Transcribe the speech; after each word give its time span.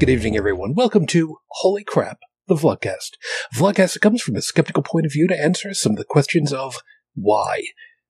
Good 0.00 0.10
evening, 0.10 0.36
everyone. 0.36 0.74
Welcome 0.74 1.06
to 1.06 1.36
Holy 1.46 1.84
Crap, 1.84 2.18
the 2.48 2.56
Vlogcast. 2.56 3.12
Vlogcast 3.54 4.00
comes 4.00 4.20
from 4.20 4.34
a 4.34 4.42
skeptical 4.42 4.82
point 4.82 5.06
of 5.06 5.12
view 5.12 5.28
to 5.28 5.40
answer 5.40 5.72
some 5.72 5.92
of 5.92 5.98
the 5.98 6.04
questions 6.04 6.52
of 6.52 6.78
why. 7.14 7.62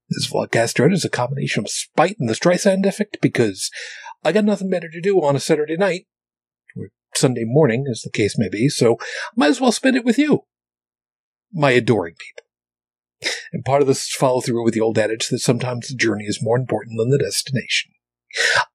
This 0.09 0.33
Vlogcast 0.33 0.71
started 0.71 0.95
as 0.95 1.05
a 1.05 1.11
combination 1.11 1.63
of 1.63 1.69
spite 1.69 2.17
and 2.19 2.27
the 2.27 2.33
Streisand 2.33 2.87
effect 2.87 3.19
because 3.21 3.71
I 4.25 4.33
got 4.33 4.47
nothing 4.47 4.71
better 4.71 4.89
to 4.89 5.01
do 5.03 5.23
on 5.23 5.37
a 5.37 5.41
Saturday 5.41 5.77
night, 5.77 6.07
or 6.75 6.89
Sunday 7.15 7.45
morning, 7.45 7.85
as 7.89 8.01
the 8.01 8.11
case 8.11 8.39
may 8.39 8.49
be, 8.49 8.71
so 8.71 8.97
might 9.37 9.51
as 9.51 9.61
well 9.61 9.71
spend 9.71 9.95
it 9.95 10.07
with 10.07 10.19
you, 10.19 10.47
my 11.53 11.73
adoring 11.73 12.15
people. 12.15 13.31
And 13.53 13.63
part 13.63 13.83
of 13.83 13.89
this 13.89 14.05
is 14.05 14.15
follow 14.15 14.41
through 14.41 14.65
with 14.65 14.73
the 14.73 14.81
old 14.81 14.99
adage 14.99 15.29
that 15.29 15.41
sometimes 15.41 15.89
the 15.89 15.97
journey 15.97 16.25
is 16.25 16.43
more 16.43 16.57
important 16.57 16.97
than 16.97 17.11
the 17.11 17.19
destination. 17.19 17.93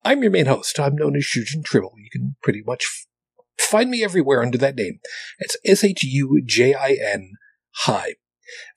I'm 0.06 0.22
your 0.22 0.32
main 0.32 0.46
host. 0.46 0.80
I'm 0.80 0.96
known 0.96 1.18
as 1.18 1.24
Shujin 1.24 1.66
Tribble. 1.66 1.94
You 1.98 2.10
can 2.10 2.36
pretty 2.42 2.64
much 2.66 3.08
find 3.60 3.90
me 3.90 4.04
everywhere 4.04 4.42
under 4.42 4.58
that 4.58 4.76
name. 4.76 5.00
It's 5.40 5.58
S 5.66 5.84
H 5.84 6.04
U 6.04 6.42
J 6.46 6.74
I 6.74 6.98
N. 7.02 7.34
Hi. 7.84 8.16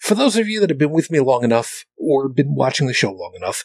For 0.00 0.14
those 0.14 0.36
of 0.36 0.48
you 0.48 0.60
that 0.60 0.70
have 0.70 0.78
been 0.78 0.91
with 0.91 1.10
me 1.10 1.20
long 1.20 1.45
enough 1.45 1.84
or 1.96 2.28
been 2.28 2.55
watching 2.55 2.86
the 2.86 2.92
show 2.92 3.10
long 3.10 3.32
enough, 3.34 3.64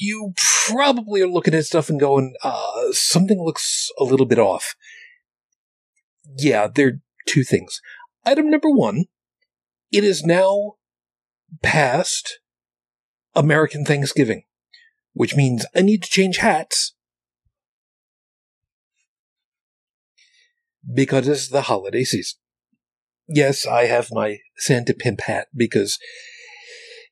you 0.00 0.34
probably 0.36 1.20
are 1.20 1.28
looking 1.28 1.54
at 1.54 1.64
stuff 1.64 1.90
and 1.90 1.98
going, 1.98 2.34
uh, 2.44 2.92
something 2.92 3.42
looks 3.42 3.90
a 3.98 4.04
little 4.04 4.26
bit 4.26 4.38
off. 4.38 4.76
Yeah, 6.38 6.68
there 6.72 6.86
are 6.86 7.00
two 7.26 7.42
things. 7.42 7.80
Item 8.24 8.48
number 8.48 8.70
one, 8.70 9.06
it 9.90 10.04
is 10.04 10.22
now 10.22 10.74
past 11.60 12.38
American 13.34 13.84
Thanksgiving 13.84 14.44
which 15.14 15.36
means 15.36 15.66
I 15.74 15.80
need 15.80 16.02
to 16.02 16.10
change 16.10 16.38
hats 16.38 16.94
because 20.92 21.28
it's 21.28 21.48
the 21.48 21.62
holiday 21.62 22.04
season. 22.04 22.38
Yes, 23.28 23.66
I 23.66 23.86
have 23.86 24.08
my 24.10 24.38
Santa 24.56 24.94
Pimp 24.94 25.22
hat 25.22 25.48
because 25.54 25.98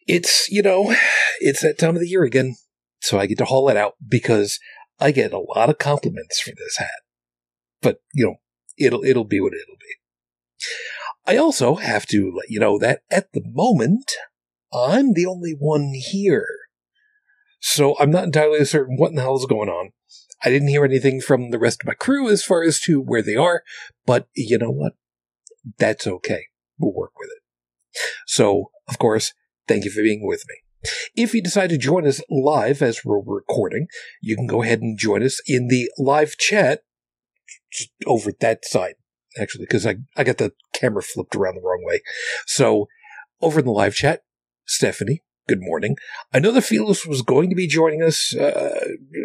it's, 0.06 0.48
you 0.50 0.62
know, 0.62 0.94
it's 1.40 1.62
that 1.62 1.78
time 1.78 1.94
of 1.94 2.00
the 2.00 2.08
year 2.08 2.24
again. 2.24 2.56
So 3.00 3.18
I 3.18 3.26
get 3.26 3.38
to 3.38 3.44
haul 3.44 3.68
it 3.68 3.76
out 3.76 3.94
because 4.06 4.58
I 4.98 5.10
get 5.10 5.32
a 5.32 5.38
lot 5.38 5.70
of 5.70 5.78
compliments 5.78 6.40
for 6.40 6.50
this 6.50 6.76
hat. 6.78 7.00
But, 7.80 7.98
you 8.12 8.26
know, 8.26 8.34
it'll, 8.78 9.04
it'll 9.04 9.24
be 9.24 9.40
what 9.40 9.54
it'll 9.54 9.76
be. 9.78 9.94
I 11.26 11.36
also 11.36 11.76
have 11.76 12.06
to 12.06 12.32
let 12.34 12.50
you 12.50 12.60
know 12.60 12.78
that 12.78 13.00
at 13.10 13.32
the 13.32 13.42
moment, 13.44 14.12
I'm 14.72 15.14
the 15.14 15.26
only 15.26 15.54
one 15.58 15.92
here. 15.94 16.46
So 17.60 17.96
I'm 17.98 18.10
not 18.10 18.24
entirely 18.24 18.64
certain 18.64 18.96
what 18.96 19.10
in 19.10 19.16
the 19.16 19.22
hell 19.22 19.36
is 19.36 19.46
going 19.46 19.68
on. 19.68 19.90
I 20.44 20.50
didn't 20.50 20.68
hear 20.68 20.84
anything 20.84 21.20
from 21.20 21.50
the 21.50 21.58
rest 21.58 21.82
of 21.82 21.86
my 21.86 21.94
crew 21.94 22.28
as 22.28 22.44
far 22.44 22.62
as 22.62 22.80
to 22.80 23.00
where 23.00 23.22
they 23.22 23.36
are, 23.36 23.62
but 24.06 24.28
you 24.34 24.58
know 24.58 24.70
what? 24.70 24.94
That's 25.78 26.06
okay. 26.06 26.46
We'll 26.78 26.94
work 26.94 27.12
with 27.18 27.28
it. 27.30 28.00
So, 28.26 28.70
of 28.88 28.98
course, 28.98 29.34
thank 29.68 29.84
you 29.84 29.90
for 29.90 30.02
being 30.02 30.26
with 30.26 30.44
me. 30.48 30.90
If 31.14 31.34
you 31.34 31.42
decide 31.42 31.70
to 31.70 31.78
join 31.78 32.06
us 32.06 32.22
live 32.30 32.80
as 32.80 33.04
we're 33.04 33.20
recording, 33.20 33.88
you 34.22 34.34
can 34.34 34.46
go 34.46 34.62
ahead 34.62 34.80
and 34.80 34.98
join 34.98 35.22
us 35.22 35.40
in 35.46 35.68
the 35.68 35.90
live 35.98 36.38
chat 36.38 36.82
over 38.06 38.32
that 38.40 38.64
side, 38.64 38.94
actually, 39.38 39.66
because 39.66 39.86
I, 39.86 39.96
I 40.16 40.24
got 40.24 40.38
the 40.38 40.52
camera 40.72 41.02
flipped 41.02 41.36
around 41.36 41.56
the 41.56 41.60
wrong 41.60 41.82
way. 41.84 42.00
So, 42.46 42.88
over 43.42 43.60
in 43.60 43.66
the 43.66 43.72
live 43.72 43.94
chat, 43.94 44.22
Stephanie, 44.64 45.22
good 45.48 45.60
morning. 45.60 45.96
I 46.32 46.38
know 46.38 46.52
that 46.52 46.62
Phyllis 46.62 47.06
was 47.06 47.22
going 47.22 47.50
to 47.50 47.56
be 47.56 47.66
joining 47.66 48.02
us. 48.02 48.34
Uh, 48.36 48.78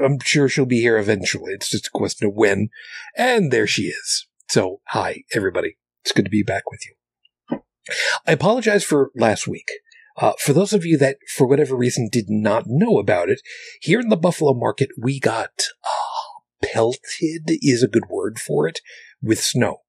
I'm 0.03 0.19
sure 0.23 0.49
she'll 0.49 0.65
be 0.65 0.81
here 0.81 0.97
eventually. 0.97 1.53
It's 1.53 1.69
just 1.69 1.87
a 1.87 1.91
question 1.93 2.27
of 2.27 2.33
when. 2.33 2.69
And 3.15 3.51
there 3.51 3.67
she 3.67 3.83
is. 3.83 4.27
So, 4.49 4.81
hi, 4.87 5.23
everybody. 5.33 5.77
It's 6.03 6.11
good 6.11 6.25
to 6.25 6.31
be 6.31 6.43
back 6.43 6.63
with 6.71 6.81
you. 6.85 7.59
I 8.25 8.31
apologize 8.31 8.83
for 8.83 9.11
last 9.15 9.47
week. 9.47 9.69
Uh, 10.17 10.33
for 10.39 10.53
those 10.53 10.73
of 10.73 10.85
you 10.85 10.97
that, 10.97 11.17
for 11.35 11.45
whatever 11.45 11.75
reason, 11.75 12.09
did 12.11 12.29
not 12.29 12.63
know 12.67 12.97
about 12.99 13.29
it, 13.29 13.41
here 13.81 13.99
in 13.99 14.09
the 14.09 14.15
Buffalo 14.15 14.53
market, 14.53 14.89
we 14.97 15.19
got 15.19 15.65
uh, 15.83 16.65
pelted, 16.65 17.59
is 17.61 17.83
a 17.83 17.87
good 17.87 18.05
word 18.09 18.39
for 18.39 18.67
it, 18.67 18.79
with 19.21 19.39
snow. 19.39 19.81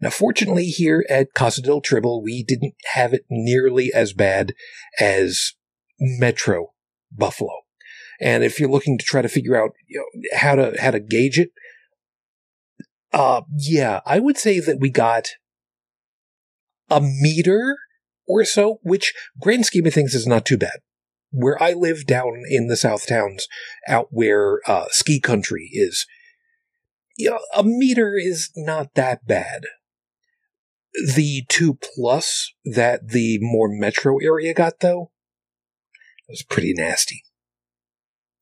Now, 0.00 0.10
fortunately, 0.10 0.66
here 0.66 1.06
at 1.08 1.32
Casa 1.32 1.62
del 1.62 1.80
Tribble, 1.80 2.22
we 2.22 2.42
didn't 2.42 2.74
have 2.92 3.14
it 3.14 3.24
nearly 3.30 3.92
as 3.94 4.12
bad 4.12 4.52
as 5.00 5.54
Metro 6.02 6.72
Buffalo. 7.10 7.60
And 8.20 8.44
if 8.44 8.60
you're 8.60 8.70
looking 8.70 8.98
to 8.98 9.04
try 9.04 9.22
to 9.22 9.28
figure 9.28 9.56
out 9.56 9.70
you 9.88 9.98
know, 9.98 10.38
how 10.38 10.54
to 10.56 10.74
how 10.80 10.90
to 10.90 11.00
gauge 11.00 11.38
it, 11.38 11.50
uh, 13.12 13.42
yeah, 13.56 14.00
I 14.04 14.18
would 14.18 14.36
say 14.36 14.60
that 14.60 14.80
we 14.80 14.90
got 14.90 15.28
a 16.90 17.00
meter 17.00 17.76
or 18.26 18.44
so, 18.44 18.78
which 18.82 19.14
grand 19.40 19.66
scheme 19.66 19.86
of 19.86 19.94
things 19.94 20.14
is 20.14 20.26
not 20.26 20.44
too 20.44 20.56
bad. 20.56 20.80
Where 21.30 21.60
I 21.62 21.72
live 21.72 22.06
down 22.06 22.42
in 22.48 22.66
the 22.66 22.76
South 22.76 23.06
Towns, 23.06 23.46
out 23.88 24.08
where 24.10 24.60
uh, 24.66 24.86
ski 24.90 25.18
country 25.18 25.70
is, 25.72 26.06
you 27.16 27.30
know, 27.30 27.40
a 27.54 27.62
meter 27.62 28.16
is 28.16 28.50
not 28.56 28.94
that 28.94 29.26
bad. 29.26 29.62
The 31.14 31.44
two 31.48 31.78
plus 31.94 32.52
that 32.64 33.08
the 33.08 33.38
more 33.40 33.68
metro 33.70 34.18
area 34.18 34.52
got, 34.52 34.80
though, 34.80 35.11
was 36.32 36.44
pretty 36.48 36.72
nasty. 36.74 37.22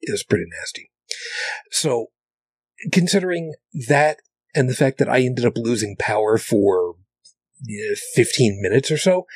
It 0.00 0.12
was 0.12 0.22
pretty 0.22 0.46
nasty. 0.60 0.90
So, 1.70 2.06
considering 2.92 3.54
that 3.88 4.18
and 4.54 4.68
the 4.68 4.74
fact 4.74 4.98
that 4.98 5.08
I 5.08 5.20
ended 5.20 5.44
up 5.44 5.56
losing 5.56 5.96
power 5.98 6.38
for 6.38 6.94
15 8.14 8.60
minutes 8.62 8.90
or 8.90 8.96
so, 8.96 9.26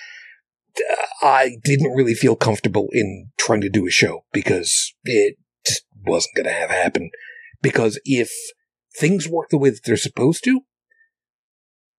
uh, 0.78 1.26
I 1.26 1.56
didn't 1.62 1.94
really 1.94 2.14
feel 2.14 2.37
comfortable 2.37 2.88
in 2.93 3.31
trying 3.38 3.60
to 3.60 3.69
do 3.69 3.87
a 3.87 3.91
show 3.91 4.25
because 4.32 4.94
it 5.04 5.37
just 5.64 5.84
wasn't 6.04 6.37
going 6.37 6.47
to 6.47 6.53
have 6.53 6.70
happen. 6.70 7.10
Because 7.62 8.00
if 8.04 8.31
things 8.97 9.28
work 9.28 9.50
the 9.50 9.59
way 9.59 9.70
that 9.70 9.81
they're 9.84 9.97
supposed 9.97 10.44
to, 10.44 10.62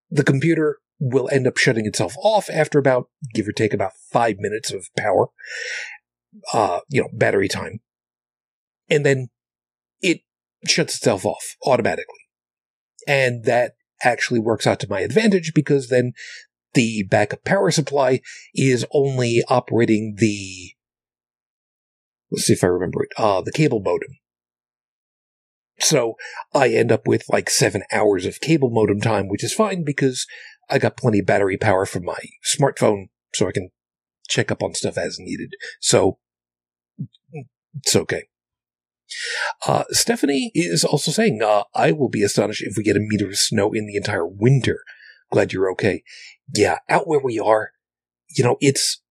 the 0.09 0.23
computer 0.23 0.79
will 0.99 1.29
end 1.31 1.47
up 1.47 1.57
shutting 1.57 1.85
itself 1.85 2.15
off 2.21 2.49
after 2.49 2.79
about, 2.79 3.09
give 3.33 3.47
or 3.47 3.51
take, 3.51 3.73
about 3.73 3.91
five 4.11 4.37
minutes 4.39 4.71
of 4.71 4.87
power 4.97 5.27
uh, 6.53 6.79
you 6.89 7.01
know, 7.01 7.09
battery 7.13 7.47
time. 7.47 7.79
And 8.89 9.05
then 9.05 9.27
it 10.01 10.21
shuts 10.67 10.95
itself 10.95 11.25
off 11.25 11.55
automatically. 11.65 12.19
And 13.07 13.43
that 13.45 13.73
actually 14.03 14.39
works 14.39 14.67
out 14.67 14.79
to 14.81 14.89
my 14.89 15.01
advantage 15.01 15.53
because 15.53 15.89
then 15.89 16.13
the 16.73 17.03
backup 17.09 17.43
power 17.43 17.71
supply 17.71 18.21
is 18.53 18.85
only 18.91 19.41
operating 19.47 20.15
the, 20.17 20.71
let's 22.31 22.45
see 22.45 22.53
if 22.53 22.63
I 22.63 22.67
remember 22.67 23.03
it, 23.03 23.09
uh, 23.17 23.41
the 23.41 23.51
cable 23.51 23.79
modem. 23.79 24.17
So 25.79 26.15
I 26.53 26.69
end 26.69 26.91
up 26.91 27.07
with 27.07 27.25
like 27.29 27.49
seven 27.49 27.83
hours 27.91 28.25
of 28.25 28.39
cable 28.39 28.69
modem 28.69 29.01
time, 29.01 29.27
which 29.27 29.43
is 29.43 29.53
fine 29.53 29.83
because 29.83 30.25
I 30.69 30.79
got 30.79 30.97
plenty 30.97 31.19
of 31.19 31.25
battery 31.25 31.57
power 31.57 31.85
from 31.85 32.05
my 32.05 32.19
smartphone 32.45 33.09
so 33.33 33.47
I 33.47 33.51
can 33.51 33.69
check 34.27 34.51
up 34.51 34.63
on 34.63 34.73
stuff 34.73 34.97
as 34.97 35.17
needed. 35.19 35.53
So 35.81 36.17
it's 37.75 37.95
okay. 37.95 38.23
Uh, 39.67 39.83
Stephanie 39.91 40.51
is 40.53 40.83
also 40.83 41.11
saying, 41.11 41.41
uh, 41.41 41.63
I 41.73 41.91
will 41.91 42.09
be 42.09 42.23
astonished 42.23 42.63
if 42.63 42.75
we 42.75 42.83
get 42.83 42.97
a 42.97 42.99
meter 42.99 43.27
of 43.27 43.37
snow 43.37 43.71
in 43.71 43.85
the 43.85 43.95
entire 43.95 44.25
winter. 44.25 44.79
Glad 45.31 45.53
you're 45.53 45.71
okay. 45.71 46.03
Yeah, 46.53 46.79
out 46.89 47.07
where 47.07 47.19
we 47.23 47.39
are, 47.39 47.71
you 48.35 48.43
know, 48.43 48.57
it's, 48.59 49.01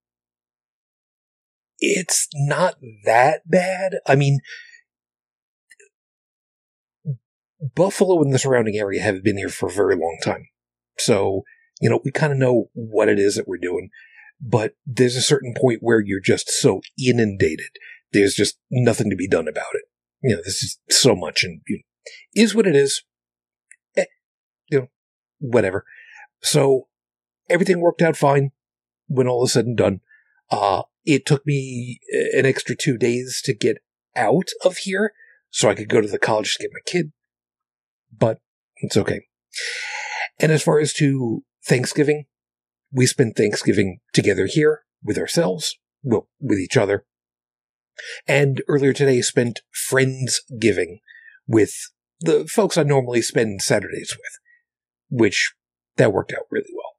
it's 1.78 2.28
not 2.34 2.76
that 3.04 3.42
bad. 3.48 3.96
I 4.06 4.14
mean, 4.14 4.40
Buffalo 7.74 8.20
and 8.22 8.32
the 8.32 8.38
surrounding 8.38 8.76
area 8.76 9.02
have 9.02 9.22
been 9.22 9.38
here 9.38 9.48
for 9.48 9.68
a 9.68 9.72
very 9.72 9.96
long 9.96 10.18
time. 10.22 10.48
So, 10.98 11.42
you 11.80 11.90
know, 11.90 12.00
we 12.04 12.10
kind 12.10 12.32
of 12.32 12.38
know 12.38 12.66
what 12.74 13.08
it 13.08 13.18
is 13.18 13.36
that 13.36 13.48
we're 13.48 13.58
doing, 13.58 13.90
but 14.40 14.74
there's 14.86 15.16
a 15.16 15.22
certain 15.22 15.54
point 15.56 15.78
where 15.82 16.00
you're 16.00 16.20
just 16.20 16.48
so 16.48 16.80
inundated 16.98 17.70
there's 18.14 18.34
just 18.34 18.56
nothing 18.70 19.10
to 19.10 19.16
be 19.16 19.28
done 19.28 19.48
about 19.48 19.74
it. 19.74 19.82
You 20.22 20.36
know, 20.36 20.42
this 20.42 20.62
is 20.62 20.78
so 20.88 21.14
much 21.14 21.44
and 21.44 21.60
you 21.68 21.78
know, 21.78 22.42
is 22.42 22.54
what 22.54 22.66
it 22.66 22.74
is. 22.74 23.02
Eh, 23.96 24.06
you 24.70 24.78
know, 24.78 24.88
whatever. 25.38 25.84
So 26.42 26.88
everything 27.50 27.80
worked 27.80 28.00
out 28.00 28.16
fine 28.16 28.52
when 29.06 29.28
all 29.28 29.44
is 29.44 29.52
said 29.52 29.66
and 29.66 29.76
done. 29.76 30.00
Uh, 30.50 30.82
it 31.04 31.26
took 31.26 31.44
me 31.44 32.00
eh, 32.14 32.38
an 32.38 32.46
extra 32.46 32.74
two 32.74 32.96
days 32.96 33.42
to 33.44 33.52
get 33.52 33.78
out 34.16 34.48
of 34.64 34.78
here 34.78 35.12
so 35.50 35.68
I 35.68 35.74
could 35.74 35.88
go 35.88 36.00
to 36.00 36.08
the 36.08 36.18
college 36.18 36.54
to 36.54 36.62
get 36.62 36.70
my 36.72 36.80
kid, 36.86 37.12
but 38.16 38.40
it's 38.78 38.96
okay. 38.96 39.26
And 40.40 40.50
as 40.50 40.62
far 40.62 40.80
as 40.80 40.92
to 40.94 41.44
Thanksgiving, 41.66 42.26
we 42.92 43.06
spent 43.06 43.36
Thanksgiving 43.36 44.00
together 44.12 44.46
here 44.46 44.82
with 45.02 45.18
ourselves, 45.18 45.76
well, 46.02 46.28
with 46.40 46.58
each 46.58 46.76
other, 46.76 47.04
and 48.26 48.62
earlier 48.68 48.92
today 48.92 49.22
spent 49.22 49.60
Friendsgiving 49.90 51.00
with 51.46 51.72
the 52.20 52.46
folks 52.46 52.78
I 52.78 52.82
normally 52.82 53.22
spend 53.22 53.62
Saturdays 53.62 54.12
with, 54.12 54.38
which 55.10 55.54
that 55.96 56.12
worked 56.12 56.32
out 56.32 56.46
really 56.50 56.72
well. 56.74 56.92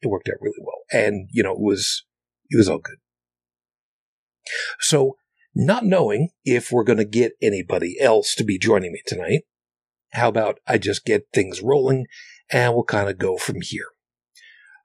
It 0.00 0.08
worked 0.08 0.28
out 0.28 0.40
really 0.40 0.60
well. 0.60 0.80
And, 0.90 1.28
you 1.30 1.42
know, 1.42 1.52
it 1.52 1.60
was, 1.60 2.04
it 2.50 2.56
was 2.56 2.68
all 2.68 2.78
good. 2.78 2.96
So, 4.80 5.16
not 5.54 5.84
knowing 5.84 6.30
if 6.44 6.72
we're 6.72 6.82
going 6.82 6.98
to 6.98 7.04
get 7.04 7.32
anybody 7.42 8.00
else 8.00 8.34
to 8.36 8.44
be 8.44 8.58
joining 8.58 8.92
me 8.92 9.02
tonight, 9.06 9.42
how 10.12 10.28
about 10.28 10.58
I 10.66 10.78
just 10.78 11.04
get 11.04 11.26
things 11.32 11.60
rolling 11.60 12.06
and 12.50 12.74
we'll 12.74 12.84
kind 12.84 13.08
of 13.08 13.18
go 13.18 13.36
from 13.36 13.60
here. 13.60 13.86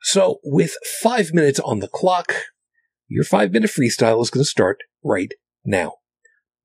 So, 0.02 0.40
with 0.44 0.76
five 1.02 1.34
minutes 1.34 1.60
on 1.60 1.80
the 1.80 1.88
clock, 1.88 2.34
your 3.08 3.24
five 3.24 3.52
minute 3.52 3.72
freestyle 3.72 4.22
is 4.22 4.30
going 4.30 4.44
to 4.44 4.50
start 4.50 4.80
right 5.04 5.34
now. 5.66 5.96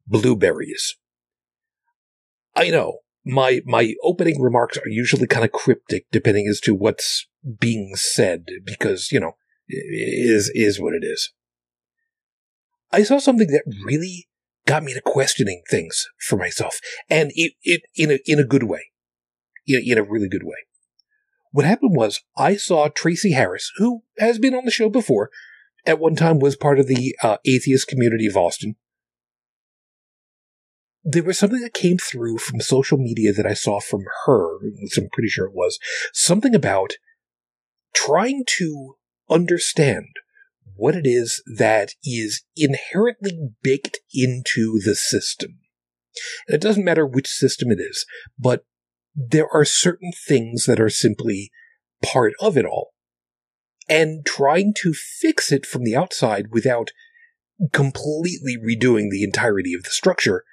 Blueberries. 0.07 0.97
I 2.55 2.71
know 2.71 2.99
my 3.25 3.61
my 3.65 3.95
opening 4.03 4.41
remarks 4.41 4.77
are 4.77 4.89
usually 4.89 5.27
kind 5.27 5.45
of 5.45 5.53
cryptic, 5.53 6.07
depending 6.11 6.47
as 6.49 6.61
to 6.61 6.75
what's 6.75 7.27
being 7.59 7.95
said, 7.95 8.47
because 8.65 9.11
you 9.13 9.21
know 9.21 9.33
is 9.69 10.51
is 10.55 10.81
what 10.81 10.95
it 10.95 11.05
is. 11.05 11.33
I 12.91 13.05
saw 13.05 13.19
something 13.19 13.49
that 13.49 13.65
really 13.85 14.29
got 14.67 14.83
me 14.83 14.93
to 14.93 15.01
questioning 15.01 15.63
things 15.71 16.07
for 16.19 16.37
myself, 16.37 16.79
and 17.09 17.31
it, 17.35 17.53
it 17.63 17.83
in 17.95 18.11
a 18.11 18.19
in 18.27 18.39
a 18.39 18.45
good 18.45 18.65
way, 18.65 18.91
in, 19.67 19.83
in 19.85 19.99
a 19.99 20.03
really 20.03 20.29
good 20.29 20.45
way. 20.45 20.57
What 21.53 21.67
happened 21.67 21.95
was 21.95 22.23
I 22.37 22.57
saw 22.57 22.89
Tracie 22.89 23.33
Harris, 23.33 23.71
who 23.77 24.03
has 24.19 24.39
been 24.39 24.55
on 24.55 24.65
the 24.65 24.71
show 24.71 24.89
before, 24.89 25.31
at 25.85 25.99
one 25.99 26.17
time 26.17 26.39
was 26.39 26.57
part 26.57 26.79
of 26.79 26.87
the 26.87 27.17
uh, 27.23 27.39
atheist 27.45 27.89
community 27.89 28.27
of 28.27 28.37
Austin. 28.37 28.77
There 31.05 31.25
was 31.25 31.39
something 31.39 31.61
that 31.61 31.75
came 31.75 31.99
through 31.99 32.39
from 32.39 32.61
social 32.61 32.97
media 32.97 33.33
that 33.33 33.47
I 33.47 33.55
saw 33.55 33.81
from 33.81 34.05
her, 34.27 34.59
which 34.61 34.97
I'm 34.97 35.09
pretty 35.13 35.29
sure 35.29 35.47
it 35.47 35.55
was, 35.55 35.79
something 36.13 36.55
about 36.55 36.93
trying 37.95 38.45
to 38.59 38.95
understand 39.29 40.07
what 40.77 40.95
it 40.95 41.07
is 41.07 41.43
that 41.59 41.95
is 42.05 42.43
inherently 42.57 43.51
baked 43.63 43.99
into 44.15 44.81
the 44.85 44.95
system. 44.95 45.59
And 46.47 46.55
it 46.55 46.61
doesn't 46.61 46.85
matter 46.85 47.07
which 47.07 47.29
system 47.29 47.71
it 47.71 47.81
is, 47.81 48.07
but 48.39 48.65
there 49.15 49.49
are 49.53 49.65
certain 49.65 50.13
things 50.27 50.67
that 50.67 50.81
are 50.81 50.91
simply 50.91 51.51
part 52.03 52.33
of 52.41 52.57
it 52.57 52.65
all. 52.65 52.92
And 53.89 54.25
trying 54.25 54.75
to 54.79 54.95
fix 54.95 55.51
it 55.53 55.67
from 55.67 55.85
the 55.85 55.97
outside 55.97 56.47
without 56.53 56.91
completely 57.73 58.57
redoing 58.57 59.11
the 59.11 59.23
entirety 59.23 59.75
of 59.75 59.83
the 59.83 59.91
structure 59.91 60.45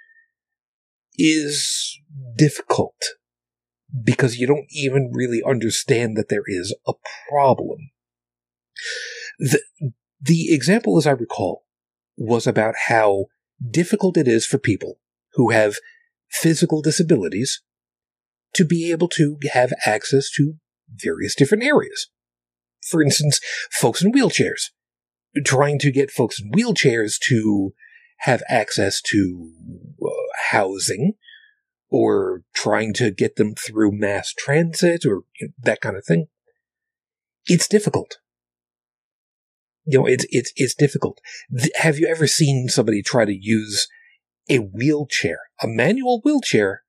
is 1.17 1.99
difficult 2.35 2.95
because 4.03 4.37
you 4.37 4.47
don't 4.47 4.67
even 4.69 5.11
really 5.13 5.41
understand 5.45 6.15
that 6.15 6.29
there 6.29 6.43
is 6.45 6.75
a 6.87 6.93
problem. 7.29 7.91
The, 9.39 9.61
the 10.21 10.53
example, 10.53 10.97
as 10.97 11.07
I 11.07 11.11
recall, 11.11 11.65
was 12.17 12.45
about 12.45 12.75
how 12.87 13.25
difficult 13.69 14.17
it 14.17 14.27
is 14.27 14.45
for 14.45 14.57
people 14.57 14.99
who 15.33 15.51
have 15.51 15.77
physical 16.29 16.81
disabilities 16.81 17.61
to 18.53 18.65
be 18.65 18.91
able 18.91 19.07
to 19.09 19.37
have 19.51 19.73
access 19.85 20.29
to 20.31 20.55
various 20.93 21.35
different 21.35 21.63
areas. 21.63 22.09
For 22.87 23.01
instance, 23.01 23.39
folks 23.71 24.03
in 24.03 24.11
wheelchairs. 24.11 24.71
Trying 25.45 25.79
to 25.79 25.91
get 25.91 26.11
folks 26.11 26.41
in 26.41 26.51
wheelchairs 26.51 27.19
to 27.27 27.73
have 28.19 28.41
access 28.49 29.01
to 29.01 29.51
uh, 30.03 30.09
housing 30.49 31.13
or 31.89 32.43
trying 32.53 32.93
to 32.93 33.11
get 33.11 33.35
them 33.35 33.53
through 33.55 33.91
mass 33.91 34.33
transit 34.33 35.05
or 35.05 35.23
you 35.39 35.47
know, 35.47 35.53
that 35.63 35.81
kind 35.81 35.95
of 35.95 36.05
thing. 36.05 36.27
It's 37.45 37.67
difficult. 37.67 38.17
You 39.85 39.99
know, 39.99 40.05
it's, 40.05 40.25
it's, 40.29 40.51
it's 40.55 40.75
difficult. 40.75 41.19
Th- 41.55 41.71
have 41.77 41.97
you 41.97 42.07
ever 42.07 42.27
seen 42.27 42.67
somebody 42.69 43.01
try 43.01 43.25
to 43.25 43.35
use 43.35 43.87
a 44.49 44.57
wheelchair, 44.57 45.39
a 45.61 45.67
manual 45.67 46.21
wheelchair, 46.23 46.83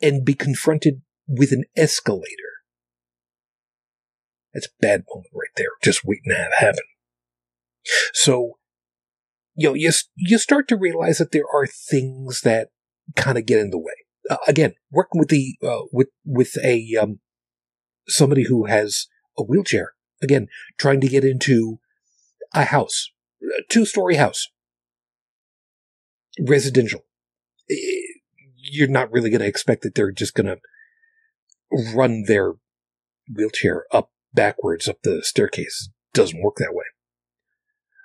and 0.00 0.24
be 0.24 0.34
confronted 0.34 1.02
with 1.26 1.52
an 1.52 1.64
escalator? 1.76 2.59
That's 4.54 4.66
a 4.66 4.80
bad 4.80 5.04
moment 5.12 5.30
right 5.34 5.50
there, 5.56 5.70
just 5.82 6.04
waiting 6.04 6.30
to 6.30 6.34
have 6.34 6.52
happen. 6.58 6.84
So, 8.12 8.58
you 9.54 9.68
know, 9.68 9.74
you, 9.74 9.90
you 10.16 10.38
start 10.38 10.68
to 10.68 10.76
realize 10.76 11.18
that 11.18 11.32
there 11.32 11.44
are 11.52 11.66
things 11.66 12.42
that 12.42 12.68
kind 13.16 13.38
of 13.38 13.46
get 13.46 13.60
in 13.60 13.70
the 13.70 13.78
way. 13.78 13.92
Uh, 14.28 14.36
again, 14.46 14.74
working 14.90 15.18
with 15.18 15.28
the 15.28 15.56
uh, 15.66 15.86
with 15.92 16.08
with 16.24 16.56
a 16.62 16.96
um, 17.00 17.20
somebody 18.06 18.44
who 18.44 18.66
has 18.66 19.06
a 19.38 19.42
wheelchair. 19.42 19.92
Again, 20.22 20.48
trying 20.76 21.00
to 21.00 21.08
get 21.08 21.24
into 21.24 21.78
a 22.54 22.64
house, 22.64 23.10
a 23.42 23.62
two 23.68 23.86
story 23.86 24.16
house, 24.16 24.48
residential. 26.38 27.04
You're 28.56 28.88
not 28.88 29.10
really 29.10 29.30
going 29.30 29.40
to 29.40 29.46
expect 29.46 29.82
that 29.82 29.94
they're 29.94 30.12
just 30.12 30.34
going 30.34 30.46
to 30.46 30.58
run 31.94 32.24
their 32.26 32.54
wheelchair 33.32 33.86
up 33.90 34.10
backwards 34.32 34.88
up 34.88 35.02
the 35.02 35.22
staircase. 35.22 35.90
Doesn't 36.12 36.42
work 36.42 36.56
that 36.56 36.74
way. 36.74 36.84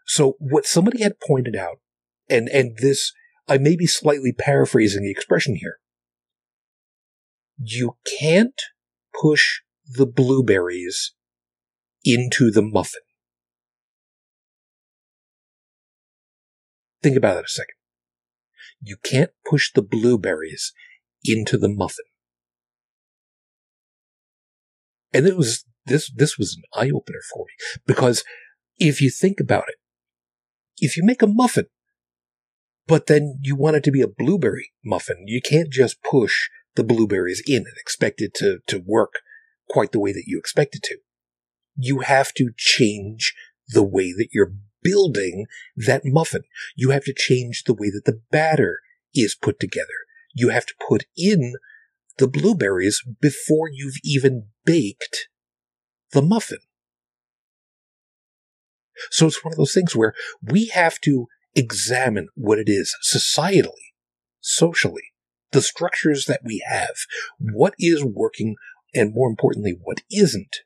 So 0.06 0.36
what 0.40 0.66
somebody 0.66 1.02
had 1.02 1.20
pointed 1.20 1.56
out, 1.56 1.80
and 2.30 2.48
and 2.50 2.78
this 2.78 3.12
I 3.48 3.58
may 3.58 3.76
be 3.76 3.88
slightly 3.88 4.32
paraphrasing 4.32 5.04
the 5.04 5.12
expression 5.12 5.56
here. 5.56 5.78
You 7.58 7.98
can't 8.20 8.62
push 9.20 9.62
the 9.88 10.06
blueberries 10.06 11.14
into 12.04 12.52
the 12.52 12.62
muffin. 12.62 13.02
Think 17.02 17.18
about 17.18 17.36
that 17.36 17.46
a 17.46 17.50
second. 17.50 17.76
You 18.82 18.98
can't 19.04 19.32
push 19.48 19.72
the 19.72 19.82
blueberries 19.82 20.74
into 21.24 21.58
the 21.58 21.70
muffin. 21.70 22.06
And 25.14 25.28
it 25.28 25.38
was 25.38 25.66
this 25.86 26.12
this 26.16 26.38
was 26.38 26.56
an 26.56 26.64
eye 26.74 26.92
opener 26.94 27.22
for 27.34 27.46
me 27.46 27.54
because 27.86 28.24
if 28.78 29.02
you 29.02 29.10
think 29.10 29.40
about 29.40 29.66
it, 29.68 29.76
if 30.80 30.98
you 30.98 31.04
make 31.04 31.22
a 31.22 31.28
muffin 31.28 31.68
but 32.88 33.08
then 33.08 33.40
you 33.42 33.56
want 33.56 33.76
it 33.76 33.84
to 33.84 33.92
be 33.92 34.02
a 34.02 34.08
blueberry 34.08 34.72
muffin. 34.84 35.24
You 35.26 35.42
can't 35.42 35.70
just 35.70 36.04
push 36.04 36.50
the 36.76 36.84
blueberries 36.84 37.42
in 37.48 37.58
and 37.58 37.78
expect 37.78 38.22
it 38.22 38.34
to, 38.36 38.60
to 38.68 38.84
work 38.86 39.20
quite 39.70 39.92
the 39.92 40.00
way 40.00 40.14
that 40.14 40.26
you 40.28 40.38
expect 40.38 40.76
it 40.76 40.84
to. 40.84 40.98
You 41.76 42.00
have 42.00 42.34
to 42.36 42.52
change 42.56 43.34
the 43.70 43.84
way 43.84 44.12
that 44.12 44.30
you're 44.32 44.54
building 44.84 45.46
that 45.76 46.02
muffin. 46.06 46.44
You 46.76 46.92
have 46.92 47.06
to 47.06 47.14
change 47.14 47.64
the 47.64 47.74
way 47.74 47.90
that 47.90 48.06
the 48.06 48.22
batter 48.32 48.80
is 49.14 49.36
put 49.36 49.60
together. 49.60 49.88
You 50.34 50.50
have 50.50 50.66
to 50.68 50.76
put 50.88 51.06
in 51.18 51.56
the 52.18 52.28
blueberries 52.28 53.02
before 53.20 53.70
you've 53.72 53.98
even 54.04 54.48
baked 54.64 55.28
the 56.16 56.22
muffin. 56.22 56.60
So 59.12 59.28
it's 59.28 59.44
one 59.44 59.54
of 59.54 59.58
those 59.58 59.74
things 59.74 59.96
where 59.96 60.14
we 60.42 60.68
have 60.68 61.00
to 61.02 61.28
examine 61.54 62.30
what 62.36 62.58
it 62.58 62.70
is 62.70 62.96
societally, 63.04 63.92
socially, 64.40 65.12
the 65.52 65.62
structures 65.62 66.26
that 66.26 66.40
we 66.44 66.64
have, 66.68 66.96
what 67.38 67.76
is 67.78 68.04
working, 68.04 68.56
and 68.94 69.14
more 69.14 69.30
importantly, 69.30 69.78
what 69.84 70.02
isn't, 70.10 70.58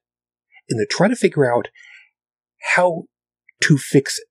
and 0.70 0.80
to 0.80 0.86
try 0.86 1.08
to 1.08 1.16
figure 1.16 1.52
out 1.52 1.70
how 2.76 3.06
to 3.62 3.78
fix 3.78 4.20
it. 4.20 4.28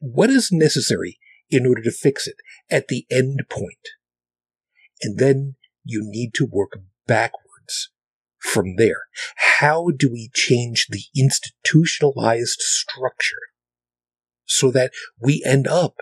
What 0.00 0.30
is 0.30 0.50
necessary 0.52 1.18
in 1.50 1.66
order 1.66 1.82
to 1.82 1.90
fix 1.90 2.28
it 2.28 2.36
at 2.70 2.86
the 2.86 3.06
end 3.10 3.40
point? 3.50 3.88
And 5.02 5.18
then 5.18 5.56
you 5.84 6.02
need 6.04 6.32
to 6.34 6.46
work 6.46 6.78
backwards 7.08 7.49
from 8.40 8.76
there. 8.76 9.02
How 9.58 9.88
do 9.96 10.10
we 10.10 10.30
change 10.34 10.86
the 10.88 11.04
institutionalized 11.14 12.60
structure 12.60 13.36
so 14.46 14.70
that 14.72 14.92
we 15.20 15.42
end 15.46 15.68
up 15.68 16.00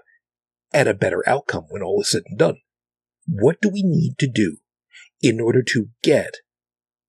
at 0.73 0.89
a 0.89 0.95
better 0.95 1.27
outcome 1.29 1.65
when 1.69 1.83
all 1.83 2.01
is 2.01 2.11
said 2.11 2.23
and 2.27 2.39
done. 2.39 2.57
What 3.27 3.61
do 3.61 3.69
we 3.69 3.83
need 3.83 4.19
to 4.19 4.27
do 4.27 4.59
in 5.21 5.41
order 5.41 5.63
to 5.63 5.89
get 6.03 6.35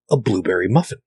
a 0.10 0.18
blueberry 0.18 0.68
muffin? 0.68 1.00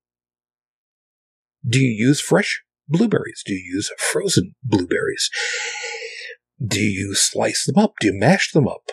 Do 1.67 1.79
you 1.79 1.91
use 1.91 2.21
fresh 2.21 2.63
blueberries? 2.89 3.43
Do 3.45 3.55
you 3.55 3.75
use 3.75 3.91
frozen 3.99 4.55
blueberries? 4.63 5.31
Do 6.65 6.81
you 6.81 7.15
slice 7.15 7.65
them 7.65 7.79
up? 7.79 7.95
Do 8.01 8.09
you 8.09 8.15
mash 8.15 8.53
them 8.53 8.69
up? 8.69 8.91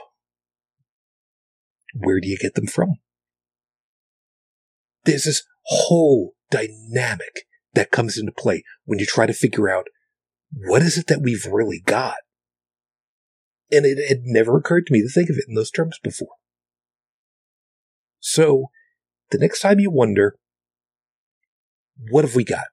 Where 1.94 2.20
do 2.20 2.28
you 2.28 2.38
get 2.38 2.56
them 2.56 2.68
from? 2.68 2.96
There's 5.06 5.24
this 5.24 5.44
whole 5.64 6.34
dynamic 6.52 7.46
that 7.74 7.92
comes 7.92 8.18
into 8.18 8.32
play 8.32 8.64
when 8.86 9.00
you 9.00 9.06
try 9.06 9.26
to 9.26 9.34
figure 9.34 9.70
out 9.70 9.88
what 10.52 10.82
is 10.82 10.98
it 10.98 11.08
that 11.08 11.22
we've 11.22 11.46
really 11.46 11.82
got? 11.86 12.18
And 13.72 13.86
it 13.86 14.08
had 14.08 14.22
never 14.24 14.58
occurred 14.58 14.88
to 14.88 14.94
me 14.94 15.02
to 15.02 15.10
think 15.10 15.30
of 15.30 15.38
it 15.38 15.46
in 15.48 15.54
those 15.54 15.70
terms 15.70 16.00
before. 16.04 16.30
So 18.20 18.68
the 19.30 19.38
next 19.38 19.62
time 19.62 19.80
you 19.80 19.92
wonder, 19.92 20.36
what 22.10 22.26
have 22.26 22.36
we 22.36 22.44
got? 22.44 22.66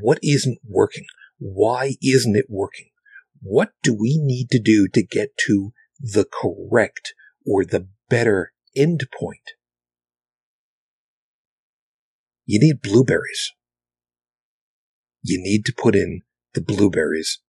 What 0.00 0.18
isn't 0.22 0.58
working? 0.64 1.06
Why 1.38 1.96
isn't 2.02 2.36
it 2.36 2.46
working? 2.48 2.90
What 3.40 3.70
do 3.82 3.92
we 3.92 4.18
need 4.20 4.50
to 4.50 4.60
do 4.60 4.88
to 4.88 5.02
get 5.02 5.36
to 5.46 5.72
the 6.00 6.24
correct 6.24 7.14
or 7.46 7.64
the 7.64 7.88
better 8.08 8.52
endpoint? 8.76 9.57
You 12.48 12.58
need 12.60 12.80
blueberries. 12.80 13.52
You 15.22 15.38
need 15.38 15.66
to 15.66 15.74
put 15.76 15.94
in 15.94 16.22
the 16.54 16.62
blueberries 16.62 17.40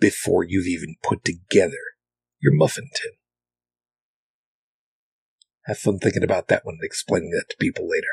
before 0.00 0.42
you've 0.42 0.66
even 0.66 0.96
put 1.04 1.24
together 1.24 1.78
your 2.42 2.52
muffin 2.52 2.88
tin. 2.92 3.12
Have 5.66 5.78
fun 5.78 6.00
thinking 6.00 6.24
about 6.24 6.48
that 6.48 6.66
one 6.66 6.78
and 6.80 6.84
explaining 6.84 7.30
that 7.30 7.44
to 7.50 7.56
people 7.60 7.88
later. 7.88 8.08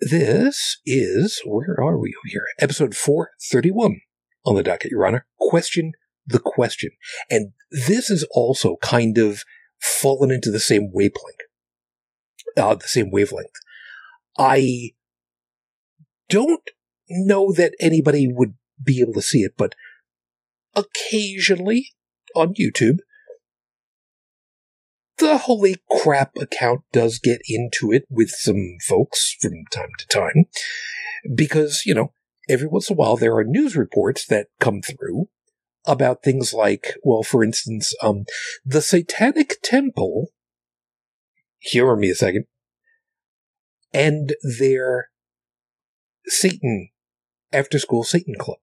This 0.00 0.78
is, 0.84 1.40
where 1.44 1.80
are 1.80 1.96
we 1.96 2.12
here? 2.26 2.46
Episode 2.58 2.96
431 2.96 4.00
on 4.44 4.56
the 4.56 4.64
docket, 4.64 4.90
Your 4.90 5.06
Honor. 5.06 5.24
Question 5.38 5.92
the 6.26 6.40
question. 6.40 6.90
And 7.30 7.52
this 7.70 8.10
is 8.10 8.26
also 8.32 8.74
kind 8.82 9.18
of 9.18 9.44
fallen 9.80 10.32
into 10.32 10.50
the 10.50 10.58
same 10.58 10.90
wavelength. 10.92 11.38
Uh, 12.56 12.74
the 12.74 12.88
same 12.88 13.10
wavelength. 13.10 13.54
I 14.38 14.90
don't 16.28 16.68
know 17.08 17.52
that 17.52 17.74
anybody 17.80 18.28
would 18.28 18.54
be 18.82 19.00
able 19.00 19.14
to 19.14 19.22
see 19.22 19.40
it, 19.40 19.52
but 19.56 19.74
occasionally 20.74 21.90
on 22.34 22.54
YouTube, 22.54 22.98
the 25.18 25.38
Holy 25.38 25.76
Crap 25.90 26.36
account 26.36 26.82
does 26.92 27.18
get 27.18 27.42
into 27.46 27.92
it 27.92 28.04
with 28.10 28.30
some 28.30 28.76
folks 28.82 29.36
from 29.40 29.52
time 29.70 29.90
to 29.98 30.06
time 30.06 30.46
because, 31.34 31.82
you 31.86 31.94
know, 31.94 32.12
every 32.48 32.66
once 32.66 32.90
in 32.90 32.94
a 32.94 32.96
while 32.96 33.16
there 33.16 33.36
are 33.36 33.44
news 33.44 33.76
reports 33.76 34.26
that 34.26 34.48
come 34.58 34.80
through 34.82 35.28
about 35.86 36.22
things 36.22 36.52
like, 36.54 36.94
well, 37.02 37.22
for 37.22 37.44
instance, 37.44 37.94
um, 38.02 38.24
the 38.64 38.80
Satanic 38.80 39.58
Temple, 39.62 40.28
humor 41.62 41.96
me 41.96 42.10
a 42.10 42.14
second, 42.14 42.44
and 43.92 44.34
their 44.58 45.08
Satan 46.26 46.90
after 47.52 47.78
school 47.78 48.04
Satan 48.04 48.34
club. 48.38 48.58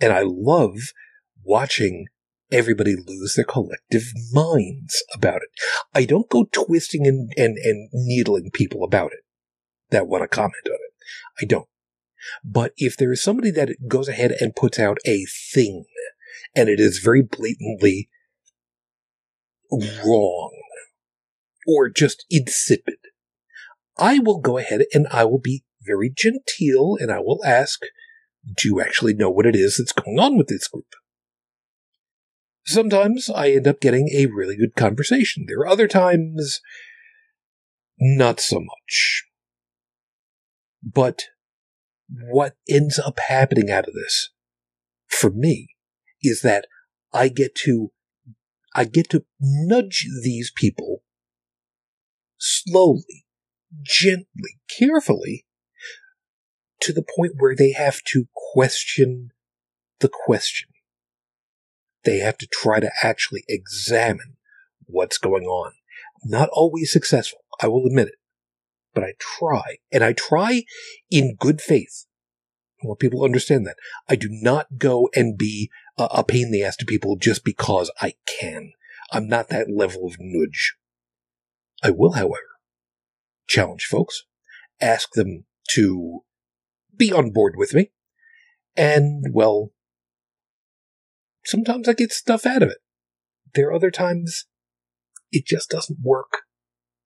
And 0.00 0.12
I 0.12 0.22
love 0.24 0.76
watching 1.44 2.06
everybody 2.50 2.96
lose 2.96 3.34
their 3.34 3.44
collective 3.44 4.12
minds 4.32 5.02
about 5.14 5.42
it. 5.42 5.50
I 5.94 6.04
don't 6.04 6.28
go 6.28 6.48
twisting 6.50 7.06
and, 7.06 7.32
and, 7.36 7.56
and 7.58 7.88
needling 7.92 8.50
people 8.52 8.82
about 8.82 9.12
it 9.12 9.20
that 9.90 10.08
want 10.08 10.22
to 10.22 10.28
comment 10.28 10.66
on 10.66 10.74
it. 10.74 10.94
I 11.40 11.44
don't. 11.44 11.68
But 12.44 12.72
if 12.76 12.96
there 12.96 13.12
is 13.12 13.22
somebody 13.22 13.50
that 13.52 13.88
goes 13.88 14.08
ahead 14.08 14.32
and 14.40 14.54
puts 14.54 14.78
out 14.78 14.98
a 15.06 15.24
thing 15.24 15.84
and 16.54 16.68
it 16.68 16.80
is 16.80 16.98
very 16.98 17.22
blatantly 17.22 18.08
wrong 19.70 20.59
or 21.66 21.88
just 21.88 22.24
insipid, 22.30 22.98
I 23.98 24.18
will 24.18 24.40
go 24.40 24.58
ahead 24.58 24.82
and 24.92 25.06
I 25.10 25.24
will 25.24 25.40
be 25.40 25.64
very 25.82 26.10
genteel 26.10 26.96
and 27.00 27.10
I 27.10 27.20
will 27.20 27.40
ask, 27.44 27.80
do 28.56 28.68
you 28.68 28.80
actually 28.80 29.14
know 29.14 29.30
what 29.30 29.46
it 29.46 29.56
is 29.56 29.76
that's 29.76 29.92
going 29.92 30.18
on 30.18 30.36
with 30.36 30.48
this 30.48 30.68
group? 30.68 30.94
Sometimes 32.64 33.28
I 33.30 33.50
end 33.50 33.66
up 33.66 33.80
getting 33.80 34.10
a 34.14 34.26
really 34.26 34.56
good 34.56 34.76
conversation. 34.76 35.44
There 35.46 35.58
are 35.60 35.68
other 35.68 35.88
times, 35.88 36.60
not 37.98 38.40
so 38.40 38.60
much. 38.60 39.24
But 40.82 41.24
what 42.08 42.56
ends 42.68 42.98
up 42.98 43.18
happening 43.28 43.70
out 43.70 43.88
of 43.88 43.94
this, 43.94 44.30
for 45.08 45.30
me, 45.30 45.68
is 46.22 46.42
that 46.42 46.66
I 47.12 47.28
get 47.28 47.54
to, 47.56 47.92
I 48.74 48.84
get 48.84 49.10
to 49.10 49.24
nudge 49.40 50.06
these 50.22 50.52
people 50.54 51.02
slowly, 52.40 53.26
gently, 53.82 54.58
carefully 54.78 55.46
to 56.80 56.92
the 56.92 57.04
point 57.16 57.34
where 57.38 57.54
they 57.54 57.72
have 57.72 58.02
to 58.04 58.26
question 58.34 59.30
the 60.00 60.10
question. 60.12 60.68
They 62.04 62.18
have 62.18 62.38
to 62.38 62.48
try 62.50 62.80
to 62.80 62.90
actually 63.02 63.44
examine 63.48 64.36
what's 64.86 65.18
going 65.18 65.44
on. 65.44 65.72
Not 66.24 66.48
always 66.52 66.90
successful, 66.92 67.40
I 67.60 67.68
will 67.68 67.86
admit 67.86 68.08
it, 68.08 68.14
but 68.94 69.04
I 69.04 69.14
try, 69.18 69.78
and 69.92 70.02
I 70.02 70.14
try 70.14 70.64
in 71.10 71.36
good 71.38 71.60
faith. 71.60 72.06
I 72.82 72.86
want 72.86 72.98
people 72.98 73.20
to 73.20 73.26
understand 73.26 73.66
that. 73.66 73.76
I 74.08 74.16
do 74.16 74.28
not 74.30 74.78
go 74.78 75.10
and 75.14 75.36
be 75.36 75.70
a, 75.98 76.08
a 76.10 76.24
pain 76.24 76.46
in 76.46 76.50
the 76.50 76.64
ass 76.64 76.76
to 76.76 76.86
people 76.86 77.16
just 77.16 77.44
because 77.44 77.90
I 78.00 78.14
can. 78.40 78.72
I'm 79.12 79.28
not 79.28 79.48
that 79.48 79.70
level 79.70 80.06
of 80.06 80.16
nudge. 80.18 80.74
I 81.82 81.90
will, 81.90 82.12
however, 82.12 82.58
challenge 83.46 83.84
folks, 83.84 84.24
ask 84.80 85.12
them 85.12 85.44
to 85.70 86.20
be 86.96 87.12
on 87.12 87.30
board 87.30 87.54
with 87.56 87.74
me. 87.74 87.90
And, 88.76 89.26
well, 89.32 89.70
sometimes 91.44 91.88
I 91.88 91.92
get 91.92 92.12
stuff 92.12 92.46
out 92.46 92.62
of 92.62 92.70
it. 92.70 92.78
There 93.54 93.68
are 93.68 93.74
other 93.74 93.90
times 93.90 94.46
it 95.32 95.46
just 95.46 95.70
doesn't 95.70 95.98
work. 96.02 96.42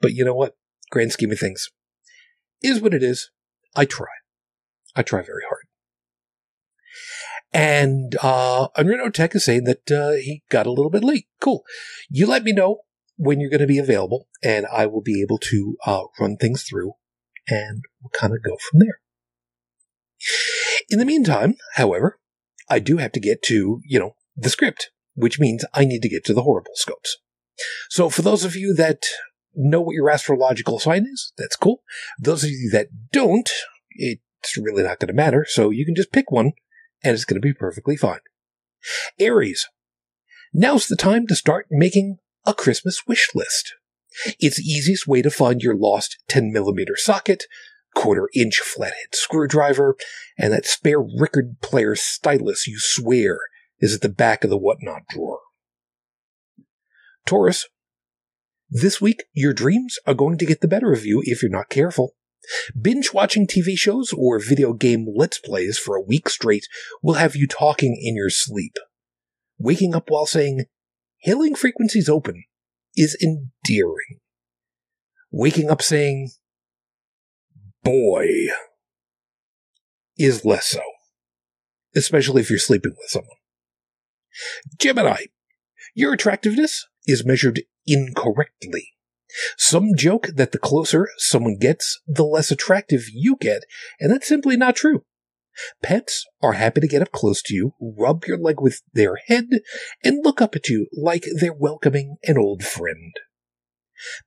But 0.00 0.12
you 0.12 0.24
know 0.24 0.34
what? 0.34 0.56
Grand 0.90 1.12
scheme 1.12 1.32
of 1.32 1.38
things 1.38 1.68
is 2.62 2.80
what 2.80 2.94
it 2.94 3.02
is. 3.02 3.30
I 3.76 3.84
try. 3.84 4.06
I 4.94 5.02
try 5.02 5.22
very 5.22 5.42
hard. 5.48 5.64
And 7.52 8.16
uh, 8.22 8.68
Unreal 8.76 9.10
Tech 9.10 9.34
is 9.34 9.44
saying 9.44 9.64
that 9.64 9.90
uh, 9.90 10.12
he 10.12 10.42
got 10.50 10.66
a 10.66 10.72
little 10.72 10.90
bit 10.90 11.04
late. 11.04 11.26
Cool. 11.40 11.64
You 12.08 12.26
let 12.26 12.44
me 12.44 12.52
know 12.52 12.78
when 13.16 13.40
you're 13.40 13.50
going 13.50 13.60
to 13.60 13.66
be 13.66 13.78
available, 13.78 14.28
and 14.42 14.66
I 14.72 14.86
will 14.86 15.02
be 15.02 15.22
able 15.22 15.38
to 15.38 15.76
uh, 15.86 16.04
run 16.18 16.36
things 16.36 16.62
through, 16.62 16.92
and 17.48 17.84
we'll 18.02 18.10
kind 18.10 18.32
of 18.32 18.42
go 18.42 18.56
from 18.70 18.80
there. 18.80 19.00
In 20.90 20.98
the 20.98 21.04
meantime, 21.04 21.56
however, 21.74 22.18
I 22.68 22.78
do 22.78 22.96
have 22.98 23.12
to 23.12 23.20
get 23.20 23.42
to, 23.44 23.80
you 23.84 23.98
know, 23.98 24.16
the 24.36 24.50
script, 24.50 24.90
which 25.14 25.38
means 25.38 25.64
I 25.72 25.84
need 25.84 26.02
to 26.02 26.08
get 26.08 26.24
to 26.26 26.34
the 26.34 26.42
horrible 26.42 26.72
scopes. 26.74 27.16
So 27.88 28.10
for 28.10 28.22
those 28.22 28.44
of 28.44 28.56
you 28.56 28.74
that 28.74 29.04
know 29.54 29.80
what 29.80 29.94
your 29.94 30.10
astrological 30.10 30.78
sign 30.78 31.06
is, 31.10 31.32
that's 31.38 31.56
cool. 31.56 31.82
Those 32.18 32.42
of 32.42 32.50
you 32.50 32.70
that 32.72 32.88
don't, 33.12 33.48
it's 33.90 34.56
really 34.58 34.82
not 34.82 34.98
going 34.98 35.08
to 35.08 35.14
matter. 35.14 35.46
So 35.48 35.70
you 35.70 35.84
can 35.86 35.94
just 35.94 36.12
pick 36.12 36.30
one 36.30 36.52
and 37.02 37.14
it's 37.14 37.24
going 37.24 37.40
to 37.40 37.46
be 37.46 37.54
perfectly 37.54 37.96
fine. 37.96 38.20
Aries. 39.18 39.68
Now's 40.52 40.86
the 40.86 40.96
time 40.96 41.26
to 41.28 41.36
start 41.36 41.66
making 41.70 42.18
a 42.46 42.54
Christmas 42.54 43.06
wish 43.06 43.30
list. 43.34 43.74
It's 44.38 44.58
the 44.58 44.62
easiest 44.62 45.06
way 45.06 45.22
to 45.22 45.30
find 45.30 45.62
your 45.62 45.76
lost 45.76 46.18
10 46.28 46.52
millimeter 46.52 46.96
socket, 46.96 47.44
quarter 47.94 48.28
inch 48.34 48.58
flathead 48.58 49.14
screwdriver, 49.14 49.96
and 50.38 50.52
that 50.52 50.66
spare 50.66 51.00
record 51.00 51.60
player 51.60 51.96
stylus 51.96 52.66
you 52.66 52.78
swear 52.78 53.38
is 53.80 53.94
at 53.94 54.00
the 54.02 54.08
back 54.08 54.44
of 54.44 54.50
the 54.50 54.58
whatnot 54.58 55.02
drawer. 55.08 55.40
Taurus, 57.26 57.66
this 58.70 59.00
week 59.00 59.24
your 59.32 59.52
dreams 59.52 59.98
are 60.06 60.14
going 60.14 60.38
to 60.38 60.46
get 60.46 60.60
the 60.60 60.68
better 60.68 60.92
of 60.92 61.04
you 61.04 61.22
if 61.24 61.42
you're 61.42 61.50
not 61.50 61.68
careful. 61.68 62.14
Binge 62.78 63.12
watching 63.12 63.46
TV 63.46 63.76
shows 63.76 64.12
or 64.12 64.38
video 64.38 64.74
game 64.74 65.06
let's 65.14 65.38
plays 65.38 65.78
for 65.78 65.96
a 65.96 66.02
week 66.02 66.28
straight 66.28 66.66
will 67.02 67.14
have 67.14 67.34
you 67.34 67.46
talking 67.46 67.98
in 68.00 68.14
your 68.14 68.30
sleep. 68.30 68.76
Waking 69.58 69.94
up 69.94 70.10
while 70.10 70.26
saying, 70.26 70.66
hailing 71.24 71.54
frequencies 71.54 72.08
open 72.08 72.44
is 72.94 73.16
endearing. 73.20 74.20
Waking 75.32 75.70
up 75.70 75.82
saying, 75.82 76.30
boy, 77.82 78.26
is 80.16 80.44
less 80.44 80.66
so. 80.66 80.82
Especially 81.96 82.42
if 82.42 82.50
you're 82.50 82.58
sleeping 82.58 82.92
with 82.96 83.08
someone. 83.08 83.36
Gemini, 84.78 85.24
your 85.94 86.12
attractiveness 86.12 86.86
is 87.06 87.24
measured 87.24 87.62
incorrectly. 87.86 88.88
Some 89.56 89.94
joke 89.96 90.28
that 90.34 90.52
the 90.52 90.58
closer 90.58 91.08
someone 91.16 91.56
gets, 91.58 92.00
the 92.06 92.24
less 92.24 92.50
attractive 92.50 93.04
you 93.12 93.36
get, 93.40 93.62
and 93.98 94.12
that's 94.12 94.28
simply 94.28 94.56
not 94.56 94.76
true. 94.76 95.04
Pets 95.82 96.26
are 96.42 96.52
happy 96.52 96.80
to 96.80 96.88
get 96.88 97.02
up 97.02 97.12
close 97.12 97.42
to 97.42 97.54
you, 97.54 97.74
rub 97.80 98.24
your 98.26 98.38
leg 98.38 98.60
with 98.60 98.82
their 98.92 99.16
head, 99.26 99.46
and 100.02 100.24
look 100.24 100.40
up 100.40 100.56
at 100.56 100.68
you 100.68 100.88
like 100.92 101.24
they're 101.40 101.52
welcoming 101.52 102.16
an 102.24 102.38
old 102.38 102.64
friend. 102.64 103.14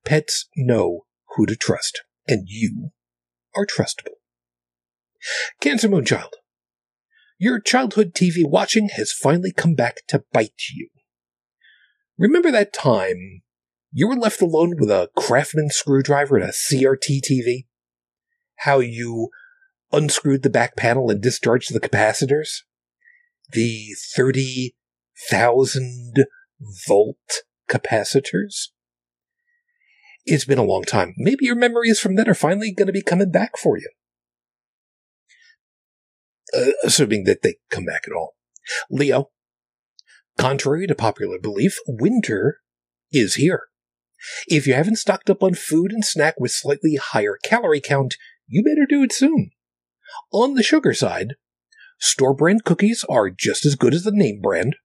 Pets 0.06 0.48
know 0.56 1.06
who 1.36 1.46
to 1.46 1.56
trust, 1.56 2.02
and 2.28 2.46
you 2.48 2.92
are 3.56 3.66
trustable. 3.66 4.16
Cancer 5.60 5.90
Moonchild. 5.90 6.32
Your 7.40 7.60
childhood 7.60 8.14
TV 8.14 8.48
watching 8.48 8.90
has 8.90 9.12
finally 9.12 9.52
come 9.52 9.76
back 9.76 10.02
to 10.08 10.24
bite 10.34 10.70
you. 10.74 10.90
Remember 12.18 12.52
that 12.52 12.74
time 12.74 13.42
you 13.92 14.08
were 14.08 14.16
left 14.16 14.42
alone 14.42 14.76
with 14.80 14.90
a 14.90 15.10
Craftsman 15.16 15.70
screwdriver 15.70 16.38
and 16.38 16.46
a 16.46 16.52
CRT 16.52 17.22
TV? 17.22 17.66
How 18.62 18.80
you 18.80 19.30
unscrewed 19.92 20.44
the 20.44 20.50
back 20.50 20.76
panel 20.76 21.10
and 21.10 21.22
discharged 21.22 21.74
the 21.74 21.80
capacitors? 21.80 22.64
The 23.52 23.96
30,000 24.16 26.26
volt 26.88 27.44
capacitors? 27.70 28.70
It's 30.26 30.46
been 30.46 30.58
a 30.58 30.64
long 30.64 30.84
time. 30.84 31.14
Maybe 31.18 31.46
your 31.46 31.56
memories 31.56 32.00
from 32.00 32.16
then 32.16 32.28
are 32.28 32.34
finally 32.34 32.74
going 32.74 32.88
to 32.88 32.94
be 32.94 33.02
coming 33.02 33.32
back 33.32 33.58
for 33.58 33.78
you. 33.78 33.90
Uh, 36.54 36.72
assuming 36.84 37.24
that 37.26 37.42
they 37.42 37.56
come 37.70 37.86
back 37.86 38.04
at 38.08 38.14
all. 38.14 38.36
Leo, 38.90 39.32
contrary 40.38 40.88
to 40.88 40.96
popular 40.96 41.40
belief, 41.40 41.78
winter 41.88 42.60
is 43.12 43.36
here. 43.36 43.64
If 44.48 44.68
you 44.68 44.74
haven't 44.74 44.98
stocked 44.98 45.30
up 45.30 45.44
on 45.44 45.54
food 45.54 45.92
and 45.92 46.04
snack 46.04 46.36
with 46.40 46.52
slightly 46.52 46.96
higher 46.96 47.38
calorie 47.44 47.82
count, 47.82 48.16
you 48.48 48.64
better 48.64 48.86
do 48.88 49.04
it 49.04 49.14
soon. 49.14 49.52
On 50.32 50.54
the 50.54 50.64
sugar 50.64 50.94
side, 50.94 51.36
store 52.00 52.34
brand 52.34 52.64
cookies 52.64 53.04
are 53.10 53.30
just 53.30 53.66
as 53.66 53.76
good 53.76 53.94
as 53.94 54.04
the 54.04 54.12
name 54.12 54.42
brand, 54.42 54.76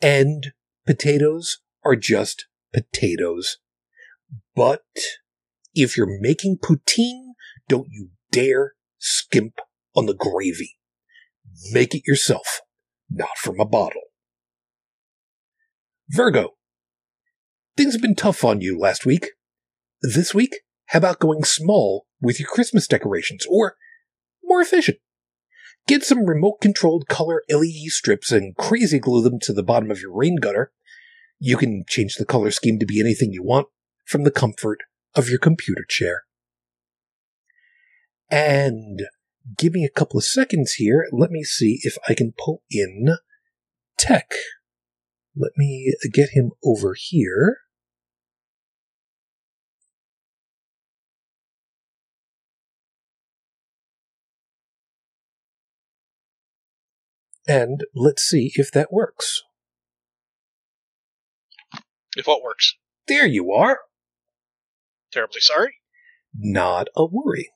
and 0.00 0.52
potatoes 0.86 1.58
are 1.84 1.96
just 1.96 2.46
potatoes. 2.72 3.58
But 4.54 4.82
if 5.74 5.96
you're 5.96 6.20
making 6.20 6.58
poutine, 6.58 7.32
don't 7.68 7.88
you 7.90 8.10
dare 8.30 8.72
skimp 8.98 9.54
on 9.94 10.06
the 10.06 10.14
gravy. 10.14 10.76
Make 11.72 11.94
it 11.94 12.06
yourself, 12.06 12.60
not 13.10 13.36
from 13.38 13.60
a 13.60 13.64
bottle. 13.64 14.00
Virgo. 16.08 16.50
Things 17.76 17.94
have 17.94 18.02
been 18.02 18.14
tough 18.14 18.44
on 18.44 18.60
you 18.60 18.78
last 18.78 19.04
week. 19.04 19.30
This 20.02 20.34
week, 20.34 20.60
how 20.86 20.98
about 20.98 21.18
going 21.18 21.44
small 21.44 22.06
with 22.20 22.38
your 22.38 22.48
Christmas 22.48 22.86
decorations 22.86 23.46
or 23.50 23.76
more 24.54 24.62
efficient? 24.62 24.98
Get 25.88 26.04
some 26.04 26.26
remote 26.26 26.60
controlled 26.60 27.08
color 27.08 27.42
LED 27.50 27.88
strips 27.88 28.30
and 28.30 28.56
crazy 28.56 29.00
glue 29.00 29.22
them 29.22 29.40
to 29.40 29.52
the 29.52 29.64
bottom 29.64 29.90
of 29.90 30.00
your 30.00 30.14
rain 30.14 30.36
gutter. 30.36 30.70
You 31.40 31.56
can 31.56 31.84
change 31.88 32.14
the 32.14 32.24
color 32.24 32.52
scheme 32.52 32.78
to 32.78 32.86
be 32.86 33.00
anything 33.00 33.32
you 33.32 33.42
want 33.42 33.66
from 34.04 34.22
the 34.22 34.30
comfort 34.30 34.78
of 35.16 35.28
your 35.28 35.40
computer 35.40 35.84
chair. 35.88 36.22
And 38.30 39.02
give 39.58 39.72
me 39.72 39.84
a 39.84 39.90
couple 39.90 40.18
of 40.18 40.24
seconds 40.24 40.74
here. 40.74 41.06
Let 41.12 41.30
me 41.30 41.42
see 41.42 41.80
if 41.82 41.98
I 42.08 42.14
can 42.14 42.32
pull 42.38 42.62
in 42.70 43.16
tech. 43.98 44.30
Let 45.36 45.50
me 45.56 45.94
get 46.12 46.30
him 46.30 46.52
over 46.64 46.94
here. 46.96 47.58
And 57.46 57.84
let's 57.94 58.22
see 58.22 58.52
if 58.54 58.70
that 58.72 58.92
works. 58.92 59.42
If 62.16 62.26
what 62.26 62.42
works. 62.42 62.74
There 63.06 63.26
you 63.26 63.52
are. 63.52 63.80
Terribly 65.12 65.40
sorry. 65.40 65.76
Not 66.36 66.88
a 66.96 67.04
worry. 67.04 67.50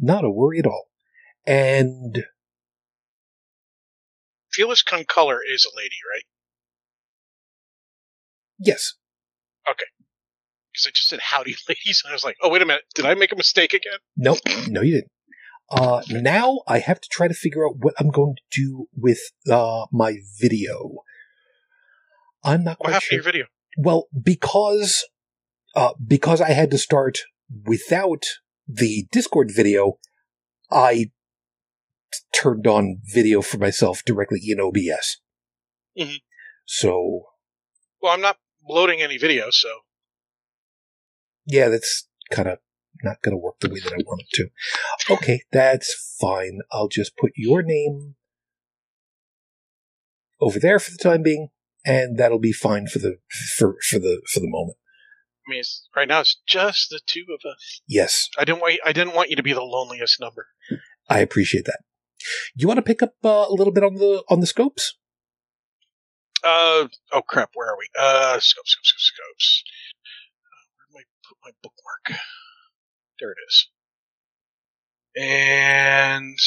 Not 0.00 0.24
a 0.24 0.30
worry 0.30 0.58
at 0.58 0.66
all. 0.66 0.88
And 1.46 2.24
Fearless 4.52 4.82
Concolor 4.82 5.38
is 5.46 5.66
a 5.66 5.76
lady, 5.76 5.96
right? 6.12 6.24
yes, 8.58 8.94
Okay. 9.68 9.84
Because 10.72 10.86
I 10.86 10.90
just 10.90 11.08
said 11.08 11.20
howdy, 11.20 11.56
ladies, 11.68 12.02
and 12.04 12.10
I 12.10 12.14
was 12.14 12.24
like, 12.24 12.36
oh 12.42 12.48
wait 12.48 12.62
a 12.62 12.66
minute, 12.66 12.84
did 12.94 13.04
I 13.04 13.14
make 13.14 13.32
a 13.32 13.36
mistake 13.36 13.74
again? 13.74 13.98
Nope, 14.16 14.38
no, 14.68 14.80
you 14.80 14.94
didn't. 14.94 15.10
Uh, 15.70 16.02
now 16.10 16.60
I 16.68 16.78
have 16.78 17.00
to 17.00 17.08
try 17.10 17.26
to 17.28 17.34
figure 17.34 17.66
out 17.66 17.76
what 17.78 17.94
I'm 17.98 18.10
going 18.10 18.36
to 18.36 18.60
do 18.60 18.86
with 18.96 19.18
uh, 19.50 19.86
my 19.92 20.18
video. 20.40 20.98
I'm 22.44 22.62
not 22.62 22.78
What 22.78 22.86
quite 22.86 22.92
happened 22.94 23.02
to 23.02 23.06
sure. 23.08 23.16
your 23.16 23.24
video? 23.24 23.46
Well, 23.78 24.06
because 24.22 25.04
uh, 25.74 25.92
because 26.04 26.40
I 26.40 26.50
had 26.50 26.70
to 26.70 26.78
start 26.78 27.18
without 27.64 28.24
the 28.68 29.06
Discord 29.12 29.50
video, 29.54 29.98
I 30.70 30.94
t- 30.94 32.18
turned 32.32 32.66
on 32.66 33.00
video 33.12 33.42
for 33.42 33.58
myself 33.58 34.02
directly 34.04 34.40
in 34.46 34.60
OBS. 34.60 35.18
Mhm. 35.98 36.20
So 36.64 37.24
Well, 38.00 38.12
I'm 38.12 38.20
not 38.20 38.38
loading 38.68 39.02
any 39.02 39.18
video, 39.18 39.48
so 39.50 39.68
yeah, 41.46 41.68
that's 41.68 42.08
kind 42.30 42.48
of 42.48 42.58
not 43.04 43.20
going 43.22 43.32
to 43.34 43.38
work 43.38 43.56
the 43.60 43.68
way 43.68 43.80
that 43.80 43.92
I 43.92 43.96
want 44.06 44.22
it 44.22 44.28
to. 44.34 44.48
Okay, 45.10 45.42
that's 45.52 46.16
fine. 46.20 46.60
I'll 46.72 46.88
just 46.88 47.16
put 47.16 47.32
your 47.36 47.62
name 47.62 48.16
over 50.40 50.58
there 50.58 50.78
for 50.78 50.90
the 50.90 50.98
time 50.98 51.22
being, 51.22 51.48
and 51.84 52.18
that'll 52.18 52.38
be 52.38 52.52
fine 52.52 52.86
for 52.86 52.98
the 52.98 53.18
for 53.56 53.76
for 53.88 53.98
the 53.98 54.22
for 54.32 54.40
the 54.40 54.48
moment. 54.48 54.76
I 55.46 55.50
mean, 55.50 55.60
it's, 55.60 55.88
right 55.94 56.08
now 56.08 56.20
it's 56.20 56.40
just 56.46 56.90
the 56.90 57.00
two 57.06 57.24
of 57.32 57.48
us. 57.48 57.82
Yes, 57.86 58.28
I 58.36 58.44
didn't 58.44 58.60
want 58.60 58.80
I 58.84 58.92
didn't 58.92 59.14
want 59.14 59.30
you 59.30 59.36
to 59.36 59.42
be 59.42 59.52
the 59.52 59.62
loneliest 59.62 60.20
number. 60.20 60.48
I 61.08 61.20
appreciate 61.20 61.66
that. 61.66 61.80
You 62.56 62.66
want 62.66 62.78
to 62.78 62.82
pick 62.82 63.02
up 63.02 63.14
uh, 63.24 63.46
a 63.48 63.52
little 63.52 63.72
bit 63.72 63.84
on 63.84 63.94
the 63.94 64.24
on 64.28 64.40
the 64.40 64.46
scopes? 64.46 64.96
Uh 66.42 66.88
oh, 67.12 67.22
crap. 67.26 67.50
Where 67.54 67.68
are 67.68 67.78
we? 67.78 67.86
Uh, 67.98 68.40
scopes, 68.40 68.72
scopes, 68.72 68.88
scopes, 68.88 69.12
scopes. 69.12 69.64
Uh, 70.44 70.66
where 70.90 71.02
did 71.02 71.08
I 71.08 71.28
put 71.28 71.38
my 71.44 71.50
bookmark? 71.62 72.20
There 73.20 73.30
it 73.30 73.38
is. 73.48 73.68
And 75.16 76.38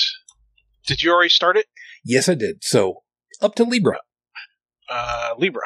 did 0.86 1.02
you 1.02 1.12
already 1.12 1.30
start 1.30 1.58
it? 1.58 1.66
Yes, 2.06 2.30
I 2.30 2.36
did. 2.36 2.64
So 2.64 3.04
up 3.42 3.56
to 3.56 3.64
Libra. 3.64 4.00
Uh, 4.90 5.32
Libra. 5.38 5.62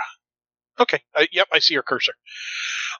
Okay. 0.79 1.01
Uh, 1.15 1.25
yep, 1.31 1.47
I 1.51 1.59
see 1.59 1.73
your 1.73 1.83
cursor. 1.83 2.13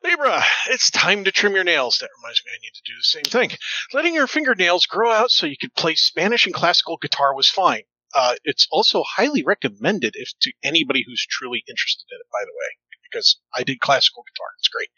Libra, 0.04 0.44
it's 0.70 0.92
time 0.92 1.24
to 1.24 1.32
trim 1.32 1.56
your 1.56 1.64
nails. 1.64 1.98
That 2.00 2.10
reminds 2.22 2.42
me, 2.46 2.52
I 2.54 2.62
need 2.62 2.74
to 2.74 2.82
do 2.86 2.94
the 2.98 3.04
same 3.04 3.24
thing. 3.24 3.58
Letting 3.94 4.14
your 4.14 4.28
fingernails 4.28 4.86
grow 4.86 5.12
out 5.12 5.32
so 5.32 5.46
you 5.46 5.58
could 5.60 5.74
play 5.74 5.96
Spanish 5.96 6.46
and 6.46 6.54
classical 6.54 6.98
guitar 6.98 7.36
was 7.36 7.50
fine. 7.50 7.84
Uh, 8.14 8.36
it's 8.44 8.68
also 8.72 9.04
highly 9.04 9.44
recommended 9.44 10.14
if 10.16 10.30
to 10.42 10.52
anybody 10.64 11.04
who's 11.06 11.26
truly 11.28 11.64
interested 11.68 12.06
in 12.12 12.20
it, 12.20 12.28
by 12.32 12.42
the 12.42 12.52
way, 12.52 12.78
because 13.10 13.40
I 13.56 13.64
did 13.64 13.80
classical 13.80 14.24
guitar. 14.24 14.48
It's 14.60 14.68
great. 14.68 14.90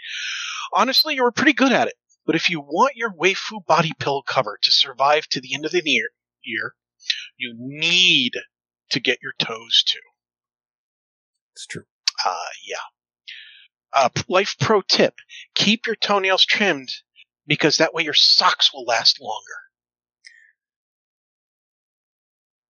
Honestly, 0.74 1.16
you 1.16 1.24
were 1.24 1.32
pretty 1.32 1.54
good 1.54 1.72
at 1.72 1.88
it. 1.88 1.96
But 2.26 2.36
if 2.36 2.50
you 2.50 2.60
want 2.60 2.96
your 2.96 3.12
waifu 3.12 3.66
body 3.66 3.92
pillow 4.00 4.24
cover 4.26 4.58
to 4.62 4.72
survive 4.72 5.28
to 5.28 5.42
the 5.42 5.54
end 5.54 5.66
of 5.66 5.72
the 5.72 5.82
year, 5.86 6.10
year 6.44 6.74
you 7.38 7.54
need 7.58 8.34
to 8.90 9.00
get 9.00 9.20
your 9.22 9.34
toes 9.38 9.84
too. 9.86 10.00
It's 11.54 11.68
true. 11.68 11.84
Uh, 12.26 12.36
yeah. 12.68 12.78
Uh, 13.94 14.10
life 14.28 14.56
pro 14.60 14.82
tip: 14.82 15.16
keep 15.54 15.86
your 15.86 15.96
toenails 15.96 16.46
trimmed 16.46 16.90
because 17.48 17.78
that 17.78 17.94
way 17.94 18.04
your 18.04 18.14
socks 18.14 18.74
will 18.74 18.86
last 18.86 19.22
longer. 19.22 19.66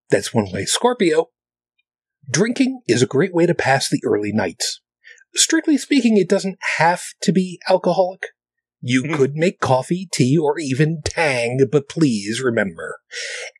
That's 0.09 0.33
one 0.33 0.51
way. 0.51 0.65
Scorpio. 0.65 1.29
Drinking 2.29 2.81
is 2.87 3.01
a 3.01 3.07
great 3.07 3.33
way 3.33 3.45
to 3.45 3.53
pass 3.53 3.89
the 3.89 4.01
early 4.03 4.31
nights. 4.31 4.81
Strictly 5.35 5.77
speaking, 5.77 6.17
it 6.17 6.29
doesn't 6.29 6.57
have 6.77 7.03
to 7.21 7.31
be 7.31 7.59
alcoholic. 7.69 8.27
You 8.87 9.01
Mhm. 9.01 9.17
could 9.17 9.35
make 9.35 9.59
coffee, 9.59 10.07
tea, 10.11 10.37
or 10.37 10.59
even 10.59 11.01
tang, 11.03 11.65
but 11.71 11.89
please 11.89 12.39
remember, 12.39 12.99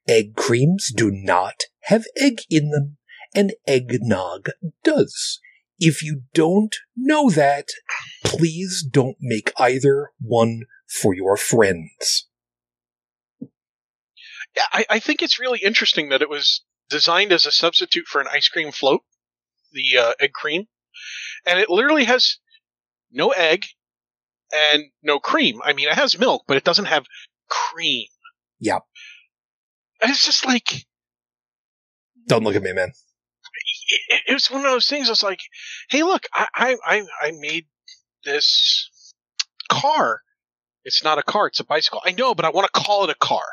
egg 0.08 0.36
creams 0.36 0.92
do 0.96 1.10
not 1.10 1.64
have 1.86 2.06
egg 2.16 2.42
in 2.48 2.70
them, 2.70 2.98
and 3.34 3.56
eggnog 3.66 4.52
does. 4.84 5.40
If 5.80 6.04
you 6.04 6.26
don't 6.36 6.76
know 6.96 7.32
that, 7.32 7.70
please 8.24 8.84
don't 8.88 9.18
make 9.20 9.52
either 9.58 10.12
one 10.22 10.66
for 10.86 11.16
your 11.16 11.38
friends. 11.38 12.28
Yeah, 14.56 14.68
I, 14.72 14.86
I 14.92 15.00
think 15.00 15.24
it's 15.24 15.40
really 15.40 15.60
interesting 15.60 16.10
that 16.10 16.22
it 16.22 16.30
was 16.30 16.64
designed 16.88 17.32
as 17.32 17.48
a 17.48 17.52
substitute 17.52 18.06
for 18.06 18.22
an 18.22 18.28
ice 18.32 18.48
cream 18.48 18.72
float, 18.72 19.02
the 19.72 19.98
uh, 19.98 20.14
egg 20.20 20.34
cream, 20.34 20.68
and 21.48 21.58
it 21.58 21.72
literally 21.72 22.04
has 22.04 22.38
no 23.12 23.32
egg 23.32 23.66
and 24.54 24.84
no 25.04 25.20
cream. 25.20 25.62
I 25.64 25.74
mean, 25.74 25.88
it 25.88 25.96
has 25.96 26.18
milk, 26.18 26.44
but 26.48 26.58
it 26.58 26.64
doesn't 26.64 26.86
have 26.86 27.06
cream. 27.50 28.08
Yeah. 28.60 28.80
And 30.02 30.12
it's 30.12 30.26
just 30.26 30.46
like 30.46 30.86
Don't 32.28 32.44
look 32.44 32.56
at 32.56 32.64
me, 32.64 32.74
man. 32.74 32.92
it, 34.10 34.22
it 34.30 34.34
was 34.34 34.48
one 34.52 34.66
of 34.66 34.72
those 34.72 34.88
things. 34.88 35.10
It's 35.10 35.24
like, 35.24 35.40
hey, 35.90 36.04
look, 36.04 36.24
I, 36.34 36.48
I, 36.56 36.78
I, 36.86 37.04
I 37.22 37.32
made 37.40 37.66
this 38.24 38.90
car. 39.70 40.22
It's 40.84 41.04
not 41.04 41.18
a 41.18 41.24
car; 41.24 41.48
it's 41.48 41.60
a 41.60 41.64
bicycle. 41.64 42.02
I 42.06 42.12
know, 42.12 42.36
but 42.36 42.46
I 42.46 42.50
want 42.52 42.68
to 42.72 42.80
call 42.80 43.04
it 43.06 43.10
a 43.10 43.16
car. 43.16 43.46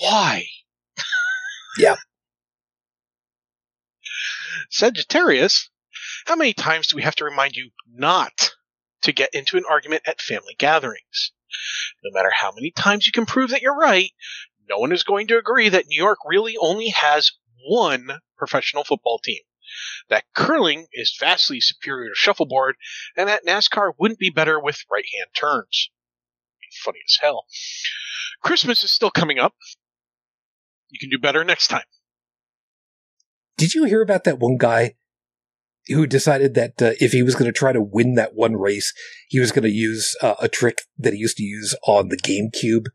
Why? 0.00 0.44
Yeah. 1.78 1.96
Sagittarius, 4.70 5.70
how 6.26 6.36
many 6.36 6.52
times 6.52 6.88
do 6.88 6.96
we 6.96 7.02
have 7.02 7.14
to 7.16 7.24
remind 7.24 7.56
you 7.56 7.70
not 7.90 8.50
to 9.02 9.12
get 9.12 9.30
into 9.32 9.56
an 9.56 9.64
argument 9.68 10.02
at 10.06 10.20
family 10.20 10.54
gatherings? 10.58 11.32
No 12.02 12.10
matter 12.12 12.30
how 12.32 12.52
many 12.52 12.70
times 12.70 13.06
you 13.06 13.12
can 13.12 13.26
prove 13.26 13.50
that 13.50 13.62
you're 13.62 13.76
right, 13.76 14.10
no 14.68 14.78
one 14.78 14.92
is 14.92 15.02
going 15.02 15.26
to 15.28 15.38
agree 15.38 15.68
that 15.68 15.86
New 15.86 15.96
York 15.96 16.18
really 16.26 16.56
only 16.56 16.88
has 16.88 17.32
one 17.68 18.08
professional 18.36 18.84
football 18.84 19.18
team. 19.18 19.42
That 20.08 20.24
curling 20.34 20.86
is 20.92 21.16
vastly 21.18 21.60
superior 21.60 22.10
to 22.10 22.14
shuffleboard, 22.14 22.76
and 23.16 23.28
that 23.28 23.46
NASCAR 23.46 23.92
wouldn't 23.98 24.18
be 24.18 24.30
better 24.30 24.60
with 24.60 24.84
right 24.90 25.04
hand 25.16 25.28
turns. 25.34 25.90
Funny 26.82 27.00
as 27.06 27.18
hell. 27.20 27.44
Christmas 28.42 28.82
is 28.82 28.90
still 28.90 29.10
coming 29.10 29.38
up. 29.38 29.54
You 30.90 30.98
can 30.98 31.10
do 31.10 31.18
better 31.18 31.44
next 31.44 31.68
time. 31.68 31.84
Did 33.56 33.74
you 33.74 33.84
hear 33.84 34.02
about 34.02 34.24
that 34.24 34.38
one 34.38 34.56
guy 34.58 34.94
who 35.88 36.06
decided 36.06 36.54
that 36.54 36.80
uh, 36.80 36.92
if 37.00 37.12
he 37.12 37.22
was 37.22 37.34
going 37.34 37.50
to 37.52 37.58
try 37.58 37.72
to 37.72 37.80
win 37.80 38.14
that 38.14 38.34
one 38.34 38.56
race, 38.56 38.92
he 39.28 39.40
was 39.40 39.52
going 39.52 39.64
to 39.64 39.70
use 39.70 40.16
uh, 40.22 40.34
a 40.40 40.48
trick 40.48 40.78
that 40.98 41.12
he 41.12 41.18
used 41.18 41.36
to 41.38 41.44
use 41.44 41.74
on 41.86 42.08
the 42.08 42.16
GameCube? 42.16 42.86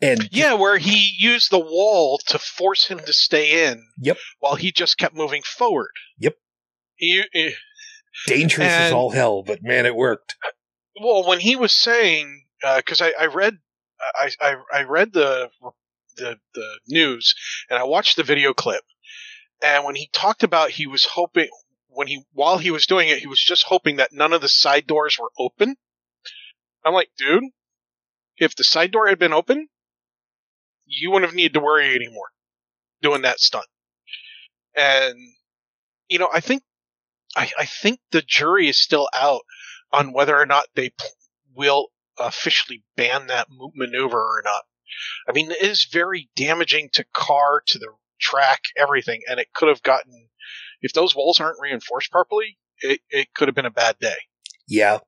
And 0.00 0.28
Yeah, 0.32 0.54
where 0.54 0.78
he 0.78 1.14
used 1.18 1.50
the 1.50 1.60
wall 1.60 2.20
to 2.26 2.38
force 2.38 2.86
him 2.86 2.98
to 3.00 3.12
stay 3.12 3.68
in. 3.68 3.84
Yep. 3.98 4.18
While 4.40 4.56
he 4.56 4.72
just 4.72 4.98
kept 4.98 5.14
moving 5.14 5.42
forward. 5.42 5.92
Yep. 6.18 6.36
He, 6.96 7.22
he- 7.32 7.54
dangerous 8.26 8.68
as 8.68 8.92
all 8.92 9.10
hell, 9.10 9.42
but 9.42 9.60
man, 9.62 9.86
it 9.86 9.94
worked. 9.94 10.36
well, 11.00 11.26
when 11.26 11.40
he 11.40 11.56
was 11.56 11.72
saying, 11.72 12.44
because 12.76 13.00
I, 13.00 13.12
I 13.18 13.26
read, 13.26 13.58
I, 14.00 14.30
I, 14.40 14.54
I 14.72 14.82
read 14.82 15.12
the, 15.12 15.50
the 16.16 16.36
the 16.54 16.78
news 16.88 17.34
and 17.70 17.78
I 17.78 17.84
watched 17.84 18.16
the 18.16 18.22
video 18.22 18.52
clip, 18.52 18.82
and 19.62 19.84
when 19.84 19.94
he 19.94 20.10
talked 20.12 20.42
about 20.42 20.70
he 20.70 20.86
was 20.86 21.04
hoping 21.04 21.48
when 21.94 22.06
he 22.06 22.24
while 22.32 22.58
he 22.58 22.70
was 22.70 22.86
doing 22.86 23.08
it, 23.08 23.18
he 23.18 23.26
was 23.26 23.40
just 23.40 23.64
hoping 23.64 23.96
that 23.96 24.12
none 24.12 24.32
of 24.32 24.40
the 24.40 24.48
side 24.48 24.86
doors 24.86 25.18
were 25.18 25.30
open. 25.38 25.76
I'm 26.84 26.94
like, 26.94 27.10
dude, 27.16 27.44
if 28.36 28.56
the 28.56 28.64
side 28.64 28.90
door 28.90 29.08
had 29.08 29.18
been 29.18 29.32
open, 29.32 29.68
you 30.86 31.10
wouldn't 31.10 31.30
have 31.30 31.36
needed 31.36 31.54
to 31.54 31.60
worry 31.60 31.94
anymore 31.94 32.30
doing 33.00 33.22
that 33.22 33.40
stunt. 33.40 33.66
And 34.74 35.16
you 36.08 36.18
know, 36.18 36.28
I 36.32 36.40
think 36.40 36.62
I, 37.36 37.50
I 37.58 37.66
think 37.66 38.00
the 38.10 38.22
jury 38.22 38.68
is 38.68 38.78
still 38.78 39.08
out 39.14 39.42
on 39.92 40.12
whether 40.12 40.38
or 40.38 40.46
not 40.46 40.66
they 40.74 40.92
will 41.54 41.88
officially 42.18 42.82
ban 42.96 43.28
that 43.28 43.48
maneuver 43.74 44.18
or 44.18 44.42
not. 44.44 44.62
I 45.28 45.32
mean, 45.32 45.50
it 45.50 45.62
is 45.62 45.86
very 45.90 46.28
damaging 46.36 46.90
to 46.94 47.04
car, 47.14 47.62
to 47.66 47.78
the 47.78 47.88
track, 48.20 48.60
everything, 48.76 49.22
and 49.28 49.40
it 49.40 49.52
could 49.54 49.68
have 49.68 49.82
gotten 49.82 50.28
if 50.82 50.92
those 50.92 51.16
walls 51.16 51.40
aren't 51.40 51.60
reinforced 51.60 52.10
properly, 52.10 52.58
it, 52.80 53.00
it 53.08 53.34
could 53.34 53.48
have 53.48 53.54
been 53.54 53.64
a 53.64 53.70
bad 53.70 53.98
day. 53.98 54.16
Yeah, 54.68 54.98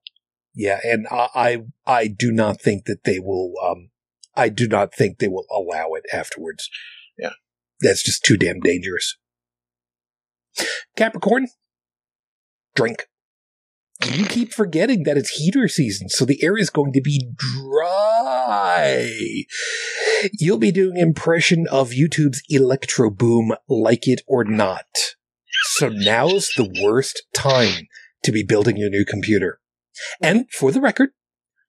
yeah, 0.55 0.81
and 0.85 1.07
I, 1.11 1.29
I, 1.35 1.59
I 1.87 2.07
do 2.09 2.31
not 2.31 2.61
think 2.61 2.85
that 2.85 3.05
they 3.05 3.19
will. 3.19 3.55
Um, 3.63 3.91
I 4.37 4.49
do 4.49 4.69
not 4.69 4.95
think 4.95 5.19
they 5.19 5.29
will 5.29 5.47
allow 5.51 5.95
it 5.95 6.05
afterwards. 6.13 6.69
Yeah. 7.19 7.31
that's 7.81 8.03
just 8.03 8.25
too 8.25 8.37
damn 8.37 8.61
dangerous. 8.61 9.17
Capricorn, 10.97 11.49
drink. 12.75 13.07
You 14.13 14.27
keep 14.27 14.53
forgetting 14.53 15.05
that 15.05 15.17
it's 15.17 15.31
heater 15.31 15.69
season, 15.69 16.09
so 16.09 16.25
the 16.25 16.43
air 16.43 16.57
is 16.59 16.69
going 16.69 16.93
to 16.93 17.01
be 17.01 17.31
dry. 17.37 19.09
You'll 20.33 20.59
be 20.59 20.73
doing 20.73 20.97
impression 20.97 21.67
of 21.71 21.91
YouTube's 21.91 22.43
ElectroBOOM, 22.53 23.57
like 23.69 24.07
it 24.09 24.23
or 24.27 24.45
not. 24.45 24.85
So 25.63 25.89
now's 25.89 26.51
the 26.57 26.73
worst 26.83 27.23
time 27.35 27.89
to 28.23 28.33
be 28.33 28.43
building 28.43 28.77
your 28.77 28.91
new 28.91 29.05
computer. 29.05 29.61
And 30.21 30.47
for 30.53 30.73
the 30.73 30.81
record, 30.81 31.11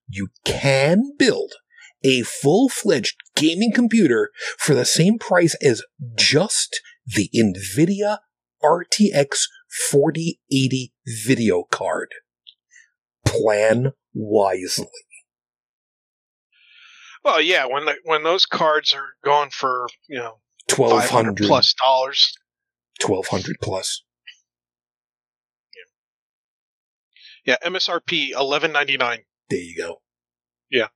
you 0.08 0.30
can 0.46 1.14
build 1.18 1.54
a 2.04 2.22
full 2.22 2.70
fledged 2.70 3.16
gaming 3.36 3.72
computer 3.74 4.32
for 4.58 4.74
the 4.76 4.86
same 4.86 5.18
price 5.18 5.56
as 5.62 5.84
just 6.16 6.82
the 7.06 7.30
NVIDIA 7.36 8.20
RTX 8.64 9.44
4080 9.90 10.94
video 11.26 11.64
card. 11.64 12.10
Plan 13.26 13.94
wisely. 14.14 14.88
Well, 17.24 17.42
yeah, 17.42 17.66
when 17.66 17.86
the, 17.86 17.96
when 18.04 18.24
those 18.24 18.46
cards 18.46 18.94
are 18.94 19.16
going 19.24 19.50
for 19.50 19.88
you 20.08 20.18
know 20.20 20.40
1200 20.76 21.38
plus 21.38 21.74
dollars, 21.82 22.34
1200 23.02 23.58
plus. 23.62 24.04
yeah, 27.46 27.58
MSRP 27.64 28.32
eleven 28.32 28.72
ninety 28.72 28.98
nine. 28.98 29.20
There 29.50 29.60
you 29.60 29.78
go. 29.78 30.02
Yeah, 30.72 30.88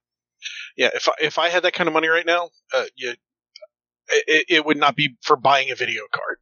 Yeah, 0.76 0.90
if 0.94 1.08
I, 1.08 1.12
if 1.20 1.38
I 1.38 1.48
had 1.48 1.62
that 1.62 1.74
kind 1.74 1.86
of 1.86 1.94
money 1.94 2.08
right 2.08 2.26
now, 2.26 2.50
uh, 2.74 2.84
you, 2.96 3.14
it, 4.08 4.46
it 4.48 4.66
would 4.66 4.76
not 4.76 4.96
be 4.96 5.16
for 5.22 5.36
buying 5.36 5.70
a 5.70 5.76
video 5.76 6.02
card. 6.12 6.38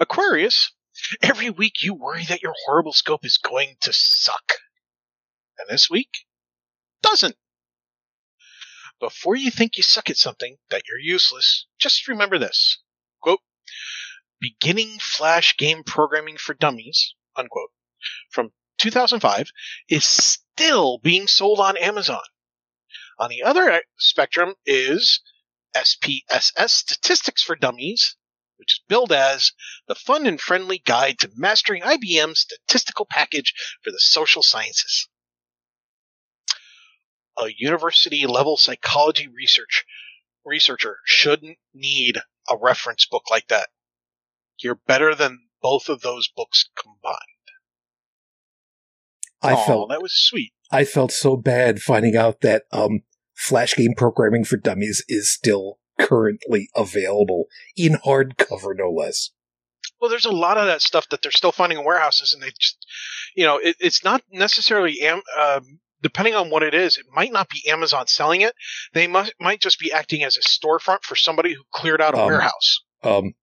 Aquarius, 0.00 0.72
every 1.22 1.50
week 1.50 1.82
you 1.82 1.94
worry 1.94 2.24
that 2.24 2.42
your 2.42 2.54
horrible 2.64 2.92
scope 2.92 3.24
is 3.24 3.36
going 3.36 3.76
to 3.82 3.92
suck. 3.92 4.54
And 5.58 5.68
this 5.68 5.88
week, 5.90 6.24
doesn't. 7.02 7.36
Before 8.98 9.36
you 9.36 9.50
think 9.50 9.76
you 9.76 9.82
suck 9.82 10.08
at 10.08 10.16
something, 10.16 10.56
that 10.70 10.82
you're 10.88 10.98
useless, 10.98 11.66
just 11.78 12.08
remember 12.08 12.38
this. 12.38 12.78
Quote, 13.24 13.40
beginning 14.38 14.98
Flash 15.00 15.56
game 15.56 15.82
programming 15.82 16.36
for 16.36 16.52
dummies, 16.52 17.14
unquote, 17.34 17.70
from 18.30 18.52
2005 18.76 19.50
is 19.88 20.04
still 20.04 20.98
being 20.98 21.26
sold 21.26 21.58
on 21.58 21.78
Amazon. 21.78 22.20
On 23.18 23.30
the 23.30 23.42
other 23.42 23.82
spectrum 23.96 24.56
is 24.66 25.22
SPSS 25.74 26.68
Statistics 26.68 27.42
for 27.42 27.56
Dummies, 27.56 28.16
which 28.58 28.74
is 28.74 28.80
billed 28.88 29.10
as 29.10 29.52
the 29.88 29.94
fun 29.94 30.26
and 30.26 30.38
friendly 30.38 30.76
guide 30.76 31.18
to 31.20 31.30
mastering 31.34 31.82
IBM's 31.82 32.40
statistical 32.40 33.06
package 33.06 33.54
for 33.82 33.90
the 33.90 34.00
social 34.00 34.42
sciences. 34.42 35.08
A 37.38 37.46
university 37.56 38.26
level 38.26 38.58
psychology 38.58 39.28
research 39.28 39.86
researcher 40.44 40.98
shouldn't 41.06 41.56
need 41.72 42.20
a 42.48 42.56
reference 42.56 43.06
book 43.06 43.24
like 43.30 43.48
that. 43.48 43.68
You're 44.58 44.80
better 44.86 45.14
than 45.14 45.40
both 45.62 45.88
of 45.88 46.02
those 46.02 46.28
books 46.28 46.68
combined. 46.80 47.18
I 49.42 49.52
Aw, 49.54 49.66
felt 49.66 49.90
that 49.90 50.02
was 50.02 50.14
sweet. 50.14 50.52
I 50.70 50.84
felt 50.84 51.12
so 51.12 51.36
bad 51.36 51.80
finding 51.80 52.16
out 52.16 52.40
that 52.40 52.64
um, 52.72 53.02
Flash 53.34 53.74
game 53.74 53.94
programming 53.96 54.44
for 54.44 54.56
dummies 54.56 55.04
is 55.08 55.32
still 55.32 55.78
currently 55.98 56.68
available 56.74 57.44
in 57.76 57.94
hardcover, 58.04 58.74
no 58.76 58.90
less. 58.90 59.30
Well, 60.00 60.10
there's 60.10 60.24
a 60.24 60.32
lot 60.32 60.58
of 60.58 60.66
that 60.66 60.82
stuff 60.82 61.08
that 61.10 61.22
they're 61.22 61.30
still 61.30 61.52
finding 61.52 61.78
in 61.78 61.84
warehouses, 61.84 62.32
and 62.32 62.42
they 62.42 62.50
just, 62.58 62.86
you 63.34 63.44
know, 63.44 63.58
it, 63.58 63.76
it's 63.80 64.04
not 64.04 64.22
necessarily, 64.30 65.00
am, 65.02 65.22
um, 65.38 65.78
depending 66.04 66.36
on 66.36 66.50
what 66.50 66.62
it 66.62 66.74
is, 66.74 66.96
it 66.96 67.06
might 67.12 67.32
not 67.32 67.48
be 67.48 67.68
Amazon 67.68 68.06
selling 68.06 68.42
it. 68.42 68.54
They 68.92 69.08
must, 69.08 69.32
might 69.40 69.60
just 69.60 69.80
be 69.80 69.90
acting 69.90 70.22
as 70.22 70.36
a 70.36 70.40
storefront 70.42 71.02
for 71.02 71.16
somebody 71.16 71.54
who 71.54 71.62
cleared 71.72 72.00
out 72.00 72.14
a 72.14 72.18
Um, 72.18 72.26
warehouse. 72.26 72.80
Um, 73.02 73.34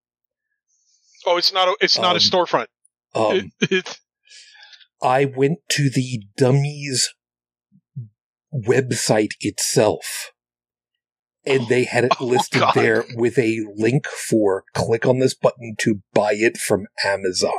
Oh, 1.25 1.37
it's 1.37 1.51
not 1.53 1.67
a, 1.67 1.75
it's 1.81 1.97
not 1.99 2.15
a 2.15 2.19
um, 2.19 2.21
storefront. 2.21 2.67
um, 3.13 3.51
It- 3.69 3.99
I 5.03 5.25
went 5.25 5.59
to 5.69 5.89
the 5.89 6.23
dummies 6.37 7.13
website 8.53 9.31
itself, 9.41 10.31
and 11.45 11.67
they 11.67 11.83
had 11.85 12.05
it 12.05 12.13
Oh, 12.19 12.25
listed 12.25 12.59
God. 12.61 12.73
there 12.75 13.03
with 13.15 13.37
a 13.39 13.59
link 13.75 14.05
for 14.07 14.63
click 14.75 15.05
on 15.07 15.19
this 15.19 15.33
button 15.33 15.75
to 15.79 16.01
buy 16.13 16.33
it 16.33 16.57
from 16.57 16.85
Amazon. 17.03 17.51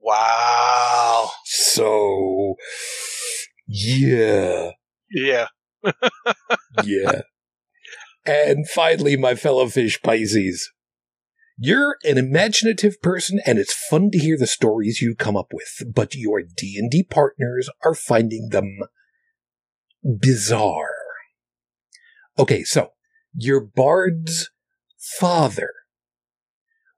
wow. 0.00 1.30
So, 1.44 2.54
yeah. 3.68 4.70
Yeah. 5.10 5.46
yeah. 6.84 7.22
And 8.24 8.68
finally, 8.68 9.16
my 9.16 9.34
fellow 9.34 9.68
fish 9.68 10.00
Pisces. 10.02 10.70
You're 11.60 11.96
an 12.04 12.18
imaginative 12.18 13.00
person 13.02 13.40
and 13.44 13.58
it's 13.58 13.74
fun 13.74 14.10
to 14.12 14.18
hear 14.18 14.38
the 14.38 14.46
stories 14.46 15.02
you 15.02 15.14
come 15.14 15.36
up 15.36 15.52
with, 15.52 15.92
but 15.92 16.14
your 16.14 16.42
D&D 16.42 17.04
partners 17.10 17.68
are 17.84 17.94
finding 17.94 18.50
them 18.50 18.78
bizarre. 20.20 20.94
Okay, 22.38 22.62
so 22.62 22.92
your 23.34 23.60
bard's 23.60 24.50
father. 25.18 25.70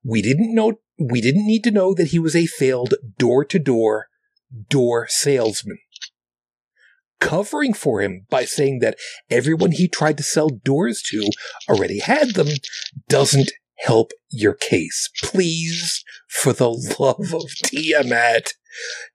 We 0.04 0.20
didn't 0.22 0.54
know 0.54 0.80
we 0.98 1.22
didn't 1.22 1.46
need 1.46 1.64
to 1.64 1.70
know 1.70 1.94
that 1.94 2.08
he 2.08 2.18
was 2.18 2.36
a 2.36 2.46
failed 2.46 2.94
door-to-door 3.18 4.08
door 4.68 5.06
salesman 5.08 5.78
covering 7.20 7.74
for 7.74 8.00
him 8.00 8.26
by 8.30 8.44
saying 8.44 8.80
that 8.80 8.98
everyone 9.30 9.72
he 9.72 9.88
tried 9.88 10.16
to 10.16 10.22
sell 10.22 10.48
doors 10.48 11.02
to 11.10 11.28
already 11.68 12.00
had 12.00 12.34
them 12.34 12.48
doesn't 13.08 13.52
help 13.78 14.12
your 14.30 14.54
case. 14.54 15.08
Please, 15.22 16.04
for 16.28 16.52
the 16.52 16.70
love 16.98 17.34
of 17.34 17.50
Tiamat, 17.64 18.54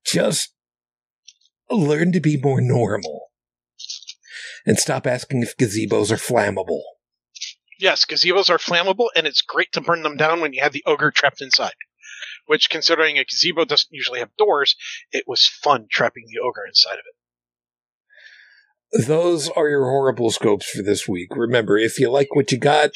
just 0.05 0.53
learn 1.69 2.11
to 2.11 2.19
be 2.19 2.37
more 2.37 2.61
normal. 2.61 3.27
And 4.65 4.79
stop 4.79 5.05
asking 5.05 5.43
if 5.43 5.57
gazebos 5.57 6.11
are 6.11 6.15
flammable. 6.15 6.81
Yes, 7.79 8.05
gazebos 8.05 8.49
are 8.49 8.57
flammable, 8.57 9.09
and 9.15 9.27
it's 9.27 9.41
great 9.41 9.71
to 9.73 9.81
burn 9.81 10.01
them 10.01 10.15
down 10.15 10.41
when 10.41 10.53
you 10.53 10.63
have 10.63 10.71
the 10.71 10.83
ogre 10.85 11.11
trapped 11.11 11.41
inside. 11.41 11.73
Which, 12.47 12.69
considering 12.69 13.17
a 13.17 13.25
gazebo 13.25 13.65
doesn't 13.65 13.91
usually 13.91 14.19
have 14.19 14.35
doors, 14.37 14.75
it 15.11 15.25
was 15.27 15.45
fun 15.45 15.87
trapping 15.91 16.25
the 16.27 16.39
ogre 16.39 16.65
inside 16.67 16.93
of 16.93 16.99
it. 16.99 17.15
Those 18.95 19.49
are 19.49 19.67
your 19.67 19.85
horrible 19.85 20.31
scopes 20.31 20.69
for 20.69 20.81
this 20.81 21.07
week. 21.07 21.35
Remember, 21.35 21.77
if 21.77 21.99
you 21.99 22.09
like 22.09 22.33
what 22.33 22.51
you 22.51 22.57
got, 22.57 22.91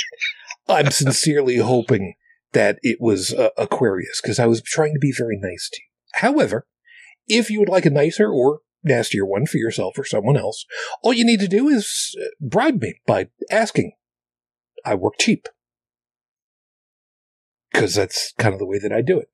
I'm 0.68 0.92
sincerely 0.92 1.58
hoping 1.58 2.14
that 2.54 2.80
it 2.82 3.00
was 3.02 3.34
uh, 3.34 3.50
Aquarius 3.58 4.22
because 4.22 4.40
I 4.40 4.46
was 4.46 4.62
trying 4.62 4.94
to 4.94 5.00
be 5.00 5.14
very 5.16 5.38
nice 5.38 5.70
to 5.72 5.78
you. 5.82 5.88
However, 6.14 6.66
if 7.28 7.50
you 7.50 7.60
would 7.60 7.70
like 7.70 7.86
a 7.86 7.92
nicer 7.92 8.30
or 8.30 8.60
nastier 8.84 9.26
one 9.26 9.46
for 9.46 9.58
yourself 9.58 9.98
or 9.98 10.06
someone 10.06 10.38
else, 10.38 10.66
all 11.04 11.14
you 11.14 11.26
need 11.26 11.42
to 11.42 11.48
do 11.48 11.68
is 11.68 12.16
uh, 12.22 12.28
bribe 12.40 12.82
me 12.82 13.02
by 13.06 13.28
asking. 13.52 13.92
I 14.86 14.96
work 14.96 15.16
cheap 15.20 15.50
because 17.72 17.96
that's 17.96 18.34
kind 18.40 18.54
of 18.54 18.60
the 18.60 18.66
way 18.66 18.80
that 18.80 18.94
I 18.94 19.02
do 19.02 19.20
it. 19.20 19.30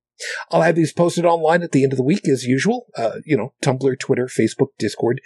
I'll 0.50 0.62
have 0.62 0.76
these 0.76 0.94
posted 0.94 1.26
online 1.26 1.62
at 1.62 1.72
the 1.72 1.84
end 1.84 1.94
of 1.94 1.98
the 1.98 2.04
week 2.04 2.28
as 2.28 2.46
usual. 2.46 2.88
Uh, 2.98 3.18
you 3.26 3.38
know, 3.38 3.54
Tumblr, 3.62 4.00
Twitter, 4.00 4.28
Facebook, 4.28 4.70
Discord, 4.80 5.22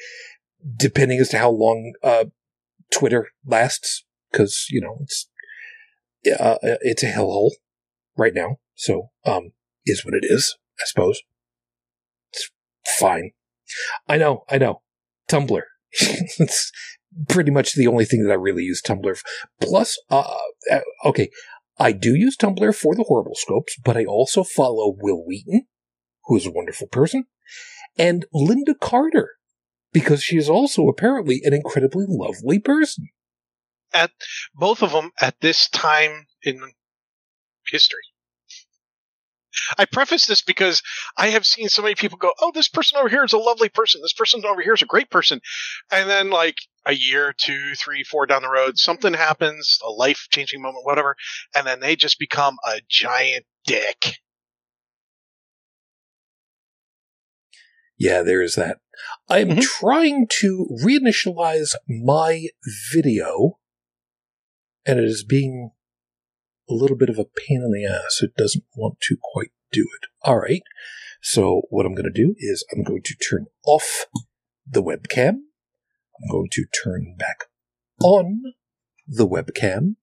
depending 0.76 1.20
as 1.20 1.30
to 1.30 1.38
how 1.38 1.50
long 1.50 1.94
uh, 2.04 2.26
Twitter 2.92 3.30
lasts, 3.46 4.06
because 4.32 4.68
you 4.70 4.82
know 4.82 4.98
it's 5.02 5.30
uh, 6.40 6.58
it's 6.64 7.04
a 7.04 7.12
hellhole 7.12 7.52
right 8.18 8.34
now. 8.34 8.58
So, 8.76 9.10
um, 9.26 9.52
is 9.86 10.06
what 10.06 10.14
it 10.14 10.24
is, 10.24 10.58
I 10.80 10.84
suppose. 10.86 11.22
It's 12.32 12.50
fine. 13.00 13.32
I 14.08 14.18
know, 14.18 14.44
I 14.50 14.58
know. 14.58 14.82
Tumblr. 15.30 15.62
it's 15.92 16.72
pretty 17.28 17.52
much 17.52 17.74
the 17.74 17.88
only 17.88 18.06
thing 18.06 18.24
that 18.24 18.32
I 18.32 18.36
really 18.36 18.64
use 18.64 18.82
Tumblr. 18.82 19.18
For. 19.18 19.24
Plus, 19.62 19.98
uh, 20.10 20.24
uh, 20.72 20.80
okay, 21.06 21.30
I 21.78 21.92
do 21.92 22.16
use 22.16 22.38
Tumblr 22.38 22.76
for 22.76 22.96
the 22.96 23.04
horrible 23.04 23.36
scopes, 23.36 23.76
but 23.84 23.98
I 23.98 24.06
also 24.06 24.44
follow 24.44 24.96
Wil 24.98 25.24
Wheaton, 25.26 25.66
who 26.26 26.38
is 26.38 26.46
a 26.46 26.52
wonderful 26.52 26.88
person, 26.88 27.26
and 27.98 28.26
Lynda 28.34 28.78
Carter, 28.80 29.39
because 29.92 30.24
she 30.24 30.38
is 30.38 30.50
also 30.50 30.88
apparently 30.88 31.42
an 31.44 31.54
incredibly 31.54 32.06
lovely 32.08 32.60
person. 32.60 33.10
At 33.94 34.12
both 34.54 34.84
of 34.84 34.92
them 34.92 35.12
at 35.20 35.36
this 35.42 35.68
time 35.70 36.28
in 36.44 36.74
history. 37.68 38.04
I 39.78 39.86
preface 39.86 40.28
this 40.28 40.42
because 40.44 40.82
I 41.18 41.30
have 41.30 41.46
seen 41.46 41.70
so 41.70 41.82
many 41.82 41.96
people 41.96 42.18
go, 42.18 42.32
"Oh, 42.40 42.52
this 42.54 42.70
person 42.70 43.00
over 43.00 43.10
here 43.10 43.24
is 43.24 43.34
a 43.34 43.38
lovely 43.38 43.70
person. 43.70 44.02
This 44.02 44.14
person 44.14 44.46
over 44.46 44.62
here 44.62 44.74
is 44.74 44.84
a 44.84 44.86
great 44.86 45.10
person," 45.10 45.42
and 45.92 46.10
then 46.10 46.30
like 46.30 46.58
a 46.86 46.94
year, 46.94 47.34
two, 47.34 47.74
three, 47.76 48.04
four 48.04 48.26
down 48.26 48.44
the 48.44 48.50
road, 48.50 48.78
something 48.78 49.14
happens, 49.14 49.80
a 49.84 49.90
life 49.90 50.28
changing 50.32 50.62
moment, 50.62 50.86
whatever, 50.86 51.16
and 51.56 51.66
then 51.66 51.80
they 51.80 51.96
just 51.96 52.20
become 52.20 52.58
a 52.66 52.80
giant 52.90 53.46
dick. 53.66 54.20
Yeah, 57.98 58.22
there 58.22 58.42
is 58.42 58.56
that. 58.56 58.78
I 59.28 59.40
am 59.40 59.50
Mhm. 59.50 59.62
trying 59.62 60.28
to 60.40 60.68
reinitialize 60.84 61.76
my 61.88 62.48
video, 62.92 63.60
and 64.86 65.00
it 65.00 65.06
is 65.06 65.24
being 65.24 65.72
a 66.70 66.74
little 66.74 66.98
bit 66.98 67.10
of 67.10 67.18
a 67.18 67.26
pain 67.26 67.62
in 67.64 67.72
the 67.72 67.86
ass. 67.86 68.22
It 68.22 68.36
doesn't 68.36 68.66
want 68.76 69.00
to 69.02 69.18
quite 69.22 69.52
do 69.72 69.82
it. 69.82 70.08
All 70.22 70.40
right. 70.40 70.64
So 71.22 71.64
what 71.70 71.86
I'm 71.86 71.96
going 71.96 72.12
to 72.12 72.24
do 72.24 72.36
is 72.38 72.66
I'm 72.72 72.84
going 72.84 73.02
to 73.04 73.16
turn 73.16 73.48
off 73.66 74.06
the 74.66 74.84
webcam. 74.84 75.42
I'm 76.22 76.30
going 76.30 76.50
to 76.52 76.66
turn 76.66 77.16
back 77.18 77.46
on 78.02 78.42
the 79.08 79.28
webcam 79.28 79.96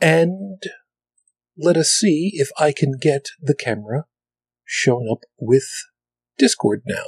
and 0.00 0.62
let 1.56 1.76
us 1.76 1.90
see 1.90 2.32
if 2.34 2.50
I 2.58 2.72
can 2.72 2.98
get 2.98 3.28
the 3.40 3.54
camera 3.54 4.06
showing 4.64 5.08
up 5.10 5.24
with 5.38 5.68
Discord 6.36 6.82
now. 6.86 7.04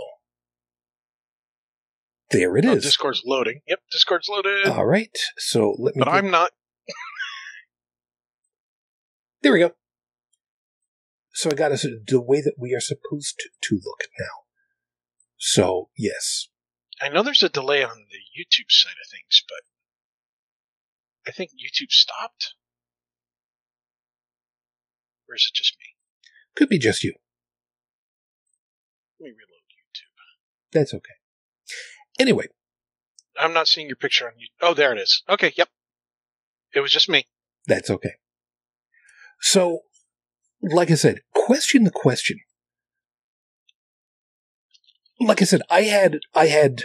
There 2.30 2.56
it 2.58 2.64
Oh, 2.66 2.72
is. 2.72 2.82
Discord's 2.82 3.22
loading. 3.24 3.62
Yep, 3.66 3.80
Discord's 3.90 4.28
loaded. 4.28 4.66
All 4.68 4.84
right. 4.86 5.16
So 5.38 5.74
let 5.78 5.96
me. 5.96 6.00
but 6.00 6.08
I'm 6.08 6.30
not. 6.30 6.50
There 9.40 9.52
we 9.52 9.60
go. 9.60 9.70
So 11.32 11.48
I 11.50 11.54
got 11.54 11.70
us 11.70 11.82
the 11.82 12.20
way 12.20 12.40
that 12.40 12.54
we 12.58 12.74
are 12.74 12.80
supposed 12.80 13.38
to, 13.38 13.48
to 13.68 13.74
look 13.76 14.00
now. 14.18 14.26
So 15.36 15.90
yes, 15.96 16.48
I 17.00 17.08
know 17.08 17.22
there's 17.22 17.44
a 17.44 17.48
delay 17.48 17.84
on 17.84 18.06
the 18.10 18.18
YouTube 18.42 18.70
side 18.70 18.96
of 19.00 19.08
things, 19.08 19.44
but 19.48 19.60
I 21.24 21.30
think 21.30 21.52
YouTube 21.52 21.92
stopped. 21.92 22.54
Or 25.28 25.36
is 25.36 25.48
it 25.48 25.56
just 25.56 25.76
me? 25.78 25.94
could 26.56 26.68
be 26.68 26.78
just 26.80 27.04
you. 27.04 27.14
Let 29.20 29.26
me 29.26 29.30
reload 29.30 29.62
YouTube. 29.70 30.72
That's 30.72 30.92
okay. 30.92 31.14
Anyway, 32.18 32.46
I'm 33.38 33.52
not 33.52 33.68
seeing 33.68 33.86
your 33.86 33.96
picture 33.96 34.26
on 34.26 34.32
you. 34.38 34.48
Oh, 34.60 34.74
there 34.74 34.92
it 34.92 34.98
is. 34.98 35.22
Okay, 35.28 35.52
yep. 35.56 35.68
It 36.74 36.80
was 36.80 36.92
just 36.92 37.08
me. 37.08 37.26
that's 37.66 37.90
okay. 37.90 38.14
So, 39.40 39.80
like 40.62 40.90
I 40.90 40.94
said, 40.94 41.20
question 41.34 41.84
the 41.84 41.90
question. 41.90 42.40
Like 45.20 45.40
I 45.40 45.44
said, 45.44 45.62
I 45.70 45.82
had 45.82 46.20
I 46.34 46.46
had 46.46 46.82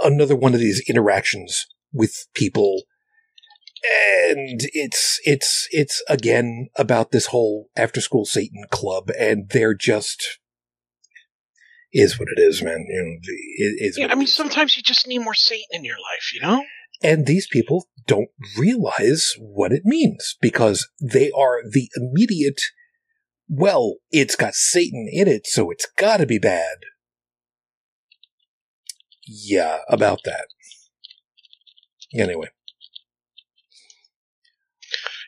another 0.00 0.36
one 0.36 0.54
of 0.54 0.60
these 0.60 0.82
interactions 0.88 1.66
with 1.92 2.26
people 2.34 2.82
and 3.84 4.60
it's 4.72 5.20
it's 5.24 5.68
it's 5.70 6.02
again 6.08 6.68
about 6.76 7.10
this 7.10 7.26
whole 7.26 7.68
after 7.76 8.00
school 8.00 8.24
satan 8.24 8.64
club 8.70 9.10
and 9.18 9.48
they're 9.50 9.74
just 9.74 10.38
is 11.92 12.18
what 12.18 12.28
it 12.36 12.40
is 12.40 12.62
man 12.62 12.84
you 12.88 13.02
know 13.02 13.16
it 13.20 13.86
is 13.86 13.98
Yeah, 13.98 14.08
I 14.10 14.14
mean, 14.14 14.26
sometimes 14.26 14.76
you 14.76 14.82
just 14.82 15.06
need 15.06 15.18
more 15.20 15.34
Satan 15.34 15.66
in 15.72 15.84
your 15.84 15.96
life, 15.96 16.32
you 16.34 16.40
know? 16.40 16.64
and 17.02 17.26
these 17.26 17.46
people 17.46 17.86
don't 18.06 18.28
realize 18.58 19.34
what 19.38 19.72
it 19.72 19.82
means 19.84 20.36
because 20.40 20.88
they 21.00 21.30
are 21.30 21.60
the 21.70 21.88
immediate 21.96 22.60
well 23.48 23.96
it's 24.10 24.34
got 24.34 24.54
satan 24.54 25.08
in 25.10 25.28
it 25.28 25.46
so 25.46 25.70
it's 25.70 25.86
got 25.96 26.16
to 26.18 26.26
be 26.26 26.38
bad 26.38 26.76
yeah 29.26 29.78
about 29.88 30.20
that 30.24 30.46
anyway 32.14 32.48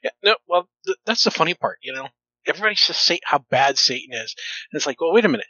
Yeah, 0.03 0.11
no, 0.23 0.37
well, 0.49 0.69
th- 0.87 0.97
that's 1.05 1.25
the 1.25 1.31
funny 1.31 1.55
part, 1.55 1.79
you 1.83 1.93
know? 1.93 2.09
Everybody 2.47 2.75
says 2.75 2.97
Satan, 2.97 3.21
how 3.25 3.45
bad 3.51 3.79
Satan 3.79 4.15
is. 4.15 4.35
And 4.73 4.79
it's 4.79 4.87
like, 4.87 5.01
well, 5.01 5.13
wait 5.13 5.25
a 5.25 5.29
minute. 5.29 5.47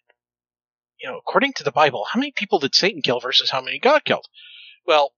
You 1.01 1.09
know, 1.09 1.19
according 1.19 1.55
to 1.55 1.65
the 1.65 1.73
Bible, 1.73 2.07
how 2.11 2.21
many 2.21 2.33
people 2.33 2.59
did 2.59 2.75
Satan 2.75 3.03
kill 3.03 3.21
versus 3.21 3.51
how 3.51 3.61
many 3.63 3.79
God 3.79 4.05
killed? 4.05 4.27
Well, 4.87 5.13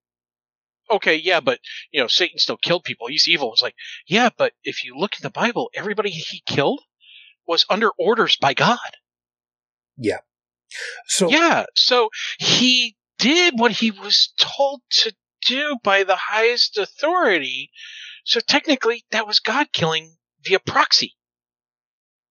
okay, 0.90 1.16
yeah, 1.16 1.40
but, 1.40 1.58
you 1.90 2.00
know, 2.00 2.06
Satan 2.06 2.38
still 2.38 2.56
killed 2.56 2.84
people. 2.84 3.08
He's 3.08 3.28
evil. 3.28 3.52
It's 3.52 3.62
like, 3.62 3.74
yeah, 4.06 4.28
but 4.36 4.52
if 4.62 4.84
you 4.84 4.96
look 4.96 5.14
in 5.14 5.22
the 5.22 5.30
Bible, 5.30 5.70
everybody 5.74 6.10
he 6.10 6.42
killed 6.46 6.80
was 7.46 7.66
under 7.68 7.90
orders 7.98 8.36
by 8.36 8.54
God. 8.54 8.78
Yeah. 9.96 10.18
So 11.06 11.28
Yeah, 11.28 11.64
so 11.74 12.10
he 12.38 12.96
did 13.18 13.58
what 13.58 13.72
he 13.72 13.90
was 13.90 14.32
told 14.38 14.80
to 14.90 15.14
do 15.46 15.78
by 15.82 16.04
the 16.04 16.16
highest 16.16 16.78
authority. 16.78 17.70
So 18.24 18.40
technically, 18.40 19.04
that 19.10 19.26
was 19.26 19.40
God 19.40 19.72
killing 19.72 20.16
via 20.42 20.60
proxy. 20.60 21.14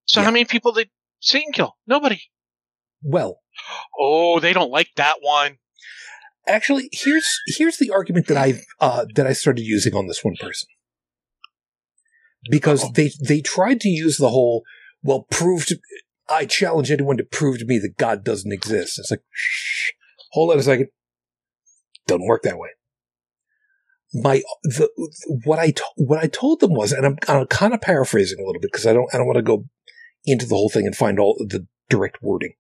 So 0.06 0.22
Yeah. 0.22 0.26
how 0.26 0.32
many 0.32 0.46
people 0.46 0.72
did 0.72 0.90
Satan 1.20 1.54
kill? 1.54 1.78
Nobody. 1.86 2.22
Well. 3.02 3.40
Oh, 4.00 4.40
they 4.40 4.54
don't 4.54 4.72
like 4.72 4.90
that 4.96 5.18
one. 5.22 5.58
actually 6.48 6.90
here's 6.92 7.40
here's 7.48 7.78
the 7.78 7.92
argument 7.92 8.26
that 8.28 8.38
i 8.38 8.54
uh 8.80 9.06
that 9.16 9.28
i 9.28 9.34
started 9.34 9.62
using 9.62 9.94
on 9.94 10.08
this 10.08 10.24
one 10.24 10.36
person. 10.40 10.68
Because 12.50 12.84
Uh-oh. 12.84 12.92
they 12.96 13.12
they 13.24 13.42
tried 13.42 13.80
to 13.82 13.90
use 13.90 14.18
the 14.18 14.30
whole 14.30 14.64
well 15.04 15.28
prove 15.30 15.66
to 15.68 15.78
i 16.30 16.46
challenge 16.46 16.90
anyone 16.92 17.18
to 17.18 17.24
prove 17.24 17.60
to 17.60 17.66
me 17.66 17.78
that 17.80 17.98
god 17.98 18.24
doesn't 18.24 18.52
exist. 18.52 18.98
It's 19.00 19.12
like 19.12 19.24
shh, 19.32 19.92
hold 20.32 20.52
on 20.52 20.60
a 20.60 20.64
second. 20.64 20.88
Doesn't 22.08 22.26
work 22.26 22.42
that 22.44 22.58
way. 22.58 22.70
My 24.14 24.42
the 24.64 24.90
what 25.46 25.60
i 25.60 25.72
to, 25.72 25.84
what 25.96 26.20
i 26.20 26.28
told 26.28 26.60
them 26.60 26.74
was 26.74 26.92
and 26.92 27.06
i'm, 27.06 27.18
I'm 27.28 27.46
kind 27.48 27.74
of 27.74 27.82
paraphrasing 27.82 28.40
a 28.40 28.46
little 28.46 28.60
bit 28.60 28.72
because 28.72 28.88
i 28.88 28.94
don't 28.94 29.10
i 29.14 29.18
don't 29.18 29.28
want 29.28 29.38
to 29.38 29.44
go 29.44 29.66
into 30.26 30.46
the 30.48 30.56
whole 30.56 30.70
thing 30.70 30.86
and 30.86 30.96
find 30.96 31.20
all 31.20 31.36
the 31.40 31.66
direct 31.90 32.18
wording 32.22 32.54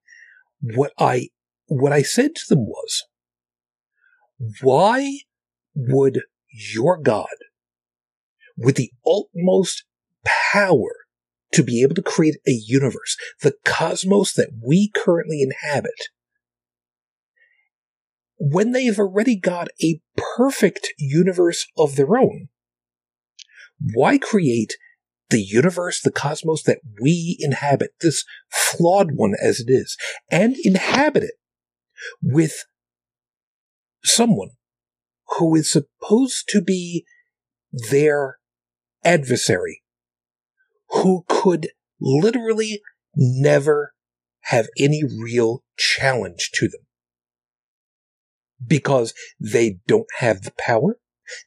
what 0.62 0.92
i 0.98 1.28
what 1.68 1.92
i 1.92 2.02
said 2.02 2.36
to 2.36 2.44
them 2.50 2.66
was 2.66 3.04
why 4.62 5.20
would 5.76 6.22
your 6.52 6.98
God, 6.98 7.28
with 8.58 8.76
the 8.76 8.92
utmost 9.06 9.86
power 10.54 10.92
to 11.54 11.64
be 11.64 11.82
able 11.82 11.96
to 11.96 12.02
create 12.02 12.38
a 12.48 12.52
universe, 12.52 13.18
the 13.42 13.54
cosmos 13.66 14.34
that 14.34 14.52
we 14.66 14.92
currently 14.94 15.42
inhabit, 15.42 16.10
when 18.38 18.72
they've 18.72 19.00
already 19.00 19.36
got 19.36 19.68
a 19.84 20.02
perfect 20.38 20.94
universe 20.98 21.68
of 21.78 21.96
their 21.96 22.18
own, 22.18 22.48
why 23.94 24.18
create 24.18 24.76
the 25.32 25.42
universe, 25.42 26.02
the 26.02 26.12
cosmos 26.12 26.64
that 26.64 26.80
we 27.02 27.38
inhabit, 27.40 27.92
this 28.02 28.24
flawed 28.50 29.12
one 29.16 29.34
as 29.42 29.60
it 29.60 29.70
is, 29.70 29.98
and 30.30 30.56
inhabit 30.64 31.24
it 31.24 31.36
with 32.22 32.66
someone 34.04 34.52
who 35.38 35.56
is 35.56 35.72
supposed 35.72 36.48
to 36.50 36.62
be 36.62 37.06
their 37.72 38.38
adversary, 39.04 39.82
who 40.90 41.24
could 41.28 41.70
literally 42.00 42.82
never 43.16 43.94
have 44.46 44.68
any 44.78 45.04
real 45.04 45.64
challenge 45.78 46.52
to 46.54 46.68
them. 46.68 46.82
Because 48.66 49.14
they 49.40 49.80
don't 49.88 50.08
have 50.20 50.42
the 50.42 50.54
power, 50.60 51.00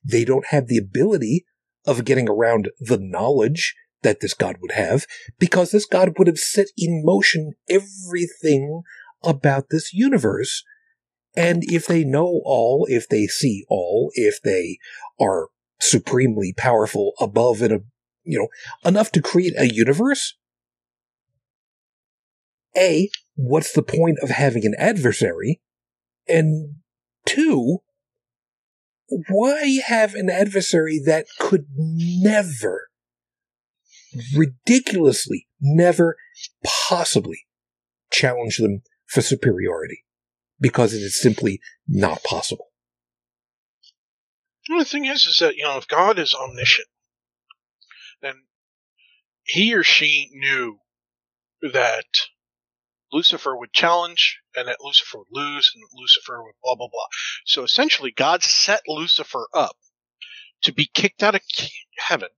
they 0.04 0.24
don't 0.24 0.46
have 0.46 0.66
the 0.66 0.78
ability 0.78 1.44
of 1.86 2.04
getting 2.04 2.28
around 2.28 2.70
the 2.78 2.98
knowledge 2.98 3.74
that 4.02 4.20
this 4.20 4.34
God 4.34 4.56
would 4.60 4.72
have, 4.72 5.06
because 5.38 5.70
this 5.70 5.86
God 5.86 6.14
would 6.18 6.26
have 6.26 6.38
set 6.38 6.66
in 6.76 7.02
motion 7.04 7.52
everything 7.68 8.82
about 9.22 9.70
this 9.70 9.92
universe. 9.92 10.62
And 11.36 11.64
if 11.64 11.86
they 11.86 12.04
know 12.04 12.42
all, 12.44 12.86
if 12.88 13.08
they 13.08 13.26
see 13.26 13.64
all, 13.68 14.10
if 14.14 14.40
they 14.42 14.78
are 15.20 15.48
supremely 15.80 16.52
powerful 16.56 17.12
above 17.18 17.62
and, 17.62 17.84
you 18.22 18.38
know, 18.38 18.48
enough 18.88 19.10
to 19.12 19.22
create 19.22 19.54
a 19.58 19.72
universe, 19.72 20.36
A, 22.76 23.10
what's 23.34 23.72
the 23.72 23.82
point 23.82 24.18
of 24.22 24.30
having 24.30 24.64
an 24.64 24.74
adversary? 24.78 25.60
And 26.28 26.76
two, 27.26 27.78
why 29.08 29.78
have 29.86 30.14
an 30.14 30.30
adversary 30.30 31.00
that 31.04 31.26
could 31.38 31.66
never, 31.76 32.88
ridiculously, 34.34 35.46
never 35.60 36.16
possibly 36.88 37.40
challenge 38.10 38.58
them 38.58 38.82
for 39.06 39.20
superiority? 39.20 40.04
Because 40.60 40.94
it 40.94 41.02
is 41.02 41.20
simply 41.20 41.60
not 41.86 42.22
possible. 42.22 42.68
the 44.68 44.84
thing 44.84 45.04
is, 45.04 45.26
is 45.26 45.38
that, 45.40 45.56
you 45.56 45.64
know, 45.64 45.76
if 45.76 45.88
God 45.88 46.18
is 46.18 46.34
omniscient, 46.34 46.88
then 48.22 48.34
he 49.42 49.74
or 49.74 49.82
she 49.82 50.30
knew 50.32 50.78
that 51.60 52.06
Lucifer 53.12 53.56
would 53.56 53.72
challenge 53.72 54.38
and 54.56 54.68
that 54.68 54.80
Lucifer 54.80 55.18
would 55.18 55.26
lose 55.30 55.72
and 55.74 55.84
Lucifer 55.94 56.42
would 56.42 56.54
blah, 56.62 56.74
blah, 56.74 56.88
blah. 56.88 57.06
So 57.44 57.62
essentially, 57.62 58.12
God 58.12 58.42
set 58.42 58.82
Lucifer 58.88 59.46
up 59.54 59.76
to 60.62 60.72
be 60.72 60.90
kicked 60.92 61.22
out 61.22 61.34
of 61.34 61.42
heaven, 61.98 62.30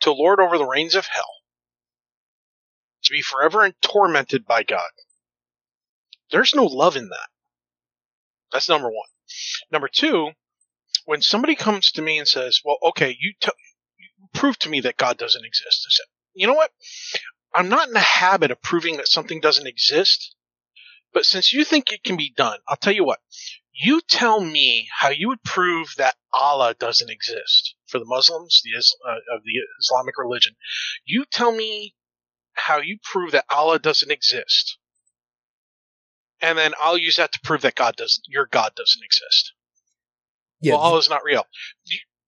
to 0.00 0.12
lord 0.12 0.40
over 0.40 0.58
the 0.58 0.66
reigns 0.66 0.94
of 0.94 1.06
hell, 1.06 1.30
to 3.04 3.12
be 3.12 3.22
forever 3.22 3.70
tormented 3.80 4.46
by 4.46 4.62
God. 4.62 4.90
There's 6.30 6.54
no 6.54 6.64
love 6.64 6.96
in 6.96 7.08
that. 7.08 7.28
That's 8.52 8.68
number 8.68 8.88
one. 8.88 9.08
Number 9.70 9.88
two, 9.88 10.30
when 11.04 11.22
somebody 11.22 11.54
comes 11.54 11.92
to 11.92 12.02
me 12.02 12.18
and 12.18 12.28
says, 12.28 12.60
well, 12.64 12.76
okay, 12.82 13.16
you, 13.18 13.32
t- 13.40 13.50
you 13.98 14.28
prove 14.34 14.58
to 14.60 14.68
me 14.68 14.80
that 14.80 14.96
God 14.96 15.16
doesn't 15.16 15.44
exist. 15.44 15.86
I 15.86 15.90
said, 15.90 16.06
you 16.34 16.46
know 16.46 16.54
what? 16.54 16.70
I'm 17.54 17.68
not 17.68 17.88
in 17.88 17.94
the 17.94 18.00
habit 18.00 18.50
of 18.50 18.60
proving 18.60 18.98
that 18.98 19.08
something 19.08 19.40
doesn't 19.40 19.66
exist, 19.66 20.34
but 21.12 21.24
since 21.24 21.52
you 21.52 21.64
think 21.64 21.92
it 21.92 22.04
can 22.04 22.16
be 22.16 22.32
done, 22.36 22.58
I'll 22.68 22.76
tell 22.76 22.94
you 22.94 23.04
what. 23.04 23.20
You 23.72 24.00
tell 24.00 24.40
me 24.40 24.88
how 25.00 25.10
you 25.10 25.28
would 25.28 25.42
prove 25.44 25.94
that 25.96 26.16
Allah 26.32 26.74
doesn't 26.78 27.10
exist 27.10 27.74
for 27.86 27.98
the 27.98 28.04
Muslims, 28.04 28.60
the 28.64 28.76
uh, 28.76 29.36
of 29.36 29.42
the 29.44 29.52
Islamic 29.80 30.18
religion. 30.18 30.56
You 31.04 31.24
tell 31.24 31.52
me 31.52 31.94
how 32.54 32.78
you 32.78 32.98
prove 33.02 33.30
that 33.32 33.44
Allah 33.48 33.78
doesn't 33.78 34.10
exist, 34.10 34.78
and 36.40 36.58
then 36.58 36.72
I'll 36.80 36.98
use 36.98 37.16
that 37.16 37.32
to 37.32 37.40
prove 37.44 37.62
that 37.62 37.76
God 37.76 37.94
doesn't, 37.96 38.24
your 38.28 38.46
God 38.46 38.72
doesn't 38.76 39.04
exist. 39.04 39.52
Yeah. 40.60 40.72
Well, 40.72 40.82
Allah's 40.82 41.08
not 41.08 41.22
real. 41.24 41.44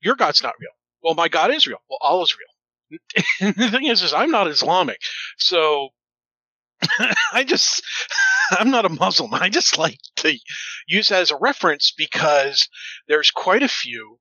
Your 0.00 0.14
God's 0.14 0.42
not 0.42 0.54
real. 0.60 0.70
Well, 1.02 1.14
my 1.14 1.28
God 1.28 1.50
is 1.50 1.66
real. 1.66 1.82
Well, 1.88 1.98
Allah's 2.00 2.36
real 2.38 2.46
the 3.40 3.70
thing 3.70 3.86
is, 3.86 4.02
is 4.02 4.12
I'm 4.12 4.30
not 4.30 4.48
Islamic, 4.48 4.98
so 5.38 5.90
I 7.32 7.44
just 7.44 7.82
I'm 8.50 8.70
not 8.70 8.84
a 8.84 8.88
Muslim. 8.88 9.34
I 9.34 9.48
just 9.48 9.78
like 9.78 9.98
to 10.16 10.36
use 10.86 11.08
that 11.08 11.22
as 11.22 11.30
a 11.30 11.36
reference 11.36 11.92
because 11.96 12.68
there's 13.08 13.30
quite 13.30 13.62
a 13.62 13.68
few 13.68 14.18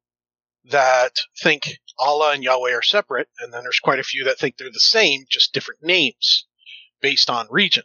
that 0.66 1.14
think 1.42 1.80
Allah 1.98 2.34
and 2.34 2.44
Yahweh 2.44 2.74
are 2.74 2.82
separate, 2.82 3.28
and 3.40 3.54
then 3.54 3.64
there's 3.64 3.80
quite 3.80 4.00
a 4.00 4.04
few 4.04 4.26
that 4.26 4.38
think 4.38 4.58
they're 4.58 4.70
the 4.72 4.80
same, 4.80 5.26
just 5.30 5.54
different 5.54 5.82
names 5.84 6.46
based 7.02 7.30
on 7.30 7.48
region. 7.50 7.84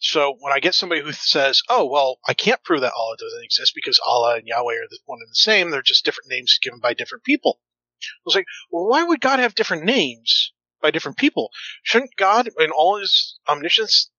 So 0.00 0.36
when 0.38 0.52
I 0.52 0.60
get 0.60 0.74
somebody 0.74 1.00
who 1.00 1.12
says, 1.12 1.62
"Oh, 1.68 1.86
well, 1.86 2.18
I 2.26 2.34
can't 2.34 2.62
prove 2.62 2.82
that 2.82 2.92
Allah 2.96 3.16
doesn't 3.18 3.44
exist 3.44 3.72
because 3.74 4.00
Allah 4.04 4.36
and 4.36 4.46
Yahweh 4.46 4.74
are 4.74 4.88
the 4.88 4.98
one 5.06 5.18
and 5.20 5.30
the 5.30 5.34
same; 5.34 5.70
they're 5.70 5.82
just 5.82 6.04
different 6.04 6.30
names 6.30 6.58
given 6.62 6.80
by 6.80 6.94
different 6.94 7.24
people," 7.24 7.60
I 8.00 8.22
was 8.24 8.34
like, 8.36 8.46
well, 8.70 8.86
why 8.86 9.02
would 9.02 9.20
God 9.20 9.40
have 9.40 9.56
different 9.56 9.84
names 9.84 10.52
by 10.80 10.90
different 10.90 11.18
people? 11.18 11.50
Shouldn't 11.82 12.16
God, 12.16 12.48
in 12.58 12.70
all 12.70 12.98
his 12.98 13.38
omniscience, 13.48 14.10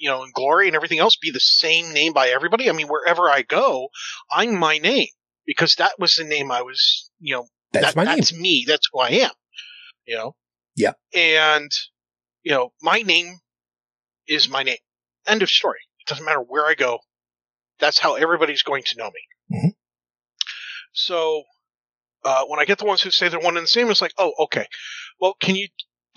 you 0.00 0.08
know, 0.08 0.22
and 0.22 0.32
glory 0.32 0.66
and 0.66 0.76
everything 0.76 0.98
else, 0.98 1.16
be 1.16 1.30
the 1.30 1.40
same 1.40 1.92
name 1.92 2.12
by 2.12 2.28
everybody? 2.28 2.68
I 2.68 2.72
mean, 2.72 2.88
wherever 2.88 3.28
I 3.28 3.42
go, 3.42 3.88
I'm 4.30 4.56
my 4.56 4.78
name 4.78 5.08
because 5.46 5.76
that 5.76 5.98
was 5.98 6.14
the 6.16 6.24
name 6.24 6.50
I 6.52 6.62
was, 6.62 7.10
you 7.20 7.34
know, 7.34 7.46
that's 7.72 7.86
that, 7.86 7.96
my 7.96 8.04
that's 8.04 8.32
me. 8.32 8.64
That's 8.66 8.88
who 8.92 9.00
I 9.00 9.08
am. 9.10 9.30
You 10.06 10.16
know. 10.16 10.36
Yeah. 10.76 10.92
And 11.14 11.70
you 12.42 12.52
know, 12.52 12.72
my 12.82 13.02
name 13.02 13.38
is 14.26 14.48
my 14.48 14.62
name. 14.62 14.78
End 15.26 15.42
of 15.42 15.50
story. 15.50 15.80
It 16.00 16.08
doesn't 16.08 16.24
matter 16.24 16.40
where 16.40 16.66
I 16.66 16.74
go. 16.74 17.00
That's 17.80 17.98
how 17.98 18.14
everybody's 18.14 18.62
going 18.62 18.84
to 18.84 18.96
know 18.98 19.10
me. 19.10 19.56
Mm-hmm. 19.56 19.68
So 20.92 21.42
uh, 22.24 22.44
when 22.46 22.60
I 22.60 22.64
get 22.64 22.78
the 22.78 22.84
ones 22.84 23.02
who 23.02 23.10
say 23.10 23.28
they're 23.28 23.40
one 23.40 23.56
and 23.56 23.64
the 23.64 23.68
same, 23.68 23.90
it's 23.90 24.02
like, 24.02 24.14
oh, 24.18 24.32
okay. 24.40 24.66
Well, 25.20 25.34
can 25.40 25.56
you 25.56 25.68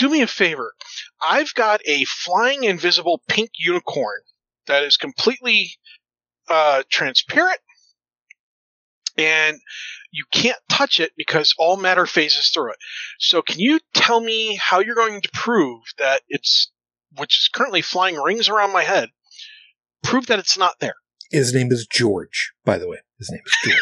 do 0.01 0.09
me 0.09 0.21
a 0.21 0.27
favor? 0.27 0.73
I've 1.21 1.53
got 1.53 1.81
a 1.85 2.05
flying 2.05 2.63
invisible 2.63 3.21
pink 3.27 3.51
unicorn 3.59 4.21
that 4.65 4.83
is 4.83 4.97
completely 4.97 5.73
uh, 6.49 6.81
transparent, 6.89 7.59
and 9.15 9.59
you 10.11 10.25
can't 10.31 10.57
touch 10.69 10.99
it 10.99 11.11
because 11.15 11.53
all 11.59 11.77
matter 11.77 12.07
phases 12.07 12.49
through 12.49 12.71
it. 12.71 12.77
So, 13.19 13.43
can 13.43 13.59
you 13.59 13.79
tell 13.93 14.19
me 14.19 14.55
how 14.55 14.79
you're 14.79 14.95
going 14.95 15.21
to 15.21 15.29
prove 15.33 15.83
that 15.99 16.21
it's, 16.29 16.71
which 17.17 17.37
is 17.37 17.49
currently 17.53 17.83
flying 17.83 18.15
rings 18.15 18.49
around 18.49 18.73
my 18.73 18.83
head, 18.83 19.09
prove 20.01 20.25
that 20.27 20.39
it's 20.39 20.57
not 20.57 20.79
there? 20.79 20.95
His 21.29 21.53
name 21.53 21.71
is 21.71 21.85
George, 21.85 22.53
by 22.65 22.79
the 22.79 22.89
way. 22.89 22.97
His 23.19 23.29
name 23.29 23.41
is 23.45 23.53
George. 23.63 23.79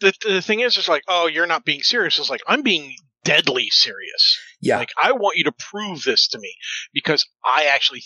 the, 0.00 0.28
the 0.34 0.42
thing 0.42 0.60
is, 0.60 0.76
it's 0.76 0.88
like, 0.88 1.04
oh, 1.06 1.28
you're 1.28 1.46
not 1.46 1.64
being 1.64 1.82
serious. 1.82 2.18
It's 2.18 2.28
like, 2.28 2.42
I'm 2.48 2.62
being 2.62 2.96
deadly 3.24 3.68
serious. 3.70 4.38
Yeah. 4.60 4.78
Like, 4.78 4.90
I 5.00 5.12
want 5.12 5.36
you 5.36 5.44
to 5.44 5.52
prove 5.52 6.04
this 6.04 6.28
to 6.28 6.38
me 6.38 6.54
because 6.92 7.26
I 7.44 7.64
actually 7.66 8.02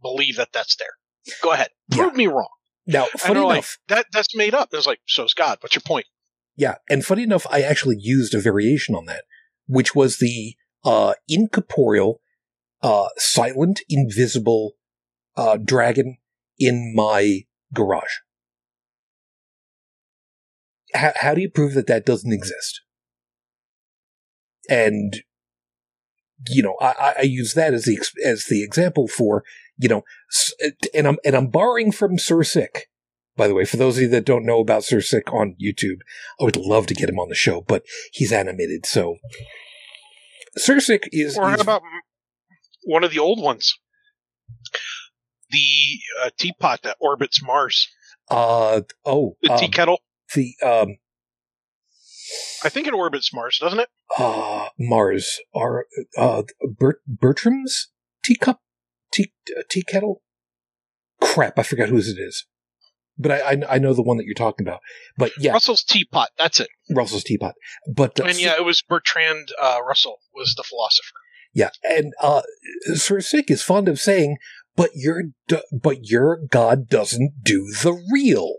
believe 0.00 0.36
that 0.36 0.48
that's 0.52 0.76
there. 0.76 1.34
Go 1.42 1.52
ahead. 1.52 1.68
Prove 1.90 2.12
Yeah. 2.12 2.16
me 2.18 2.26
wrong. 2.28 2.48
Now, 2.86 3.06
funny 3.18 3.40
like, 3.40 3.56
enough, 3.56 3.78
that, 3.88 4.06
that's 4.12 4.34
made 4.34 4.54
up. 4.54 4.70
It's 4.72 4.86
like, 4.86 5.00
so's 5.06 5.34
God. 5.34 5.58
What's 5.60 5.74
your 5.74 5.82
point? 5.82 6.06
yeah, 6.56 6.76
and 6.90 7.04
funny 7.04 7.22
enough, 7.22 7.46
I 7.50 7.60
actually 7.62 7.98
used 8.00 8.34
a 8.34 8.40
variation 8.40 8.96
on 8.96 9.04
that, 9.04 9.24
which 9.68 9.94
was 9.94 10.16
the 10.16 10.56
uh, 10.84 11.14
incorporeal, 11.28 12.20
uh, 12.82 13.06
silent, 13.16 13.82
invisible 13.88 14.72
uh, 15.36 15.56
dragon 15.56 16.16
in 16.58 16.92
my 16.96 17.42
garage. 17.72 18.16
How, 20.94 21.12
how 21.16 21.34
do 21.34 21.40
you 21.40 21.50
prove 21.50 21.74
that 21.74 21.86
that 21.86 22.04
doesn't 22.06 22.32
exist? 22.32 22.80
And 24.68 25.22
you 26.48 26.62
know, 26.62 26.76
I, 26.80 27.14
I- 27.18 27.22
use 27.22 27.54
that 27.54 27.74
as 27.74 27.84
the 27.84 27.98
as 28.24 28.44
the 28.48 28.62
example 28.62 29.08
for 29.08 29.44
you 29.76 29.88
know, 29.88 30.02
and 30.94 31.06
I'm 31.06 31.18
and 31.24 31.34
I'm 31.34 31.48
borrowing 31.48 31.92
from 31.92 32.18
Sir 32.18 32.42
Sick. 32.42 32.88
By 33.36 33.46
the 33.46 33.54
way, 33.54 33.64
for 33.64 33.76
those 33.76 33.96
of 33.96 34.02
you 34.02 34.08
that 34.08 34.24
don't 34.24 34.44
know 34.44 34.58
about 34.60 34.82
Sir 34.84 35.00
Sick 35.00 35.32
on 35.32 35.54
YouTube, 35.62 35.98
I 36.40 36.44
would 36.44 36.56
love 36.56 36.86
to 36.88 36.94
get 36.94 37.08
him 37.08 37.20
on 37.20 37.28
the 37.28 37.36
show, 37.36 37.60
but 37.60 37.84
he's 38.12 38.32
animated, 38.32 38.84
so 38.86 39.16
Sir 40.56 40.80
Sick 40.80 41.08
is, 41.12 41.38
Or 41.38 41.48
how 41.48 41.60
about 41.60 41.82
one 42.84 43.04
of 43.04 43.12
the 43.12 43.20
old 43.20 43.40
ones? 43.40 43.78
The 45.50 45.98
uh, 46.24 46.30
teapot 46.36 46.82
that 46.82 46.96
orbits 47.00 47.42
Mars. 47.42 47.86
uh 48.30 48.80
oh 49.04 49.36
The 49.42 49.52
um, 49.52 49.58
tea 49.58 49.68
kettle. 49.68 50.00
the 50.34 50.54
um 50.64 50.96
I 52.64 52.68
think 52.68 52.86
it 52.86 52.94
orbits 52.94 53.32
Mars, 53.32 53.58
doesn't 53.60 53.80
it? 53.80 53.88
Uh, 54.18 54.68
Mars. 54.78 55.38
Are 55.54 55.86
uh, 56.16 56.42
Bert, 56.78 57.00
Bertram's 57.06 57.88
teacup? 58.24 58.60
Tea, 59.12 59.32
uh, 59.56 59.62
tea 59.70 59.82
kettle? 59.82 60.22
Crap, 61.20 61.58
I 61.58 61.62
forgot 61.62 61.88
whose 61.88 62.08
it 62.08 62.20
is. 62.20 62.46
But 63.18 63.32
I, 63.32 63.38
I, 63.38 63.62
I 63.74 63.78
know 63.78 63.94
the 63.94 64.02
one 64.02 64.16
that 64.18 64.26
you're 64.26 64.34
talking 64.34 64.66
about. 64.66 64.80
But 65.16 65.32
yeah, 65.38 65.52
Russell's 65.52 65.82
teapot. 65.82 66.28
That's 66.38 66.60
it. 66.60 66.68
Russell's 66.90 67.24
teapot. 67.24 67.54
But 67.92 68.20
uh, 68.20 68.24
And 68.24 68.40
yeah, 68.40 68.54
it 68.56 68.64
was 68.64 68.82
Bertrand 68.82 69.48
uh, 69.60 69.78
Russell 69.86 70.18
was 70.34 70.54
the 70.56 70.62
philosopher. 70.62 71.16
Yeah, 71.52 71.70
and 71.82 72.12
uh, 72.22 72.42
Sir 72.94 73.20
Sick 73.20 73.50
is 73.50 73.62
fond 73.62 73.88
of 73.88 73.98
saying, 73.98 74.36
"But 74.76 74.90
your 74.94 75.24
d- 75.48 75.62
but 75.72 76.04
your 76.04 76.38
God 76.48 76.88
doesn't 76.88 77.42
do 77.42 77.64
the 77.82 78.00
real," 78.12 78.54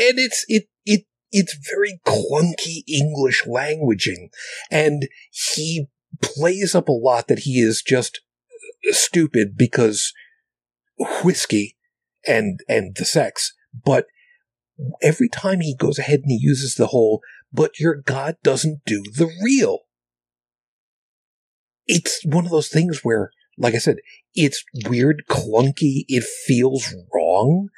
and 0.00 0.18
it's 0.18 0.44
it 0.48 0.68
it 0.84 1.04
it's 1.30 1.56
very 1.72 2.00
clunky 2.06 2.82
English 2.88 3.44
languaging, 3.44 4.30
and 4.70 5.08
he 5.30 5.86
plays 6.22 6.74
up 6.74 6.88
a 6.88 6.92
lot 6.92 7.28
that 7.28 7.40
he 7.40 7.60
is 7.60 7.82
just 7.82 8.20
stupid 8.90 9.56
because 9.56 10.12
whiskey 11.22 11.76
and 12.26 12.60
and 12.68 12.96
the 12.96 13.04
sex, 13.04 13.54
but 13.84 14.06
every 15.02 15.28
time 15.28 15.60
he 15.60 15.74
goes 15.76 15.98
ahead 15.98 16.20
and 16.20 16.30
he 16.30 16.38
uses 16.40 16.74
the 16.74 16.86
whole 16.86 17.20
but 17.52 17.78
your 17.78 17.94
god 17.94 18.36
doesn't 18.42 18.84
do 18.86 19.02
the 19.14 19.30
real. 19.42 19.80
It's 21.86 22.24
one 22.24 22.44
of 22.44 22.50
those 22.50 22.68
things 22.68 23.00
where, 23.02 23.32
like 23.58 23.74
I 23.74 23.78
said, 23.78 23.96
it's 24.34 24.64
weird, 24.88 25.24
clunky, 25.28 26.04
it 26.08 26.24
feels 26.46 26.94
wrong, 27.12 27.68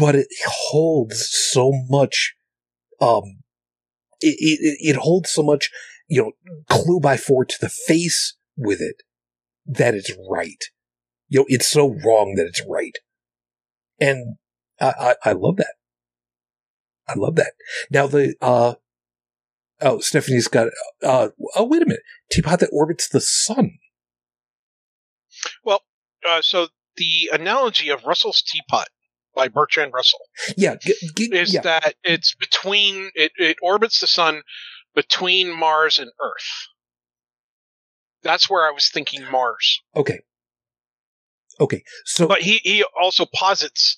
but 0.00 0.14
it 0.14 0.28
holds 0.46 1.28
so 1.28 1.72
much, 1.88 2.34
um, 3.00 3.42
it, 4.20 4.36
it, 4.40 4.78
it 4.80 4.96
holds 4.96 5.30
so 5.30 5.42
much, 5.42 5.70
you 6.08 6.22
know, 6.22 6.32
clue 6.70 6.98
by 6.98 7.16
four 7.16 7.44
to 7.44 7.56
the 7.60 7.68
face 7.68 8.36
with 8.56 8.80
it 8.80 9.02
that 9.66 9.94
it's 9.94 10.10
right. 10.30 10.64
You 11.28 11.40
know, 11.40 11.46
it's 11.48 11.70
so 11.70 11.94
wrong 12.04 12.34
that 12.36 12.46
it's 12.46 12.62
right. 12.66 12.96
And 14.00 14.36
I, 14.80 15.14
I, 15.24 15.30
I 15.30 15.32
love 15.32 15.58
that. 15.58 15.74
I 17.06 17.14
love 17.16 17.36
that. 17.36 17.52
Now 17.90 18.06
the, 18.06 18.34
uh, 18.40 18.74
Oh, 19.82 19.98
Stephanie's 20.00 20.48
got. 20.48 20.68
Uh, 21.02 21.28
oh, 21.56 21.64
wait 21.64 21.82
a 21.82 21.86
minute. 21.86 22.02
Teapot 22.30 22.60
that 22.60 22.68
orbits 22.70 23.08
the 23.08 23.20
sun. 23.20 23.78
Well, 25.64 25.80
uh, 26.28 26.42
so 26.42 26.68
the 26.96 27.30
analogy 27.32 27.88
of 27.88 28.04
Russell's 28.04 28.42
teapot 28.42 28.88
by 29.34 29.48
Bertrand 29.48 29.92
Russell 29.92 30.20
Yeah, 30.56 30.76
g- 30.76 30.94
g- 31.16 31.30
is 31.34 31.52
yeah. 31.54 31.62
that 31.62 31.94
it's 32.02 32.34
between 32.34 33.10
it, 33.14 33.32
it 33.36 33.56
orbits 33.62 34.00
the 34.00 34.06
sun 34.06 34.42
between 34.94 35.56
Mars 35.56 35.98
and 35.98 36.10
Earth. 36.20 36.66
That's 38.22 38.50
where 38.50 38.66
I 38.66 38.72
was 38.72 38.90
thinking 38.90 39.24
Mars. 39.30 39.80
Okay. 39.96 40.20
Okay. 41.58 41.82
So 42.04 42.26
But 42.26 42.42
he, 42.42 42.60
he 42.62 42.84
also 43.00 43.26
posits 43.34 43.96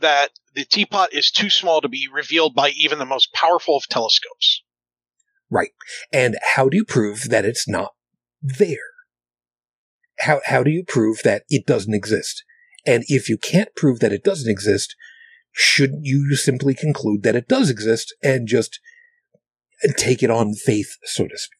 that 0.00 0.30
the 0.54 0.64
teapot 0.64 1.12
is 1.12 1.30
too 1.30 1.50
small 1.50 1.80
to 1.80 1.88
be 1.88 2.08
revealed 2.12 2.54
by 2.54 2.70
even 2.70 2.98
the 2.98 3.04
most 3.06 3.32
powerful 3.32 3.76
of 3.76 3.88
telescopes. 3.88 4.62
right. 5.50 5.70
And 6.12 6.36
how 6.54 6.68
do 6.68 6.76
you 6.76 6.84
prove 6.84 7.28
that 7.30 7.44
it's 7.44 7.68
not 7.68 7.92
there? 8.42 8.90
How 10.20 10.40
how 10.46 10.62
do 10.62 10.70
you 10.70 10.84
prove 10.84 11.20
that 11.24 11.42
it 11.48 11.66
doesn't 11.66 11.94
exist? 11.94 12.44
And 12.86 13.04
if 13.08 13.28
you 13.28 13.38
can't 13.38 13.74
prove 13.74 14.00
that 14.00 14.12
it 14.12 14.24
doesn't 14.24 14.50
exist, 14.50 14.94
shouldn't 15.52 16.04
you 16.04 16.34
simply 16.36 16.74
conclude 16.74 17.22
that 17.22 17.36
it 17.36 17.48
does 17.48 17.70
exist 17.70 18.14
and 18.22 18.46
just 18.46 18.78
take 19.96 20.22
it 20.22 20.30
on 20.30 20.54
faith, 20.54 20.96
so 21.04 21.24
to 21.24 21.38
speak? 21.38 21.58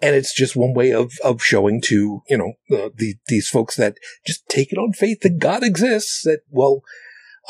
And 0.00 0.14
it's 0.14 0.34
just 0.34 0.54
one 0.54 0.74
way 0.74 0.92
of, 0.92 1.12
of 1.24 1.42
showing 1.42 1.80
to, 1.82 2.22
you 2.28 2.38
know, 2.38 2.52
uh, 2.70 2.90
the, 2.94 3.16
these 3.26 3.48
folks 3.48 3.74
that 3.76 3.96
just 4.26 4.46
take 4.48 4.72
it 4.72 4.78
on 4.78 4.92
faith 4.92 5.20
that 5.22 5.38
God 5.38 5.64
exists, 5.64 6.22
that, 6.22 6.40
well, 6.50 6.82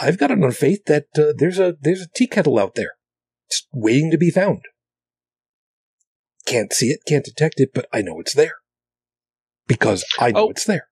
I've 0.01 0.17
got 0.19 0.31
it 0.31 0.43
on 0.43 0.53
faith 0.53 0.85
that 0.87 1.07
uh, 1.19 1.35
there's 1.37 1.59
a, 1.59 1.77
there's 1.81 2.01
a 2.01 2.09
tea 2.15 2.27
kettle 2.27 2.59
out 2.59 2.75
there 2.75 2.93
just 3.51 3.67
waiting 3.73 4.11
to 4.11 4.19
be 4.19 4.31
found. 4.31 4.63
Can't 6.47 6.73
see 6.73 6.89
it, 6.89 7.01
can't 7.07 7.25
detect 7.25 7.61
it, 7.61 7.71
but 7.75 7.87
I 7.93 8.01
know 8.01 8.19
it's 8.21 8.35
there. 8.35 8.55
Because 9.67 10.05
I 10.19 10.31
know 10.31 10.47
Oh. 10.47 10.51
it's 10.51 10.65
there. 10.65 10.88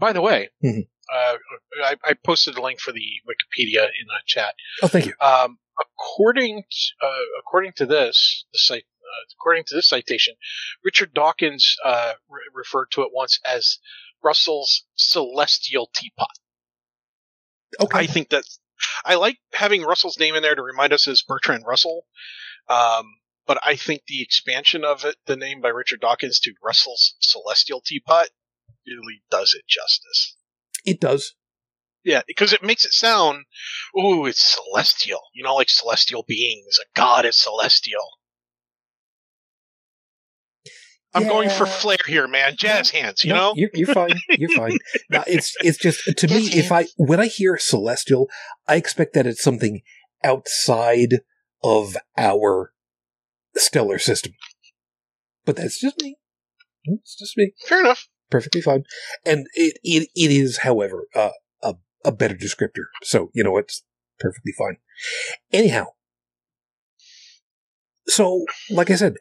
By 0.00 0.12
the 0.12 0.20
way, 0.22 0.48
Mhm. 0.64 0.88
uh, 1.12 1.36
I, 1.84 1.96
I 2.02 2.14
posted 2.24 2.56
a 2.56 2.62
link 2.62 2.80
for 2.80 2.90
the 2.92 3.06
Wikipedia 3.28 3.84
in 3.84 4.06
the 4.06 4.20
chat. 4.26 4.54
Oh, 4.82 4.88
thank 4.88 5.06
you. 5.06 5.14
Um, 5.20 5.58
according 5.80 6.64
to, 6.68 7.06
uh, 7.06 7.20
according 7.38 7.72
to 7.76 7.86
this, 7.86 8.44
the 8.52 8.58
site, 8.58 8.86
uh, 9.02 9.24
according 9.38 9.64
to 9.68 9.74
this 9.74 9.86
citation, 9.88 10.34
Richard 10.82 11.12
Dawkins 11.14 11.76
uh, 11.84 12.14
re- 12.28 12.40
referred 12.54 12.90
to 12.92 13.02
it 13.02 13.10
once 13.12 13.38
as 13.46 13.78
Russell's 14.22 14.84
celestial 14.96 15.90
teapot. 15.94 16.28
Okay. 17.80 17.98
I 18.00 18.06
think 18.06 18.30
that 18.30 18.44
I 19.04 19.14
like 19.16 19.38
having 19.52 19.82
Russell's 19.82 20.18
name 20.18 20.34
in 20.34 20.42
there 20.42 20.54
to 20.54 20.62
remind 20.62 20.92
us 20.92 21.06
as 21.06 21.22
Bertrand 21.22 21.64
Russell. 21.66 22.06
Um, 22.68 23.04
but 23.46 23.58
I 23.64 23.76
think 23.76 24.02
the 24.06 24.22
expansion 24.22 24.84
of 24.84 25.04
it, 25.04 25.16
the 25.26 25.36
name 25.36 25.60
by 25.60 25.68
Richard 25.68 26.00
Dawkins 26.00 26.40
to 26.40 26.52
Russell's 26.64 27.14
celestial 27.20 27.82
teapot, 27.84 28.28
really 28.86 29.22
does 29.30 29.54
it 29.54 29.64
justice. 29.68 30.36
it 30.84 31.00
does. 31.00 31.34
Yeah, 32.02 32.22
because 32.26 32.54
it 32.54 32.62
makes 32.62 32.86
it 32.86 32.92
sound, 32.92 33.44
ooh, 33.98 34.24
it's 34.24 34.56
celestial. 34.56 35.20
You 35.34 35.42
know, 35.44 35.54
like 35.54 35.68
celestial 35.68 36.24
beings. 36.26 36.78
A 36.80 36.86
god 36.98 37.26
is 37.26 37.36
celestial. 37.38 38.00
I'm 41.12 41.24
going 41.24 41.50
for 41.50 41.66
flair 41.66 41.98
here, 42.06 42.28
man. 42.28 42.54
Jazz 42.56 42.90
hands, 42.90 43.24
you 43.24 43.30
No, 43.32 43.36
know? 43.36 43.52
you're, 43.56 43.70
you're 43.74 43.92
fine. 43.92 44.12
You're 44.38 44.56
fine. 44.56 44.78
No, 45.10 45.24
it's 45.26 45.56
it's 45.60 45.76
just 45.76 46.04
to 46.16 46.28
me. 46.28 46.38
Yes, 46.42 46.54
If 46.66 46.72
I 46.72 46.86
when 46.96 47.18
I 47.18 47.26
hear 47.26 47.58
celestial, 47.58 48.28
I 48.68 48.76
expect 48.76 49.14
that 49.14 49.26
it's 49.26 49.42
something 49.42 49.82
outside 50.22 51.20
of 51.64 51.96
our 52.16 52.72
stellar 53.56 53.98
system. 53.98 54.32
But 55.44 55.56
that's 55.56 55.80
just 55.80 56.00
me. 56.00 56.16
It's 56.84 57.16
just 57.16 57.36
me. 57.36 57.54
Fair 57.66 57.80
enough. 57.80 58.06
Perfectly 58.30 58.60
fine. 58.60 58.84
And 59.24 59.46
it 59.54 59.78
it, 59.82 60.08
it 60.14 60.30
is, 60.30 60.58
however, 60.58 61.06
uh, 61.14 61.30
a 61.62 61.74
a 62.04 62.12
better 62.12 62.34
descriptor. 62.34 62.86
So 63.02 63.30
you 63.34 63.44
know 63.44 63.56
it's 63.56 63.84
perfectly 64.18 64.52
fine. 64.56 64.76
Anyhow, 65.52 65.86
so 68.06 68.44
like 68.70 68.90
I 68.90 68.94
said, 68.96 69.16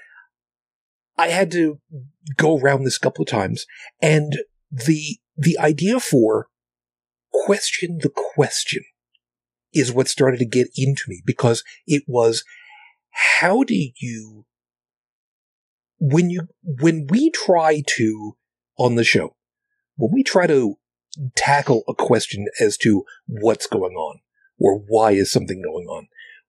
I 1.17 1.29
had 1.29 1.51
to 1.51 1.79
go 2.37 2.57
around 2.57 2.83
this 2.83 2.97
couple 2.97 3.23
of 3.23 3.29
times, 3.29 3.65
and 4.01 4.37
the 4.71 5.17
the 5.35 5.57
idea 5.57 5.99
for 5.99 6.47
question 7.31 7.99
the 8.01 8.09
question 8.09 8.83
is 9.73 9.91
what 9.91 10.07
started 10.07 10.37
to 10.37 10.45
get 10.45 10.67
into 10.75 11.03
me 11.07 11.21
because 11.25 11.63
it 11.85 12.03
was 12.07 12.43
how 13.11 13.63
do 13.63 13.75
you 13.99 14.45
when 15.99 16.29
you 16.29 16.47
when 16.63 17.07
we 17.07 17.29
try 17.29 17.83
to 17.85 18.35
on 18.79 18.95
the 18.95 19.03
show 19.03 19.35
when 19.95 20.11
we 20.11 20.23
try 20.23 20.47
to 20.47 20.77
tackle 21.35 21.83
a 21.87 21.93
question 21.93 22.47
as 22.59 22.77
to 22.77 23.03
what's 23.27 23.67
going 23.67 23.93
on 23.93 24.19
or 24.59 24.77
why 24.77 25.11
is 25.11 25.31
something 25.31 25.61
going 25.61 25.85
on 25.87 26.07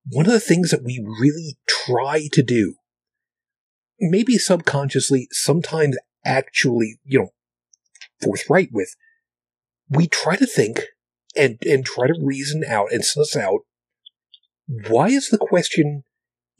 one 0.09 0.27
of 0.27 0.33
the 0.33 0.41
things 0.41 0.71
that 0.71 0.83
we 0.83 1.05
really 1.21 1.59
try 1.67 2.29
to 2.33 2.43
do 2.43 2.77
maybe 4.01 4.39
subconsciously, 4.39 5.29
sometimes 5.31 5.97
actually, 6.25 6.99
you 7.05 7.19
know, 7.19 7.29
forthright 8.23 8.71
with, 8.73 8.97
we 9.89 10.07
try 10.07 10.37
to 10.37 10.47
think 10.47 10.85
and, 11.37 11.59
and 11.67 11.85
try 11.85 12.07
to 12.07 12.15
reason 12.21 12.65
out 12.67 12.91
and 12.91 13.05
suss 13.05 13.37
out 13.37 13.61
why 14.89 15.09
is 15.09 15.29
the 15.29 15.39
question 15.39 16.05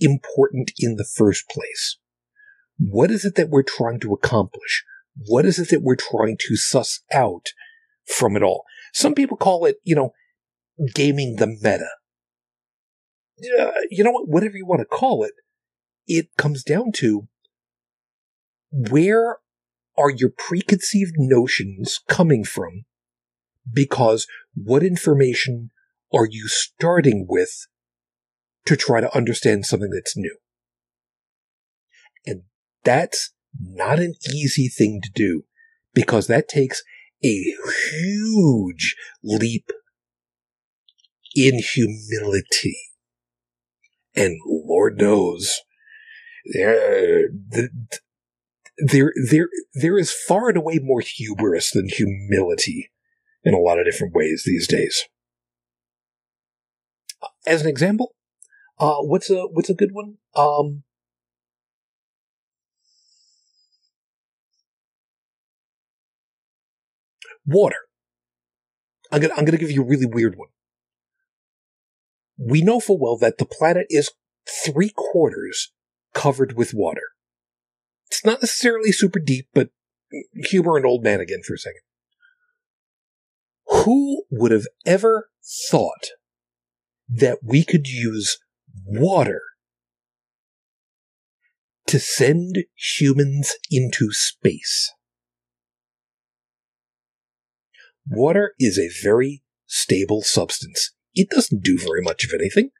important 0.01 0.73
in 0.79 0.97
the 0.97 1.05
first 1.05 1.49
place? 1.49 1.97
What 2.79 3.11
is 3.11 3.25
it 3.25 3.37
that 3.37 3.51
we're 3.51 3.63
trying 3.63 4.01
to 4.01 4.13
accomplish? 4.13 4.85
What 5.17 5.45
is 5.45 5.59
it 5.59 5.71
that 5.71 5.83
we're 5.83 5.97
trying 5.97 6.37
to 6.49 6.57
suss 6.57 7.01
out 7.13 7.47
from 8.07 8.37
it 8.37 8.43
all? 8.43 8.65
Some 8.93 9.15
people 9.15 9.37
call 9.37 9.67
it, 9.67 9.77
you 9.85 9.95
know, 9.95 10.13
gaming 10.95 11.37
the 11.37 11.47
meta. 11.47 11.91
Uh, 13.59 13.73
you 13.91 14.05
know 14.05 14.11
what? 14.11 14.29
Whatever 14.29 14.57
you 14.57 14.67
want 14.67 14.81
to 14.81 14.87
call 14.87 15.25
it, 15.25 15.33
it 16.07 16.29
comes 16.37 16.63
down 16.63 16.93
to 16.93 17.29
where 18.71 19.39
are 19.97 20.11
your 20.11 20.31
preconceived 20.31 21.15
notions 21.17 22.01
coming 22.09 22.45
from? 22.45 22.85
Because 23.73 24.27
what 24.55 24.83
information 24.83 25.71
are 26.13 26.27
you 26.29 26.49
starting 26.49 27.27
with 27.29 27.67
to 28.67 28.77
try 28.77 29.01
to 29.01 29.15
understand 29.17 29.67
something 29.67 29.91
that's 29.91 30.17
new? 30.17 30.37
And 32.27 32.43
that's 32.85 33.33
not 33.59 33.99
an 33.99 34.15
easy 34.33 34.69
thing 34.69 35.01
to 35.03 35.11
do 35.15 35.45
because 35.95 36.27
that 36.27 36.49
takes 36.49 36.83
a 37.25 37.55
huge 37.93 38.97
leap 39.23 39.71
in 41.35 41.59
humility. 41.59 42.77
And 44.15 44.39
Lord 44.47 44.99
knows, 44.99 45.61
there, 46.53 47.29
there, 48.79 49.13
there, 49.31 49.49
there 49.75 49.99
is 49.99 50.13
far 50.13 50.49
and 50.49 50.57
away 50.57 50.79
more 50.83 51.01
hubris 51.01 51.71
than 51.71 51.89
humility 51.89 52.91
in 53.45 53.55
a 53.55 53.59
lot 53.59 53.79
of 53.79 53.85
different 53.85 54.15
ways 54.15 54.45
these 54.45 54.67
days. 54.67 55.05
As 57.47 57.63
an 57.63 57.69
example, 57.69 58.15
uh, 58.79 58.97
what's 59.01 59.29
a 59.29 59.43
what's 59.43 59.69
a 59.69 59.75
good 59.75 59.91
one? 59.93 60.17
Um, 60.35 60.85
water. 67.47 67.77
I'm 69.13 69.21
gonna 69.21 69.35
I'm 69.37 69.45
gonna 69.45 69.59
give 69.59 69.71
you 69.71 69.83
a 69.83 69.87
really 69.87 70.07
weird 70.07 70.37
one. 70.37 70.49
We 72.39 72.63
know 72.63 72.81
full 72.81 72.99
well 72.99 73.17
that 73.19 73.39
the 73.39 73.45
planet 73.45 73.87
is 73.91 74.11
three 74.65 74.91
quarters 74.95 75.73
covered 76.15 76.57
with 76.57 76.73
water. 76.75 77.03
It's 78.11 78.25
not 78.25 78.41
necessarily 78.41 78.93
super 78.93 79.19
deep, 79.19 79.49
but 79.55 79.71
humor 80.35 80.77
an 80.77 80.87
old 80.87 81.05
man 81.05 81.21
again 81.21 81.43
for 81.47 81.55
a 81.55 81.59
second. 81.59 81.83
Who 83.67 84.25
would 84.31 84.51
have 84.51 84.67
ever 84.85 85.29
thought 85.71 86.09
that 87.09 87.39
we 87.43 87.65
could 87.65 87.89
use 87.89 88.39
water 88.85 89.43
to 91.87 92.01
send 92.01 92.65
humans 92.75 93.55
into 93.71 94.13
space? 94.13 94.93
Water 98.11 98.55
is 98.59 98.77
a 98.77 98.91
very 99.03 99.43
stable 99.67 100.23
substance. 100.23 100.93
It 101.15 101.31
doesn't 101.31 101.63
do 101.63 101.79
very 101.79 102.03
much 102.03 102.25
of 102.25 102.33
anything. 102.35 102.71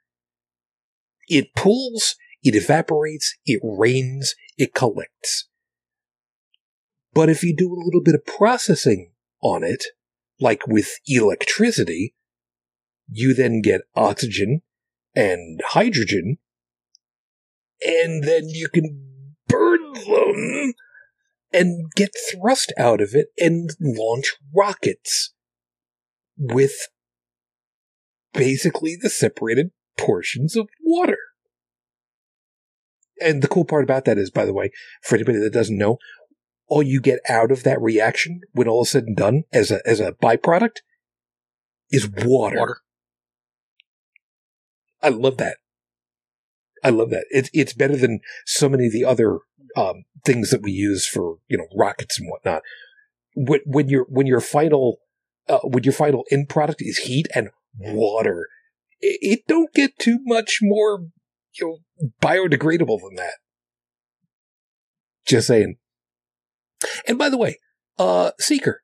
It 1.29 1.55
pools, 1.55 2.15
it 2.43 2.53
evaporates, 2.53 3.37
it 3.45 3.61
rains, 3.63 4.35
it 4.57 4.73
collects. 4.73 5.47
But 7.13 7.29
if 7.29 7.43
you 7.43 7.55
do 7.55 7.73
a 7.73 7.83
little 7.83 8.01
bit 8.01 8.15
of 8.15 8.25
processing 8.25 9.13
on 9.41 9.63
it, 9.63 9.85
like 10.39 10.67
with 10.67 10.99
electricity, 11.07 12.13
you 13.09 13.33
then 13.33 13.61
get 13.61 13.81
oxygen 13.95 14.63
and 15.15 15.61
hydrogen, 15.69 16.39
and 17.85 18.25
then 18.25 18.49
you 18.49 18.67
can 18.67 19.35
burn 19.47 19.93
them 19.93 20.73
and 21.53 21.91
get 21.95 22.11
thrust 22.31 22.73
out 22.77 23.01
of 23.01 23.13
it 23.13 23.27
and 23.37 23.71
launch 23.79 24.35
rockets 24.55 25.33
with 26.37 26.87
basically 28.33 28.97
the 28.99 29.09
separated 29.09 29.71
portions 29.97 30.55
of 30.55 30.67
water. 30.81 31.17
And 33.21 33.41
the 33.43 33.47
cool 33.47 33.65
part 33.65 33.83
about 33.83 34.05
that 34.05 34.17
is, 34.17 34.31
by 34.31 34.45
the 34.45 34.53
way, 34.53 34.71
for 35.03 35.15
anybody 35.15 35.39
that 35.39 35.53
doesn't 35.53 35.77
know, 35.77 35.97
all 36.67 36.81
you 36.81 37.01
get 37.01 37.19
out 37.29 37.51
of 37.51 37.63
that 37.63 37.81
reaction 37.81 38.41
when 38.53 38.67
all 38.67 38.83
is 38.83 38.89
said 38.89 39.03
and 39.03 39.15
done 39.15 39.43
as 39.51 39.71
a 39.71 39.81
as 39.85 39.99
a 39.99 40.13
byproduct 40.13 40.77
is 41.91 42.09
water. 42.09 42.57
Water. 42.57 42.77
I 45.03 45.09
love 45.09 45.37
that. 45.37 45.57
I 46.83 46.89
love 46.89 47.09
that. 47.11 47.25
It's 47.29 47.49
it's 47.53 47.73
better 47.73 47.95
than 47.95 48.21
so 48.45 48.69
many 48.69 48.87
of 48.87 48.93
the 48.93 49.05
other 49.05 49.39
um, 49.75 50.03
things 50.25 50.49
that 50.51 50.61
we 50.61 50.71
use 50.71 51.07
for 51.07 51.37
you 51.47 51.57
know 51.57 51.67
rockets 51.75 52.19
and 52.19 52.29
whatnot. 52.29 52.61
When, 53.35 53.61
when 53.65 53.89
your 53.89 54.05
when 54.09 54.27
your 54.27 54.41
final 54.41 54.97
uh, 55.47 55.59
when 55.59 55.83
your 55.83 55.93
final 55.93 56.25
end 56.31 56.49
product 56.49 56.81
is 56.81 56.97
heat 56.99 57.27
and 57.33 57.49
water, 57.79 58.47
it, 58.99 59.19
it 59.21 59.39
don't 59.47 59.73
get 59.73 59.97
too 59.99 60.19
much 60.23 60.59
more 60.61 61.05
you 61.59 61.67
know 61.67 61.77
biodegradable 62.21 62.99
than 63.01 63.15
that. 63.15 63.35
Just 65.25 65.47
saying. 65.47 65.77
And 67.07 67.17
by 67.17 67.29
the 67.29 67.37
way, 67.37 67.59
uh, 67.99 68.31
Seeker, 68.39 68.81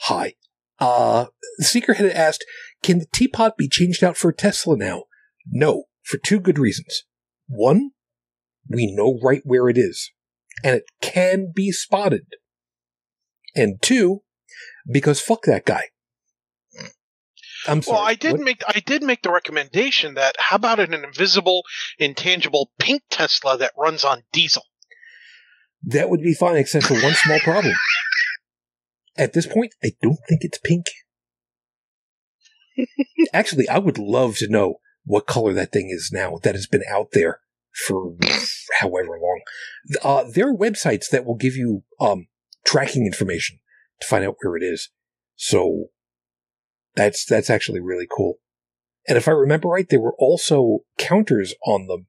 hi. 0.00 0.34
Uh, 0.78 1.26
Seeker 1.60 1.94
had 1.94 2.10
asked, 2.10 2.44
can 2.82 2.98
the 2.98 3.06
teapot 3.12 3.56
be 3.56 3.68
changed 3.68 4.02
out 4.02 4.16
for 4.16 4.30
a 4.30 4.34
Tesla 4.34 4.76
now? 4.76 5.04
No, 5.46 5.84
for 6.02 6.18
two 6.18 6.40
good 6.40 6.58
reasons. 6.58 7.04
One, 7.46 7.92
we 8.68 8.92
know 8.94 9.18
right 9.22 9.42
where 9.44 9.68
it 9.68 9.78
is, 9.78 10.10
and 10.64 10.76
it 10.76 10.84
can 11.00 11.52
be 11.54 11.70
spotted. 11.72 12.26
And 13.54 13.80
two, 13.82 14.22
because 14.90 15.20
fuck 15.20 15.42
that 15.44 15.64
guy. 15.64 15.88
I'm 17.68 17.82
sorry. 17.82 17.96
Well, 17.96 18.04
I 18.04 18.14
did 18.14 18.32
what? 18.32 18.40
make 18.40 18.62
I 18.66 18.80
did 18.80 19.02
make 19.02 19.22
the 19.22 19.30
recommendation 19.30 20.14
that 20.14 20.34
how 20.38 20.56
about 20.56 20.80
an 20.80 20.94
invisible, 20.94 21.62
intangible 21.98 22.70
pink 22.78 23.02
Tesla 23.10 23.56
that 23.58 23.72
runs 23.76 24.04
on 24.04 24.22
diesel? 24.32 24.64
That 25.84 26.10
would 26.10 26.22
be 26.22 26.34
fine, 26.34 26.56
except 26.56 26.86
for 26.86 26.94
one 26.94 27.14
small 27.14 27.38
problem. 27.40 27.74
At 29.16 29.32
this 29.32 29.46
point, 29.46 29.74
I 29.82 29.92
don't 30.02 30.18
think 30.28 30.42
it's 30.42 30.58
pink. 30.58 30.86
Actually, 33.32 33.68
I 33.68 33.78
would 33.78 33.98
love 33.98 34.36
to 34.36 34.48
know 34.48 34.76
what 35.04 35.26
color 35.26 35.52
that 35.52 35.72
thing 35.72 35.90
is 35.90 36.10
now 36.12 36.38
that 36.42 36.54
has 36.54 36.66
been 36.66 36.84
out 36.90 37.08
there 37.12 37.40
for 37.86 38.14
however 38.80 39.18
long. 39.20 39.40
Uh, 40.02 40.24
there 40.30 40.48
are 40.48 40.56
websites 40.56 41.08
that 41.10 41.24
will 41.24 41.36
give 41.36 41.56
you 41.56 41.82
um, 42.00 42.26
tracking 42.64 43.06
information 43.06 43.58
to 44.00 44.06
find 44.06 44.24
out 44.24 44.36
where 44.42 44.56
it 44.56 44.62
is. 44.62 44.90
So 45.36 45.86
that's 46.94 47.24
that's 47.24 47.50
actually 47.50 47.80
really 47.80 48.06
cool. 48.10 48.38
And 49.08 49.18
if 49.18 49.26
I 49.26 49.32
remember 49.32 49.68
right, 49.68 49.88
there 49.88 50.00
were 50.00 50.14
also 50.18 50.80
counters 50.98 51.54
on 51.66 51.86
the 51.86 52.04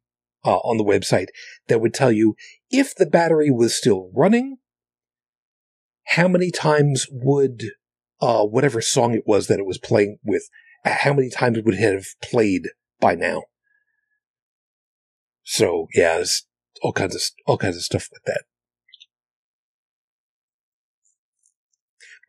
uh, 0.46 0.58
on 0.58 0.78
the 0.78 0.84
website 0.84 1.28
that 1.68 1.82
would 1.82 1.94
tell 1.94 2.12
you 2.12 2.36
if 2.70 2.94
the 2.96 3.06
battery 3.06 3.50
was 3.50 3.76
still 3.76 4.12
running, 4.14 4.58
how 6.08 6.28
many 6.28 6.52
times 6.52 7.08
would 7.10 7.64
uh, 8.22 8.44
whatever 8.44 8.82
song 8.82 9.14
it 9.14 9.24
was 9.26 9.48
that 9.48 9.60
it 9.60 9.66
was 9.66 9.78
playing 9.78 10.18
with, 10.24 10.50
how 10.86 11.14
many 11.14 11.30
times 11.30 11.58
it 11.58 11.66
would 11.66 11.78
have 11.78 12.06
played 12.22 12.70
by 13.00 13.16
now? 13.16 13.44
So 15.44 15.88
yeah, 15.94 16.16
there's 16.16 16.46
all 16.82 16.94
kinds 16.94 17.16
of 17.16 17.22
all 17.46 17.58
kinds 17.58 17.76
of 17.76 17.84
stuff 17.84 18.10
like 18.12 18.24
that. 18.26 18.44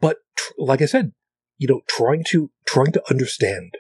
But 0.01 0.19
tr- 0.37 0.53
like 0.59 0.83
I 0.83 0.87
said, 0.87 1.13
you 1.59 1.69
know, 1.69 1.83
trying 1.89 2.25
to 2.29 2.51
trying 2.67 2.93
to 2.93 3.03
understand 3.11 3.75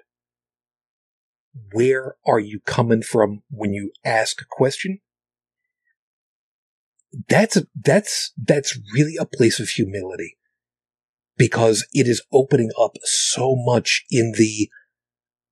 where 1.73 2.17
are 2.27 2.41
you 2.41 2.61
coming 2.61 3.03
from 3.03 3.43
when 3.49 3.73
you 3.73 3.93
ask 4.05 4.41
a 4.41 4.47
question 4.49 5.01
that's 7.29 7.59
that's 7.81 8.33
that's 8.37 8.79
really 8.93 9.17
a 9.19 9.27
place 9.27 9.61
of 9.61 9.69
humility 9.69 10.37
because 11.37 11.87
it 11.93 12.09
is 12.09 12.23
opening 12.33 12.71
up 12.81 12.97
so 13.03 13.55
much 13.57 14.05
in 14.11 14.33
the 14.37 14.69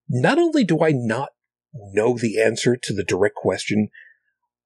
not 0.09 0.39
only 0.39 0.64
do 0.64 0.83
I 0.83 0.93
not 0.93 1.30
know 1.75 2.16
the 2.18 2.41
answer 2.41 2.77
to 2.77 2.93
the 2.93 3.05
direct 3.05 3.37
question, 3.37 3.89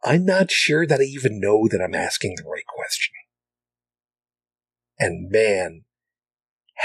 I'm 0.04 0.24
not 0.24 0.50
sure 0.50 0.86
that 0.86 1.00
I 1.00 1.04
even 1.04 1.40
know 1.40 1.68
that 1.68 1.80
I'm 1.82 1.94
asking 1.94 2.34
the 2.36 2.48
right 2.48 2.66
question. 2.66 3.14
And 4.98 5.30
man, 5.30 5.84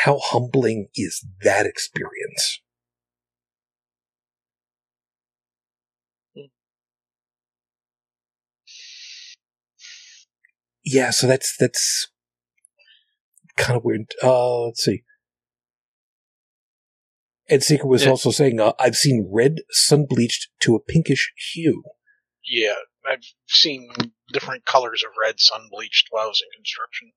how 0.03 0.19
humbling 0.19 0.87
is 0.95 1.25
that 1.43 1.65
experience? 1.65 2.61
yeah, 10.83 11.09
so 11.11 11.27
that's 11.27 11.55
that's 11.57 12.07
kind 13.57 13.77
of 13.77 13.83
weird. 13.83 14.13
Uh, 14.23 14.65
let's 14.65 14.83
see. 14.83 15.03
Ed 17.51 17.63
Seeker 17.63 17.87
was 17.87 18.05
yeah. 18.05 18.09
also 18.09 18.31
saying, 18.31 18.59
uh, 18.59 18.73
"I've 18.79 18.95
seen 18.95 19.29
red 19.29 19.57
sun 19.69 20.05
bleached 20.07 20.49
to 20.61 20.73
a 20.73 20.79
pinkish 20.79 21.31
hue." 21.53 21.83
Yeah, 22.43 22.75
I've 23.07 23.25
seen 23.47 23.91
different 24.31 24.65
colors 24.65 25.03
of 25.05 25.11
red 25.21 25.39
sun 25.39 25.67
bleached 25.69 26.07
while 26.09 26.25
I 26.25 26.27
was 26.27 26.41
in 26.41 26.57
construction. 26.57 27.11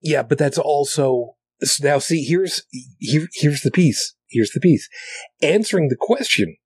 Yeah, 0.00 0.22
but 0.22 0.38
that's 0.38 0.58
also 0.58 1.36
now. 1.82 1.98
See, 1.98 2.24
here's 2.24 2.62
here, 2.98 3.28
here's 3.34 3.62
the 3.62 3.72
piece. 3.72 4.14
Here's 4.28 4.52
the 4.52 4.60
piece. 4.60 4.88
Answering 5.42 5.88
the 5.88 5.96
question. 5.98 6.56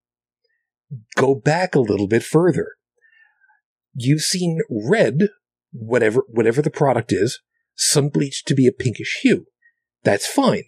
Go 1.16 1.34
back 1.34 1.74
a 1.74 1.80
little 1.80 2.06
bit 2.06 2.22
further. 2.22 2.74
You've 3.94 4.20
seen 4.20 4.60
red 4.70 5.28
whatever 5.72 6.24
whatever 6.28 6.62
the 6.62 6.70
product 6.70 7.12
is, 7.12 7.40
sun 7.74 8.10
bleached 8.10 8.46
to 8.46 8.54
be 8.54 8.66
a 8.66 8.72
pinkish 8.72 9.20
hue. 9.22 9.46
That's 10.02 10.26
fine. 10.26 10.64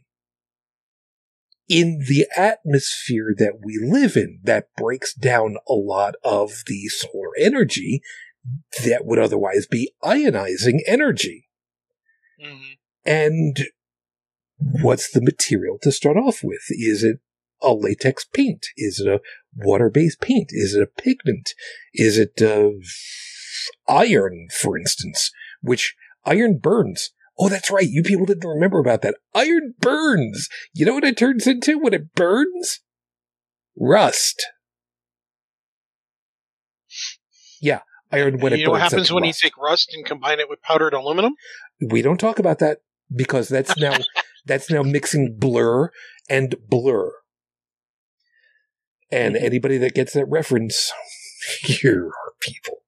In 1.69 2.05
the 2.09 2.27
atmosphere 2.37 3.35
that 3.39 3.55
we 3.63 3.79
live 3.83 4.17
in, 4.17 4.39
that 4.45 4.69
breaks 4.77 5.13
down 5.13 5.57
a 5.69 5.75
lot 5.75 6.15
of 6.23 6.63
the 6.67 6.87
solar 6.89 7.31
energy 7.39 8.03
that 8.85 9.05
would 9.05 9.19
otherwise 9.19 9.67
be 9.67 9.93
ionizing 10.03 10.79
energy. 10.87 11.49
Mm-hmm. 12.41 12.73
And 13.05 13.57
what's 14.59 15.11
the 15.11 15.23
material 15.23 15.79
to 15.83 15.91
start 15.91 16.17
off 16.17 16.43
with? 16.45 16.63
Is 16.71 17.03
it 17.03 17.19
a 17.63 17.73
latex 17.73 18.25
paint? 18.25 18.67
Is 18.77 19.01
it 19.01 19.09
a 19.09 19.21
water 19.57 19.91
based 19.91 20.21
paint? 20.21 20.49
Is 20.51 20.75
it 20.75 20.83
a 20.83 21.03
pigment? 21.03 21.55
Is 21.95 22.19
it 22.19 22.41
uh, 22.43 22.71
iron, 23.89 24.49
for 24.53 24.79
instance? 24.79 25.31
Which 25.61 25.97
iron 26.25 26.59
burns. 26.59 27.11
Oh, 27.39 27.49
that's 27.49 27.71
right. 27.71 27.89
You 27.89 28.03
people 28.03 28.27
didn't 28.27 28.49
remember 28.49 28.79
about 28.79 29.03
that. 29.03 29.17
Iron 29.35 29.75
burns. 29.79 30.49
You 30.73 30.87
know 30.87 30.95
what 30.95 31.05
it 31.05 31.17
turns 31.17 31.47
into 31.47 31.79
when 31.79 31.93
it 31.93 32.15
burns? 32.15 32.81
Rust. 33.79 34.47
Yeah, 37.61 37.81
iron 38.13 38.39
when 38.41 38.53
you 38.53 38.61
it 38.61 38.65
know 38.65 38.73
what 38.73 38.81
happens 38.81 39.13
when 39.13 39.23
rust. 39.23 39.43
you 39.43 39.49
take 39.49 39.57
rust 39.59 39.93
and 39.95 40.05
combine 40.05 40.41
it 40.41 40.49
with 40.49 40.63
powdered 40.63 40.95
aluminum? 40.95 41.35
we 41.81 42.03
don't 42.03 42.19
talk 42.19 42.39
about 42.39 42.59
that 42.61 42.79
because 43.15 43.49
that's 43.49 43.77
now 43.77 43.97
that's 44.47 44.71
now 44.71 44.83
mixing 44.83 45.37
blur 45.39 45.91
and 46.29 46.55
blur. 46.69 47.13
And 49.11 49.37
anybody 49.37 49.79
that 49.79 49.95
gets 49.95 50.15
that 50.15 50.27
reference, 50.27 50.93
here 51.61 52.07
are 52.07 52.33
people. 52.41 52.79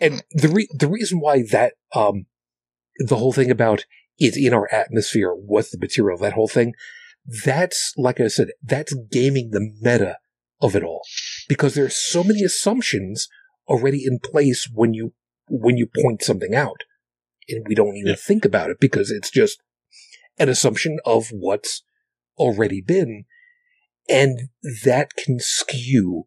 And 0.00 0.22
the 0.30 0.48
re- 0.48 0.68
the 0.72 0.88
reason 0.88 1.20
why 1.20 1.42
that 1.50 1.74
um 1.94 2.26
the 2.98 3.16
whole 3.16 3.32
thing 3.32 3.50
about 3.50 3.84
it's 4.18 4.36
in 4.36 4.52
our 4.52 4.68
atmosphere, 4.72 5.32
what's 5.34 5.70
the 5.70 5.78
material, 5.78 6.18
that 6.18 6.34
whole 6.34 6.48
thing, 6.48 6.74
that's 7.44 7.92
like 7.96 8.20
I 8.20 8.28
said, 8.28 8.48
that's 8.62 8.94
gaming 9.10 9.50
the 9.50 9.72
meta 9.80 10.18
of 10.60 10.76
it 10.76 10.82
all. 10.82 11.02
Because 11.48 11.74
there's 11.74 11.96
so 11.96 12.22
many 12.22 12.42
assumptions 12.42 13.28
already 13.68 14.04
in 14.04 14.18
place 14.18 14.68
when 14.72 14.94
you 14.94 15.12
when 15.48 15.76
you 15.76 15.86
point 16.02 16.22
something 16.22 16.54
out 16.54 16.82
and 17.48 17.66
we 17.68 17.74
don't 17.74 17.96
even 17.96 18.10
Yeah. 18.10 18.16
think 18.16 18.44
about 18.44 18.70
it 18.70 18.78
because 18.80 19.10
it's 19.10 19.30
just 19.30 19.60
an 20.38 20.48
assumption 20.48 20.98
of 21.04 21.28
what's 21.30 21.82
already 22.38 22.80
been. 22.80 23.24
And 24.08 24.48
that 24.84 25.14
can 25.14 25.38
skew 25.38 26.24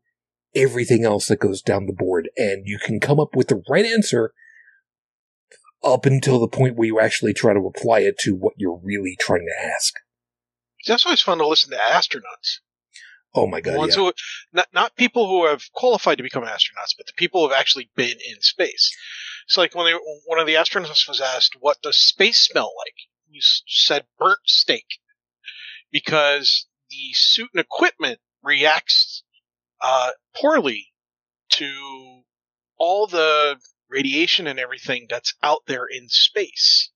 everything 0.53 1.03
else 1.03 1.27
that 1.27 1.39
goes 1.39 1.61
down 1.61 1.85
the 1.85 1.93
board. 1.93 2.29
And 2.37 2.63
you 2.65 2.77
can 2.77 2.99
come 2.99 3.19
up 3.19 3.35
with 3.35 3.47
the 3.47 3.61
right 3.69 3.85
answer 3.85 4.33
up 5.85 6.05
until 6.05 6.39
the 6.39 6.47
point 6.47 6.75
where 6.75 6.87
you 6.87 6.99
actually 6.99 7.33
try 7.33 7.53
to 7.53 7.59
apply 7.67 7.99
it 7.99 8.17
to 8.19 8.31
what 8.35 8.53
you're 8.57 8.79
really 8.83 9.15
trying 9.19 9.45
to 9.45 9.65
ask. 9.65 9.93
That's 10.87 11.05
always 11.05 11.21
fun 11.21 11.37
to 11.39 11.47
listen 11.47 11.71
to 11.71 11.77
astronauts. 11.77 12.59
Oh 13.33 13.47
my 13.47 13.59
God. 13.59 13.89
Yeah. 13.89 13.95
who, 13.95 14.13
not, 14.53 14.67
not 14.73 14.95
people 14.95 15.27
who 15.27 15.45
have 15.45 15.63
qualified 15.73 16.17
to 16.17 16.23
become 16.23 16.43
astronauts, 16.43 16.95
but 16.97 17.05
the 17.05 17.13
people 17.17 17.41
who 17.41 17.49
have 17.49 17.59
actually 17.59 17.89
been 17.95 18.17
in 18.27 18.41
space. 18.41 18.95
So, 19.47 19.61
like 19.61 19.75
when 19.75 19.85
they, 19.85 19.99
one 20.25 20.39
of 20.39 20.47
the 20.47 20.55
astronauts 20.55 21.07
was 21.07 21.21
asked, 21.21 21.55
"What 21.59 21.81
does 21.83 21.97
space 21.97 22.37
smell 22.39 22.71
like?" 22.77 22.95
He 23.29 23.39
s- 23.39 23.61
said, 23.67 24.05
"Burnt 24.17 24.39
steak," 24.45 24.85
because 25.91 26.67
the 26.89 27.13
suit 27.13 27.49
and 27.53 27.59
equipment 27.59 28.19
reacts 28.41 29.23
uh, 29.81 30.11
poorly 30.35 30.93
to 31.49 32.21
all 32.77 33.07
the 33.07 33.57
radiation 33.89 34.47
and 34.47 34.59
everything 34.59 35.07
that's 35.09 35.33
out 35.43 35.61
there 35.67 35.85
in 35.85 36.09
space. 36.09 36.91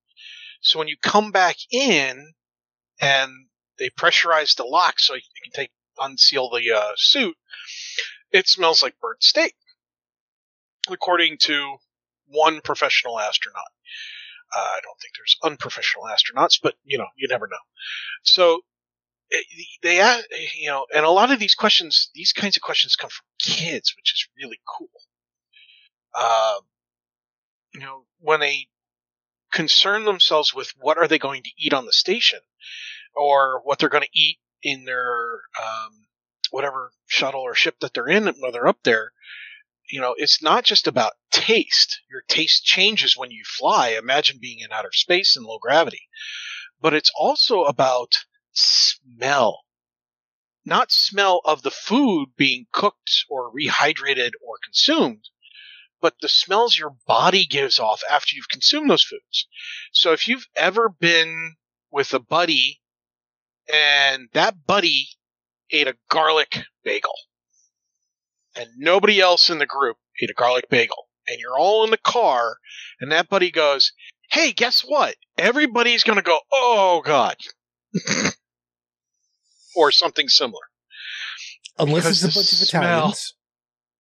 So 0.61 0.79
when 0.79 0.87
you 0.87 0.97
come 1.01 1.31
back 1.31 1.57
in 1.71 2.33
and 2.99 3.31
they 3.77 3.89
pressurize 3.89 4.55
the 4.55 4.65
lock 4.65 4.99
so 4.99 5.15
you 5.15 5.21
can 5.43 5.51
take 5.53 5.71
unseal 5.99 6.49
the 6.49 6.71
uh, 6.71 6.91
suit, 6.97 7.35
it 8.31 8.47
smells 8.47 8.83
like 8.83 8.99
burnt 8.99 9.23
steak, 9.23 9.55
according 10.89 11.37
to 11.41 11.77
one 12.27 12.61
professional 12.61 13.19
astronaut. 13.19 13.63
Uh, 14.55 14.59
I 14.59 14.79
don't 14.83 14.99
think 14.99 15.13
there's 15.15 15.37
unprofessional 15.43 16.05
astronauts, 16.07 16.59
but 16.61 16.75
you 16.83 16.97
know, 16.97 17.07
you 17.15 17.27
never 17.27 17.47
know. 17.47 17.57
So 18.23 18.61
they, 19.83 19.99
a- 19.99 20.23
you 20.55 20.69
know, 20.69 20.85
and 20.93 21.05
a 21.05 21.09
lot 21.11 21.31
of 21.31 21.39
these 21.39 21.55
questions, 21.55 22.09
these 22.13 22.33
kinds 22.33 22.55
of 22.55 22.61
questions 22.63 22.95
come 22.95 23.09
from 23.09 23.25
kids, 23.39 23.93
which 23.95 24.13
is 24.13 24.27
really 24.41 24.59
cool. 24.67 24.89
Um, 26.15 26.61
you 27.73 27.81
know, 27.81 28.05
when 28.19 28.39
they 28.39 28.67
concern 29.51 30.05
themselves 30.05 30.53
with 30.53 30.73
what 30.79 30.97
are 30.97 31.07
they 31.07 31.19
going 31.19 31.43
to 31.43 31.51
eat 31.57 31.73
on 31.73 31.85
the 31.85 31.93
station, 31.93 32.39
or 33.15 33.61
what 33.63 33.79
they're 33.79 33.89
going 33.89 34.03
to 34.03 34.19
eat 34.19 34.37
in 34.61 34.85
their 34.85 35.41
um, 35.61 36.05
whatever 36.51 36.91
shuttle 37.07 37.41
or 37.41 37.55
ship 37.55 37.75
that 37.81 37.93
they're 37.93 38.07
in 38.07 38.25
when 38.25 38.51
they're 38.51 38.67
up 38.67 38.79
there, 38.83 39.11
you 39.91 39.99
know, 39.99 40.13
it's 40.17 40.41
not 40.41 40.63
just 40.63 40.87
about 40.87 41.13
taste. 41.31 42.01
Your 42.09 42.21
taste 42.27 42.63
changes 42.63 43.17
when 43.17 43.31
you 43.31 43.43
fly. 43.45 43.89
Imagine 43.89 44.37
being 44.39 44.59
in 44.59 44.71
outer 44.71 44.91
space 44.91 45.35
in 45.35 45.43
low 45.43 45.57
gravity. 45.59 46.07
But 46.81 46.93
it's 46.93 47.11
also 47.17 47.63
about 47.63 48.25
smell. 48.51 49.61
Not 50.65 50.91
smell 50.91 51.41
of 51.45 51.63
the 51.63 51.71
food 51.71 52.29
being 52.37 52.67
cooked 52.71 53.25
or 53.29 53.51
rehydrated 53.51 54.31
or 54.45 54.57
consumed, 54.63 55.29
but 56.01 56.15
the 56.21 56.29
smells 56.29 56.77
your 56.77 56.95
body 57.07 57.45
gives 57.45 57.79
off 57.79 58.01
after 58.09 58.35
you've 58.35 58.49
consumed 58.49 58.89
those 58.89 59.03
foods. 59.03 59.47
So 59.91 60.11
if 60.13 60.27
you've 60.27 60.47
ever 60.55 60.89
been 60.89 61.55
with 61.91 62.13
a 62.13 62.19
buddy 62.19 62.79
and 63.71 64.29
that 64.33 64.65
buddy 64.65 65.07
ate 65.71 65.87
a 65.87 65.97
garlic 66.09 66.63
bagel 66.83 67.13
and 68.55 68.67
nobody 68.77 69.19
else 69.19 69.49
in 69.49 69.59
the 69.59 69.65
group 69.65 69.97
ate 70.21 70.31
a 70.31 70.33
garlic 70.33 70.69
bagel 70.69 71.07
and 71.27 71.39
you're 71.39 71.57
all 71.57 71.83
in 71.83 71.91
the 71.91 71.97
car 71.97 72.57
and 72.99 73.11
that 73.11 73.29
buddy 73.29 73.51
goes, 73.51 73.91
Hey, 74.31 74.51
guess 74.51 74.81
what? 74.81 75.15
Everybody's 75.37 76.03
going 76.03 76.17
to 76.17 76.23
go, 76.23 76.39
Oh 76.51 77.01
God. 77.03 77.35
or 79.75 79.91
something 79.91 80.27
similar. 80.27 80.61
Unless 81.77 82.03
because 82.03 82.23
it's 82.23 82.35
a 82.35 82.39
bunch 82.39 82.53
of 82.53 82.61
Italians. 82.61 83.33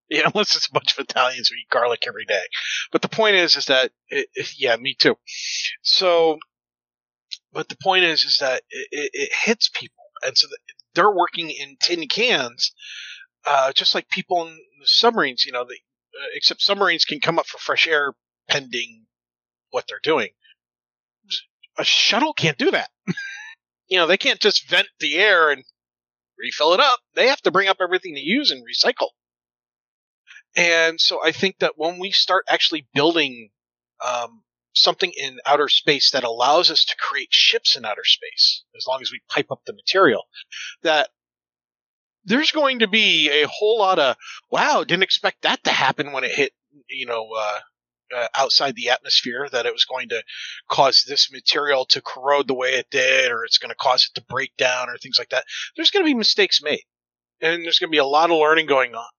Yeah, 0.11 0.29
unless 0.33 0.55
it's 0.55 0.67
a 0.67 0.71
bunch 0.71 0.97
of 0.97 1.03
Italians 1.03 1.49
who 1.49 1.55
eat 1.55 1.69
garlic 1.69 2.05
every 2.07 2.25
day. 2.25 2.41
But 2.91 3.03
the 3.03 3.09
point 3.09 3.35
is, 3.35 3.55
is 3.55 3.65
that 3.65 3.91
it, 4.07 4.27
yeah, 4.57 4.75
me 4.75 4.95
too. 4.99 5.15
So, 5.83 6.39
but 7.53 7.69
the 7.69 7.77
point 7.81 8.05
is, 8.05 8.23
is 8.23 8.37
that 8.39 8.63
it, 8.71 8.87
it, 8.91 9.11
it 9.13 9.29
hits 9.43 9.69
people, 9.69 10.03
and 10.23 10.35
so 10.35 10.47
they're 10.95 11.11
working 11.11 11.51
in 11.51 11.77
tin 11.79 12.07
cans, 12.07 12.73
uh, 13.45 13.71
just 13.73 13.93
like 13.93 14.09
people 14.09 14.47
in 14.47 14.57
submarines. 14.83 15.45
You 15.45 15.51
know, 15.51 15.63
they, 15.63 15.75
uh, 15.75 16.27
except 16.33 16.61
submarines 16.61 17.05
can 17.05 17.19
come 17.19 17.37
up 17.37 17.45
for 17.45 17.59
fresh 17.59 17.87
air 17.87 18.13
pending 18.47 19.05
what 19.69 19.85
they're 19.87 19.99
doing. 20.01 20.29
A 21.77 21.83
shuttle 21.83 22.33
can't 22.33 22.57
do 22.57 22.71
that. 22.71 22.89
you 23.87 23.97
know, 23.97 24.07
they 24.07 24.17
can't 24.17 24.39
just 24.39 24.67
vent 24.67 24.87
the 24.99 25.17
air 25.17 25.51
and 25.51 25.63
refill 26.39 26.73
it 26.73 26.79
up. 26.79 26.99
They 27.15 27.27
have 27.27 27.41
to 27.41 27.51
bring 27.51 27.67
up 27.67 27.77
everything 27.79 28.15
they 28.15 28.21
use 28.21 28.51
and 28.51 28.63
recycle. 28.65 29.09
And 30.55 30.99
so 30.99 31.23
I 31.23 31.31
think 31.31 31.59
that 31.59 31.73
when 31.77 31.99
we 31.99 32.11
start 32.11 32.45
actually 32.49 32.87
building 32.93 33.49
um, 34.05 34.43
something 34.73 35.11
in 35.15 35.39
outer 35.45 35.67
space 35.67 36.11
that 36.11 36.23
allows 36.23 36.71
us 36.71 36.85
to 36.85 36.95
create 36.97 37.29
ships 37.31 37.75
in 37.75 37.85
outer 37.85 38.03
space, 38.03 38.63
as 38.75 38.85
long 38.87 39.01
as 39.01 39.11
we 39.11 39.21
pipe 39.29 39.51
up 39.51 39.61
the 39.65 39.73
material, 39.73 40.23
that 40.83 41.09
there's 42.25 42.51
going 42.51 42.79
to 42.79 42.87
be 42.87 43.29
a 43.29 43.47
whole 43.47 43.79
lot 43.79 43.99
of 43.99 44.15
wow, 44.51 44.83
didn't 44.83 45.03
expect 45.03 45.43
that 45.43 45.63
to 45.63 45.71
happen 45.71 46.11
when 46.11 46.23
it 46.23 46.31
hit, 46.31 46.51
you 46.89 47.05
know, 47.05 47.29
uh, 47.37 47.59
uh, 48.15 48.27
outside 48.35 48.75
the 48.75 48.89
atmosphere. 48.89 49.47
That 49.51 49.65
it 49.65 49.73
was 49.73 49.85
going 49.85 50.09
to 50.09 50.23
cause 50.69 51.05
this 51.07 51.31
material 51.31 51.85
to 51.85 52.01
corrode 52.01 52.47
the 52.47 52.53
way 52.55 52.75
it 52.75 52.87
did, 52.91 53.31
or 53.31 53.43
it's 53.45 53.57
going 53.57 53.69
to 53.69 53.75
cause 53.75 54.05
it 54.05 54.19
to 54.19 54.25
break 54.27 54.55
down, 54.57 54.89
or 54.89 54.97
things 54.97 55.17
like 55.17 55.29
that. 55.29 55.45
There's 55.75 55.91
going 55.91 56.05
to 56.05 56.09
be 56.09 56.15
mistakes 56.15 56.61
made, 56.61 56.83
and 57.41 57.63
there's 57.63 57.79
going 57.79 57.89
to 57.89 57.95
be 57.95 57.97
a 57.97 58.05
lot 58.05 58.31
of 58.31 58.37
learning 58.37 58.67
going 58.67 58.95
on. 58.95 59.09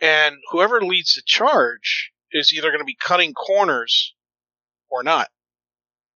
And 0.00 0.36
whoever 0.50 0.80
leads 0.80 1.14
the 1.14 1.22
charge 1.24 2.12
is 2.32 2.52
either 2.52 2.68
going 2.70 2.80
to 2.80 2.84
be 2.84 2.96
cutting 2.98 3.34
corners 3.34 4.14
or 4.88 5.02
not. 5.02 5.28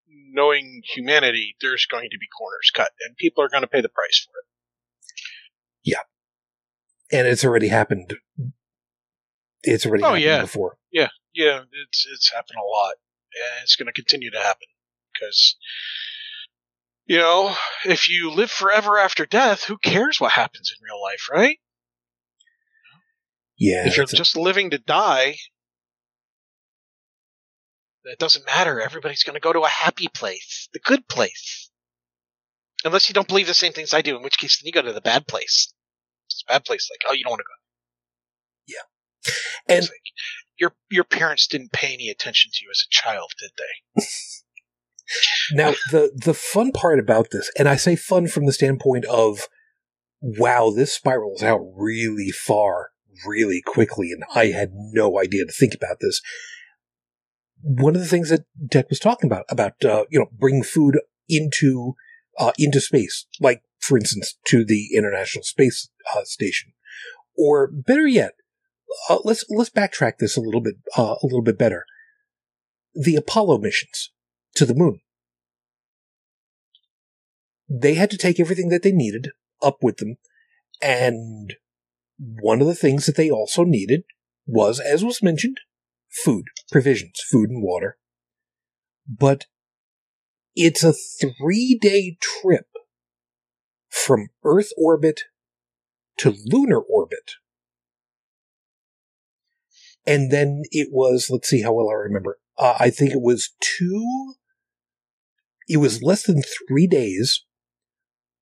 Knowing 0.09 0.82
humanity, 0.95 1.57
there's 1.61 1.87
going 1.87 2.09
to 2.11 2.18
be 2.18 2.26
corners 2.39 2.70
cut, 2.74 2.91
and 3.07 3.16
people 3.16 3.43
are 3.45 3.49
going 3.49 3.62
to 3.62 3.68
pay 3.68 3.80
the 3.80 3.89
price 3.89 4.26
for 4.26 4.39
it. 4.39 4.45
Yeah, 5.85 7.18
and 7.18 7.26
it's 7.28 7.45
already 7.45 7.68
happened. 7.68 8.14
It's 9.62 9.87
already 9.87 10.03
Oh, 10.05 10.09
happened 10.09 10.24
yeah. 10.24 10.41
before. 10.43 10.76
Yeah, 10.93 11.09
yeah, 11.35 11.62
it's 11.89 12.07
it's 12.12 12.32
happened 12.32 12.59
a 12.59 12.66
lot, 12.66 12.95
and 13.35 13.62
it's 13.62 13.76
going 13.76 13.87
to 13.87 13.93
continue 13.93 14.30
to 14.30 14.39
happen 14.39 14.66
because 15.12 15.57
you 17.07 17.18
know 17.18 17.55
if 17.85 18.09
you 18.09 18.30
live 18.30 18.51
forever 18.51 18.99
after 18.99 19.26
death, 19.26 19.64
who 19.64 19.78
cares 19.78 20.20
what 20.20 20.32
happens 20.32 20.72
in 20.76 20.85
real 20.85 21.01
life, 21.03 21.28
right? 21.30 21.59
Yeah. 23.57 23.86
if 23.86 23.96
you're 23.96 24.05
a- 24.05 24.09
just 24.09 24.36
living 24.36 24.70
to 24.70 24.78
die, 24.78 25.36
it 28.05 28.18
doesn't 28.18 28.46
matter. 28.46 28.80
Everybody's 28.80 29.22
going 29.22 29.34
to 29.34 29.40
go 29.40 29.52
to 29.52 29.61
a 29.61 29.68
happy 29.68 30.09
place, 30.09 30.68
the 30.72 30.80
good 30.80 31.09
place. 31.09 31.70
Unless 32.84 33.09
you 33.09 33.14
don't 33.14 33.28
believe 33.28 33.46
the 33.46 33.55
same 33.55 33.72
things 33.72 33.94
I 33.94 34.02
do, 34.02 34.16
in 34.16 34.22
which 34.22 34.38
case 34.38 34.61
then 34.61 34.66
you 34.66 34.72
go 34.72 34.82
to 34.82 34.92
the 34.92 35.00
bad 35.00 35.26
place. 35.26 35.72
It's 36.26 36.44
a 36.46 36.52
bad 36.52 36.64
place. 36.64 36.88
Like, 36.90 37.00
oh, 37.09 37.14
you 37.14 37.24
don't 37.24 37.30
want 37.32 37.40
to 37.40 37.44
go. 37.44 38.74
Yeah. 39.68 39.74
And- 39.76 39.84
like, 39.84 40.00
your 40.57 40.74
your 40.88 41.05
parents 41.05 41.46
didn't 41.48 41.72
pay 41.72 41.94
any 41.94 42.09
attention 42.11 42.50
to 42.55 42.64
you 42.64 42.70
as 42.70 42.84
a 42.86 42.90
child, 42.90 43.32
did 43.40 43.50
they? 43.59 44.02
Now, 45.52 45.74
the 45.90 46.11
the 46.14 46.32
fun 46.32 46.72
part 46.72 46.98
about 46.98 47.26
this, 47.30 47.50
and 47.59 47.68
I 47.68 47.76
say 47.76 47.94
fun 47.94 48.26
from 48.26 48.46
the 48.46 48.52
standpoint 48.55 49.05
of 49.05 49.48
wow, 50.22 50.70
this 50.74 50.94
spirals 50.94 51.42
out 51.42 51.61
really 51.76 52.30
far, 52.30 52.90
really 53.26 53.62
quickly, 53.64 54.10
and 54.12 54.24
I 54.34 54.46
had 54.46 54.70
no 54.74 55.20
idea 55.20 55.44
to 55.44 55.52
think 55.52 55.74
about 55.74 55.98
this. 56.00 56.20
One 57.62 57.94
of 57.94 58.02
the 58.02 58.08
things 58.08 58.30
that 58.30 58.44
Deck 58.66 58.90
was 58.90 58.98
talking 58.98 59.28
about, 59.30 59.44
about, 59.48 59.84
uh, 59.84 60.04
you 60.10 60.18
know, 60.18 60.28
bringing 60.32 60.62
food 60.62 60.98
into, 61.28 61.94
uh, 62.38 62.52
into 62.58 62.80
space, 62.80 63.26
like, 63.40 63.62
for 63.80 63.96
instance, 63.96 64.38
to 64.48 64.64
the 64.64 64.94
International 64.94 65.42
Space 65.42 65.88
uh, 66.14 66.24
Station. 66.24 66.72
Or 67.36 67.70
better 67.70 68.06
yet, 68.06 68.32
uh, 69.08 69.18
let's, 69.24 69.44
let's 69.48 69.70
backtrack 69.70 70.18
this 70.18 70.36
a 70.36 70.40
little 70.40 70.60
bit, 70.60 70.76
uh, 70.96 71.14
a 71.22 71.26
little 71.26 71.42
bit 71.42 71.58
better. 71.58 71.84
The 72.94 73.16
Apollo 73.16 73.58
missions 73.58 74.10
to 74.56 74.66
the 74.66 74.74
moon. 74.74 75.00
They 77.68 77.94
had 77.94 78.10
to 78.10 78.18
take 78.18 78.38
everything 78.38 78.68
that 78.68 78.82
they 78.82 78.92
needed 78.92 79.30
up 79.62 79.78
with 79.82 79.96
them. 79.96 80.16
And 80.82 81.54
one 82.18 82.60
of 82.60 82.66
the 82.66 82.74
things 82.74 83.06
that 83.06 83.16
they 83.16 83.30
also 83.30 83.64
needed 83.64 84.04
was, 84.46 84.80
as 84.80 85.04
was 85.04 85.22
mentioned, 85.22 85.58
food, 86.10 86.44
provisions, 86.70 87.20
food 87.30 87.50
and 87.50 87.62
water. 87.62 87.96
But 89.08 89.46
it's 90.54 90.84
a 90.84 90.92
three 90.92 91.78
day 91.80 92.16
trip 92.20 92.66
from 93.88 94.28
Earth 94.44 94.70
orbit 94.76 95.22
to 96.18 96.34
lunar 96.44 96.80
orbit. 96.80 97.32
And 100.06 100.30
then 100.30 100.62
it 100.70 100.88
was, 100.92 101.28
let's 101.30 101.48
see 101.48 101.62
how 101.62 101.72
well 101.72 101.88
I 101.88 101.94
remember. 101.94 102.38
Uh, 102.58 102.74
I 102.78 102.90
think 102.90 103.12
it 103.12 103.22
was 103.22 103.50
two, 103.60 104.34
it 105.68 105.78
was 105.78 106.02
less 106.02 106.24
than 106.24 106.42
three 106.68 106.86
days 106.86 107.44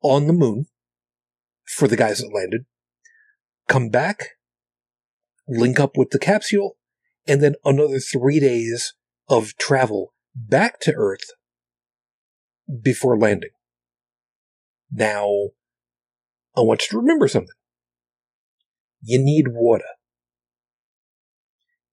on 0.03 0.27
the 0.27 0.33
moon 0.33 0.67
for 1.65 1.87
the 1.87 1.97
guys 1.97 2.19
that 2.19 2.35
landed, 2.35 2.67
come 3.73 3.89
back, 3.89 4.33
link 5.49 5.81
up 5.81 5.97
with 5.97 6.11
the 6.11 6.19
capsule, 6.19 6.77
and 7.27 7.43
then 7.43 7.55
another 7.65 7.99
three 7.99 8.39
days 8.39 8.93
of 9.31 9.57
travel 9.57 10.13
back 10.37 10.79
to 10.81 10.93
Earth 10.93 11.31
before 12.83 13.19
landing. 13.19 13.51
Now, 14.93 15.25
I 16.55 16.61
want 16.61 16.83
you 16.83 16.89
to 16.91 16.99
remember 16.99 17.29
something. 17.29 17.55
You 19.01 19.19
need 19.19 19.47
water. 19.49 19.85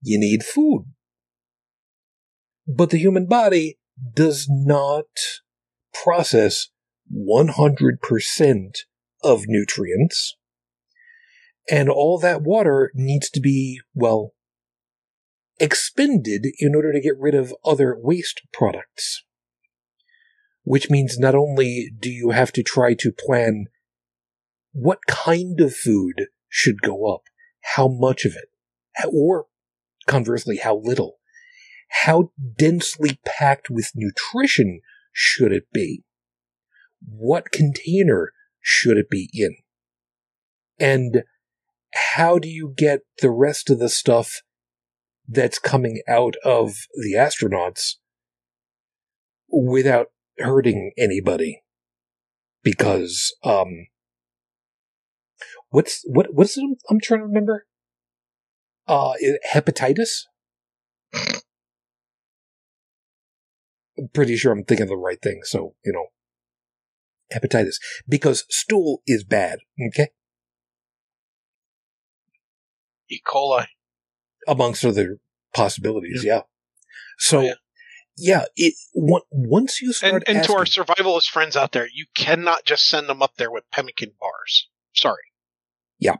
You 0.02 0.20
need 0.20 0.44
food. 0.44 0.84
But 2.68 2.90
the 2.90 2.98
human 2.98 3.26
body 3.26 3.80
does 4.14 4.48
not 4.50 5.06
process 5.94 6.68
100% 7.10 8.78
of 9.24 9.44
nutrients. 9.48 10.36
And 11.70 11.90
all 11.90 12.18
that 12.20 12.42
water 12.42 12.92
needs 12.96 13.30
to 13.32 13.40
be, 13.40 13.80
well, 13.94 14.34
expended 15.60 16.48
in 16.58 16.74
order 16.74 16.92
to 16.92 17.02
get 17.02 17.20
rid 17.20 17.36
of 17.36 17.54
other 17.64 17.96
waste 17.98 18.42
products. 18.52 19.24
Which 20.64 20.90
means 20.90 21.20
not 21.20 21.36
only 21.36 21.92
do 22.00 22.10
you 22.10 22.32
have 22.32 22.52
to 22.54 22.64
try 22.64 22.94
to 22.96 23.12
plan 23.12 23.66
what 24.72 25.00
kind 25.08 25.60
of 25.60 25.76
food 25.76 26.28
should 26.48 26.82
go 26.82 27.14
up, 27.14 27.22
how 27.76 27.88
much 27.88 28.26
of 28.26 28.36
it, 28.36 28.50
or 29.12 29.48
conversely, 30.08 30.58
how 30.58 30.78
little, 30.78 31.20
how 32.04 32.32
densely 32.58 33.20
packed 33.26 33.70
with 33.70 33.92
nutrition 33.96 34.82
should 35.12 35.52
it 35.52 35.72
be, 35.74 36.04
what 37.02 37.52
container 37.52 38.34
should 38.62 38.98
it 38.98 39.10
be 39.10 39.30
in? 39.34 39.56
And 40.80 41.24
how 41.94 42.40
do 42.40 42.48
you 42.48 42.74
get 42.76 43.02
the 43.22 43.32
rest 43.32 43.70
of 43.70 43.80
the 43.80 43.90
stuff 43.90 44.42
that's 45.28 45.60
coming 45.60 46.02
out 46.08 46.36
of 46.44 46.76
the 46.96 47.14
astronauts 47.14 47.96
without 49.52 50.08
hurting 50.38 50.92
anybody? 50.98 51.64
Because, 52.64 53.34
um, 53.44 53.88
what's, 55.70 56.04
what, 56.06 56.34
what's 56.34 56.58
it 56.58 56.66
I'm 56.90 57.00
trying 57.00 57.22
to 57.22 57.26
remember? 57.26 57.66
Uh, 58.88 59.14
hepatitis? 59.54 60.26
I'm 63.98 64.10
pretty 64.14 64.36
sure 64.36 64.52
I'm 64.52 64.64
thinking 64.64 64.88
the 64.88 64.98
right 64.98 65.22
thing. 65.22 65.42
So, 65.44 65.76
you 65.84 65.94
know, 65.94 66.08
hepatitis 67.34 67.76
because 68.08 68.46
stool 68.50 69.02
is 69.06 69.24
bad. 69.24 69.60
Okay. 69.90 70.10
E. 73.10 73.20
coli. 73.26 73.68
Amongst 74.48 74.86
other 74.86 75.20
possibilities. 75.54 76.24
Yeah. 76.24 76.34
yeah. 76.34 76.42
So, 77.18 77.40
oh, 77.40 77.42
yeah. 77.42 77.54
yeah. 78.18 78.46
it 78.56 78.74
once 78.94 79.82
you 79.82 79.94
start 79.94 80.14
and, 80.14 80.24
and 80.28 80.38
asking, 80.40 80.56
to 80.56 80.60
our 80.60 80.66
survivalist 80.66 81.30
friends 81.30 81.56
out 81.56 81.72
there, 81.72 81.88
you 81.94 82.06
cannot 82.16 82.66
just 82.66 82.88
send 82.88 83.10
them 83.10 83.22
up 83.22 83.34
there 83.38 83.52
with 83.52 83.64
pemmican 83.72 84.14
bars. 84.20 84.70
Sorry. 84.94 85.24
Yeah. 86.00 86.16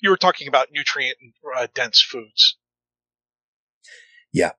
You 0.00 0.10
were 0.10 0.16
talking 0.16 0.48
about 0.48 0.68
nutrient 0.72 1.16
uh, 1.56 1.66
dense 1.74 2.00
foods. 2.00 2.56
Yeah. 4.32 4.52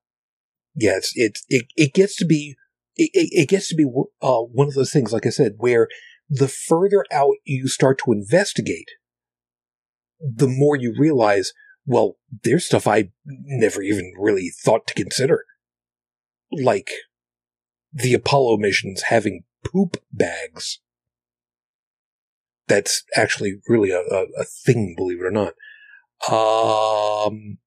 Yes, 0.80 1.14
yeah, 1.16 1.26
it, 1.26 1.40
it 1.50 1.66
it 1.76 1.94
gets 1.94 2.16
to 2.18 2.26
be 2.26 2.56
it, 2.96 3.10
it 3.14 3.50
gets 3.50 3.68
to 3.70 3.76
be 3.76 3.86
uh, 4.22 4.42
one 4.42 4.68
of 4.68 4.76
those 4.76 4.92
things, 4.92 5.12
like 5.12 5.26
I 5.26 5.30
said, 5.30 5.54
where 5.58 5.88
the 6.30 6.48
further 6.48 7.04
out 7.12 7.36
you 7.46 7.68
start 7.68 8.00
to 8.06 8.12
investigate, 8.12 8.90
the 10.20 10.48
more 10.48 10.76
you 10.76 10.94
realize, 10.98 11.54
well, 11.88 12.18
there's 12.44 12.66
stuff 12.66 12.86
I 12.86 13.12
never 13.26 13.82
even 13.82 14.12
really 14.20 14.50
thought 14.50 14.86
to 14.88 14.94
consider. 14.94 15.46
Like 16.52 16.92
the 17.94 18.14
Apollo 18.14 18.58
missions 18.58 19.04
having 19.04 19.44
poop 19.66 19.98
bags. 20.12 20.80
That's 22.68 23.04
actually 23.16 23.62
really 23.68 23.92
a, 23.92 24.00
a, 24.00 24.26
a 24.38 24.44
thing, 24.44 24.94
believe 24.98 25.22
it 25.22 25.26
or 25.26 25.32
not. 25.32 25.54
Um, 26.30 27.60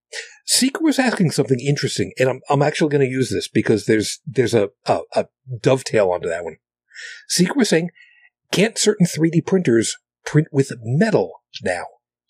Seeker 0.44 0.82
was 0.82 0.98
asking 0.98 1.30
something 1.30 1.58
interesting, 1.58 2.12
and 2.18 2.28
I'm, 2.28 2.40
I'm 2.50 2.62
actually 2.62 2.90
going 2.90 3.06
to 3.06 3.10
use 3.10 3.30
this 3.30 3.48
because 3.48 3.86
there's 3.86 4.20
there's 4.26 4.52
a, 4.52 4.68
a, 4.86 5.00
a 5.14 5.26
dovetail 5.62 6.10
onto 6.10 6.28
that 6.28 6.44
one. 6.44 6.56
Seeker 7.28 7.54
was 7.54 7.70
saying, 7.70 7.88
can't 8.52 8.76
certain 8.76 9.06
3D 9.06 9.46
printers 9.46 9.96
print 10.26 10.48
with 10.52 10.72
metal 10.82 11.42
now? 11.62 11.84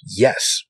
Yes. 0.04 0.62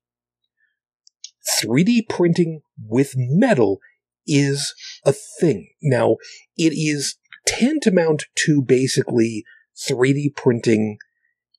3D 1.63 2.09
printing 2.09 2.63
with 2.87 3.15
metal 3.17 3.81
is 4.27 4.75
a 5.05 5.13
thing. 5.13 5.71
Now, 5.83 6.17
it 6.57 6.73
is 6.73 7.17
tantamount 7.47 8.27
to 8.47 8.63
basically 8.63 9.45
3D 9.89 10.37
printing 10.37 10.99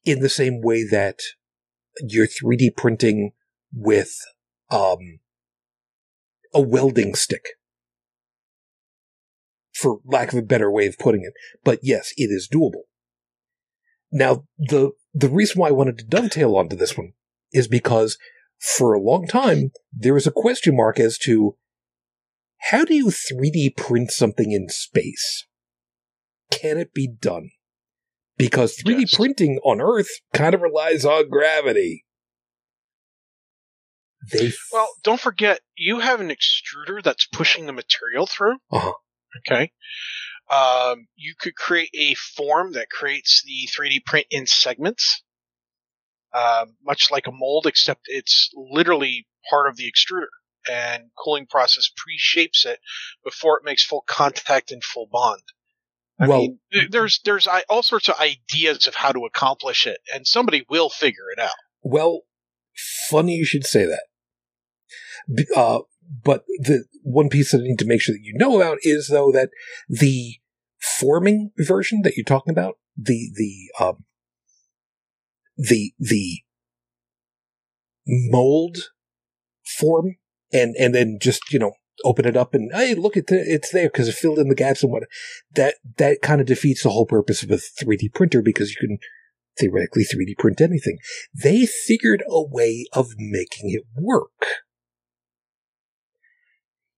in 0.06 0.20
the 0.20 0.30
same 0.30 0.62
way 0.62 0.86
that 0.88 1.20
you're 2.02 2.28
3D 2.28 2.76
printing 2.76 3.32
with 3.74 4.16
um, 4.70 5.20
a 6.54 6.62
welding 6.62 7.16
stick. 7.16 7.46
For 9.74 10.00
lack 10.06 10.32
of 10.32 10.40
a 10.40 10.44
better 10.44 10.70
way 10.70 10.86
of 10.88 11.00
putting 11.00 11.24
it. 11.24 11.34
But 11.64 11.80
yes, 11.82 12.14
it 12.18 12.26
is 12.26 12.48
doable. 12.52 12.84
Now, 14.12 14.44
the, 14.58 14.92
the 15.14 15.30
reason 15.30 15.60
why 15.60 15.70
I 15.70 15.72
wanted 15.72 15.98
to 16.00 16.06
dovetail 16.06 16.56
onto 16.56 16.76
this 16.76 16.98
one 16.98 17.14
is 17.52 17.68
because 17.68 18.18
for 18.62 18.94
a 18.94 19.02
long 19.02 19.28
time, 19.28 19.72
there 19.92 20.14
was 20.14 20.28
a 20.28 20.32
question 20.32 20.76
mark 20.76 21.00
as 21.00 21.18
to 21.20 21.56
how 22.70 22.86
do 22.86 22.94
you 22.94 23.08
3D 23.08 23.76
print 23.76 24.12
something 24.12 24.52
in 24.52 24.70
space? 24.70 25.48
Can 26.52 26.78
it 26.78 26.94
be 26.94 27.08
done? 27.08 27.50
Because 28.38 28.78
3D 28.78 29.02
yes. 29.02 29.16
printing 29.16 29.60
on 29.64 29.82
Earth 29.82 30.10
kind 30.34 30.54
of 30.54 30.62
relies 30.62 31.06
on 31.06 31.30
gravity. 31.30 32.06
They 34.32 34.48
f- 34.48 34.54
well, 34.72 34.90
don't 35.04 35.20
forget 35.20 35.62
you 35.76 36.00
have 36.00 36.22
an 36.22 36.30
extruder 36.30 37.02
that's 37.04 37.26
pushing 37.26 37.66
the 37.66 37.74
material 37.74 38.28
through. 38.28 38.58
Uh-huh. 38.72 38.94
Okay. 39.40 39.72
Um, 40.52 41.08
you 41.16 41.34
could 41.40 41.56
create 41.56 41.90
a 41.98 42.14
form 42.14 42.74
that 42.74 42.90
creates 42.90 43.42
the 43.44 43.70
3D 43.76 44.06
print 44.06 44.28
in 44.30 44.46
segments, 44.46 45.24
uh, 46.34 46.66
much 46.84 47.10
like 47.12 47.28
a 47.28 47.32
mold, 47.32 47.66
except 47.68 48.02
it's 48.06 48.52
literally 48.56 49.28
part 49.50 49.70
of 49.70 49.78
the 49.78 49.92
extruder. 49.92 50.28
And 50.70 51.06
cooling 51.18 51.48
process 51.48 51.90
pre-shapes 51.98 52.66
it 52.66 52.80
before 53.24 53.58
it 53.58 53.66
makes 53.66 53.84
full 53.84 54.04
contact 54.08 54.72
and 54.72 54.84
full 54.84 55.08
bond. 55.12 55.42
I 56.20 56.28
well, 56.28 56.42
mean, 56.42 56.60
there's 56.92 57.20
there's 57.26 57.48
all 57.68 57.82
sorts 57.82 58.08
of 58.08 58.20
ideas 58.20 58.86
of 58.86 58.94
how 58.94 59.12
to 59.12 59.26
accomplish 59.26 59.88
it, 59.88 59.98
and 60.14 60.28
somebody 60.28 60.64
will 60.70 60.90
figure 60.90 61.32
it 61.36 61.42
out. 61.42 61.56
Well, 61.82 62.22
funny 63.10 63.34
you 63.34 63.46
should 63.46 63.66
say 63.66 63.86
that. 63.86 64.04
Uh, 65.56 65.80
but 66.24 66.44
the 66.60 66.86
one 67.02 67.30
piece 67.30 67.52
that 67.52 67.62
I 67.62 67.64
need 67.64 67.80
to 67.80 67.86
make 67.86 68.02
sure 68.02 68.14
that 68.14 68.24
you 68.24 68.34
know 68.36 68.58
about 68.58 68.78
is 68.82 69.08
though 69.08 69.32
that 69.32 69.50
the 69.90 70.36
forming 70.80 71.52
version 71.58 72.02
that 72.04 72.16
you're 72.16 72.24
talking 72.24 72.52
about, 72.52 72.76
the 72.96 73.32
the 73.34 73.84
um, 73.84 74.06
the 75.70 75.94
the 76.00 76.40
mold 78.08 78.78
form 79.66 80.16
and 80.52 80.76
and 80.78 80.94
then 80.96 81.18
just 81.22 81.52
you 81.52 81.60
know 81.60 81.74
open 82.04 82.26
it 82.26 82.36
up 82.36 82.54
and 82.54 82.72
hey 82.74 82.96
look 82.96 83.16
at 83.16 83.28
the, 83.28 83.36
it's 83.36 83.72
there 83.72 83.88
because 83.88 84.08
it 84.08 84.16
filled 84.16 84.40
in 84.40 84.48
the 84.48 84.56
gaps 84.56 84.82
and 84.82 84.92
what 84.92 85.04
that 85.56 85.76
that 85.98 86.22
kind 86.22 86.42
of 86.42 86.48
defeats 86.48 86.84
the 86.84 86.90
whole 86.90 87.06
purpose 87.06 87.44
of 87.44 87.52
a 87.52 87.56
3D 87.56 88.14
printer 88.14 88.42
because 88.42 88.72
you 88.72 88.78
can 88.80 88.98
theoretically 89.60 90.04
3D 90.04 90.38
print 90.38 90.62
anything. 90.62 90.98
They 91.34 91.66
figured 91.66 92.24
a 92.28 92.44
way 92.44 92.86
of 92.94 93.08
making 93.18 93.72
it 93.72 93.84
work. 93.96 94.30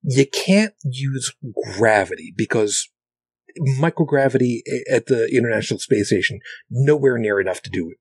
You 0.04 0.26
can't 0.26 0.74
use 0.84 1.34
gravity 1.78 2.34
because 2.36 2.90
microgravity 3.80 4.60
eh, 4.68 4.96
at 4.96 5.06
the 5.06 5.28
International 5.34 5.80
Space 5.80 6.08
Station 6.08 6.40
nowhere 6.70 7.18
near 7.18 7.40
enough 7.40 7.62
to 7.62 7.70
do 7.70 7.90
it. 7.90 7.98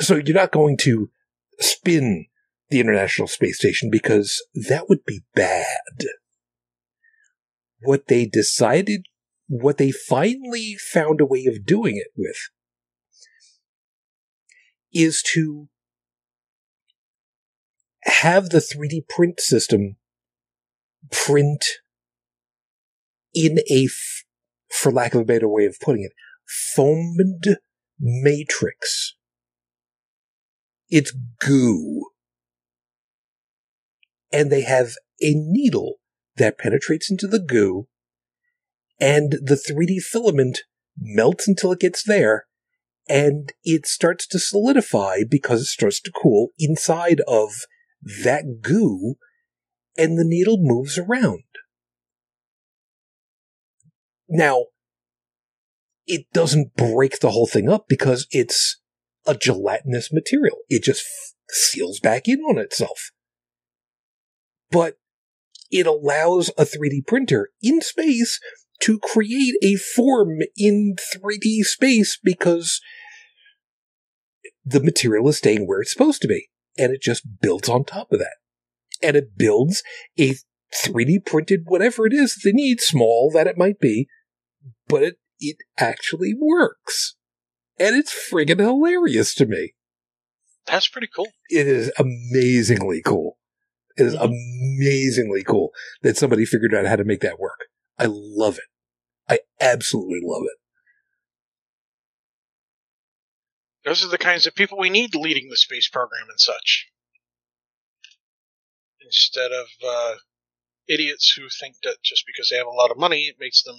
So 0.00 0.16
you're 0.16 0.34
not 0.34 0.52
going 0.52 0.76
to 0.78 1.10
spin 1.60 2.26
the 2.70 2.80
International 2.80 3.28
Space 3.28 3.58
Station 3.58 3.90
because 3.90 4.44
that 4.54 4.88
would 4.88 5.04
be 5.04 5.22
bad. 5.34 6.06
What 7.80 8.08
they 8.08 8.26
decided, 8.26 9.06
what 9.46 9.78
they 9.78 9.92
finally 9.92 10.76
found 10.92 11.20
a 11.20 11.26
way 11.26 11.46
of 11.46 11.64
doing 11.64 11.96
it 11.96 12.08
with, 12.16 12.38
is 14.92 15.22
to 15.34 15.68
have 18.04 18.50
the 18.50 18.58
3D 18.58 19.08
print 19.08 19.40
system 19.40 19.96
print 21.10 21.64
in 23.34 23.58
a, 23.70 23.88
for 24.70 24.92
lack 24.92 25.14
of 25.14 25.22
a 25.22 25.24
better 25.24 25.48
way 25.48 25.66
of 25.66 25.78
putting 25.80 26.04
it, 26.04 26.12
foamed 26.74 27.58
matrix. 27.98 29.16
It's 30.88 31.12
goo. 31.40 32.10
And 34.32 34.50
they 34.50 34.62
have 34.62 34.94
a 35.20 35.32
needle 35.34 35.96
that 36.36 36.58
penetrates 36.58 37.10
into 37.10 37.26
the 37.26 37.38
goo, 37.38 37.86
and 39.00 39.32
the 39.32 39.54
3D 39.56 40.00
filament 40.00 40.60
melts 40.98 41.46
until 41.46 41.72
it 41.72 41.80
gets 41.80 42.02
there, 42.02 42.46
and 43.08 43.52
it 43.64 43.86
starts 43.86 44.26
to 44.28 44.38
solidify 44.38 45.18
because 45.28 45.62
it 45.62 45.66
starts 45.66 46.00
to 46.00 46.12
cool 46.12 46.48
inside 46.58 47.20
of 47.28 47.52
that 48.24 48.60
goo, 48.60 49.16
and 49.96 50.18
the 50.18 50.24
needle 50.24 50.56
moves 50.58 50.98
around. 50.98 51.44
Now, 54.28 54.66
it 56.06 56.26
doesn't 56.32 56.76
break 56.76 57.20
the 57.20 57.30
whole 57.30 57.46
thing 57.46 57.68
up 57.68 57.86
because 57.88 58.26
it's 58.30 58.80
a 59.26 59.34
gelatinous 59.34 60.12
material. 60.12 60.58
It 60.68 60.84
just 60.84 61.02
f- 61.02 61.54
seals 61.54 62.00
back 62.00 62.28
in 62.28 62.40
on 62.40 62.58
itself. 62.58 63.10
But 64.70 64.96
it 65.70 65.86
allows 65.86 66.50
a 66.50 66.64
3D 66.64 67.06
printer 67.06 67.50
in 67.62 67.80
space 67.80 68.38
to 68.82 68.98
create 68.98 69.54
a 69.62 69.76
form 69.76 70.38
in 70.56 70.96
3D 71.14 71.62
space 71.62 72.18
because 72.22 72.80
the 74.64 74.80
material 74.82 75.28
is 75.28 75.38
staying 75.38 75.66
where 75.66 75.80
it's 75.80 75.92
supposed 75.92 76.22
to 76.22 76.28
be. 76.28 76.48
And 76.76 76.92
it 76.92 77.02
just 77.02 77.22
builds 77.40 77.68
on 77.68 77.84
top 77.84 78.12
of 78.12 78.18
that. 78.18 78.36
And 79.02 79.16
it 79.16 79.36
builds 79.36 79.82
a 80.18 80.34
3D 80.84 81.24
printed 81.24 81.60
whatever 81.66 82.06
it 82.06 82.12
is 82.12 82.36
they 82.42 82.52
need, 82.52 82.80
small 82.80 83.30
that 83.32 83.46
it 83.46 83.58
might 83.58 83.78
be, 83.78 84.08
but 84.88 85.02
it, 85.02 85.16
it 85.38 85.56
actually 85.78 86.34
works. 86.38 87.16
And 87.78 87.96
it's 87.96 88.12
friggin' 88.12 88.60
hilarious 88.60 89.34
to 89.34 89.46
me. 89.46 89.74
That's 90.66 90.88
pretty 90.88 91.08
cool. 91.14 91.28
It 91.50 91.66
is 91.66 91.92
amazingly 91.98 93.02
cool. 93.02 93.36
It 93.96 94.06
is 94.06 94.14
amazingly 94.14 95.44
cool 95.44 95.70
that 96.02 96.16
somebody 96.16 96.44
figured 96.44 96.74
out 96.74 96.86
how 96.86 96.96
to 96.96 97.04
make 97.04 97.20
that 97.20 97.38
work. 97.38 97.66
I 97.98 98.06
love 98.08 98.58
it. 98.58 98.64
I 99.28 99.38
absolutely 99.60 100.20
love 100.22 100.42
it. 100.44 100.58
Those 103.84 104.04
are 104.04 104.08
the 104.08 104.18
kinds 104.18 104.46
of 104.46 104.54
people 104.54 104.78
we 104.78 104.90
need 104.90 105.14
leading 105.14 105.48
the 105.50 105.56
space 105.56 105.88
program 105.88 106.26
and 106.28 106.40
such. 106.40 106.88
Instead 109.02 109.52
of 109.52 109.66
uh, 109.86 110.14
idiots 110.88 111.34
who 111.36 111.48
think 111.48 111.76
that 111.82 111.96
just 112.02 112.24
because 112.26 112.48
they 112.50 112.56
have 112.56 112.66
a 112.66 112.70
lot 112.70 112.90
of 112.90 112.98
money, 112.98 113.24
it 113.24 113.36
makes 113.38 113.62
them 113.62 113.76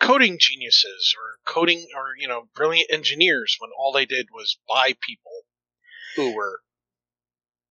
coding 0.00 0.38
geniuses 0.38 1.14
or 1.16 1.52
coding 1.52 1.86
or, 1.96 2.12
you 2.18 2.28
know, 2.28 2.48
brilliant 2.54 2.90
engineers 2.90 3.56
when 3.58 3.70
all 3.78 3.92
they 3.92 4.06
did 4.06 4.28
was 4.32 4.58
buy 4.68 4.94
people 5.06 5.32
who 6.16 6.34
were 6.34 6.60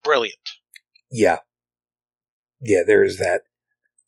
brilliant. 0.03 0.35
Yeah. 1.11 1.39
Yeah, 2.61 2.81
there 2.85 3.03
is 3.03 3.17
that. 3.17 3.41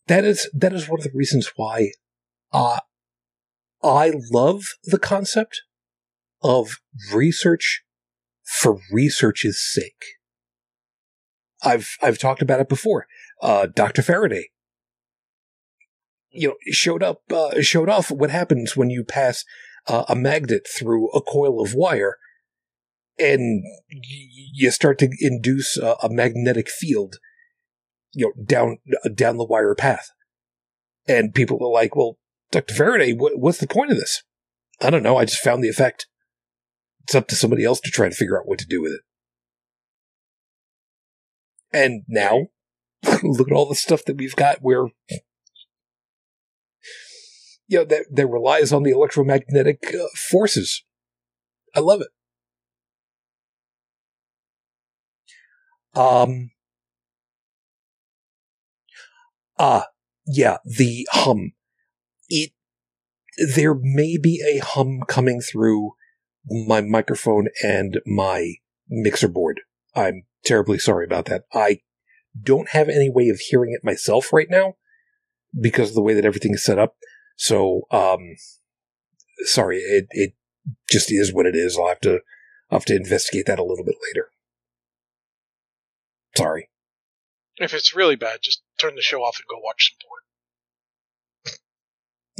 That 0.07 0.25
is 0.25 0.49
that 0.53 0.73
is 0.73 0.89
one 0.89 0.99
of 0.99 1.03
the 1.03 1.11
reasons 1.13 1.51
why 1.55 1.91
uh, 2.51 2.79
I 3.83 4.13
love 4.31 4.63
the 4.83 4.97
concept 4.97 5.61
of 6.41 6.77
research 7.13 7.83
for 8.43 8.79
research's 8.91 9.61
sake. 9.61 10.03
I've 11.63 11.89
I've 12.01 12.17
talked 12.17 12.41
about 12.41 12.59
it 12.59 12.69
before. 12.69 13.05
Uh, 13.41 13.67
Dr. 13.67 14.01
Faraday, 14.01 14.49
you 16.31 16.49
know, 16.49 16.55
showed 16.71 17.03
up 17.03 17.21
uh, 17.31 17.61
showed 17.61 17.89
off 17.89 18.11
what 18.11 18.29
happens 18.29 18.75
when 18.75 18.89
you 18.89 19.03
pass 19.03 19.45
uh, 19.87 20.03
a 20.09 20.15
magnet 20.15 20.67
through 20.67 21.09
a 21.11 21.21
coil 21.21 21.61
of 21.61 21.73
wire, 21.73 22.17
and 23.17 23.63
you 23.87 24.71
start 24.71 24.99
to 24.99 25.09
induce 25.19 25.77
a, 25.77 25.95
a 26.03 26.09
magnetic 26.09 26.69
field, 26.69 27.15
you 28.13 28.25
know, 28.27 28.43
down 28.43 28.77
down 29.13 29.37
the 29.37 29.45
wire 29.45 29.75
path. 29.75 30.11
And 31.07 31.33
people 31.33 31.57
are 31.61 31.71
like, 31.71 31.95
"Well, 31.95 32.17
Dr. 32.51 32.73
Faraday, 32.73 33.13
what, 33.13 33.39
what's 33.39 33.59
the 33.59 33.67
point 33.67 33.91
of 33.91 33.97
this?" 33.97 34.23
I 34.81 34.89
don't 34.89 35.03
know. 35.03 35.17
I 35.17 35.25
just 35.25 35.43
found 35.43 35.63
the 35.63 35.69
effect. 35.69 36.07
It's 37.03 37.15
up 37.15 37.27
to 37.29 37.35
somebody 37.35 37.65
else 37.65 37.79
to 37.81 37.91
try 37.91 38.07
to 38.07 38.15
figure 38.15 38.39
out 38.39 38.47
what 38.47 38.59
to 38.59 38.67
do 38.67 38.81
with 38.81 38.93
it. 38.93 39.01
And 41.71 42.03
now, 42.07 42.47
look 43.23 43.49
at 43.49 43.55
all 43.55 43.67
the 43.67 43.75
stuff 43.75 44.05
that 44.05 44.17
we've 44.17 44.35
got 44.35 44.57
where, 44.61 44.87
you 47.67 47.79
know, 47.79 47.85
that, 47.85 48.05
that 48.11 48.27
relies 48.27 48.73
on 48.73 48.83
the 48.83 48.91
electromagnetic 48.91 49.93
uh, 49.93 50.07
forces. 50.15 50.83
I 51.75 51.79
love 51.79 52.01
it. 52.01 52.07
Um, 55.99 56.51
ah, 59.57 59.87
yeah, 60.25 60.57
the 60.65 61.07
hum. 61.11 61.53
It, 62.27 62.51
there 63.55 63.73
may 63.73 64.17
be 64.17 64.43
a 64.45 64.63
hum 64.63 65.01
coming 65.07 65.41
through 65.41 65.91
my 66.47 66.81
microphone 66.81 67.47
and 67.63 67.99
my 68.05 68.55
mixer 68.89 69.27
board. 69.27 69.61
I'm 69.95 70.23
terribly 70.43 70.79
sorry 70.79 71.05
about 71.05 71.25
that. 71.25 71.43
I 71.53 71.79
don't 72.41 72.69
have 72.69 72.89
any 72.89 73.09
way 73.09 73.29
of 73.29 73.39
hearing 73.39 73.71
it 73.73 73.83
myself 73.83 74.31
right 74.33 74.49
now 74.49 74.75
because 75.59 75.89
of 75.89 75.95
the 75.95 76.01
way 76.01 76.13
that 76.13 76.25
everything 76.25 76.53
is 76.53 76.63
set 76.63 76.79
up. 76.79 76.95
So, 77.37 77.83
um, 77.91 78.35
sorry, 79.45 79.77
it, 79.77 80.07
it 80.11 80.33
just 80.89 81.11
is 81.11 81.33
what 81.33 81.45
it 81.45 81.55
is. 81.55 81.77
I'll 81.77 81.87
have 81.87 82.01
to, 82.01 82.19
I'll 82.69 82.79
have 82.79 82.85
to 82.85 82.95
investigate 82.95 83.45
that 83.47 83.59
a 83.59 83.63
little 83.63 83.85
bit 83.85 83.95
later. 84.09 84.29
Sorry. 86.37 86.69
If 87.57 87.73
it's 87.73 87.95
really 87.95 88.15
bad, 88.15 88.39
just 88.41 88.61
turn 88.77 88.95
the 88.95 89.01
show 89.01 89.21
off 89.21 89.37
and 89.37 89.45
go 89.49 89.61
watch 89.61 89.91
some 89.91 89.97
porn. 90.07 90.19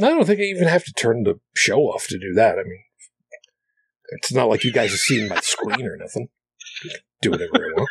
I 0.02 0.14
don't 0.16 0.26
think 0.26 0.40
I 0.40 0.44
even 0.44 0.68
have 0.68 0.84
to 0.84 0.92
turn 0.92 1.24
the 1.24 1.40
show 1.54 1.80
off 1.80 2.06
to 2.06 2.18
do 2.18 2.32
that. 2.34 2.58
I 2.58 2.62
mean, 2.62 2.84
it's 4.12 4.32
not 4.32 4.48
like 4.48 4.64
you 4.64 4.72
guys 4.72 4.94
are 4.94 4.98
seeing 4.98 5.28
my 5.28 5.40
screen 5.40 5.86
or 5.86 5.96
nothing. 5.96 6.28
Do 7.20 7.32
whatever 7.32 7.56
I 7.56 7.72
want. 7.76 7.88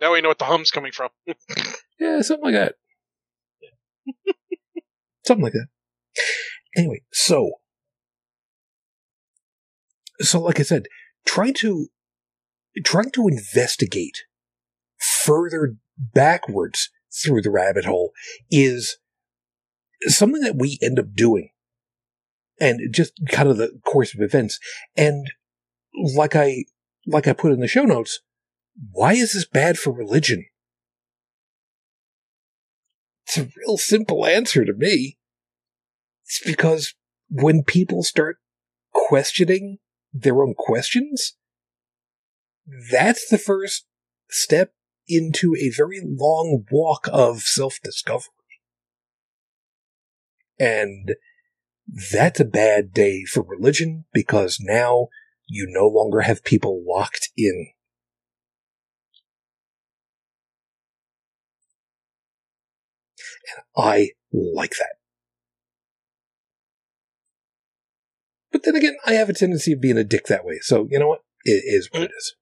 Now 0.00 0.12
we 0.12 0.20
know 0.20 0.28
what 0.28 0.38
the 0.38 0.44
hum's 0.44 0.70
coming 0.70 0.92
from. 0.92 1.10
Yeah, 1.98 2.20
something 2.20 2.44
like 2.44 2.52
that. 2.52 2.74
something 5.26 5.42
like 5.42 5.54
that. 5.54 5.68
Anyway, 6.76 7.00
so 7.10 7.52
so 10.20 10.40
like 10.40 10.60
I 10.60 10.62
said, 10.62 10.88
trying 11.24 11.54
to 11.54 11.88
trying 12.84 13.10
to 13.12 13.28
investigate 13.28 14.24
further 14.98 15.76
backwards 15.96 16.90
through 17.12 17.42
the 17.42 17.50
rabbit 17.50 17.84
hole 17.84 18.12
is 18.50 18.98
something 20.02 20.42
that 20.42 20.56
we 20.56 20.78
end 20.82 20.98
up 20.98 21.14
doing. 21.14 21.50
And 22.58 22.92
just 22.92 23.12
kind 23.30 23.48
of 23.48 23.58
the 23.58 23.78
course 23.84 24.14
of 24.14 24.20
events. 24.20 24.58
And 24.96 25.30
like 25.94 26.34
I 26.34 26.64
like 27.06 27.26
I 27.26 27.32
put 27.34 27.52
in 27.52 27.60
the 27.60 27.68
show 27.68 27.84
notes, 27.84 28.20
why 28.92 29.14
is 29.14 29.32
this 29.32 29.46
bad 29.46 29.78
for 29.78 29.92
religion? 29.92 30.46
It's 33.26 33.38
a 33.38 33.48
real 33.56 33.76
simple 33.76 34.26
answer 34.26 34.64
to 34.64 34.72
me. 34.72 35.18
It's 36.24 36.40
because 36.44 36.94
when 37.28 37.62
people 37.62 38.02
start 38.02 38.38
questioning 38.92 39.78
their 40.12 40.42
own 40.42 40.54
questions, 40.56 41.34
that's 42.90 43.28
the 43.28 43.38
first 43.38 43.86
step 44.30 44.72
into 45.08 45.54
a 45.56 45.70
very 45.70 46.00
long 46.02 46.64
walk 46.70 47.08
of 47.12 47.40
self 47.40 47.78
discovery. 47.82 48.30
And 50.58 51.14
that's 52.12 52.40
a 52.40 52.44
bad 52.44 52.92
day 52.92 53.24
for 53.24 53.42
religion 53.42 54.04
because 54.12 54.58
now 54.60 55.08
you 55.46 55.66
no 55.68 55.86
longer 55.86 56.22
have 56.22 56.44
people 56.44 56.82
locked 56.86 57.30
in. 57.36 57.68
And 63.54 63.64
I 63.76 64.10
like 64.32 64.72
that. 64.72 64.96
But 68.52 68.62
then 68.64 68.76
again, 68.76 68.96
I 69.04 69.12
have 69.12 69.28
a 69.28 69.34
tendency 69.34 69.72
of 69.72 69.80
being 69.80 69.98
a 69.98 70.04
dick 70.04 70.26
that 70.26 70.44
way. 70.44 70.58
So, 70.62 70.88
you 70.90 70.98
know 70.98 71.08
what? 71.08 71.20
It 71.44 71.62
is 71.66 71.88
what 71.92 72.02
it 72.02 72.10
is. 72.16 72.34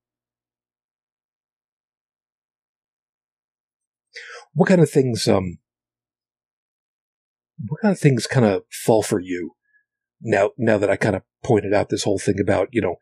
What 4.53 4.69
kind 4.69 4.81
of 4.81 4.89
things, 4.89 5.27
um, 5.27 5.59
what 7.67 7.81
kind 7.83 7.93
of 7.93 7.99
things 7.99 8.27
kind 8.27 8.47
of 8.47 8.63
fall 8.71 9.03
for 9.03 9.19
you 9.19 9.57
now, 10.21 10.51
now 10.57 10.79
that 10.79 10.91
I 10.91 10.97
kind 10.97 11.17
of 11.17 11.23
pointed 11.43 11.75
out 11.75 11.89
this 11.89 12.05
whole 12.05 12.19
thing 12.19 12.39
about, 12.41 12.69
you 12.71 12.81
know, 12.81 12.97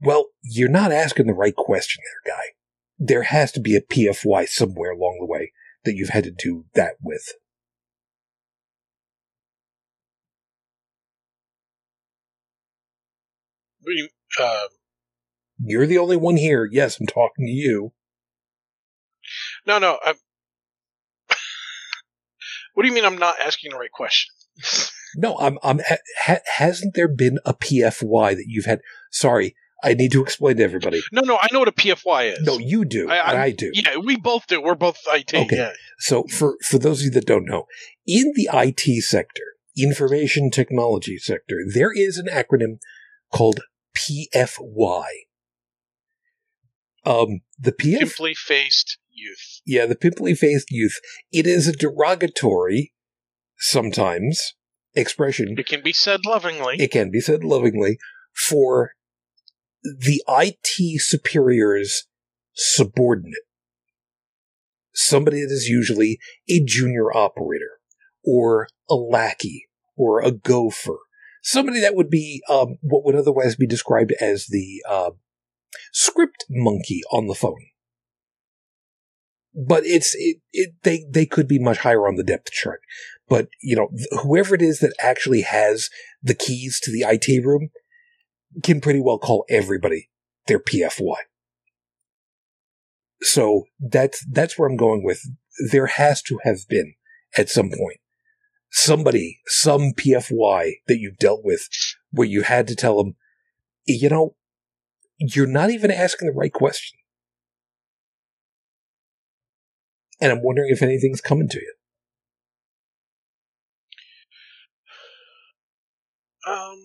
well, 0.00 0.26
you're 0.42 0.68
not 0.68 0.92
asking 0.92 1.26
the 1.26 1.32
right 1.32 1.56
question 1.56 2.02
there, 2.04 2.34
guy. 2.36 2.42
There 2.98 3.22
has 3.22 3.52
to 3.52 3.60
be 3.60 3.74
a 3.74 3.80
PFY 3.80 4.48
somewhere 4.48 4.90
along 4.90 5.16
the 5.20 5.26
way 5.26 5.52
that 5.88 5.96
you've 5.96 6.10
had 6.10 6.24
to 6.24 6.30
do 6.30 6.66
that 6.74 6.94
with. 7.02 7.32
We, 13.84 14.10
uh, 14.38 14.66
You're 15.64 15.86
the 15.86 15.98
only 15.98 16.16
one 16.16 16.36
here. 16.36 16.68
Yes, 16.70 17.00
I'm 17.00 17.06
talking 17.06 17.46
to 17.46 17.52
you. 17.52 17.92
no, 19.66 19.78
no. 19.78 19.98
I'm, 20.04 20.16
what 22.74 22.82
do 22.82 22.88
you 22.88 22.94
mean 22.94 23.04
I'm 23.04 23.18
not 23.18 23.40
asking 23.40 23.70
the 23.72 23.78
right 23.78 23.92
question? 23.92 24.34
No, 25.16 25.38
I'm. 25.38 25.58
I'm. 25.62 25.80
Ha- 26.26 26.40
hasn't 26.58 26.94
there 26.94 27.08
been 27.08 27.38
a 27.46 27.54
PFY 27.54 28.36
that 28.36 28.44
you've 28.46 28.66
had? 28.66 28.80
Sorry, 29.10 29.56
I 29.82 29.94
need 29.94 30.10
to 30.12 30.22
explain 30.22 30.56
to 30.56 30.64
everybody. 30.64 31.00
No, 31.12 31.20
no. 31.22 31.38
I 31.40 31.46
know 31.52 31.60
what 31.60 31.68
a 31.68 31.72
PFY 31.72 32.32
is. 32.32 32.40
No, 32.42 32.58
you 32.58 32.84
do. 32.84 33.08
I- 33.08 33.18
I'm- 33.18 33.40
I 33.40 33.50
do. 33.52 33.70
Yeah, 33.72 33.96
we 33.98 34.16
both 34.16 34.46
do. 34.48 34.60
We're 34.60 34.74
both 34.74 34.98
IT. 35.06 35.34
Okay. 35.34 35.56
Yeah. 35.56 35.72
So 36.00 36.24
for 36.24 36.56
for 36.64 36.78
those 36.78 37.00
of 37.00 37.04
you 37.06 37.10
that 37.12 37.26
don't 37.26 37.44
know, 37.44 37.66
in 38.06 38.32
the 38.34 38.48
IT 38.52 39.00
sector, 39.02 39.44
information 39.76 40.50
technology 40.50 41.16
sector, 41.18 41.60
there 41.72 41.92
is 41.94 42.16
an 42.18 42.26
acronym 42.26 42.78
called 43.32 43.60
PFY. 43.96 45.04
Um, 47.04 47.40
the 47.58 47.72
PF, 47.72 48.00
Pimply 48.00 48.34
faced 48.34 48.98
youth. 49.10 49.60
yeah, 49.64 49.86
the 49.86 49.94
pimply 49.96 50.34
faced 50.34 50.70
youth. 50.70 50.98
It 51.32 51.46
is 51.46 51.66
a 51.66 51.72
derogatory, 51.72 52.92
sometimes 53.56 54.54
expression. 54.94 55.54
It 55.58 55.66
can 55.66 55.82
be 55.82 55.92
said 55.92 56.20
lovingly. 56.26 56.76
It 56.80 56.90
can 56.90 57.10
be 57.10 57.20
said 57.20 57.44
lovingly 57.44 57.98
for 58.34 58.92
the 59.82 60.22
IT 60.28 61.00
superior's 61.00 62.04
subordinate. 62.54 63.44
Somebody 64.94 65.40
that 65.40 65.52
is 65.52 65.68
usually 65.68 66.18
a 66.48 66.60
junior 66.64 67.14
operator 67.14 67.78
or 68.24 68.68
a 68.90 68.94
lackey 68.94 69.68
or 69.96 70.20
a 70.20 70.32
gopher. 70.32 70.98
Somebody 71.42 71.80
that 71.80 71.94
would 71.94 72.10
be 72.10 72.42
um, 72.48 72.78
what 72.80 73.04
would 73.04 73.14
otherwise 73.14 73.54
be 73.54 73.66
described 73.66 74.12
as 74.20 74.46
the 74.46 74.82
uh, 74.88 75.10
script 75.92 76.44
monkey 76.50 77.02
on 77.12 77.26
the 77.28 77.34
phone. 77.34 77.66
But 79.54 79.84
it's 79.86 80.14
it, 80.14 80.38
it 80.52 80.74
they 80.82 81.04
they 81.08 81.26
could 81.26 81.48
be 81.48 81.58
much 81.58 81.78
higher 81.78 82.06
on 82.06 82.16
the 82.16 82.24
depth 82.24 82.50
chart. 82.50 82.80
But 83.28 83.48
you 83.62 83.76
know 83.76 83.88
whoever 84.22 84.54
it 84.54 84.62
is 84.62 84.80
that 84.80 84.94
actually 85.00 85.42
has 85.42 85.90
the 86.22 86.34
keys 86.34 86.80
to 86.80 86.90
the 86.90 87.04
IT 87.08 87.44
room 87.44 87.70
can 88.62 88.80
pretty 88.80 89.00
well 89.00 89.18
call 89.18 89.44
everybody 89.48 90.10
their 90.46 90.58
PFY. 90.58 91.16
So 93.20 93.64
that's 93.80 94.24
that's 94.30 94.58
where 94.58 94.68
I'm 94.68 94.76
going 94.76 95.04
with. 95.04 95.22
There 95.72 95.86
has 95.86 96.22
to 96.22 96.38
have 96.44 96.68
been 96.68 96.94
at 97.36 97.48
some 97.48 97.70
point 97.70 97.98
somebody, 98.70 99.40
some 99.46 99.92
PFY 99.92 100.72
that 100.86 100.98
you've 100.98 101.18
dealt 101.18 101.40
with, 101.44 101.68
where 102.10 102.28
you 102.28 102.42
had 102.42 102.68
to 102.68 102.76
tell 102.76 103.02
them, 103.02 103.16
you 103.86 104.08
know, 104.08 104.34
you're 105.18 105.46
not 105.46 105.70
even 105.70 105.90
asking 105.90 106.28
the 106.28 106.34
right 106.34 106.52
question. 106.52 106.98
And 110.20 110.32
I'm 110.32 110.42
wondering 110.42 110.70
if 110.70 110.82
anything's 110.82 111.20
coming 111.20 111.48
to 111.48 111.58
you. 111.58 111.74
Um, 116.46 116.82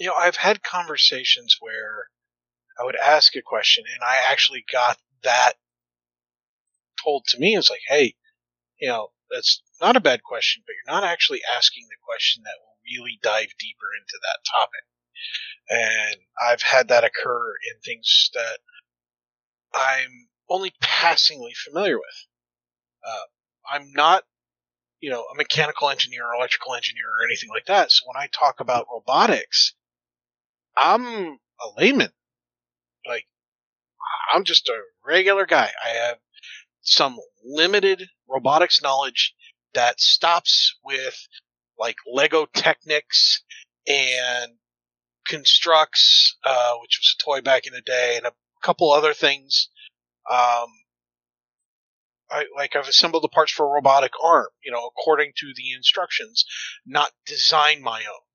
you 0.00 0.06
know, 0.06 0.14
I've 0.14 0.36
had 0.36 0.62
conversations 0.62 1.58
where 1.60 2.08
I 2.80 2.84
would 2.84 2.96
ask 2.96 3.36
a 3.36 3.42
question 3.42 3.84
and 3.92 4.02
I 4.02 4.32
actually 4.32 4.64
got 4.72 4.96
that 5.22 5.52
told 7.04 7.26
to 7.28 7.38
me. 7.38 7.54
It's 7.54 7.68
like, 7.68 7.82
hey, 7.86 8.14
you 8.80 8.88
know, 8.88 9.08
that's 9.30 9.62
not 9.80 9.96
a 9.96 10.00
bad 10.00 10.22
question, 10.22 10.62
but 10.66 10.72
you're 10.72 10.94
not 10.94 11.04
actually 11.04 11.42
asking 11.56 11.86
the 11.88 11.96
question 12.02 12.42
that 12.44 12.56
will 12.58 12.78
really 12.82 13.18
dive 13.22 13.50
deeper 13.58 13.86
into 14.00 14.18
that 14.22 14.38
topic. 14.50 14.84
And 15.68 16.20
I've 16.42 16.62
had 16.62 16.88
that 16.88 17.04
occur 17.04 17.52
in 17.70 17.80
things 17.80 18.30
that 18.32 18.58
I'm 19.74 20.28
only 20.48 20.72
passingly 20.80 21.52
familiar 21.54 21.98
with. 21.98 22.26
Uh, 23.06 23.70
I'm 23.70 23.92
not 23.92 24.24
you 25.00 25.10
know, 25.10 25.24
a 25.32 25.36
mechanical 25.36 25.88
engineer 25.88 26.26
or 26.26 26.34
electrical 26.34 26.74
engineer 26.74 27.06
or 27.06 27.24
anything 27.26 27.48
like 27.48 27.64
that. 27.66 27.90
So 27.90 28.04
when 28.06 28.22
I 28.22 28.28
talk 28.28 28.60
about 28.60 28.86
robotics, 28.92 29.74
I'm 30.76 31.04
a 31.04 31.80
layman. 31.80 32.10
Like, 33.06 33.26
I'm 34.32 34.44
just 34.44 34.68
a 34.68 34.80
regular 35.04 35.46
guy. 35.46 35.70
I 35.84 35.88
have 36.06 36.18
some 36.82 37.18
limited 37.44 38.08
robotics 38.28 38.82
knowledge 38.82 39.34
that 39.74 40.00
stops 40.00 40.76
with 40.84 41.16
like 41.78 41.96
Lego 42.10 42.46
Technics 42.46 43.42
and 43.86 44.52
Construx, 45.28 46.32
uh, 46.44 46.74
which 46.80 46.98
was 47.00 47.16
a 47.18 47.24
toy 47.24 47.40
back 47.40 47.66
in 47.66 47.72
the 47.72 47.80
day, 47.80 48.16
and 48.16 48.26
a 48.26 48.32
couple 48.62 48.92
other 48.92 49.14
things. 49.14 49.68
Um, 50.30 50.68
I, 52.30 52.44
like 52.56 52.76
I've 52.76 52.88
assembled 52.88 53.22
the 53.24 53.28
parts 53.28 53.52
for 53.52 53.66
a 53.66 53.70
robotic 53.70 54.12
arm, 54.22 54.48
you 54.64 54.70
know, 54.70 54.86
according 54.86 55.32
to 55.38 55.52
the 55.56 55.72
instructions, 55.72 56.44
not 56.86 57.10
design 57.26 57.82
my 57.82 58.00
own. 58.00 58.29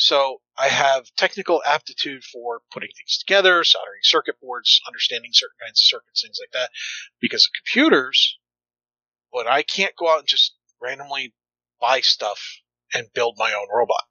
So 0.00 0.40
I 0.56 0.68
have 0.68 1.14
technical 1.18 1.62
aptitude 1.62 2.24
for 2.24 2.62
putting 2.72 2.88
things 2.88 3.18
together, 3.18 3.62
soldering 3.64 4.00
circuit 4.02 4.36
boards, 4.40 4.80
understanding 4.86 5.30
certain 5.34 5.58
kinds 5.62 5.78
of 5.78 5.84
circuits, 5.84 6.22
things 6.22 6.38
like 6.40 6.52
that. 6.52 6.70
Because 7.20 7.44
of 7.44 7.50
computers, 7.52 8.38
but 9.30 9.46
I 9.46 9.62
can't 9.62 9.94
go 9.98 10.10
out 10.10 10.20
and 10.20 10.26
just 10.26 10.54
randomly 10.80 11.34
buy 11.82 12.00
stuff 12.00 12.40
and 12.94 13.12
build 13.14 13.36
my 13.38 13.52
own 13.52 13.66
robot. 13.70 14.04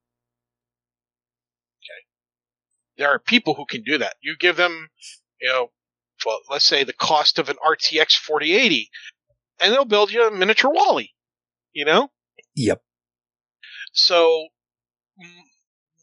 Okay. 1.80 2.06
There 3.00 3.10
are 3.10 3.20
people 3.20 3.56
who 3.56 3.66
can 3.66 3.82
do 3.82 3.98
that. 3.98 4.14
You 4.22 4.36
give 4.38 4.58
them, 4.58 4.90
you 5.42 5.50
know, 5.50 5.72
well, 6.24 6.40
let's 6.52 6.68
say 6.68 6.84
the 6.84 6.94
cost 6.94 7.40
of 7.40 7.50
an 7.50 7.58
RTX 7.66 8.14
4080, 8.14 8.92
and 9.60 9.74
they'll 9.74 9.86
build 9.86 10.12
you 10.12 10.28
a 10.28 10.32
miniature 10.32 10.72
WALL-E. 10.72 11.10
You 11.74 11.86
know? 11.86 12.10
Yep. 12.56 12.80
So, 13.92 14.50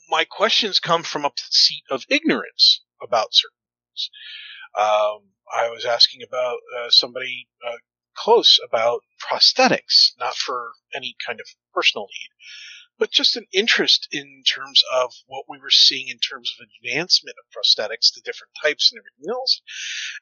my 0.09 0.25
questions 0.25 0.81
come 0.81 1.03
from 1.03 1.25
a 1.25 1.33
seat 1.37 1.83
of 1.91 2.05
ignorance 2.09 2.83
about 3.03 3.29
certain 3.33 3.57
things. 3.91 4.11
Um, 4.79 5.31
I 5.53 5.71
was 5.71 5.85
asking 5.85 6.23
about 6.27 6.59
uh, 6.79 6.89
somebody 6.91 7.49
uh, 7.67 7.77
close 8.15 8.59
about 8.67 9.03
prosthetics, 9.23 10.13
not 10.19 10.35
for 10.35 10.73
any 10.95 11.17
kind 11.27 11.41
of 11.41 11.47
personal 11.73 12.07
need, 12.07 12.31
but 12.99 13.11
just 13.11 13.37
an 13.37 13.47
interest 13.53 14.09
in 14.11 14.43
terms 14.47 14.83
of 14.93 15.13
what 15.27 15.45
we 15.49 15.59
were 15.59 15.71
seeing 15.71 16.09
in 16.09 16.19
terms 16.19 16.53
of 16.59 16.67
advancement 16.67 17.37
of 17.39 17.47
prosthetics, 17.53 18.13
the 18.15 18.23
different 18.25 18.53
types 18.63 18.91
and 18.93 18.99
everything 19.01 19.31
else. 19.31 19.61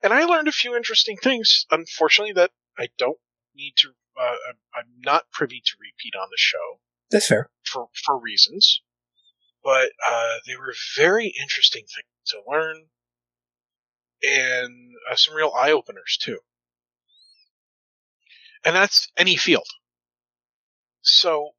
And 0.03 0.13
I 0.13 0.25
learned 0.25 0.49
a 0.49 0.53
few 0.53 0.77
interesting 0.77 1.17
things, 1.17 1.67
unfortunately, 1.71 2.35
that 2.35 2.51
I 2.79 2.89
don't 2.99 3.19
need 3.55 3.75
to, 3.79 3.95
uh, 4.19 4.37
I'm- 4.47 4.61
I'm 4.75 4.95
not 4.99 5.31
privy 5.31 5.61
to 5.65 5.77
repeat 5.79 6.15
on 6.17 6.29
the 6.31 6.37
show 6.37 6.81
That's 7.11 7.29
fair. 7.29 7.51
for, 7.65 7.89
for 8.05 8.19
reasons. 8.19 8.83
But 9.65 9.91
uh, 10.07 10.37
they 10.47 10.57
were 10.57 10.75
very 10.97 11.29
interesting 11.29 11.83
things 11.83 12.07
to 12.27 12.43
learn 12.47 12.89
and 14.23 14.95
uh, 15.11 15.17
some 15.17 15.35
real 15.35 15.53
eye 15.57 15.73
openers, 15.73 16.19
too. 16.21 16.39
And 18.65 18.77
that's 18.77 19.11
any 19.17 19.37
field. 19.37 19.67
So, 21.03 21.51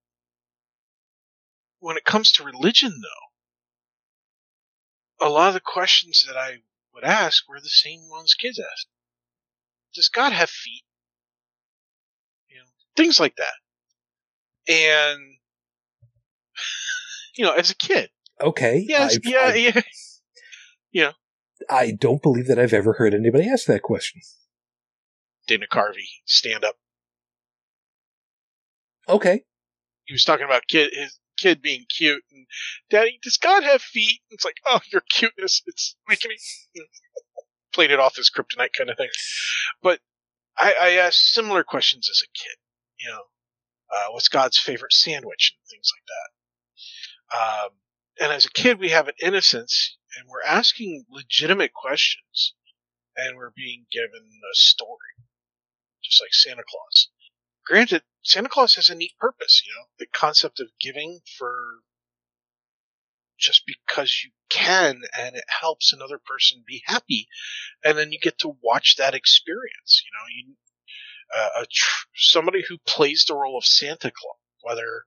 when 1.79 1.97
it 1.97 2.05
comes 2.05 2.31
to 2.33 2.43
religion, 2.43 3.01
though, 3.01 3.25
a 5.27 5.29
lot 5.29 5.49
of 5.49 5.53
the 5.55 5.59
questions 5.59 6.23
that 6.27 6.37
I 6.37 6.57
would 6.93 7.03
ask 7.03 7.47
were 7.47 7.59
the 7.59 7.69
same 7.69 8.09
ones 8.09 8.33
kids 8.33 8.59
ask. 8.59 8.87
Does 9.93 10.09
God 10.09 10.33
have 10.33 10.49
feet? 10.49 10.83
You 12.49 12.57
know, 12.57 12.65
things 12.95 13.19
like 13.19 13.35
that. 13.37 13.53
And 14.67 15.37
you 17.37 17.45
know, 17.45 17.53
as 17.53 17.71
a 17.71 17.75
kid, 17.75 18.09
Okay. 18.41 18.85
yes, 18.87 19.15
I've- 19.15 19.29
yeah, 19.29 19.39
I, 19.75 19.83
yeah. 20.91 21.11
I 21.69 21.91
don't 21.91 22.21
believe 22.21 22.47
that 22.47 22.59
I've 22.59 22.73
ever 22.73 22.93
heard 22.93 23.13
anybody 23.13 23.49
ask 23.49 23.65
that 23.67 23.81
question. 23.81 24.21
Dana 25.47 25.67
Carvey, 25.71 26.07
stand 26.25 26.63
up. 26.65 26.75
Okay. 29.07 29.43
He 30.05 30.13
was 30.13 30.23
talking 30.23 30.45
about 30.45 30.63
kid 30.67 30.91
his 30.93 31.19
kid 31.37 31.61
being 31.61 31.85
cute 31.95 32.23
and 32.31 32.45
Daddy, 32.89 33.19
does 33.21 33.37
God 33.37 33.63
have 33.63 33.81
feet? 33.81 34.21
It's 34.29 34.45
like, 34.45 34.57
oh, 34.65 34.79
your 34.91 35.01
cuteness, 35.09 35.61
it's 35.65 35.95
making 36.07 36.29
me 36.29 36.37
you 36.73 36.81
know, 37.37 37.43
played 37.73 37.91
it 37.91 37.99
off 37.99 38.17
as 38.19 38.29
kryptonite 38.29 38.73
kind 38.77 38.89
of 38.89 38.97
thing. 38.97 39.09
But 39.81 39.99
I, 40.57 40.73
I 40.79 40.89
asked 40.93 41.33
similar 41.33 41.63
questions 41.63 42.09
as 42.09 42.21
a 42.23 42.27
kid. 42.37 42.55
You 42.99 43.11
know, 43.11 43.21
uh, 43.93 44.11
what's 44.11 44.29
God's 44.29 44.57
favorite 44.57 44.93
sandwich 44.93 45.55
and 45.57 45.69
things 45.69 45.89
like 45.95 46.05
that. 46.07 46.29
Um, 47.33 47.69
and 48.19 48.31
as 48.31 48.45
a 48.45 48.51
kid, 48.51 48.79
we 48.79 48.89
have 48.89 49.07
an 49.07 49.15
innocence, 49.21 49.97
and 50.17 50.27
we're 50.29 50.43
asking 50.43 51.05
legitimate 51.09 51.73
questions, 51.73 52.53
and 53.15 53.35
we're 53.35 53.51
being 53.55 53.85
given 53.91 54.21
a 54.21 54.55
story, 54.55 55.15
just 56.03 56.21
like 56.21 56.33
Santa 56.33 56.63
Claus. 56.67 57.09
Granted, 57.65 58.03
Santa 58.23 58.49
Claus 58.49 58.75
has 58.75 58.89
a 58.89 58.95
neat 58.95 59.13
purpose. 59.19 59.63
You 59.65 59.73
know, 59.73 59.85
the 59.99 60.05
concept 60.05 60.59
of 60.59 60.67
giving 60.79 61.19
for 61.37 61.79
just 63.37 63.63
because 63.65 64.21
you 64.23 64.31
can, 64.49 65.01
and 65.17 65.35
it 65.35 65.43
helps 65.47 65.91
another 65.91 66.19
person 66.25 66.63
be 66.65 66.83
happy, 66.85 67.27
and 67.83 67.97
then 67.97 68.11
you 68.11 68.19
get 68.19 68.37
to 68.39 68.57
watch 68.63 68.95
that 68.97 69.15
experience. 69.15 70.03
You 70.05 70.11
know, 70.13 70.25
you 70.35 70.55
uh, 71.35 71.61
a 71.63 71.65
tr- 71.65 72.07
somebody 72.15 72.63
who 72.67 72.77
plays 72.85 73.25
the 73.27 73.35
role 73.35 73.57
of 73.57 73.65
Santa 73.65 74.11
Claus, 74.11 74.37
whether 74.61 75.03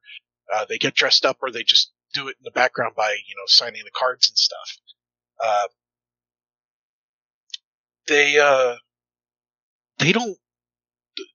uh, 0.52 0.64
they 0.68 0.78
get 0.78 0.94
dressed 0.94 1.24
up 1.24 1.38
or 1.40 1.50
they 1.50 1.62
just 1.62 1.92
do 2.12 2.28
it 2.28 2.36
in 2.38 2.44
the 2.44 2.50
background 2.50 2.94
by 2.96 3.10
you 3.26 3.34
know 3.36 3.44
signing 3.46 3.82
the 3.84 3.90
cards 3.90 4.28
and 4.28 4.38
stuff. 4.38 4.78
Uh, 5.42 5.68
they 8.06 8.38
uh, 8.38 8.76
they 9.98 10.12
don't 10.12 10.38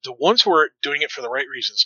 the, 0.03 0.13
ones 0.13 0.41
who 0.41 0.51
are 0.51 0.71
doing 0.81 1.01
it 1.01 1.11
for 1.11 1.21
the 1.21 1.29
right 1.29 1.47
reasons. 1.47 1.85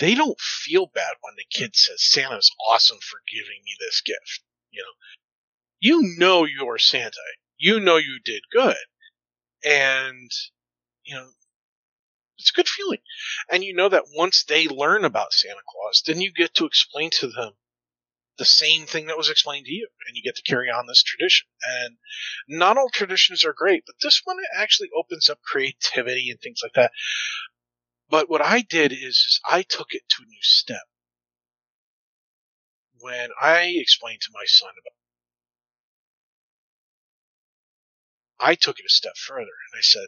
They 0.00 0.14
don't 0.14 0.38
feel 0.40 0.86
bad 0.86 1.14
when 1.20 1.34
the 1.36 1.44
kid 1.50 1.74
says 1.74 2.02
Santa's 2.02 2.50
awesome 2.70 2.98
for 3.00 3.20
giving 3.32 3.62
me 3.64 3.72
this 3.80 4.00
gift. 4.02 4.42
You 4.70 4.82
know, 4.82 4.92
you 5.80 6.16
know 6.18 6.44
you're 6.44 6.78
Santa. 6.78 7.16
You 7.56 7.80
know 7.80 7.96
you 7.96 8.20
did 8.24 8.42
good, 8.52 8.76
and 9.64 10.30
you 11.04 11.14
know 11.14 11.28
it's 12.38 12.50
a 12.50 12.54
good 12.54 12.68
feeling. 12.68 13.00
And 13.50 13.64
you 13.64 13.74
know 13.74 13.88
that 13.88 14.04
once 14.14 14.44
they 14.44 14.68
learn 14.68 15.04
about 15.04 15.32
Santa 15.32 15.60
Claus, 15.68 16.02
then 16.06 16.20
you 16.20 16.32
get 16.32 16.54
to 16.54 16.66
explain 16.66 17.10
to 17.14 17.26
them 17.28 17.52
the 18.38 18.44
same 18.44 18.86
thing 18.86 19.06
that 19.06 19.18
was 19.18 19.30
explained 19.30 19.66
to 19.66 19.72
you, 19.72 19.88
and 20.06 20.16
you 20.16 20.22
get 20.22 20.36
to 20.36 20.42
carry 20.42 20.70
on 20.70 20.86
this 20.86 21.02
tradition. 21.02 21.46
And 21.62 21.96
not 22.48 22.78
all 22.78 22.88
traditions 22.88 23.44
are 23.44 23.52
great, 23.52 23.84
but 23.86 23.96
this 24.00 24.20
one 24.24 24.36
actually 24.56 24.90
opens 24.96 25.28
up 25.28 25.40
creativity 25.42 26.30
and 26.30 26.40
things 26.40 26.60
like 26.62 26.72
that. 26.74 26.92
But 28.08 28.30
what 28.30 28.40
I 28.40 28.62
did 28.62 28.92
is, 28.92 29.02
is 29.02 29.40
I 29.48 29.62
took 29.62 29.88
it 29.90 30.02
to 30.08 30.22
a 30.22 30.26
new 30.26 30.42
step. 30.42 30.84
When 33.00 33.30
I 33.40 33.74
explained 33.76 34.22
to 34.22 34.30
my 34.32 34.44
son 34.46 34.70
about 34.70 34.92
I 38.40 38.54
took 38.54 38.78
it 38.78 38.86
a 38.86 38.88
step 38.88 39.16
further 39.16 39.40
and 39.42 39.78
I 39.78 39.82
said, 39.82 40.06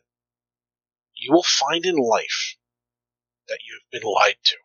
you 1.14 1.32
will 1.32 1.42
find 1.42 1.84
in 1.84 1.96
life 1.96 2.56
that 3.48 3.58
you 3.66 3.74
have 3.74 3.90
been 3.90 4.08
lied 4.08 4.36
to. 4.44 4.56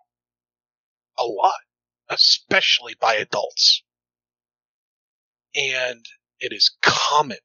A 1.18 1.26
lot, 1.26 1.62
especially 2.10 2.96
by 3.00 3.16
adults. 3.16 3.84
And 5.56 6.06
it 6.40 6.52
is 6.52 6.76
common. 6.82 7.38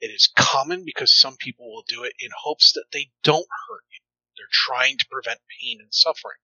It 0.00 0.08
is 0.08 0.28
common 0.36 0.84
because 0.84 1.16
some 1.16 1.36
people 1.36 1.70
will 1.70 1.84
do 1.86 2.02
it 2.02 2.14
in 2.18 2.30
hopes 2.36 2.72
that 2.72 2.86
they 2.92 3.10
don't 3.22 3.46
hurt 3.68 3.84
you. 3.92 4.00
They're 4.36 4.46
trying 4.50 4.98
to 4.98 5.06
prevent 5.10 5.38
pain 5.60 5.78
and 5.80 5.92
suffering. 5.92 6.38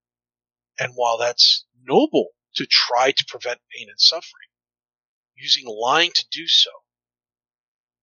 And 0.79 0.93
while 0.95 1.19
that's 1.19 1.65
noble 1.83 2.29
to 2.55 2.67
try 2.67 3.11
to 3.11 3.25
prevent 3.27 3.59
pain 3.75 3.89
and 3.89 4.01
suffering, 4.01 4.49
using 5.37 5.67
lying 5.67 6.13
to 6.15 6.27
do 6.31 6.47
so 6.47 6.71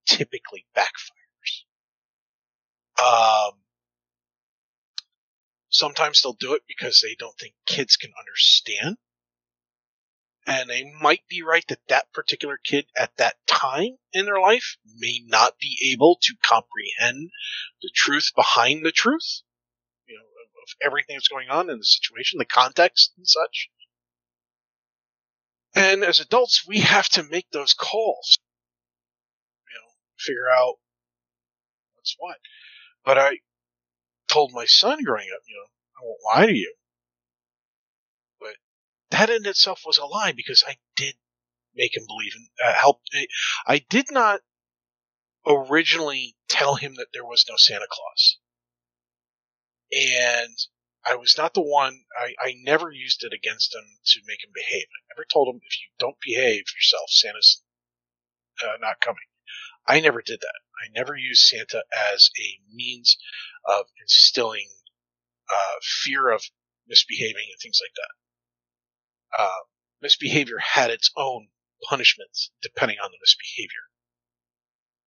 typically 0.05 0.65
backfires. 0.75 1.63
Um, 3.01 3.59
sometimes 5.69 6.21
they'll 6.21 6.33
do 6.33 6.53
it 6.53 6.63
because 6.67 7.01
they 7.01 7.15
don't 7.15 7.37
think 7.37 7.53
kids 7.65 7.97
can 7.97 8.11
understand. 8.17 8.97
And 10.47 10.69
they 10.69 10.91
might 11.01 11.27
be 11.27 11.41
right 11.41 11.65
that 11.69 11.87
that 11.87 12.11
particular 12.13 12.59
kid 12.63 12.85
at 12.95 13.17
that 13.17 13.35
time 13.47 13.97
in 14.13 14.25
their 14.25 14.39
life 14.39 14.77
may 14.97 15.21
not 15.25 15.57
be 15.59 15.91
able 15.91 16.19
to 16.21 16.35
comprehend 16.43 17.31
the 17.81 17.89
truth 17.93 18.31
behind 18.35 18.85
the 18.85 18.91
truth, 18.91 19.41
you 20.07 20.15
know, 20.15 20.21
of, 20.21 20.49
of 20.63 20.85
everything 20.85 21.15
that's 21.15 21.27
going 21.27 21.49
on 21.49 21.69
in 21.69 21.79
the 21.79 21.83
situation, 21.83 22.37
the 22.37 22.45
context 22.45 23.13
and 23.17 23.27
such. 23.27 23.69
And 25.73 26.03
as 26.03 26.19
adults, 26.19 26.65
we 26.67 26.79
have 26.79 27.09
to 27.09 27.23
make 27.23 27.49
those 27.51 27.73
calls, 27.73 28.37
you 29.67 29.75
know, 29.75 29.91
figure 30.17 30.49
out 30.49 30.75
what's 31.95 32.15
what. 32.19 32.37
But 33.03 33.17
I 33.17 33.39
told 34.27 34.53
my 34.53 34.65
son 34.65 35.03
growing 35.03 35.27
up, 35.35 35.41
you 35.47 35.55
know, 35.55 35.67
I 35.97 36.05
won't 36.05 36.19
lie 36.23 36.45
to 36.45 36.57
you. 36.57 36.73
That 39.15 39.29
in 39.29 39.45
itself 39.45 39.83
was 39.85 39.97
a 39.97 40.05
lie 40.05 40.33
because 40.33 40.61
I 40.67 40.75
did 40.97 41.15
make 41.73 41.95
him 41.95 42.03
believe 42.05 42.33
in, 42.35 42.47
uh, 42.61 42.73
help. 42.73 43.01
I 43.65 43.79
did 43.79 44.11
not 44.11 44.41
originally 45.47 46.35
tell 46.49 46.75
him 46.75 46.95
that 46.95 47.07
there 47.13 47.23
was 47.23 47.45
no 47.47 47.55
Santa 47.55 47.87
Claus. 47.89 48.39
And 49.93 50.57
I 51.05 51.15
was 51.15 51.37
not 51.37 51.53
the 51.53 51.61
one, 51.61 52.03
I, 52.19 52.35
I 52.37 52.55
never 52.63 52.91
used 52.91 53.23
it 53.23 53.31
against 53.31 53.73
him 53.73 53.85
to 54.05 54.19
make 54.27 54.43
him 54.43 54.51
behave. 54.53 54.83
I 54.83 55.15
never 55.15 55.25
told 55.31 55.47
him 55.47 55.61
if 55.63 55.79
you 55.79 55.87
don't 55.97 56.17
behave 56.19 56.65
yourself, 56.75 57.09
Santa's 57.09 57.63
uh, 58.61 58.75
not 58.81 58.99
coming. 58.99 59.27
I 59.87 60.01
never 60.01 60.21
did 60.21 60.41
that. 60.41 60.59
I 60.83 60.91
never 60.93 61.15
used 61.15 61.47
Santa 61.47 61.85
as 62.13 62.31
a 62.37 62.59
means 62.73 63.17
of 63.63 63.85
instilling 64.01 64.67
uh, 65.49 65.79
fear 66.03 66.31
of 66.31 66.43
misbehaving 66.85 67.47
and 67.49 67.61
things 67.61 67.79
like 67.81 67.93
that. 67.95 68.24
Uh, 69.37 69.49
misbehavior 70.01 70.57
had 70.59 70.89
its 70.89 71.11
own 71.17 71.47
punishments 71.89 72.51
depending 72.61 72.97
on 73.03 73.11
the 73.11 73.17
misbehavior. 73.21 73.83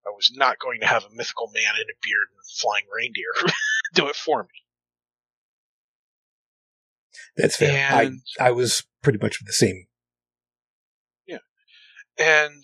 I 0.05 0.11
was 0.11 0.31
not 0.33 0.59
going 0.59 0.79
to 0.81 0.87
have 0.87 1.03
a 1.03 1.09
mythical 1.13 1.51
man 1.53 1.75
in 1.75 1.83
a 1.83 1.97
beard 2.01 2.27
and 2.31 2.39
flying 2.59 2.85
reindeer 2.93 3.31
do 3.93 4.07
it 4.07 4.15
for 4.15 4.43
me. 4.43 4.49
That's 7.35 7.55
fair. 7.55 7.91
And- 7.91 8.21
I 8.39 8.47
I 8.47 8.51
was 8.51 8.83
pretty 9.01 9.19
much 9.19 9.43
the 9.43 9.53
same. 9.53 9.87
Yeah. 11.27 11.39
And 12.17 12.63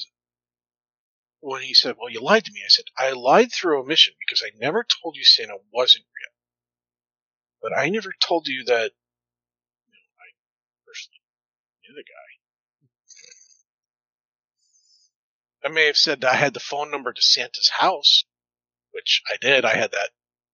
when 1.40 1.62
he 1.62 1.74
said, 1.74 1.96
Well, 2.00 2.10
you 2.12 2.22
lied 2.22 2.46
to 2.46 2.52
me, 2.52 2.62
I 2.66 2.70
said, 2.70 2.86
I 2.98 3.12
lied 3.12 3.52
through 3.54 3.80
omission 3.80 4.14
because 4.20 4.44
I 4.46 4.52
never 4.60 4.84
told 4.84 5.16
you 5.16 5.24
Santa 5.24 5.58
wasn't 5.72 6.06
real. 6.06 6.34
But 7.62 7.78
I 7.78 7.90
never 7.90 8.12
told 8.20 8.48
you 8.48 8.64
that 8.66 8.92
you 9.88 9.94
know, 9.94 10.10
I 10.20 10.28
personally 10.86 11.20
knew 11.22 11.82
the 11.95 12.03
guy. 12.03 12.30
I 15.65 15.69
may 15.73 15.88
have 15.88 15.97
said 15.97 16.23
I 16.23 16.35
had 16.35 16.53
the 16.53 16.59
phone 16.59 16.91
number 16.91 17.11
to 17.11 17.22
Santa's 17.22 17.72
house, 17.80 18.23
which 18.91 19.22
I 19.27 19.38
did. 19.41 19.65
I 19.65 19.76
had 19.76 19.91
that, 19.91 20.09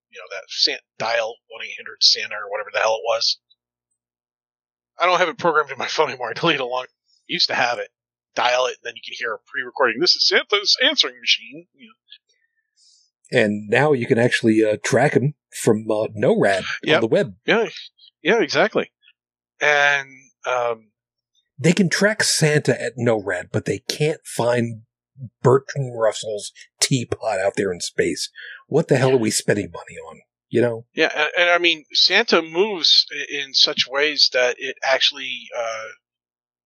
you 0.10 0.20
know, 0.20 0.28
that 0.32 0.44
Santa, 0.48 0.82
dial 0.98 1.36
1 1.50 1.66
800 1.66 1.98
Santa 2.02 2.36
or 2.36 2.50
whatever 2.50 2.70
the 2.72 2.80
hell 2.80 2.96
it 2.96 3.04
was. 3.06 3.40
I 4.98 5.06
don't 5.06 5.20
have 5.20 5.30
it 5.30 5.38
programmed 5.38 5.72
in 5.72 5.78
my 5.78 5.88
phone 5.88 6.10
anymore. 6.10 6.30
I 6.30 6.34
deleted 6.34 6.62
it 6.62 6.66
long. 6.66 6.86
Used 7.28 7.48
to 7.48 7.56
have 7.56 7.80
it 7.80 7.90
dial 8.36 8.66
it, 8.68 8.78
and 8.82 8.84
then 8.84 8.94
you 8.96 9.02
can 9.06 9.16
hear 9.18 9.34
a 9.34 9.40
pre-recording. 9.46 10.00
This 10.00 10.16
is 10.16 10.28
Santa's 10.28 10.78
answering 10.84 11.16
machine. 11.20 11.68
You 11.74 11.88
know. 11.88 13.40
And 13.40 13.70
now 13.70 13.94
you 13.94 14.06
can 14.08 14.20
actually 14.20 14.64
uh, 14.64 14.78
track 14.84 15.14
him 15.14 15.36
from 15.62 15.86
uh, 15.90 16.08
NORAD 16.18 16.64
Yep. 16.84 16.96
on 16.96 17.02
the 17.02 17.08
web. 17.08 17.36
Yeah, 17.46 17.70
yeah, 18.22 18.42
exactly. 18.42 18.92
And 19.62 20.10
um, 20.46 20.91
They 21.62 21.74
can 21.74 21.90
track 21.90 22.24
Santa 22.24 22.82
at 22.82 22.98
NORAD, 22.98 23.50
but 23.52 23.66
they 23.66 23.80
can't 23.80 24.22
find 24.26 24.82
Bertrand 25.44 25.94
Russell's 25.96 26.52
teapot 26.80 27.40
out 27.40 27.54
there 27.56 27.72
in 27.72 27.80
space. 27.80 28.32
What 28.68 28.88
the 28.88 28.98
hell 28.98 29.10
Yeah. 29.10 29.16
are 29.16 29.20
we 29.20 29.30
spending 29.30 29.70
money 29.72 29.96
on? 30.10 30.22
You 30.50 30.62
know? 30.62 30.86
yeah, 30.94 31.12
and, 31.16 31.30
and 31.38 31.50
I 31.50 31.60
mean, 31.60 31.86
Santa 31.94 32.42
moves 32.42 33.06
in 33.30 33.54
such 33.54 33.88
ways 33.88 34.30
that 34.34 34.56
it 34.60 34.76
actually 34.84 35.48
uh, 35.58 35.86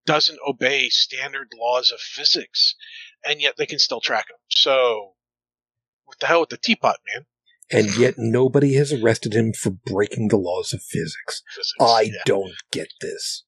doesn't 0.06 0.40
obey 0.48 0.90
standard 0.90 1.50
laws 1.56 1.92
of 1.92 2.00
physics, 2.00 2.74
and 3.24 3.42
yet 3.42 3.56
they 3.58 3.68
can 3.68 3.78
still 3.78 4.02
track 4.02 4.30
him. 4.30 4.38
So, 4.50 5.14
what 6.06 6.20
the 6.20 6.26
hell 6.26 6.40
with 6.40 6.50
the 6.50 6.58
teapot, 6.58 6.98
man? 7.14 7.26
And 7.70 7.96
yet 7.98 8.16
nobody 8.18 8.74
has 8.76 8.92
arrested 8.92 9.34
him 9.34 9.54
for 9.54 9.72
breaking 9.72 10.30
the 10.30 10.38
laws 10.38 10.74
of 10.74 10.82
physics. 10.82 11.44
Physics, 11.56 11.74
I 11.80 12.02
yeah. 12.04 12.24
don't 12.26 12.54
get 12.72 12.88
this. 13.02 13.44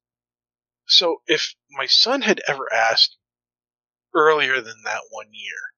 So, 0.88 1.22
if 1.28 1.54
my 1.72 1.86
son 1.86 2.22
had 2.22 2.42
ever 2.48 2.72
asked 2.74 3.18
earlier 4.16 4.62
than 4.62 4.84
that 4.86 5.02
one 5.10 5.28
year, 5.32 5.74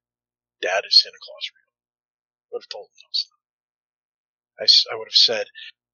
Dad, 0.61 0.83
is 0.87 1.01
Santa 1.01 1.17
Claus 1.21 1.49
real? 1.53 1.69
I 2.45 2.47
would 2.53 2.63
have 2.63 2.69
told 2.69 2.89
him 2.89 3.09
no. 4.59 4.65
I, 4.65 4.93
I 4.93 4.97
would 4.97 5.07
have 5.07 5.13
said, 5.13 5.47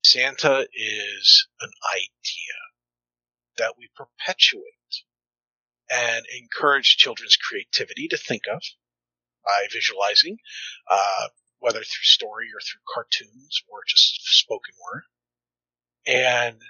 Santa 0.04 0.68
is 0.74 1.48
an 1.62 1.72
idea 1.96 2.56
that 3.58 3.76
we 3.78 3.90
perpetuate 3.96 4.64
and 5.90 6.26
encourage 6.42 6.98
children's 6.98 7.38
creativity 7.38 8.08
to 8.10 8.18
think 8.18 8.44
of 8.52 8.62
by 9.46 9.68
visualizing, 9.72 10.38
uh, 10.90 11.28
whether 11.60 11.80
through 11.80 12.04
story 12.04 12.48
or 12.48 12.60
through 12.60 12.82
cartoons 12.94 13.62
or 13.70 13.80
just 13.88 14.20
spoken 14.40 14.74
word. 14.84 15.04
And 16.08 16.62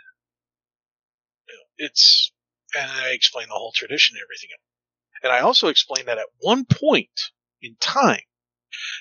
it's, 1.78 2.32
and 2.74 2.90
I 2.92 3.10
explain 3.10 3.48
the 3.48 3.56
whole 3.56 3.72
tradition 3.74 4.16
and 4.16 4.24
everything. 4.24 4.50
And 5.24 5.32
I 5.32 5.40
also 5.40 5.68
explained 5.68 6.08
that 6.08 6.18
at 6.18 6.28
one 6.40 6.66
point 6.66 7.32
in 7.62 7.76
time, 7.80 8.22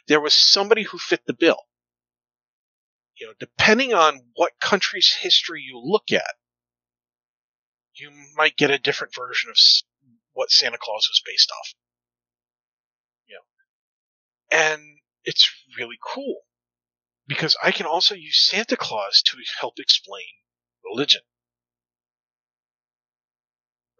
there 0.08 0.20
was 0.20 0.34
somebody 0.34 0.82
who 0.82 0.98
fit 0.98 1.26
the 1.26 1.34
bill. 1.34 1.58
You 3.16 3.28
know, 3.28 3.32
depending 3.38 3.94
on 3.94 4.20
what 4.34 4.52
country's 4.60 5.12
history 5.12 5.62
you 5.62 5.80
look 5.82 6.12
at, 6.12 6.34
you 7.94 8.10
might 8.36 8.56
get 8.56 8.70
a 8.70 8.78
different 8.78 9.14
version 9.14 9.50
of 9.50 9.56
what 10.32 10.50
Santa 10.50 10.78
Claus 10.80 11.08
was 11.08 11.22
based 11.24 11.50
off. 11.52 11.74
You 13.28 13.36
know, 13.36 14.58
and 14.58 14.82
it's 15.24 15.50
really 15.78 15.98
cool 16.02 16.40
because 17.26 17.56
I 17.62 17.70
can 17.70 17.86
also 17.86 18.14
use 18.14 18.48
Santa 18.48 18.76
Claus 18.76 19.22
to 19.26 19.36
help 19.60 19.78
explain 19.78 20.26
religion. 20.84 21.22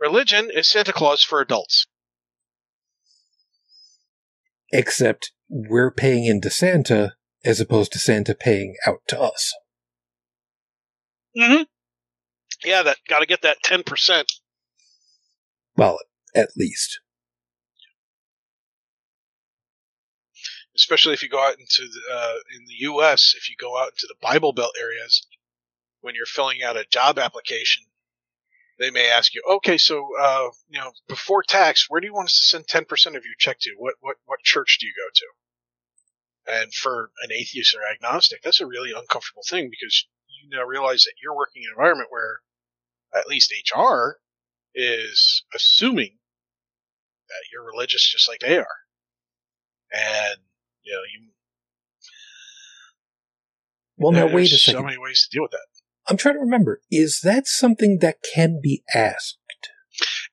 Religion 0.05 0.51
is 0.53 0.69
Santa 0.69 0.93
Claus 0.93 1.23
for 1.23 1.41
adults. 1.41 1.87
Except 4.71 5.33
we're 5.49 5.91
paying 5.91 6.27
into 6.27 6.51
Santa 6.51 7.15
as 7.43 7.59
opposed 7.59 7.91
to 7.93 7.99
Santa 7.99 8.35
paying 8.35 8.77
out 8.87 9.01
to 9.09 9.19
us. 9.19 9.55
Mm-hmm. 11.35 11.63
Yeah, 12.67 12.83
that 12.83 12.99
got 13.09 13.21
to 13.21 13.27
get 13.27 13.41
that 13.41 13.63
ten 13.65 13.83
percent. 13.83 14.31
Well, 15.75 15.99
at 16.35 16.51
least. 16.55 17.01
especially 20.77 21.15
if 21.15 21.23
you 21.23 21.31
go 21.31 21.43
out 21.43 21.59
into 21.59 21.83
the 21.83 22.15
uh, 22.15 22.35
in 22.55 22.67
the 22.67 22.75
U.S. 22.81 23.33
If 23.39 23.49
you 23.49 23.57
go 23.59 23.79
out 23.79 23.93
into 23.93 24.07
the 24.09 24.17
Bible 24.21 24.53
Belt 24.53 24.75
areas, 24.79 25.27
when 26.01 26.15
you're 26.15 26.27
filling 26.27 26.63
out 26.63 26.77
a 26.77 26.85
job 26.91 27.19
application, 27.19 27.85
they 28.79 28.91
may 28.91 29.09
ask 29.09 29.35
you, 29.35 29.43
"Okay, 29.49 29.79
so 29.79 30.09
uh, 30.19 30.49
you 30.69 30.79
know, 30.81 30.93
before 31.09 31.43
tax, 31.43 31.89
where 31.89 32.01
do 32.01 32.07
you 32.07 32.15
want 32.15 32.27
us 32.27 32.39
to 32.39 32.45
send 32.45 32.67
ten 32.69 32.85
percent 32.85 33.17
of 33.17 33.25
your 33.25 33.35
check 33.39 33.59
to? 33.61 33.71
What 33.79 33.95
what 34.01 34.17
what 34.25 34.41
church 34.43 34.79
do 34.81 34.87
you 34.87 34.93
go 34.97 35.11
to?" 35.15 35.27
And 36.47 36.75
for 36.75 37.11
an 37.23 37.33
atheist 37.33 37.75
or 37.75 37.81
agnostic, 37.91 38.43
that's 38.43 38.61
a 38.61 38.67
really 38.67 38.93
uncomfortable 38.93 39.45
thing 39.49 39.71
because 39.71 40.07
you 40.29 40.49
now 40.51 40.65
realize 40.65 41.05
that 41.05 41.15
you're 41.23 41.37
working 41.37 41.63
in 41.63 41.69
an 41.69 41.75
environment 41.79 42.11
where 42.11 42.41
at 43.15 43.27
least 43.27 43.53
HR 43.75 44.19
is 44.75 45.45
assuming 45.55 46.19
that 47.29 47.45
you're 47.53 47.65
religious 47.65 48.07
just 48.11 48.29
like 48.29 48.41
they 48.41 48.59
are. 48.59 48.67
And 49.93 50.37
you 50.83 50.93
know, 50.93 51.01
you 51.13 51.31
Well, 53.97 54.13
now 54.13 54.27
wait 54.27 54.53
a 54.53 54.59
second. 54.59 54.81
so 54.81 54.85
many 54.85 54.99
ways 54.99 55.27
to 55.29 55.35
deal 55.35 55.43
with 55.43 55.53
that. 55.53 55.67
I'm 56.09 56.17
trying 56.17 56.35
to 56.35 56.41
remember. 56.41 56.81
Is 56.91 57.21
that 57.23 57.47
something 57.47 57.99
that 58.01 58.19
can 58.35 58.61
be 58.63 58.83
asked? 58.95 59.39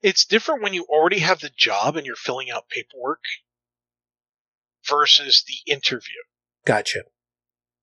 It's 0.01 0.25
different 0.25 0.63
when 0.63 0.73
you 0.73 0.85
already 0.89 1.19
have 1.19 1.39
the 1.39 1.51
job 1.55 1.95
and 1.95 2.05
you're 2.05 2.15
filling 2.15 2.49
out 2.49 2.69
paperwork 2.69 3.21
versus 4.89 5.43
the 5.47 5.71
interview. 5.71 6.17
Gotcha. 6.65 7.03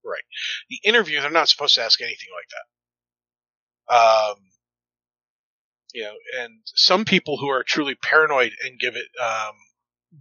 Right. 0.04 0.24
The 0.68 0.80
interview, 0.84 1.20
they're 1.20 1.30
not 1.30 1.48
supposed 1.48 1.76
to 1.76 1.82
ask 1.82 2.00
anything 2.00 2.28
like 2.34 2.48
that. 3.88 3.94
Um, 3.94 4.36
you 5.92 6.02
know, 6.02 6.14
and 6.40 6.60
some 6.66 7.04
people 7.04 7.38
who 7.38 7.48
are 7.48 7.62
truly 7.62 7.94
paranoid 7.94 8.52
and 8.64 8.78
give 8.78 8.96
it, 8.96 9.06
um, 9.22 9.54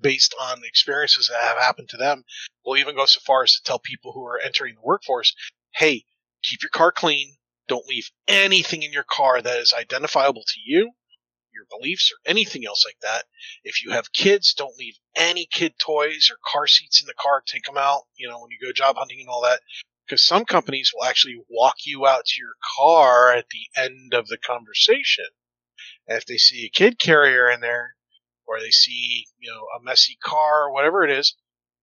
based 0.02 0.36
on 0.40 0.62
experiences 0.64 1.30
that 1.30 1.42
have 1.42 1.58
happened 1.58 1.90
to 1.90 1.98
them, 1.98 2.24
will 2.66 2.78
even 2.78 2.96
go 2.96 3.06
so 3.06 3.20
far 3.26 3.44
as 3.44 3.54
to 3.54 3.64
tell 3.64 3.80
people 3.80 4.12
who 4.12 4.24
are 4.26 4.40
entering 4.40 4.76
the 4.76 4.82
workforce, 4.84 5.34
hey, 5.74 6.04
keep 6.44 6.62
your 6.62 6.70
car 6.70 6.92
clean. 6.92 7.37
Don't 7.68 7.88
leave 7.88 8.10
anything 8.28 8.84
in 8.84 8.94
your 8.94 9.06
car 9.10 9.42
that 9.42 9.60
is 9.60 9.74
identifiable 9.78 10.44
to 10.44 10.60
you, 10.66 10.92
your 11.54 11.66
beliefs, 11.70 12.12
or 12.12 12.30
anything 12.30 12.66
else 12.66 12.86
like 12.86 13.00
that. 13.02 13.26
If 13.64 13.84
you 13.84 13.92
have 13.92 14.14
kids, 14.14 14.54
don't 14.54 14.78
leave 14.78 14.96
any 15.16 15.48
kid 15.52 15.74
toys 15.80 16.30
or 16.32 16.38
car 16.46 16.68
seats 16.68 17.02
in 17.02 17.08
the 17.08 17.14
car. 17.14 17.44
Take 17.46 17.66
them 17.66 17.78
out, 17.78 18.04
you 18.16 18.30
know, 18.30 18.40
when 18.40 18.52
you 18.52 18.66
go 18.66 18.72
job 18.72 18.96
hunting 18.98 19.20
and 19.20 19.30
all 19.30 19.42
that. 19.44 19.60
Because 20.06 20.26
some 20.26 20.46
companies 20.46 20.92
will 20.94 21.04
actually 21.04 21.42
walk 21.50 21.76
you 21.86 22.08
out 22.08 22.26
to 22.26 22.42
your 22.42 22.54
car 22.78 23.34
at 23.34 23.46
the 23.50 23.82
end 23.82 24.14
of 24.14 24.28
the 24.28 24.38
conversation. 24.38 25.26
And 26.08 26.18
if 26.18 26.26
they 26.26 26.38
see 26.38 26.66
a 26.66 26.70
kid 26.70 26.98
carrier 26.98 27.50
in 27.50 27.60
there, 27.60 27.96
or 28.48 28.62
they 28.62 28.72
see, 28.72 29.26
you 29.38 29.52
know, 29.52 29.66
a 29.78 29.84
messy 29.84 30.18
car 30.24 30.68
or 30.68 30.74
whatever 30.74 31.04
it 31.04 31.12
is, 31.12 31.36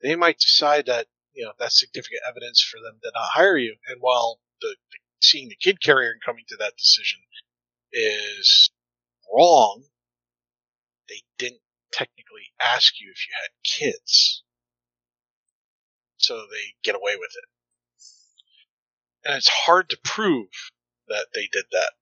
they 0.02 0.16
might 0.16 0.38
decide 0.38 0.86
that, 0.86 1.06
you 1.34 1.44
know, 1.44 1.52
that's 1.58 1.78
significant 1.78 2.22
evidence 2.26 2.62
for 2.62 2.78
them 2.78 2.98
to 3.02 3.10
not 3.14 3.28
hire 3.34 3.58
you. 3.58 3.76
And 3.86 3.98
while 4.00 4.38
the, 4.62 4.68
the 4.68 4.98
seeing 5.20 5.48
the 5.48 5.56
kid 5.56 5.80
carrier 5.80 6.10
and 6.10 6.20
coming 6.24 6.44
to 6.48 6.56
that 6.56 6.76
decision 6.76 7.20
is 7.92 8.70
wrong, 9.34 9.84
they 11.08 11.22
didn't 11.38 11.60
technically 11.92 12.52
ask 12.60 13.00
you 13.00 13.10
if 13.10 13.26
you 13.26 13.34
had 13.40 13.50
kids. 13.92 14.42
So 16.16 16.36
they 16.50 16.74
get 16.82 16.94
away 16.94 17.16
with 17.16 17.30
it. 17.36 17.44
And 19.28 19.36
it's 19.36 19.48
hard 19.48 19.88
to 19.90 19.98
prove 20.04 20.48
that 21.08 21.26
they 21.34 21.48
did 21.52 21.64
that. 21.72 21.92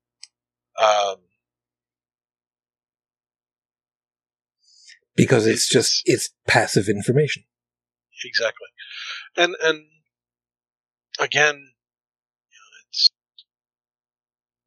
Um, 0.83 1.17
Because 5.15 5.47
it's 5.47 5.69
just 5.69 6.03
it's 6.07 6.31
passive 6.49 6.89
information. 6.89 7.45
exactly. 8.25 8.69
And 9.37 9.55
and 9.63 9.85
again, 11.21 11.57
you 11.57 11.61
know, 12.59 12.79
it's 12.89 13.11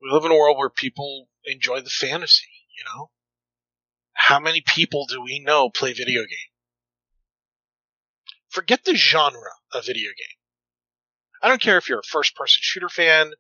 we 0.06 0.12
live 0.12 0.26
in 0.26 0.32
a 0.32 0.36
world 0.36 0.58
where 0.58 0.70
people 0.70 1.28
enjoy 1.46 1.82
the 1.82 1.90
fantasy. 1.90 2.48
You 2.78 2.84
know, 2.86 3.10
how 4.14 4.40
many 4.40 4.62
people 4.62 5.08
do 5.08 5.22
we 5.22 5.40
know 5.40 5.70
play 5.70 5.94
video 5.94 6.22
game? 6.22 6.52
Forget 8.50 8.86
the 8.86 8.96
genre 8.96 9.52
of 9.74 9.86
video 9.86 10.10
game. 10.10 10.38
I 11.42 11.48
don't 11.48 11.62
care 11.62 11.78
if 11.78 11.90
you're 11.90 12.00
a 12.00 12.04
first-person 12.04 12.60
shooter 12.62 12.90
fan, 12.90 13.32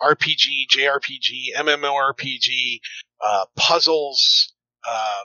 RPG, 0.00 0.66
JRPG, 0.74 1.54
MMORPG, 1.56 2.78
uh, 3.20 3.46
puzzles, 3.56 4.52
um, 4.88 5.24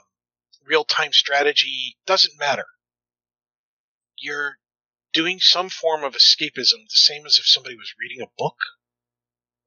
real-time 0.66 1.12
strategy. 1.12 1.96
Doesn't 2.06 2.38
matter. 2.38 2.66
You're 4.18 4.56
doing 5.12 5.38
some 5.40 5.68
form 5.68 6.04
of 6.04 6.14
escapism, 6.14 6.84
the 6.88 6.90
same 6.90 7.26
as 7.26 7.38
if 7.38 7.46
somebody 7.46 7.76
was 7.76 7.94
reading 7.98 8.22
a 8.22 8.30
book, 8.38 8.56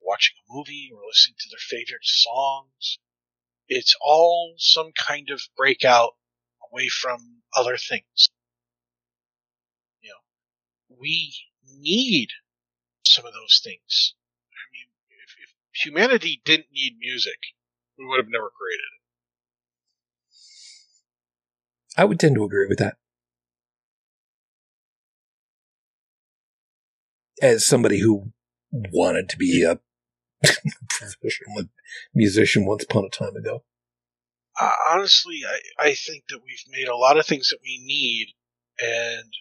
watching 0.04 0.36
a 0.38 0.54
movie, 0.54 0.90
or 0.94 1.00
listening 1.08 1.36
to 1.40 1.48
their 1.50 1.58
favorite 1.58 2.04
songs. 2.04 2.98
It's 3.68 3.96
all 4.00 4.54
some 4.58 4.92
kind 4.92 5.30
of 5.30 5.40
breakout 5.56 6.12
away 6.70 6.88
from 6.88 7.42
other 7.56 7.76
things. 7.76 8.30
You 10.02 10.10
know, 10.10 10.96
we 11.00 11.34
need 11.80 12.28
some 13.04 13.24
of 13.24 13.32
those 13.32 13.60
things. 13.62 14.14
I 14.52 14.64
mean, 14.72 14.88
if, 15.24 15.34
if 15.42 15.54
humanity 15.82 16.42
didn't 16.44 16.72
need 16.72 16.98
music, 16.98 17.38
we 17.98 18.06
would 18.06 18.18
have 18.18 18.28
never 18.28 18.50
created 18.50 18.84
it. 18.84 19.00
I 21.96 22.04
would 22.04 22.18
tend 22.18 22.34
to 22.34 22.44
agree 22.44 22.66
with 22.68 22.78
that. 22.78 22.96
As 27.40 27.66
somebody 27.66 28.00
who 28.00 28.32
wanted 28.72 29.28
to 29.28 29.36
be 29.36 29.62
a 29.62 29.80
professional 30.88 31.64
musician 32.14 32.66
once 32.66 32.84
upon 32.84 33.04
a 33.04 33.08
time 33.08 33.36
ago. 33.36 33.64
Uh, 34.60 34.72
honestly, 34.90 35.40
I, 35.46 35.88
I 35.88 35.94
think 35.94 36.24
that 36.28 36.40
we've 36.44 36.64
made 36.68 36.88
a 36.88 36.96
lot 36.96 37.18
of 37.18 37.26
things 37.26 37.48
that 37.48 37.58
we 37.62 37.82
need, 37.84 38.28
and 38.80 39.32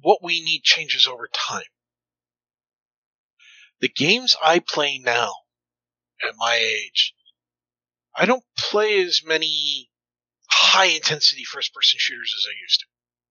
what 0.00 0.18
we 0.22 0.42
need 0.42 0.62
changes 0.62 1.06
over 1.06 1.28
time. 1.32 1.62
The 3.80 3.88
games 3.88 4.36
I 4.42 4.58
play 4.58 4.98
now, 4.98 5.32
at 6.22 6.34
my 6.36 6.54
age, 6.54 7.14
I 8.14 8.26
don't 8.26 8.44
play 8.58 9.00
as 9.02 9.22
many 9.24 9.88
high 10.48 10.86
intensity 10.86 11.44
first 11.44 11.72
person 11.72 11.98
shooters 11.98 12.34
as 12.36 12.46
I 12.50 12.54
used 12.60 12.80
to. 12.80 12.86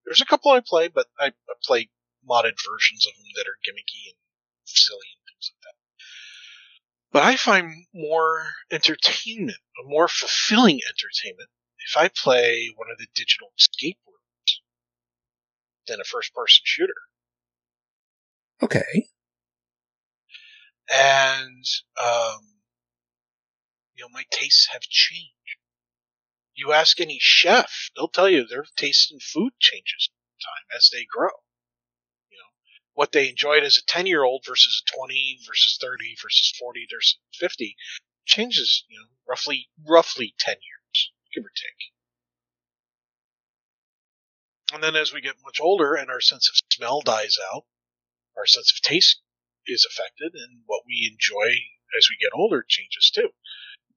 There's 0.06 0.22
a 0.22 0.26
couple 0.26 0.52
I 0.52 0.61
play, 0.66 0.88
but 0.88 1.07
I, 1.20 1.28
I 1.28 1.53
play 1.64 1.90
modded 2.28 2.57
versions 2.66 3.06
of 3.06 3.14
them 3.16 3.32
that 3.36 3.48
are 3.48 3.60
gimmicky 3.64 4.10
and 4.10 4.18
silly 4.66 5.07
and 5.14 5.24
things 5.28 5.52
like 5.53 5.61
that. 5.64 5.79
But 7.11 7.23
I 7.23 7.38
find 7.38 7.88
more 7.94 8.53
entertainment, 8.72 9.57
a 9.84 9.88
more 9.88 10.07
fulfilling 10.07 10.80
entertainment, 10.88 11.49
if 11.80 11.98
I 11.98 12.07
play 12.10 12.72
one 12.76 12.91
of 12.91 12.98
the 12.98 13.07
digital 13.15 13.52
escape 13.57 13.98
rooms 14.06 14.61
than 15.88 15.99
a 15.99 16.03
first 16.03 16.34
person 16.34 16.61
shooter. 16.65 16.94
Okay. 18.61 19.07
And, 20.91 21.65
um, 22.02 22.60
you 23.95 24.03
know, 24.03 24.10
my 24.11 24.26
tastes 24.30 24.68
have 24.72 24.81
changed. 24.81 25.34
You 26.53 26.73
ask 26.73 26.99
any 26.99 27.18
chef, 27.19 27.90
they'll 27.95 28.07
tell 28.07 28.30
you 28.30 28.45
their 28.45 28.65
taste 28.76 29.11
in 29.11 29.19
food 29.19 29.53
changes 29.60 30.10
time 30.44 30.68
as 30.76 30.90
they 30.91 31.06
grow. 31.06 31.31
What 33.00 33.14
they 33.14 33.30
enjoyed 33.30 33.64
as 33.64 33.78
a 33.78 33.86
10 33.86 34.08
year 34.08 34.26
old 34.26 34.44
versus 34.46 34.84
a 34.86 34.92
20 34.94 35.40
versus 35.48 35.78
30 35.80 36.18
versus 36.22 36.52
40 36.60 36.86
versus 36.92 37.18
50 37.32 37.78
changes, 38.26 38.84
you 38.90 39.00
know, 39.00 39.08
roughly, 39.26 39.70
roughly 39.88 40.36
10 40.38 40.56
years, 40.56 41.12
give 41.34 41.46
or 41.46 41.52
take. 41.56 41.94
And 44.74 44.84
then 44.84 44.98
as 44.98 45.14
we 45.14 45.22
get 45.22 45.42
much 45.46 45.62
older 45.62 45.96
and 45.96 46.10
our 46.10 46.20
sense 46.20 46.50
of 46.50 46.60
smell 46.74 47.00
dies 47.00 47.38
out, 47.54 47.68
our 48.36 48.46
sense 48.46 48.70
of 48.70 48.82
taste 48.82 49.22
is 49.66 49.86
affected 49.86 50.34
and 50.34 50.64
what 50.66 50.84
we 50.86 51.10
enjoy 51.10 51.52
as 51.98 52.10
we 52.10 52.18
get 52.20 52.38
older 52.38 52.66
changes 52.68 53.10
too. 53.16 53.30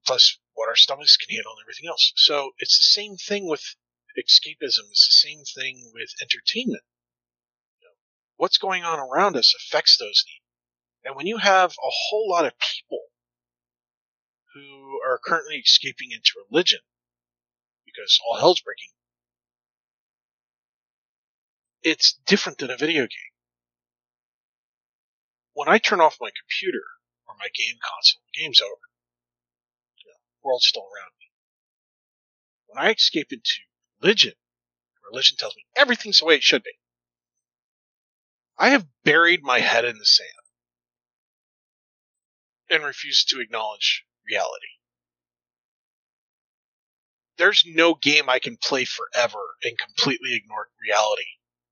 Plus 0.06 0.38
what 0.52 0.68
our 0.68 0.76
stomachs 0.76 1.16
can 1.16 1.34
handle 1.34 1.54
and 1.54 1.64
everything 1.64 1.88
else. 1.88 2.12
So 2.14 2.52
it's 2.58 2.78
the 2.78 3.00
same 3.00 3.16
thing 3.16 3.48
with 3.48 3.74
escapism. 4.16 4.86
It's 4.92 5.08
the 5.08 5.28
same 5.28 5.42
thing 5.42 5.90
with 5.92 6.14
entertainment. 6.22 6.84
What's 8.42 8.58
going 8.58 8.82
on 8.82 8.98
around 8.98 9.36
us 9.36 9.54
affects 9.54 9.98
those 9.98 10.24
needs. 10.26 10.42
And 11.04 11.14
when 11.14 11.28
you 11.28 11.36
have 11.36 11.70
a 11.70 11.94
whole 12.08 12.28
lot 12.28 12.44
of 12.44 12.58
people 12.58 12.98
who 14.52 14.98
are 15.06 15.20
currently 15.24 15.58
escaping 15.58 16.10
into 16.10 16.44
religion 16.50 16.80
because 17.86 18.18
all 18.26 18.40
hell's 18.40 18.60
breaking, 18.60 18.90
it's 21.84 22.14
different 22.26 22.58
than 22.58 22.72
a 22.72 22.76
video 22.76 23.02
game. 23.02 23.32
When 25.52 25.68
I 25.68 25.78
turn 25.78 26.00
off 26.00 26.16
my 26.20 26.30
computer 26.36 26.82
or 27.28 27.36
my 27.38 27.46
game 27.54 27.76
console, 27.80 28.22
the 28.26 28.42
game's 28.42 28.60
over. 28.60 28.72
Know, 30.04 30.18
world's 30.42 30.66
still 30.66 30.82
around 30.82 31.12
me. 31.20 31.26
When 32.66 32.84
I 32.84 32.90
escape 32.90 33.28
into 33.30 33.60
religion, 34.00 34.32
religion 35.08 35.36
tells 35.36 35.54
me 35.54 35.64
everything's 35.76 36.18
the 36.18 36.24
way 36.24 36.34
it 36.34 36.42
should 36.42 36.64
be. 36.64 36.72
I 38.58 38.70
have 38.70 38.86
buried 39.04 39.42
my 39.42 39.60
head 39.60 39.84
in 39.84 39.98
the 39.98 40.04
sand 40.04 40.28
and 42.70 42.84
refused 42.84 43.28
to 43.28 43.40
acknowledge 43.40 44.04
reality. 44.28 44.66
There's 47.38 47.64
no 47.66 47.94
game 47.94 48.28
I 48.28 48.38
can 48.38 48.56
play 48.56 48.84
forever 48.84 49.56
and 49.64 49.78
completely 49.78 50.34
ignore 50.34 50.68
reality 50.80 51.26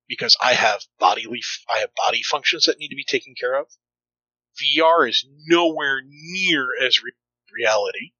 because 0.09 0.37
I 0.41 0.55
have 0.55 0.83
bodily, 0.99 1.43
I 1.73 1.79
have 1.81 1.95
body 1.95 2.23
functions 2.23 2.65
that 2.65 2.79
need 2.79 2.89
to 2.89 2.97
be 2.97 3.05
taken 3.05 3.35
care 3.39 3.55
of. 3.55 3.67
VR 4.61 5.09
is 5.09 5.25
nowhere 5.47 6.03
near 6.05 6.69
as 6.83 7.03
re- 7.03 7.13
reality. 7.53 8.13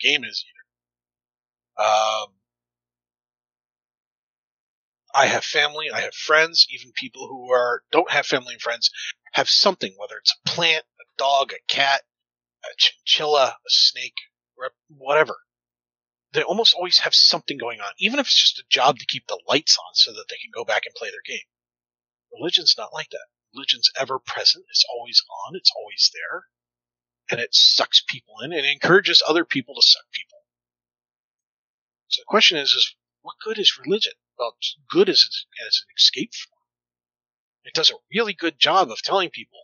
Game 0.00 0.24
is 0.24 0.44
either. 1.78 1.88
Um, 1.88 2.28
I 5.16 5.26
have 5.28 5.44
family, 5.44 5.86
I 5.90 6.02
have 6.02 6.14
friends, 6.14 6.66
even 6.68 6.92
people 6.92 7.26
who 7.26 7.50
are 7.50 7.82
don't 7.90 8.10
have 8.10 8.26
family 8.26 8.52
and 8.52 8.60
friends 8.60 8.90
have 9.32 9.48
something, 9.48 9.94
whether 9.96 10.18
it's 10.18 10.36
a 10.36 10.48
plant, 10.50 10.84
a 11.00 11.04
dog, 11.16 11.52
a 11.54 11.72
cat, 11.72 12.02
a 12.62 12.68
chinchilla, 12.76 13.56
a 13.56 13.68
snake, 13.70 14.16
whatever. 14.88 15.38
They 16.32 16.42
almost 16.42 16.74
always 16.74 16.98
have 16.98 17.14
something 17.14 17.56
going 17.56 17.80
on, 17.80 17.92
even 17.98 18.18
if 18.18 18.26
it's 18.26 18.38
just 18.38 18.58
a 18.58 18.68
job 18.68 18.98
to 18.98 19.06
keep 19.06 19.26
the 19.26 19.40
lights 19.48 19.78
on 19.78 19.94
so 19.94 20.12
that 20.12 20.26
they 20.28 20.36
can 20.36 20.50
go 20.54 20.66
back 20.66 20.82
and 20.84 20.94
play 20.94 21.08
their 21.08 21.24
game. 21.24 21.46
Religion's 22.30 22.74
not 22.76 22.92
like 22.92 23.08
that. 23.08 23.26
Religion's 23.54 23.90
ever 23.98 24.18
present. 24.18 24.66
It's 24.68 24.84
always 24.92 25.22
on. 25.46 25.56
It's 25.56 25.72
always 25.78 26.10
there. 26.12 26.44
And 27.30 27.40
it 27.40 27.54
sucks 27.54 28.02
people 28.06 28.34
in 28.44 28.52
and 28.52 28.66
encourages 28.66 29.22
other 29.26 29.46
people 29.46 29.76
to 29.76 29.82
suck 29.82 30.04
people. 30.12 30.40
So 32.08 32.20
the 32.20 32.28
question 32.28 32.58
is, 32.58 32.72
is 32.72 32.94
what 33.22 33.36
good 33.42 33.58
is 33.58 33.78
religion? 33.78 34.12
Well, 34.38 34.56
good 34.90 35.08
as, 35.08 35.22
as 35.66 35.82
an 35.82 35.94
escape 35.96 36.32
form. 36.34 36.62
It 37.64 37.74
does 37.74 37.90
a 37.90 37.94
really 38.14 38.32
good 38.32 38.58
job 38.58 38.90
of 38.90 39.02
telling 39.02 39.30
people, 39.30 39.58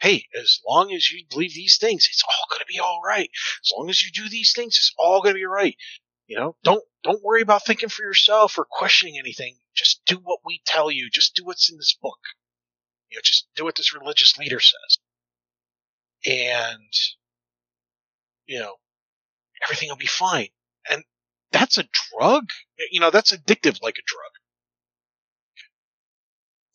hey, 0.00 0.26
as 0.38 0.60
long 0.68 0.92
as 0.92 1.10
you 1.10 1.24
believe 1.30 1.54
these 1.54 1.78
things, 1.78 2.06
it's 2.10 2.22
all 2.22 2.46
going 2.50 2.60
to 2.60 2.72
be 2.72 2.80
all 2.80 3.00
right. 3.04 3.30
As 3.62 3.72
long 3.76 3.88
as 3.88 4.02
you 4.02 4.10
do 4.10 4.28
these 4.28 4.52
things, 4.54 4.76
it's 4.76 4.92
all 4.98 5.22
going 5.22 5.34
to 5.34 5.38
be 5.38 5.46
right. 5.46 5.76
You 6.26 6.36
know, 6.36 6.56
don't 6.64 6.82
don't 7.02 7.22
worry 7.22 7.42
about 7.42 7.66
thinking 7.66 7.90
for 7.90 8.02
yourself 8.02 8.58
or 8.58 8.66
questioning 8.68 9.18
anything. 9.18 9.56
Just 9.74 10.02
do 10.06 10.16
what 10.16 10.40
we 10.44 10.62
tell 10.64 10.90
you. 10.90 11.10
Just 11.10 11.34
do 11.34 11.44
what's 11.44 11.70
in 11.70 11.76
this 11.76 11.96
book. 12.00 12.18
You 13.10 13.18
know, 13.18 13.22
just 13.22 13.46
do 13.56 13.64
what 13.64 13.76
this 13.76 13.94
religious 13.94 14.38
leader 14.38 14.60
says. 14.60 14.98
And 16.26 16.92
you 18.46 18.58
know, 18.58 18.74
everything 19.62 19.88
will 19.90 19.96
be 19.96 20.06
fine. 20.06 20.48
And 20.88 21.04
that's 21.54 21.78
a 21.78 21.84
drug. 21.84 22.44
You 22.90 23.00
know, 23.00 23.10
that's 23.10 23.32
addictive 23.32 23.80
like 23.80 23.96
a 23.96 24.02
drug. 24.04 24.32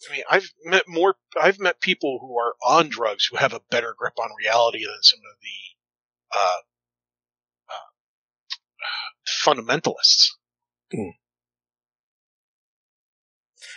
I 0.10 0.14
mean, 0.14 0.24
I've 0.30 0.50
met 0.64 0.84
more. 0.88 1.16
I've 1.40 1.60
met 1.60 1.82
people 1.82 2.20
who 2.22 2.38
are 2.40 2.56
on 2.66 2.88
drugs 2.88 3.28
who 3.30 3.36
have 3.38 3.54
a 3.54 3.60
better 3.70 3.94
grip 3.98 4.14
on 4.18 4.30
reality 4.40 4.86
than 4.86 5.02
some 5.02 5.20
of 5.20 5.38
the 5.42 6.40
uh, 6.40 6.62
uh, 7.70 9.46
fundamentalists. 9.46 10.30
Mm. 10.94 11.12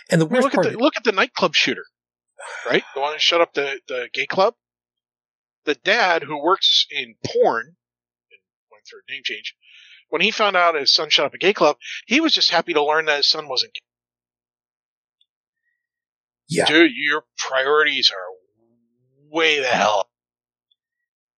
And 0.09 0.21
the 0.21 0.25
worst 0.25 0.43
look 0.43 0.53
part, 0.53 0.67
at 0.67 0.71
the, 0.73 0.77
look 0.79 0.95
at 0.95 1.03
the 1.03 1.11
nightclub 1.11 1.55
shooter, 1.55 1.85
right? 2.65 2.83
The 2.95 3.01
one 3.01 3.13
who 3.13 3.19
shut 3.19 3.41
up 3.41 3.53
the 3.53 3.81
the 3.87 4.09
gay 4.13 4.25
club. 4.25 4.55
The 5.65 5.75
dad 5.75 6.23
who 6.23 6.41
works 6.41 6.85
in 6.91 7.15
porn, 7.25 7.65
and 7.65 8.41
went 8.71 8.83
through 8.89 8.99
a 9.07 9.11
name 9.11 9.21
change, 9.23 9.55
when 10.09 10.21
he 10.21 10.31
found 10.31 10.55
out 10.55 10.75
his 10.75 10.93
son 10.93 11.09
shut 11.09 11.25
up 11.25 11.33
a 11.33 11.37
gay 11.37 11.53
club, 11.53 11.77
he 12.05 12.21
was 12.21 12.33
just 12.33 12.49
happy 12.49 12.73
to 12.73 12.83
learn 12.83 13.05
that 13.05 13.17
his 13.17 13.29
son 13.29 13.47
wasn't 13.47 13.73
gay. 13.73 13.79
Yeah. 16.49 16.65
Dude, 16.65 16.91
your 16.93 17.23
priorities 17.37 18.11
are 18.11 19.33
way 19.33 19.59
the 19.59 19.67
hell. 19.67 20.07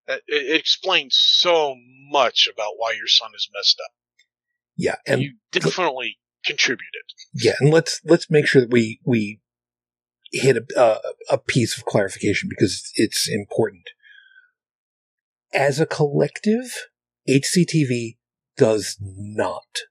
It, 0.08 0.24
it 0.28 0.60
explains 0.60 1.16
so 1.18 1.76
much 2.12 2.50
about 2.52 2.74
why 2.78 2.94
your 2.94 3.08
son 3.08 3.32
is 3.36 3.50
messed 3.56 3.80
up. 3.84 3.92
Yeah, 4.78 4.96
and 5.08 5.22
you 5.22 5.36
definitely 5.52 6.18
contributed. 6.46 7.04
Yeah, 7.34 7.54
and 7.60 7.72
let's 7.72 8.02
let's 8.04 8.30
make 8.30 8.46
sure 8.46 8.62
that 8.62 8.72
we 8.72 9.00
we 9.06 9.40
hit 10.32 10.58
a 10.58 10.80
uh, 10.80 11.00
a 11.30 11.38
piece 11.38 11.78
of 11.78 11.86
clarification 11.86 12.50
because 12.50 12.92
it's 12.96 13.30
important. 13.30 13.90
As 15.54 15.80
a 15.80 15.86
collective, 15.86 16.88
HCTV 17.30 18.18
does 18.57 18.98
not 19.02 19.82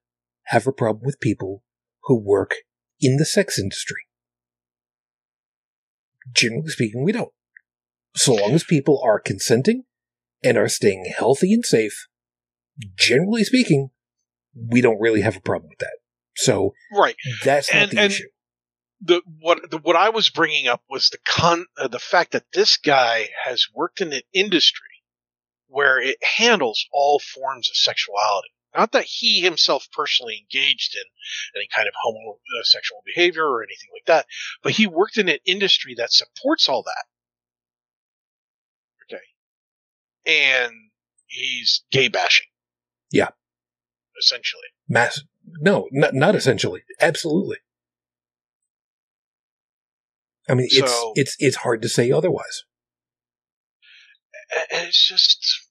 have 0.46 0.66
a 0.66 0.72
problem 0.72 1.04
with 1.04 1.20
people 1.20 1.62
who 2.04 2.18
work 2.18 2.54
in 3.00 3.16
the 3.16 3.24
sex 3.24 3.58
industry. 3.58 4.02
Generally 6.32 6.68
speaking, 6.68 7.04
we 7.04 7.12
don't. 7.12 7.32
So 8.16 8.34
long 8.34 8.52
as 8.52 8.64
people 8.64 9.00
are 9.04 9.18
consenting 9.18 9.84
and 10.42 10.56
are 10.56 10.68
staying 10.68 11.12
healthy 11.16 11.52
and 11.52 11.64
safe, 11.64 12.06
generally 12.96 13.44
speaking, 13.44 13.90
we 14.54 14.80
don't 14.80 15.00
really 15.00 15.22
have 15.22 15.36
a 15.36 15.40
problem 15.40 15.70
with 15.70 15.78
that. 15.80 15.98
So 16.36 16.74
right, 16.92 17.16
that's 17.44 17.72
not 17.72 17.82
and, 17.82 17.90
the 17.92 18.00
and 18.00 18.12
issue. 18.12 18.28
The 19.00 19.22
what 19.40 19.70
the, 19.70 19.78
what 19.78 19.96
I 19.96 20.10
was 20.10 20.30
bringing 20.30 20.66
up 20.66 20.82
was 20.88 21.10
the 21.10 21.18
con 21.26 21.66
uh, 21.76 21.88
the 21.88 21.98
fact 21.98 22.32
that 22.32 22.44
this 22.52 22.76
guy 22.76 23.28
has 23.44 23.66
worked 23.74 24.00
in 24.00 24.12
an 24.12 24.22
industry 24.32 24.93
where 25.68 26.00
it 26.00 26.16
handles 26.22 26.86
all 26.92 27.18
forms 27.18 27.68
of 27.68 27.76
sexuality. 27.76 28.48
Not 28.76 28.92
that 28.92 29.04
he 29.04 29.40
himself 29.40 29.86
personally 29.92 30.36
engaged 30.42 30.96
in 30.96 31.02
any 31.56 31.68
kind 31.74 31.86
of 31.86 31.94
homosexual 32.02 32.98
uh, 32.98 33.06
behavior 33.06 33.46
or 33.48 33.62
anything 33.62 33.90
like 33.92 34.06
that, 34.06 34.26
but 34.62 34.72
he 34.72 34.86
worked 34.86 35.16
in 35.16 35.28
an 35.28 35.38
industry 35.46 35.94
that 35.96 36.12
supports 36.12 36.68
all 36.68 36.82
that. 36.82 37.04
Okay. 39.04 39.22
And 40.26 40.72
he's 41.26 41.84
gay 41.92 42.08
bashing. 42.08 42.46
Yeah. 43.12 43.28
Essentially. 44.20 44.62
Mass. 44.88 45.22
No, 45.60 45.88
not, 45.92 46.14
not 46.14 46.34
essentially. 46.34 46.82
Absolutely. 47.00 47.58
I 50.48 50.54
mean, 50.54 50.66
it's 50.70 50.90
So- 50.90 51.12
it's 51.14 51.36
it's 51.38 51.56
hard 51.56 51.80
to 51.82 51.88
say 51.88 52.10
otherwise. 52.10 52.64
And 54.52 54.86
it's 54.88 55.08
just, 55.08 55.68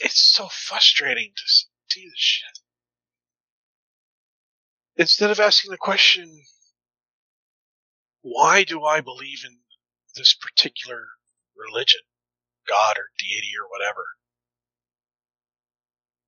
it's 0.00 0.34
so 0.34 0.48
frustrating 0.48 1.32
to 1.36 1.42
see 1.88 2.04
this 2.04 2.12
shit. 2.16 2.58
Instead 4.96 5.30
of 5.30 5.40
asking 5.40 5.70
the 5.70 5.78
question, 5.78 6.42
why 8.22 8.64
do 8.64 8.84
I 8.84 9.00
believe 9.00 9.40
in 9.46 9.58
this 10.16 10.34
particular 10.34 11.06
religion, 11.56 12.00
God 12.68 12.96
or 12.98 13.10
deity 13.18 13.52
or 13.60 13.68
whatever? 13.70 14.04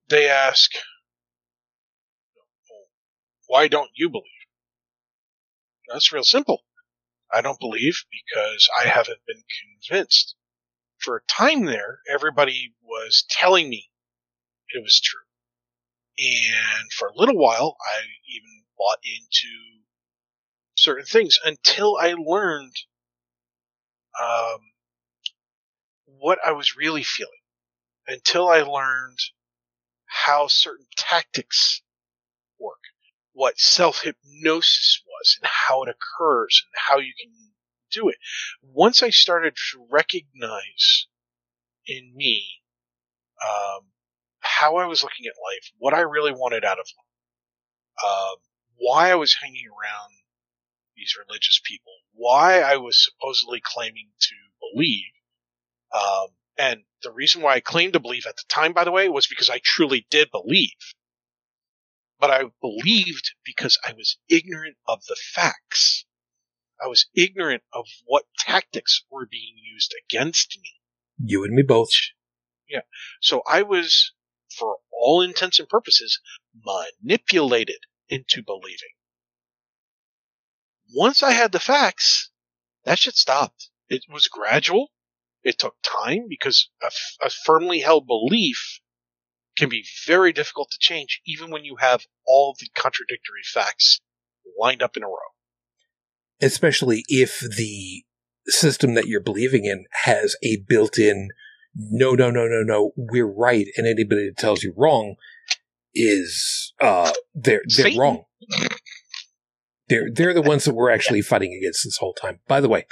They 0.08 0.28
ask, 0.28 0.70
why 3.46 3.68
don't 3.68 3.90
you 3.94 4.08
believe? 4.08 4.24
That's 5.88 6.12
real 6.12 6.24
simple. 6.24 6.60
I 7.32 7.40
don't 7.40 7.60
believe 7.60 7.96
because 8.10 8.68
I 8.78 8.88
haven't 8.88 9.20
been 9.26 9.42
convinced. 9.88 10.36
For 11.02 11.16
a 11.16 11.22
time 11.32 11.64
there, 11.64 11.98
everybody 12.08 12.74
was 12.82 13.24
telling 13.28 13.68
me 13.68 13.90
it 14.68 14.82
was 14.82 15.00
true. 15.00 15.20
And 16.18 16.92
for 16.92 17.08
a 17.08 17.16
little 17.16 17.36
while, 17.36 17.76
I 17.80 18.02
even 18.28 18.64
bought 18.78 18.98
into 19.04 19.82
certain 20.76 21.06
things 21.06 21.38
until 21.44 21.96
I 21.96 22.14
learned 22.14 22.74
um, 24.20 24.60
what 26.04 26.38
I 26.44 26.52
was 26.52 26.76
really 26.76 27.02
feeling. 27.02 27.32
Until 28.06 28.48
I 28.48 28.62
learned 28.62 29.18
how 30.06 30.46
certain 30.48 30.86
tactics 30.96 31.82
work, 32.58 32.80
what 33.32 33.58
self 33.58 34.02
hypnosis 34.02 35.02
was, 35.06 35.38
and 35.40 35.48
how 35.48 35.82
it 35.84 35.88
occurs, 35.88 36.64
and 36.66 36.80
how 36.88 36.98
you 36.98 37.12
can 37.20 37.51
do 37.92 38.08
it. 38.08 38.16
Once 38.62 39.02
I 39.02 39.10
started 39.10 39.54
to 39.72 39.86
recognize 39.90 41.06
in 41.86 42.12
me 42.14 42.46
um, 43.44 43.86
how 44.40 44.76
I 44.76 44.86
was 44.86 45.02
looking 45.02 45.26
at 45.26 45.32
life, 45.32 45.70
what 45.78 45.94
I 45.94 46.00
really 46.00 46.32
wanted 46.32 46.64
out 46.64 46.78
of 46.78 46.86
life, 46.96 48.04
uh, 48.04 48.36
why 48.76 49.10
I 49.10 49.16
was 49.16 49.36
hanging 49.40 49.66
around 49.66 50.12
these 50.96 51.16
religious 51.16 51.60
people, 51.64 51.92
why 52.12 52.60
I 52.60 52.76
was 52.76 53.02
supposedly 53.02 53.60
claiming 53.62 54.08
to 54.20 54.34
believe. 54.60 55.04
Um, 55.94 56.28
and 56.58 56.80
the 57.02 57.12
reason 57.12 57.42
why 57.42 57.54
I 57.54 57.60
claimed 57.60 57.94
to 57.94 58.00
believe 58.00 58.26
at 58.26 58.36
the 58.36 58.44
time, 58.48 58.72
by 58.72 58.84
the 58.84 58.92
way, 58.92 59.08
was 59.08 59.26
because 59.26 59.50
I 59.50 59.60
truly 59.62 60.06
did 60.10 60.30
believe. 60.30 60.70
But 62.20 62.30
I 62.30 62.44
believed 62.60 63.32
because 63.44 63.78
I 63.86 63.94
was 63.94 64.16
ignorant 64.28 64.76
of 64.86 65.04
the 65.06 65.16
facts. 65.16 66.04
I 66.82 66.88
was 66.88 67.06
ignorant 67.14 67.62
of 67.72 67.86
what 68.04 68.24
tactics 68.38 69.04
were 69.10 69.26
being 69.26 69.54
used 69.56 69.94
against 70.04 70.58
me. 70.60 70.70
You 71.24 71.44
and 71.44 71.54
me 71.54 71.62
both. 71.62 71.90
Yeah. 72.68 72.80
So 73.20 73.42
I 73.46 73.62
was, 73.62 74.12
for 74.58 74.78
all 74.92 75.22
intents 75.22 75.58
and 75.60 75.68
purposes, 75.68 76.20
manipulated 76.54 77.78
into 78.08 78.42
believing. 78.42 78.90
Once 80.94 81.22
I 81.22 81.32
had 81.32 81.52
the 81.52 81.60
facts, 81.60 82.30
that 82.84 82.98
shit 82.98 83.14
stopped. 83.14 83.70
It 83.88 84.04
was 84.08 84.26
gradual. 84.28 84.88
It 85.42 85.58
took 85.58 85.76
time 85.82 86.26
because 86.28 86.68
a, 86.82 86.86
f- 86.86 87.16
a 87.22 87.30
firmly 87.30 87.80
held 87.80 88.06
belief 88.06 88.80
can 89.56 89.68
be 89.68 89.84
very 90.06 90.32
difficult 90.32 90.70
to 90.70 90.78
change 90.80 91.20
even 91.26 91.50
when 91.50 91.64
you 91.64 91.76
have 91.76 92.04
all 92.26 92.56
the 92.58 92.68
contradictory 92.74 93.42
facts 93.44 94.00
lined 94.58 94.82
up 94.82 94.96
in 94.96 95.02
a 95.02 95.06
row. 95.06 95.31
Especially 96.42 97.04
if 97.08 97.40
the 97.56 98.04
system 98.48 98.94
that 98.94 99.06
you're 99.06 99.20
believing 99.22 99.64
in 99.64 99.84
has 100.04 100.34
a 100.42 100.58
built 100.68 100.98
in, 100.98 101.28
no, 101.74 102.12
no, 102.14 102.30
no, 102.30 102.46
no, 102.46 102.62
no, 102.62 102.92
we're 102.96 103.32
right, 103.32 103.66
and 103.76 103.86
anybody 103.86 104.26
that 104.28 104.36
tells 104.36 104.62
you 104.62 104.74
wrong 104.76 105.14
is, 105.94 106.72
uh, 106.80 107.12
they're, 107.34 107.62
they're 107.76 107.84
Satan. 107.86 107.98
wrong. 108.00 108.24
They're, 109.88 110.08
they're 110.12 110.34
the 110.34 110.42
ones 110.42 110.64
that 110.64 110.74
we're 110.74 110.90
actually 110.90 111.22
fighting 111.22 111.52
against 111.54 111.84
this 111.84 111.98
whole 111.98 112.14
time. 112.14 112.40
By 112.48 112.60
the 112.60 112.68
way, 112.68 112.86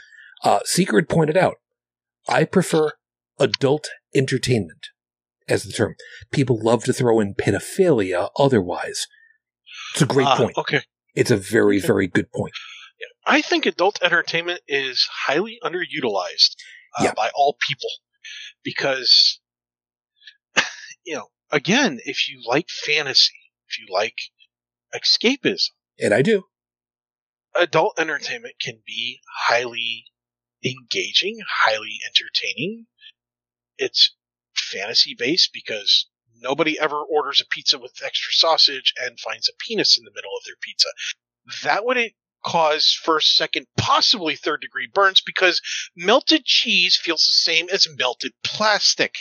uh, 0.44 0.60
Secret 0.64 1.08
pointed 1.08 1.36
out, 1.36 1.56
I 2.28 2.44
prefer 2.44 2.92
adult 3.38 3.88
entertainment 4.14 4.88
as 5.48 5.64
the 5.64 5.72
term. 5.72 5.96
People 6.30 6.58
love 6.62 6.84
to 6.84 6.92
throw 6.92 7.18
in 7.20 7.34
pedophilia 7.34 8.28
otherwise. 8.38 9.06
It's 9.94 10.02
a 10.02 10.06
great 10.06 10.26
Ah, 10.26 10.36
point. 10.36 10.56
Okay. 10.58 10.82
It's 11.14 11.30
a 11.30 11.36
very, 11.36 11.78
Okay. 11.78 11.86
very 11.86 12.06
good 12.06 12.30
point. 12.32 12.52
I 13.30 13.42
think 13.42 13.64
adult 13.64 14.02
entertainment 14.02 14.60
is 14.66 15.06
highly 15.10 15.58
underutilized 15.62 16.56
uh, 16.98 17.04
Yeah. 17.04 17.12
by 17.14 17.30
all 17.34 17.56
people 17.66 17.90
because, 18.64 19.40
you 21.04 21.14
know, 21.14 21.28
again, 21.50 22.00
if 22.04 22.28
you 22.28 22.42
like 22.44 22.68
fantasy, 22.68 23.38
if 23.68 23.78
you 23.78 23.86
like 23.88 24.16
escapism, 24.94 25.70
And 25.98 26.12
I 26.12 26.22
do. 26.22 26.46
adult 27.54 27.98
entertainment 28.00 28.54
can 28.60 28.82
be 28.84 29.20
highly 29.46 30.06
engaging, 30.64 31.38
highly 31.64 31.98
entertaining. 32.06 32.86
It's 33.78 34.14
fantasy 34.56 35.14
based 35.16 35.50
because 35.52 36.08
nobody 36.40 36.78
ever 36.80 37.00
orders 37.00 37.40
a 37.40 37.46
pizza 37.46 37.78
with 37.78 37.92
extra 38.04 38.32
sausage 38.32 38.92
and 39.00 39.20
finds 39.20 39.48
a 39.48 39.52
penis 39.64 39.96
in 39.98 40.04
the 40.04 40.12
middle 40.14 40.36
of 40.36 40.42
their 40.44 40.56
pizza. 40.60 40.88
That 41.62 41.84
would 41.84 41.96
cause 42.44 42.98
first, 43.04 43.36
second, 43.36 43.66
possibly 43.76 44.36
third 44.36 44.60
degree 44.60 44.88
burns 44.92 45.20
because 45.20 45.60
melted 45.96 46.44
cheese 46.44 46.96
feels 46.96 47.24
the 47.26 47.32
same 47.32 47.68
as 47.70 47.88
melted 47.98 48.32
plastic. 48.44 49.14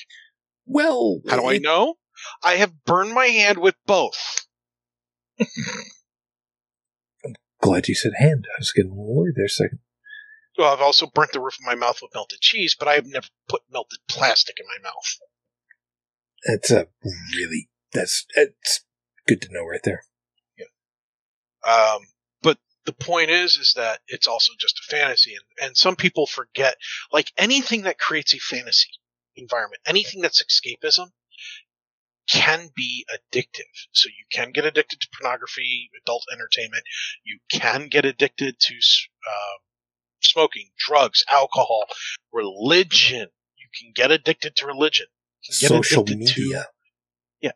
Well, 0.66 1.22
How 1.28 1.38
do 1.38 1.48
I 1.48 1.58
know? 1.58 1.96
I 2.44 2.56
have 2.56 2.84
burned 2.86 3.14
my 3.14 3.28
hand 3.28 3.58
with 3.60 3.76
both. 3.86 4.46
I'm 5.40 7.36
glad 7.62 7.88
you 7.88 7.96
said 7.96 8.14
hand. 8.18 8.46
I 8.50 8.60
was 8.60 8.72
getting 8.72 8.92
a 8.92 8.94
little 8.94 9.16
worried 9.16 9.36
there 9.36 9.46
a 9.46 9.50
second. 9.50 9.80
Well, 10.58 10.74
I've 10.74 10.82
also 10.82 11.08
burnt 11.08 11.32
the 11.32 11.40
roof 11.40 11.56
of 11.60 11.66
my 11.66 11.76
mouth 11.76 12.00
with 12.02 12.12
melted 12.14 12.42
cheese, 12.42 12.76
but 12.78 12.90
I 12.90 12.96
have 12.96 13.06
never 13.06 13.28
put 13.48 13.62
melted 13.72 14.00
plastic 14.10 14.58
in 14.60 14.66
my 14.68 14.90
mouth. 14.90 15.18
That's 16.46 16.72
a 16.72 16.88
really 17.36 17.70
that's 17.94 18.26
that's 18.36 18.84
good 19.26 19.42
to 19.44 19.54
know 19.54 19.64
right 19.66 19.82
there. 19.84 20.04
Yeah. 20.58 20.66
Um, 21.72 22.02
the 22.90 23.06
point 23.06 23.30
is, 23.30 23.56
is 23.56 23.74
that 23.76 24.00
it's 24.08 24.28
also 24.28 24.54
just 24.58 24.80
a 24.80 24.90
fantasy, 24.90 25.34
and, 25.36 25.68
and 25.68 25.78
some 25.78 25.96
people 25.96 26.26
forget, 26.26 26.76
like 27.12 27.32
anything 27.38 27.84
that 27.84 28.00
creates 28.00 28.34
a 28.34 28.40
fantasy 28.40 28.90
environment, 29.36 29.82
anything 29.86 30.22
that's 30.22 30.44
escapism, 30.44 31.12
can 32.28 32.70
be 32.76 33.06
addictive. 33.14 33.76
So 33.92 34.10
you 34.10 34.26
can 34.32 34.52
get 34.52 34.66
addicted 34.66 35.02
to 35.02 35.08
pornography, 35.20 35.92
adult 36.04 36.24
entertainment. 36.34 36.84
You 37.24 37.38
can 37.52 37.90
get 37.90 38.06
addicted 38.06 38.60
to 38.60 38.74
uh, 38.74 39.58
smoking, 40.22 40.70
drugs, 40.88 41.24
alcohol, 41.32 41.86
religion. 42.34 43.28
You 43.58 43.68
can 43.80 43.92
get 43.94 44.12
addicted 44.12 44.56
to 44.58 44.66
religion. 44.66 45.06
You 45.44 45.54
can 45.54 45.70
get 45.70 45.84
Social 45.86 46.02
addicted 46.02 46.34
to 46.34 46.42
media. 46.42 46.66
Yeah. 47.40 47.52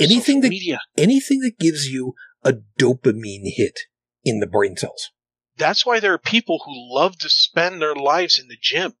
Anything 0.00 0.40
that 0.40 0.48
media. 0.48 0.80
anything 0.98 1.38
that 1.40 1.60
gives 1.60 1.86
you 1.86 2.14
a 2.42 2.54
dopamine 2.78 3.52
hit 3.54 3.78
in 4.24 4.40
the 4.40 4.46
brain 4.46 4.76
cells. 4.76 5.10
That's 5.56 5.86
why 5.86 6.00
there 6.00 6.14
are 6.14 6.18
people 6.18 6.62
who 6.64 6.94
love 6.94 7.16
to 7.18 7.28
spend 7.28 7.80
their 7.80 7.94
lives 7.94 8.38
in 8.38 8.48
the 8.48 8.58
gym. 8.60 8.94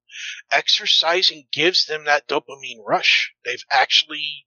Exercising 0.52 1.46
gives 1.52 1.86
them 1.86 2.04
that 2.04 2.28
dopamine 2.28 2.84
rush. 2.86 3.32
They've 3.44 3.64
actually 3.70 4.44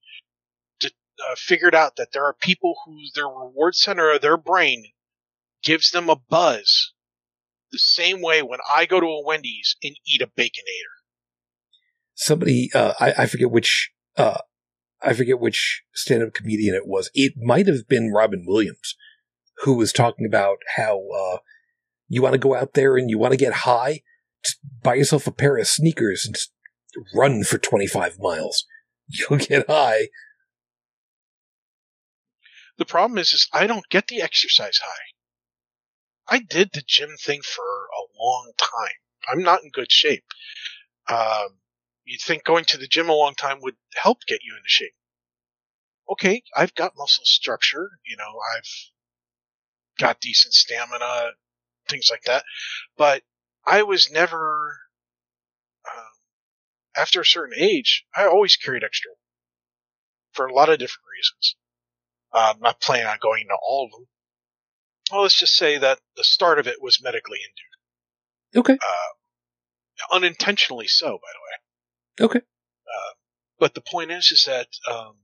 d- 0.80 0.90
uh, 1.18 1.34
figured 1.36 1.74
out 1.74 1.96
that 1.96 2.12
there 2.12 2.24
are 2.24 2.34
people 2.34 2.76
who 2.84 2.96
their 3.14 3.26
reward 3.26 3.74
center 3.74 4.10
of 4.10 4.22
their 4.22 4.38
brain 4.38 4.84
gives 5.62 5.90
them 5.90 6.08
a 6.08 6.16
buzz. 6.16 6.94
The 7.72 7.78
same 7.78 8.22
way 8.22 8.40
when 8.40 8.60
I 8.70 8.86
go 8.86 9.00
to 9.00 9.06
a 9.06 9.22
Wendy's 9.22 9.76
and 9.82 9.94
eat 10.06 10.22
a 10.22 10.26
Baconator. 10.26 10.94
Somebody 12.14 12.70
uh 12.74 12.94
I, 12.98 13.12
I 13.18 13.26
forget 13.26 13.50
which 13.50 13.90
uh 14.16 14.38
I 15.02 15.12
forget 15.12 15.38
which 15.38 15.82
stand-up 15.92 16.32
comedian 16.32 16.74
it 16.74 16.86
was. 16.86 17.10
It 17.14 17.34
might 17.36 17.66
have 17.66 17.86
been 17.86 18.12
Robin 18.12 18.44
Williams 18.46 18.96
who 19.62 19.74
was 19.74 19.92
talking 19.92 20.26
about 20.26 20.58
how 20.76 21.02
uh 21.14 21.38
you 22.08 22.22
want 22.22 22.32
to 22.32 22.38
go 22.38 22.54
out 22.54 22.74
there 22.74 22.96
and 22.96 23.10
you 23.10 23.18
want 23.18 23.32
to 23.32 23.38
get 23.38 23.52
high, 23.52 24.02
just 24.42 24.58
buy 24.82 24.94
yourself 24.94 25.26
a 25.26 25.32
pair 25.32 25.56
of 25.58 25.66
sneakers 25.66 26.24
and 26.26 26.36
run 27.14 27.44
for 27.44 27.58
25 27.58 28.18
miles. 28.18 28.64
You'll 29.08 29.38
get 29.38 29.66
high. 29.68 30.08
The 32.78 32.84
problem 32.84 33.18
is, 33.18 33.32
is 33.32 33.48
I 33.52 33.66
don't 33.66 33.88
get 33.90 34.08
the 34.08 34.22
exercise 34.22 34.78
high. 34.82 35.08
I 36.28 36.38
did 36.38 36.70
the 36.72 36.82
gym 36.86 37.10
thing 37.18 37.40
for 37.42 37.62
a 37.62 38.22
long 38.22 38.52
time. 38.56 38.98
I'm 39.30 39.42
not 39.42 39.62
in 39.62 39.70
good 39.70 39.90
shape. 39.90 40.24
Um, 41.08 41.58
you'd 42.04 42.20
think 42.20 42.44
going 42.44 42.64
to 42.66 42.78
the 42.78 42.86
gym 42.86 43.08
a 43.08 43.14
long 43.14 43.34
time 43.34 43.58
would 43.62 43.76
help 43.96 44.20
get 44.26 44.40
you 44.42 44.54
into 44.56 44.68
shape. 44.68 44.94
Okay, 46.10 46.42
I've 46.56 46.74
got 46.74 46.96
muscle 46.96 47.24
structure. 47.24 47.90
You 48.06 48.16
know, 48.16 48.38
I've 48.56 48.90
got 49.98 50.20
decent 50.20 50.54
stamina, 50.54 51.32
things 51.88 52.08
like 52.10 52.22
that. 52.24 52.44
But 52.96 53.22
I 53.66 53.82
was 53.82 54.10
never, 54.10 54.78
um, 55.86 56.04
after 56.96 57.20
a 57.20 57.26
certain 57.26 57.58
age, 57.58 58.04
I 58.16 58.26
always 58.26 58.56
carried 58.56 58.84
extra 58.84 59.12
for 60.32 60.46
a 60.46 60.54
lot 60.54 60.68
of 60.68 60.78
different 60.78 61.06
reasons. 61.16 61.56
Uh, 62.32 62.52
I'm 62.54 62.60
not 62.60 62.80
planning 62.80 63.06
on 63.06 63.18
going 63.20 63.42
into 63.42 63.56
all 63.66 63.86
of 63.86 63.92
them. 63.92 64.06
Well, 65.10 65.22
let's 65.22 65.38
just 65.38 65.56
say 65.56 65.78
that 65.78 66.00
the 66.16 66.24
start 66.24 66.58
of 66.58 66.66
it 66.66 66.82
was 66.82 67.02
medically 67.02 67.38
induced. 67.38 67.68
Okay. 68.56 68.74
Uh, 68.74 70.14
unintentionally 70.14 70.86
so, 70.86 71.06
by 71.06 71.12
the 71.12 72.24
way. 72.24 72.26
Okay. 72.26 72.38
Uh, 72.38 73.12
but 73.58 73.74
the 73.74 73.80
point 73.80 74.10
is, 74.10 74.30
is 74.30 74.44
that 74.46 74.68
um, 74.90 75.16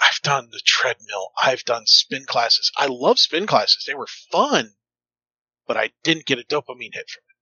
I've 0.00 0.20
done 0.22 0.48
the 0.50 0.60
treadmill. 0.64 1.32
I've 1.40 1.64
done 1.64 1.86
spin 1.86 2.24
classes. 2.24 2.70
I 2.76 2.86
love 2.86 3.18
spin 3.18 3.46
classes. 3.46 3.84
They 3.86 3.94
were 3.94 4.08
fun, 4.30 4.74
but 5.66 5.76
I 5.76 5.90
didn't 6.02 6.26
get 6.26 6.38
a 6.38 6.44
dopamine 6.44 6.94
hit 6.94 7.10
from 7.10 7.22
it. 7.28 7.36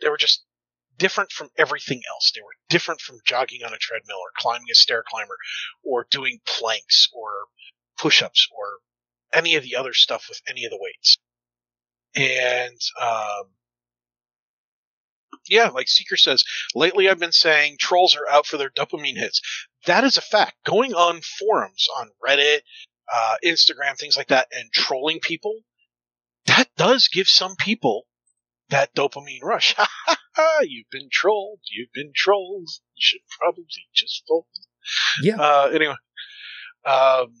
They 0.00 0.08
were 0.08 0.16
just 0.16 0.44
different 0.96 1.32
from 1.32 1.50
everything 1.56 2.02
else. 2.08 2.32
They 2.34 2.40
were 2.40 2.54
different 2.68 3.00
from 3.00 3.18
jogging 3.24 3.64
on 3.64 3.74
a 3.74 3.78
treadmill 3.78 4.16
or 4.16 4.30
climbing 4.36 4.68
a 4.70 4.74
stair 4.74 5.04
climber 5.06 5.36
or 5.82 6.06
doing 6.10 6.40
planks 6.46 7.08
or 7.12 7.30
push-ups 7.98 8.48
or 8.56 8.78
any 9.32 9.56
of 9.56 9.62
the 9.62 9.76
other 9.76 9.92
stuff 9.92 10.26
with 10.28 10.40
any 10.48 10.64
of 10.64 10.70
the 10.70 10.78
weights. 10.80 11.18
And, 12.14 12.80
um, 13.00 13.50
yeah, 15.48 15.68
like 15.68 15.88
Seeker 15.88 16.16
says, 16.16 16.44
lately 16.74 17.08
I've 17.08 17.18
been 17.18 17.32
saying 17.32 17.76
trolls 17.78 18.16
are 18.16 18.28
out 18.28 18.46
for 18.46 18.56
their 18.56 18.70
dopamine 18.70 19.16
hits. 19.16 19.40
That 19.86 20.04
is 20.04 20.16
a 20.16 20.22
fact. 20.22 20.56
Going 20.64 20.94
on 20.94 21.20
forums 21.38 21.86
on 21.98 22.10
Reddit, 22.26 22.60
uh, 23.12 23.36
Instagram, 23.44 23.98
things 23.98 24.16
like 24.16 24.28
that, 24.28 24.48
and 24.52 24.72
trolling 24.72 25.20
people, 25.20 25.60
that 26.46 26.68
does 26.76 27.08
give 27.08 27.28
some 27.28 27.56
people 27.56 28.06
that 28.70 28.94
dopamine 28.94 29.42
rush. 29.42 29.74
Ha 29.84 29.88
ha 30.06 30.16
ha, 30.36 30.60
you've 30.62 30.90
been 30.90 31.08
trolled. 31.12 31.60
You've 31.70 31.92
been 31.94 32.12
trolled. 32.14 32.68
You 32.94 33.00
should 33.00 33.20
probably 33.38 33.66
just 33.94 34.24
fold. 34.26 34.46
Yeah. 35.22 35.36
Uh, 35.36 35.70
anyway, 35.72 35.94
um, 36.84 37.32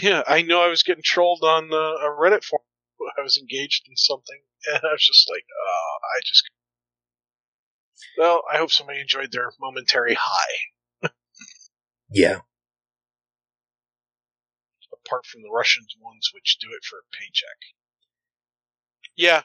yeah, 0.00 0.22
I 0.26 0.42
know 0.42 0.62
I 0.62 0.68
was 0.68 0.82
getting 0.82 1.02
trolled 1.04 1.42
on 1.42 1.72
uh, 1.72 1.76
a 1.76 2.16
Reddit 2.18 2.44
forum. 2.44 2.64
I 3.18 3.22
was 3.22 3.36
engaged 3.36 3.86
in 3.88 3.96
something, 3.96 4.40
and 4.68 4.80
I 4.82 4.92
was 4.92 5.04
just 5.04 5.28
like, 5.28 5.44
uh, 5.44 5.96
I 6.16 6.20
just. 6.24 6.44
Well, 8.16 8.42
I 8.52 8.58
hope 8.58 8.70
somebody 8.70 9.00
enjoyed 9.00 9.32
their 9.32 9.52
momentary 9.60 10.16
high. 10.18 11.10
yeah. 12.10 12.40
Apart 15.06 15.26
from 15.26 15.42
the 15.42 15.50
Russian 15.50 15.84
ones, 16.00 16.30
which 16.34 16.58
do 16.60 16.68
it 16.70 16.84
for 16.84 16.98
a 16.98 17.16
paycheck. 17.16 17.56
Yeah, 19.16 19.42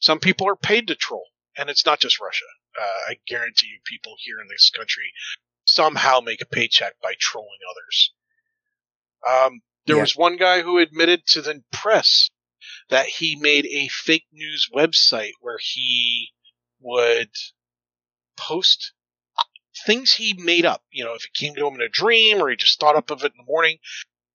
some 0.00 0.18
people 0.18 0.48
are 0.48 0.56
paid 0.56 0.88
to 0.88 0.94
troll, 0.94 1.28
and 1.56 1.70
it's 1.70 1.86
not 1.86 2.00
just 2.00 2.20
Russia. 2.20 2.46
Uh, 2.80 3.10
I 3.10 3.16
guarantee 3.26 3.68
you, 3.68 3.78
people 3.84 4.14
here 4.18 4.40
in 4.40 4.48
this 4.48 4.70
country 4.74 5.12
somehow 5.64 6.20
make 6.20 6.40
a 6.40 6.46
paycheck 6.46 6.94
by 7.00 7.14
trolling 7.18 7.58
others. 7.70 8.12
Um, 9.24 9.60
there 9.86 9.96
yeah. 9.96 10.02
was 10.02 10.16
one 10.16 10.36
guy 10.36 10.62
who 10.62 10.78
admitted 10.78 11.26
to 11.28 11.42
the 11.42 11.62
press 11.72 12.30
that 12.88 13.06
he 13.06 13.36
made 13.36 13.66
a 13.66 13.88
fake 13.88 14.26
news 14.32 14.68
website 14.74 15.32
where 15.40 15.58
he 15.60 16.30
would 16.80 17.30
post 18.48 18.92
things 19.86 20.12
he 20.12 20.34
made 20.34 20.64
up. 20.64 20.82
You 20.90 21.04
know, 21.04 21.14
if 21.14 21.24
it 21.24 21.34
came 21.34 21.54
to 21.54 21.66
him 21.66 21.74
in 21.74 21.80
a 21.80 21.88
dream 21.88 22.38
or 22.38 22.50
he 22.50 22.56
just 22.56 22.78
thought 22.80 22.96
up 22.96 23.10
of 23.10 23.24
it 23.24 23.32
in 23.32 23.44
the 23.44 23.50
morning, 23.50 23.78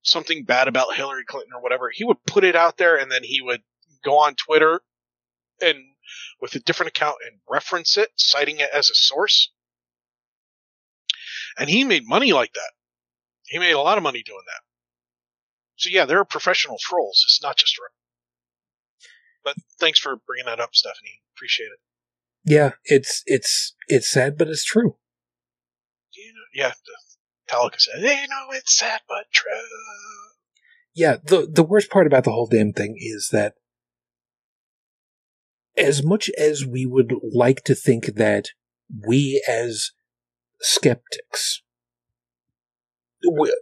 something 0.02 0.44
bad 0.44 0.68
about 0.68 0.96
Hillary 0.96 1.26
Clinton 1.26 1.54
or 1.54 1.62
whatever, 1.62 1.90
he 1.94 2.04
would 2.04 2.24
put 2.26 2.44
it 2.44 2.56
out 2.56 2.78
there 2.78 2.98
and 2.98 3.12
then 3.12 3.24
he 3.24 3.42
would 3.42 3.62
go 4.04 4.18
on 4.18 4.36
Twitter 4.36 4.82
and 5.62 5.78
with 6.42 6.56
a 6.56 6.60
different 6.60 6.90
account 6.90 7.18
and 7.26 7.40
reference 7.50 7.98
it, 7.98 8.10
citing 8.16 8.60
it 8.60 8.70
as 8.74 8.90
a 8.90 8.96
source. 8.96 9.52
And 11.58 11.70
he 11.70 11.84
made 11.84 12.08
money 12.08 12.34
like 12.34 12.54
that. 12.54 12.72
He 13.46 13.60
made 13.60 13.72
a 13.72 13.82
lot 13.82 13.98
of 13.98 14.04
money 14.04 14.24
doing 14.24 14.44
that. 14.46 14.62
So 15.78 15.90
yeah, 15.90 16.06
there 16.06 16.20
are 16.20 16.26
professional 16.26 16.78
trolls. 16.80 17.24
It's 17.26 17.42
not 17.42 17.58
just 17.58 17.78
right. 17.80 17.90
But 19.44 19.56
thanks 19.80 20.00
for 20.00 20.18
bringing 20.28 20.46
that 20.46 20.60
up, 20.60 20.76
Stephanie. 20.76 21.22
Appreciate 21.36 21.68
it. 21.68 21.80
Yeah, 22.48 22.72
it's 22.86 23.24
it's 23.26 23.76
it's 23.90 24.10
sad, 24.10 24.38
but 24.38 24.48
it's 24.48 24.64
true. 24.64 24.96
You 26.16 26.34
know, 26.34 26.64
yeah, 26.64 26.72
Metallica 27.50 27.78
said, 27.78 28.02
you 28.02 28.28
know, 28.28 28.48
it's 28.52 28.78
sad 28.78 29.02
but 29.08 29.26
true." 29.34 29.52
Yeah, 30.96 31.18
the 31.22 31.46
the 31.46 31.64
worst 31.64 31.92
part 31.92 32.08
about 32.08 32.24
the 32.24 32.32
whole 32.32 32.48
damn 32.48 32.72
thing 32.72 32.96
is 32.98 33.30
that 33.34 33.56
as 35.76 36.02
much 36.04 36.30
as 36.38 36.66
we 36.66 36.86
would 36.86 37.14
like 37.22 37.66
to 37.66 37.76
think 37.76 38.16
that 38.16 38.52
we 39.06 39.44
as 39.48 39.92
skeptics 40.62 41.62
we, 43.30 43.54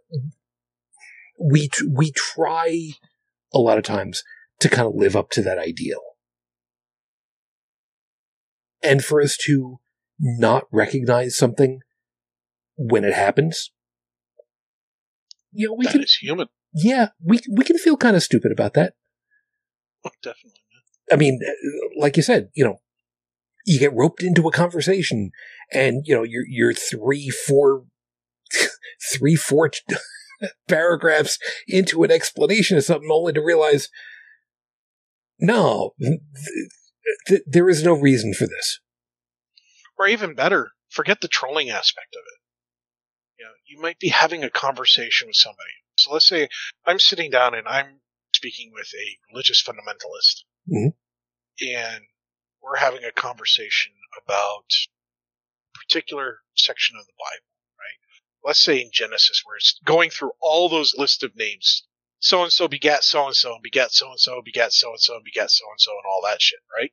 we, 1.39 1.69
we 1.89 2.11
try 2.11 2.91
a 3.51 3.57
lot 3.57 3.79
of 3.79 3.83
times 3.83 4.23
to 4.59 4.69
kind 4.69 4.87
of 4.87 4.93
live 4.95 5.15
up 5.15 5.31
to 5.31 5.41
that 5.41 5.57
ideal. 5.57 6.01
And 8.85 9.03
for 9.03 9.21
us 9.21 9.37
to 9.45 9.79
not 10.19 10.63
recognize 10.71 11.37
something 11.37 11.79
when 12.77 13.03
it 13.03 13.13
happens, 13.13 13.71
you 15.51 15.67
know, 15.67 15.73
we 15.73 15.85
that 15.85 15.93
can. 15.93 16.03
Is 16.03 16.17
human. 16.21 16.47
Yeah, 16.73 17.09
we 17.23 17.39
we 17.51 17.63
can 17.63 17.77
feel 17.77 17.97
kind 17.97 18.15
of 18.15 18.23
stupid 18.23 18.51
about 18.51 18.73
that. 18.73 18.93
Oh, 20.05 20.11
definitely. 20.21 20.61
I 21.11 21.15
mean, 21.15 21.39
like 21.97 22.17
you 22.17 22.23
said, 22.23 22.49
you 22.53 22.65
know, 22.65 22.77
you 23.65 23.79
get 23.79 23.93
roped 23.93 24.21
into 24.21 24.47
a 24.47 24.51
conversation, 24.51 25.31
and 25.71 26.03
you 26.05 26.13
know, 26.13 26.23
you're 26.23 26.45
you're 26.47 26.73
three, 26.73 27.29
four, 27.29 27.85
three, 29.13 29.35
four 29.35 29.71
paragraphs 30.67 31.39
into 31.67 32.03
an 32.03 32.11
explanation 32.11 32.77
of 32.77 32.83
something, 32.83 33.09
only 33.11 33.33
to 33.33 33.41
realize, 33.41 33.89
no, 35.39 35.91
th- 37.05 37.19
th- 37.27 37.41
there 37.45 37.69
is 37.69 37.83
no 37.83 37.93
reason 37.93 38.33
for 38.33 38.45
this. 38.47 38.79
Or 39.97 40.07
even 40.07 40.35
better, 40.35 40.71
forget 40.89 41.21
the 41.21 41.27
trolling 41.27 41.69
aspect 41.69 42.15
of 42.15 42.21
it. 42.25 42.39
You 43.39 43.45
know, 43.45 43.51
you 43.65 43.81
might 43.81 43.99
be 43.99 44.09
having 44.09 44.43
a 44.43 44.49
conversation 44.49 45.27
with 45.27 45.35
somebody. 45.35 45.71
So 45.97 46.11
let's 46.11 46.27
say 46.27 46.49
I'm 46.85 46.99
sitting 46.99 47.31
down 47.31 47.53
and 47.55 47.67
I'm 47.67 48.01
speaking 48.33 48.71
with 48.73 48.89
a 48.93 49.17
religious 49.31 49.63
fundamentalist 49.63 50.43
Mm-hmm. 50.69 51.67
And 51.67 52.03
we're 52.61 52.77
having 52.77 53.03
a 53.03 53.11
conversation 53.11 53.93
about 54.23 54.65
a 54.71 55.77
particular 55.77 56.39
section 56.55 56.97
of 56.99 57.05
the 57.05 57.13
Bible, 57.17 57.51
right? 57.77 57.99
Let's 58.43 58.59
say 58.59 58.81
in 58.81 58.89
Genesis, 58.91 59.43
where 59.45 59.57
it's 59.57 59.79
going 59.85 60.09
through 60.09 60.31
all 60.41 60.69
those 60.69 60.95
list 60.97 61.23
of 61.23 61.35
names. 61.35 61.83
So 62.19 62.43
and 62.43 62.51
so 62.51 62.67
begat 62.67 63.03
so 63.03 63.25
and 63.25 63.35
so, 63.35 63.53
and 63.53 63.63
begat 63.63 63.91
so 63.91 64.09
and 64.09 64.19
so, 64.19 64.41
begat 64.43 64.73
so 64.73 64.89
and 64.89 64.99
so, 64.99 65.15
and 65.15 65.23
begat 65.23 65.51
so 65.51 65.65
and 65.69 65.79
so, 65.79 65.91
and 65.91 66.03
all 66.09 66.21
that 66.25 66.41
shit, 66.41 66.59
right? 66.75 66.91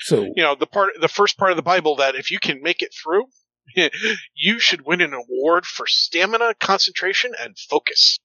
So 0.00 0.22
you 0.22 0.42
know 0.42 0.54
the 0.54 0.66
part, 0.66 0.92
the 1.00 1.08
first 1.08 1.38
part 1.38 1.52
of 1.52 1.56
the 1.56 1.62
Bible 1.62 1.96
that 1.96 2.14
if 2.14 2.30
you 2.30 2.38
can 2.38 2.62
make 2.62 2.82
it 2.82 2.92
through, 2.92 3.26
you 4.34 4.58
should 4.58 4.82
win 4.84 5.00
an 5.00 5.14
award 5.14 5.66
for 5.66 5.86
stamina, 5.86 6.54
concentration, 6.60 7.32
and 7.40 7.56
focus. 7.58 8.18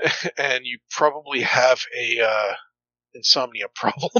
and 0.38 0.64
you 0.64 0.78
probably 0.90 1.40
have 1.40 1.82
a 1.96 2.20
uh, 2.20 2.54
insomnia 3.14 3.66
problem. 3.74 4.10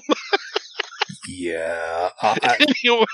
yeah. 1.28 2.10
Uh, 2.20 2.36
I, 2.42 2.56
anyway, 2.60 3.06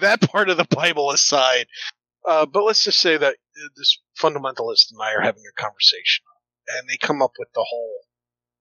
that 0.00 0.18
part 0.30 0.50
of 0.50 0.56
the 0.56 0.66
Bible 0.70 1.10
aside, 1.10 1.66
uh, 2.26 2.46
but 2.46 2.64
let's 2.64 2.84
just 2.84 3.00
say 3.00 3.16
that 3.16 3.36
this 3.76 3.98
fundamentalist 4.20 4.92
and 4.92 5.00
I 5.02 5.14
are 5.14 5.20
having 5.20 5.44
a 5.46 5.60
conversation, 5.60 6.24
and 6.68 6.88
they 6.88 6.96
come 6.96 7.22
up 7.22 7.32
with 7.38 7.48
the 7.54 7.64
whole, 7.68 8.00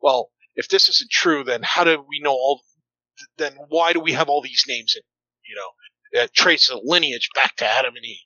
well, 0.01 0.31
if 0.55 0.67
this 0.67 0.89
isn't 0.89 1.11
true, 1.11 1.43
then 1.43 1.61
how 1.63 1.83
do 1.83 2.03
we 2.07 2.19
know 2.19 2.31
all? 2.31 2.61
Then 3.37 3.53
why 3.69 3.93
do 3.93 3.99
we 3.99 4.13
have 4.13 4.29
all 4.29 4.41
these 4.41 4.65
names 4.67 4.95
in? 4.95 5.03
You 5.47 5.55
know, 5.55 6.19
that 6.19 6.33
trace 6.33 6.69
a 6.69 6.79
lineage 6.81 7.29
back 7.35 7.55
to 7.57 7.65
Adam 7.65 7.95
and 7.95 8.05
Eve. 8.05 8.17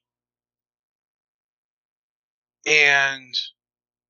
And 2.65 3.33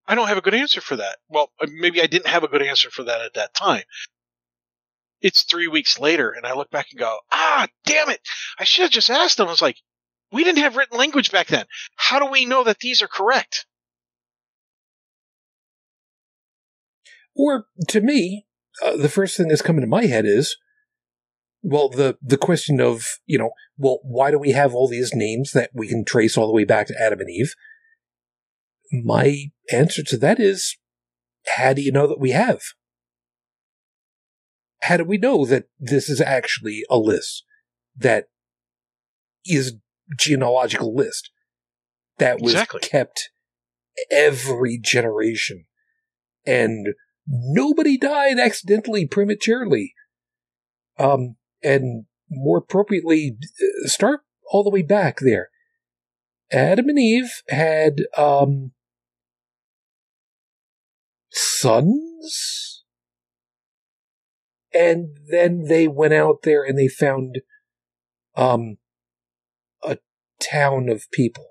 I 0.07 0.15
don't 0.15 0.27
have 0.27 0.38
a 0.38 0.41
good 0.41 0.53
answer 0.53 0.82
for 0.82 0.95
that. 0.98 1.18
Well, 1.30 1.52
uh, 1.61 1.68
maybe 1.72 2.02
I 2.02 2.07
didn't 2.07 2.27
have 2.27 2.44
a 2.44 2.48
good 2.48 2.61
answer 2.61 2.90
for 2.90 3.03
that 3.03 3.22
at 3.22 3.34
that 3.34 3.53
time. 3.53 3.84
It's 5.22 5.44
three 5.44 5.68
weeks 5.68 5.99
later, 5.99 6.32
and 6.32 6.45
I 6.45 6.53
look 6.53 6.69
back 6.69 6.88
and 6.91 6.99
go, 6.99 7.18
ah, 7.32 7.68
damn 7.86 8.10
it. 8.10 8.22
I 8.60 8.64
should 8.64 8.84
have 8.84 8.91
just 8.91 9.10
asked 9.10 9.38
them. 9.38 9.48
I 9.48 9.52
was 9.52 9.61
like, 9.61 9.77
we 10.35 10.43
didn't 10.43 10.59
have 10.59 10.75
written 10.75 10.97
language 10.97 11.31
back 11.31 11.47
then. 11.47 11.65
How 11.95 12.19
do 12.19 12.29
we 12.29 12.45
know 12.45 12.63
that 12.63 12.79
these 12.79 13.01
are 13.01 13.07
correct? 13.07 13.65
Or 17.35 17.65
to 17.89 18.01
me, 18.01 18.45
uh, 18.83 18.97
the 18.97 19.09
first 19.09 19.35
thing 19.37 19.47
that's 19.47 19.61
coming 19.61 19.81
to 19.81 19.87
my 19.87 20.05
head 20.05 20.25
is, 20.25 20.55
well, 21.61 21.89
the, 21.89 22.17
the 22.21 22.37
question 22.37 22.79
of, 22.79 23.17
you 23.25 23.39
know, 23.39 23.51
well, 23.77 23.99
why 24.03 24.29
do 24.29 24.37
we 24.37 24.51
have 24.51 24.75
all 24.75 24.87
these 24.87 25.11
names 25.13 25.51
that 25.51 25.71
we 25.73 25.87
can 25.87 26.05
trace 26.05 26.37
all 26.37 26.47
the 26.47 26.53
way 26.53 26.65
back 26.65 26.87
to 26.87 27.01
Adam 27.01 27.21
and 27.21 27.29
Eve? 27.29 27.55
my 28.91 29.51
answer 29.71 30.03
to 30.03 30.17
that 30.17 30.39
is 30.39 30.77
how 31.57 31.73
do 31.73 31.81
you 31.81 31.91
know 31.91 32.07
that 32.07 32.19
we 32.19 32.31
have? 32.31 32.61
How 34.83 34.97
do 34.97 35.03
we 35.03 35.17
know 35.17 35.45
that 35.45 35.65
this 35.79 36.09
is 36.09 36.21
actually 36.21 36.83
a 36.89 36.97
list 36.97 37.43
that 37.97 38.27
is 39.45 39.75
genealogical 40.18 40.94
list 40.94 41.32
that 42.18 42.40
was 42.40 42.53
Exactly. 42.53 42.82
kept 42.82 43.30
every 44.11 44.77
generation. 44.77 45.65
And 46.45 46.90
nobody 47.27 47.98
died 47.98 48.40
accidentally 48.40 49.07
prematurely. 49.07 49.94
Um, 50.98 51.36
and 51.64 52.06
more 52.30 52.57
appropriately, 52.60 53.38
uh, 53.41 53.88
start 53.88 54.22
all 54.52 54.64
the 54.64 54.69
way 54.69 54.82
back 54.82 55.19
there. 55.19 55.49
Adam 56.52 56.90
and 56.90 56.99
Eve 56.99 57.41
had, 57.49 58.03
um, 58.18 58.72
sons? 61.32 62.84
And 64.73 65.18
then 65.30 65.64
they 65.64 65.88
went 65.88 66.14
out 66.14 66.44
there 66.44 66.64
and 66.64 66.77
they 66.77 66.88
found, 66.88 67.40
um, 68.36 68.77
town 70.41 70.89
of 70.89 71.03
people. 71.11 71.45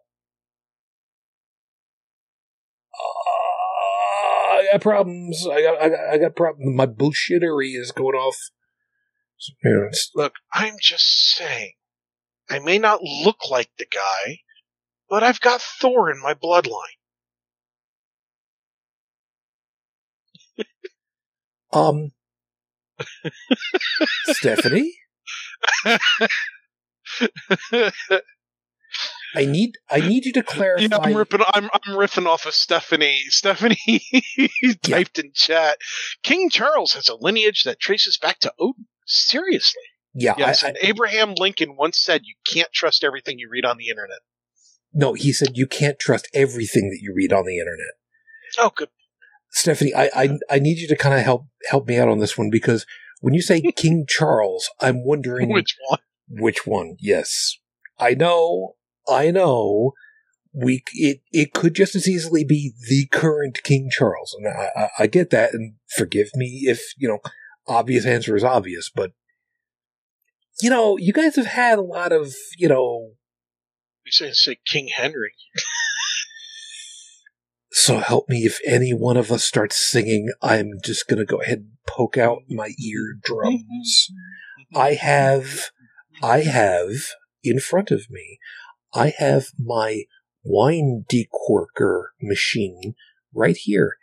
Uh, 2.94 4.56
I 4.56 4.68
got 4.72 4.80
problems. 4.80 5.46
I 5.46 5.62
got, 5.62 5.82
I 5.82 5.88
got, 5.88 5.98
I 6.12 6.18
got 6.18 6.36
problems. 6.36 6.76
My 6.76 6.86
bullshittery 6.86 7.78
is 7.78 7.92
going 7.92 8.14
off. 8.14 8.36
So, 9.38 9.52
you 9.62 9.70
know, 9.74 9.80
it's- 9.86 10.10
Look, 10.14 10.34
I'm 10.52 10.74
just 10.80 11.04
saying. 11.36 11.72
I 12.48 12.58
may 12.58 12.78
not 12.78 13.00
look 13.02 13.50
like 13.50 13.70
the 13.78 13.86
guy, 13.86 14.38
but 15.08 15.22
I've 15.22 15.40
got 15.40 15.62
Thor 15.62 16.10
in 16.10 16.20
my 16.20 16.34
bloodline. 16.34 16.98
um, 21.72 22.12
Stephanie, 24.26 24.94
I 29.34 29.44
need, 29.46 29.78
I 29.90 30.00
need 30.00 30.24
you 30.24 30.32
to 30.34 30.42
clarify. 30.42 30.82
Yeah, 30.90 30.98
I'm 30.98 31.16
ripping. 31.16 31.40
I'm 31.52 31.64
I'm 31.64 31.96
riffing 31.96 32.26
off 32.26 32.46
of 32.46 32.54
Stephanie. 32.54 33.20
Stephanie 33.28 33.78
typed 34.82 35.18
in 35.18 35.32
chat. 35.34 35.78
King 36.22 36.50
Charles 36.50 36.92
has 36.94 37.08
a 37.08 37.16
lineage 37.16 37.64
that 37.64 37.80
traces 37.80 38.18
back 38.18 38.38
to 38.40 38.52
Odin. 38.58 38.86
Seriously, 39.06 39.82
yeah, 40.14 40.34
yes. 40.38 40.62
I, 40.62 40.66
I, 40.66 40.68
and 40.70 40.78
Abraham 40.82 41.34
Lincoln 41.34 41.76
once 41.76 41.98
said, 41.98 42.22
"You 42.24 42.34
can't 42.46 42.72
trust 42.72 43.04
everything 43.04 43.38
you 43.38 43.48
read 43.50 43.64
on 43.64 43.76
the 43.76 43.88
internet." 43.88 44.20
no, 44.94 45.12
he 45.12 45.32
said 45.32 45.56
you 45.56 45.66
can't 45.66 45.98
trust 45.98 46.28
everything 46.32 46.88
that 46.90 47.00
you 47.02 47.12
read 47.14 47.32
on 47.32 47.44
the 47.44 47.58
internet. 47.58 47.94
Oh, 48.58 48.70
good. 48.74 48.88
Stephanie, 49.50 49.92
I, 49.92 50.10
I, 50.14 50.38
I 50.48 50.58
need 50.60 50.78
you 50.78 50.88
to 50.88 50.96
kind 50.96 51.14
of 51.14 51.22
help 51.22 51.46
help 51.68 51.86
me 51.86 51.98
out 51.98 52.08
on 52.08 52.18
this 52.18 52.38
one 52.38 52.48
because 52.50 52.86
when 53.20 53.34
you 53.34 53.42
say 53.42 53.60
King 53.76 54.04
Charles, 54.08 54.70
I'm 54.80 55.04
wondering 55.04 55.50
Which 55.50 55.76
one? 55.88 55.98
which 56.28 56.66
one. 56.66 56.96
Yes, 57.00 57.58
I 57.98 58.14
know, 58.14 58.76
I 59.08 59.30
know. 59.30 59.92
We 60.52 60.84
it 60.92 61.20
it 61.32 61.52
could 61.52 61.74
just 61.74 61.96
as 61.96 62.08
easily 62.08 62.44
be 62.44 62.72
the 62.88 63.06
current 63.06 63.62
King 63.64 63.88
Charles, 63.90 64.36
and 64.38 64.46
I, 64.46 64.70
I, 64.76 64.88
I 65.00 65.06
get 65.08 65.30
that. 65.30 65.52
And 65.52 65.74
forgive 65.96 66.30
me 66.34 66.62
if 66.66 66.94
you 66.96 67.08
know, 67.08 67.18
obvious 67.66 68.06
answer 68.06 68.36
is 68.36 68.44
obvious, 68.44 68.90
but 68.94 69.12
you 70.62 70.70
know, 70.70 70.96
you 70.96 71.12
guys 71.12 71.34
have 71.36 71.46
had 71.46 71.78
a 71.78 71.82
lot 71.82 72.12
of 72.12 72.34
you 72.56 72.68
know. 72.68 73.12
We 74.04 74.10
say 74.12 74.30
say 74.32 74.58
King 74.64 74.88
Henry. 74.94 75.32
So 77.76 77.98
help 77.98 78.28
me 78.28 78.46
if 78.46 78.60
any 78.64 78.94
one 78.94 79.16
of 79.16 79.32
us 79.32 79.42
starts 79.42 79.76
singing, 79.76 80.30
I'm 80.40 80.74
just 80.84 81.08
gonna 81.08 81.24
go 81.24 81.40
ahead 81.40 81.58
and 81.58 81.70
poke 81.88 82.16
out 82.16 82.42
my 82.48 82.70
eardrums. 82.80 84.10
Mm-hmm. 84.12 84.78
I 84.78 84.94
have, 84.94 85.70
I 86.22 86.42
have 86.42 86.92
in 87.42 87.58
front 87.58 87.90
of 87.90 88.08
me, 88.08 88.38
I 88.94 89.12
have 89.18 89.46
my 89.58 90.04
wine 90.44 91.04
decorker 91.08 92.08
machine 92.22 92.94
right 93.34 93.56
here. 93.56 93.96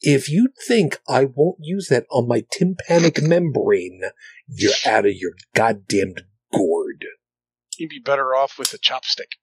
If 0.00 0.28
you 0.28 0.50
think 0.66 1.00
I 1.08 1.24
won't 1.24 1.58
use 1.60 1.88
that 1.88 2.06
on 2.10 2.28
my 2.28 2.44
tympanic 2.52 3.20
membrane, 3.20 4.02
you're 4.46 4.72
out 4.86 5.06
of 5.06 5.12
your 5.14 5.32
goddamned 5.56 6.22
gourd. 6.52 7.04
You'd 7.76 7.90
be 7.90 7.98
better 7.98 8.34
off 8.34 8.58
with 8.58 8.72
a 8.72 8.78
chopstick. 8.78 9.38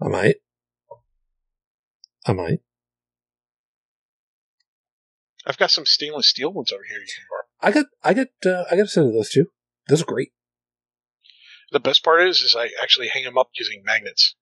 I 0.00 0.08
might. 0.08 0.36
I 2.26 2.32
might. 2.32 2.60
I've 5.46 5.58
got 5.58 5.70
some 5.70 5.86
stainless 5.86 6.28
steel 6.28 6.52
ones 6.52 6.72
over 6.72 6.82
here 6.88 6.98
you 6.98 7.06
can 7.06 7.24
borrow. 7.30 7.44
I 7.60 7.72
got, 7.72 7.86
I 8.02 8.14
got, 8.14 8.28
uh, 8.44 8.64
I 8.70 8.76
got 8.76 8.86
a 8.86 8.88
set 8.88 9.04
of 9.04 9.12
those 9.12 9.30
too. 9.30 9.46
Those 9.88 10.02
are 10.02 10.06
great. 10.06 10.32
The 11.72 11.80
best 11.80 12.04
part 12.04 12.26
is, 12.28 12.40
is 12.42 12.54
I 12.56 12.70
actually 12.82 13.08
hang 13.08 13.24
them 13.24 13.36
up 13.38 13.48
using 13.58 13.82
magnets. 13.84 14.34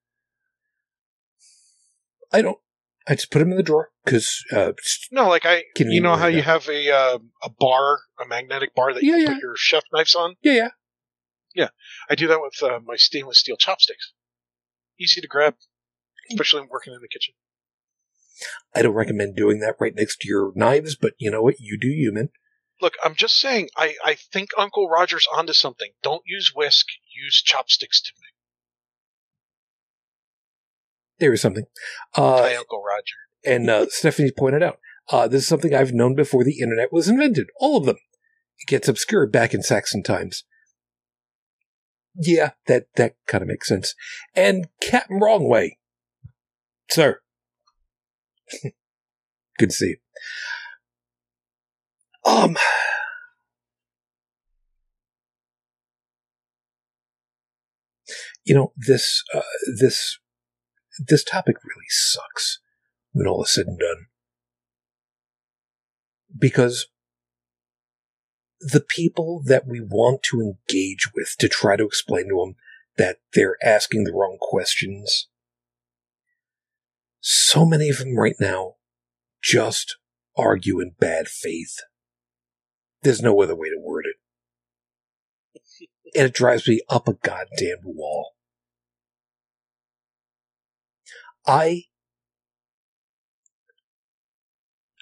I 2.32 2.42
don't. 2.42 2.58
I 3.06 3.14
just 3.14 3.30
put 3.30 3.40
them 3.40 3.50
in 3.50 3.56
the 3.58 3.62
drawer 3.62 3.90
because, 4.04 4.42
uh, 4.50 4.72
No, 5.12 5.28
like 5.28 5.44
I, 5.44 5.64
Can 5.76 5.90
you 5.90 6.00
know 6.00 6.16
how 6.16 6.26
you 6.26 6.36
that? 6.36 6.44
have 6.44 6.68
a 6.68 6.90
uh, 6.90 7.18
a 7.42 7.50
bar, 7.50 8.00
a 8.18 8.26
magnetic 8.26 8.74
bar 8.74 8.94
that 8.94 9.02
Yeah, 9.02 9.16
you 9.16 9.22
yeah. 9.24 9.34
put 9.34 9.42
your 9.42 9.56
chef 9.56 9.84
knives 9.92 10.14
on. 10.14 10.36
yeah, 10.42 10.52
yeah. 10.52 10.68
Yeah. 11.54 11.68
I 12.10 12.14
do 12.14 12.26
that 12.28 12.40
with 12.40 12.60
uh, 12.62 12.80
my 12.84 12.96
stainless 12.96 13.40
steel 13.40 13.56
chopsticks. 13.56 14.12
Easy 14.98 15.20
to 15.20 15.28
grab, 15.28 15.54
especially 16.30 16.60
when 16.62 16.70
working 16.70 16.92
in 16.94 17.00
the 17.00 17.08
kitchen. 17.08 17.34
I 18.74 18.82
don't 18.82 18.94
recommend 18.94 19.36
doing 19.36 19.60
that 19.60 19.76
right 19.78 19.94
next 19.94 20.20
to 20.22 20.28
your 20.28 20.52
knives, 20.56 20.96
but 20.96 21.12
you 21.18 21.30
know 21.30 21.42
what? 21.42 21.60
You 21.60 21.78
do 21.78 21.88
human. 21.88 22.30
Look, 22.80 22.94
I'm 23.04 23.14
just 23.14 23.38
saying. 23.38 23.68
I, 23.76 23.94
I 24.04 24.14
think 24.14 24.50
Uncle 24.58 24.88
Roger's 24.88 25.28
onto 25.36 25.52
something. 25.52 25.92
Don't 26.02 26.22
use 26.26 26.52
whisk. 26.54 26.86
Use 27.14 27.42
chopsticks 27.42 28.00
to 28.02 28.12
make. 28.20 28.30
There 31.20 31.32
is 31.32 31.40
something. 31.40 31.64
Uh, 32.16 32.42
Hi, 32.42 32.56
Uncle 32.56 32.82
Roger. 32.82 33.14
and 33.44 33.70
uh, 33.70 33.86
Stephanie 33.88 34.32
pointed 34.36 34.62
out, 34.62 34.78
uh, 35.10 35.28
this 35.28 35.42
is 35.42 35.48
something 35.48 35.74
I've 35.74 35.92
known 35.92 36.14
before 36.14 36.44
the 36.44 36.58
internet 36.60 36.92
was 36.92 37.08
invented. 37.08 37.46
All 37.60 37.76
of 37.76 37.84
them. 37.86 37.96
It 38.58 38.68
gets 38.68 38.88
obscured 38.88 39.30
back 39.30 39.52
in 39.54 39.62
Saxon 39.62 40.02
times. 40.02 40.44
Yeah, 42.16 42.50
that, 42.66 42.86
that 42.96 43.14
kind 43.26 43.42
of 43.42 43.48
makes 43.48 43.68
sense. 43.68 43.94
And 44.34 44.68
Captain 44.80 45.18
Wrong 45.18 45.48
Way. 45.48 45.78
Sir. 46.90 47.20
Good 49.58 49.70
to 49.70 49.74
see 49.74 49.86
you. 49.86 49.96
Um, 52.24 52.56
you 58.44 58.54
know, 58.54 58.72
this, 58.76 59.22
uh, 59.34 59.42
this, 59.78 60.18
this 60.98 61.24
topic 61.24 61.56
really 61.64 61.86
sucks 61.88 62.60
when 63.12 63.26
all 63.26 63.42
is 63.42 63.52
said 63.52 63.66
and 63.66 63.78
done. 63.78 64.06
Because 66.36 66.86
the 68.60 68.80
people 68.80 69.42
that 69.44 69.66
we 69.66 69.80
want 69.80 70.22
to 70.24 70.40
engage 70.40 71.10
with 71.14 71.36
to 71.38 71.48
try 71.48 71.76
to 71.76 71.84
explain 71.84 72.28
to 72.28 72.36
them 72.36 72.54
that 72.96 73.18
they're 73.34 73.56
asking 73.62 74.04
the 74.04 74.12
wrong 74.12 74.38
questions, 74.40 75.28
so 77.20 77.64
many 77.64 77.88
of 77.88 77.98
them 77.98 78.16
right 78.16 78.36
now 78.40 78.74
just 79.42 79.96
argue 80.36 80.80
in 80.80 80.94
bad 80.98 81.28
faith. 81.28 81.80
There's 83.02 83.22
no 83.22 83.40
other 83.42 83.54
way 83.54 83.68
to 83.68 83.78
word 83.78 84.06
it. 84.06 84.16
And 86.16 86.26
it 86.26 86.34
drives 86.34 86.68
me 86.68 86.80
up 86.88 87.08
a 87.08 87.14
goddamn 87.14 87.78
wall. 87.84 88.33
I 91.46 91.84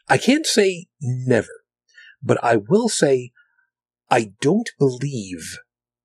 I 0.09 0.19
can't 0.19 0.47
say 0.47 0.86
never, 1.01 1.62
but 2.23 2.43
I 2.43 2.56
will 2.56 2.89
say 2.89 3.31
I 4.10 4.32
don't 4.40 4.70
believe 4.78 5.59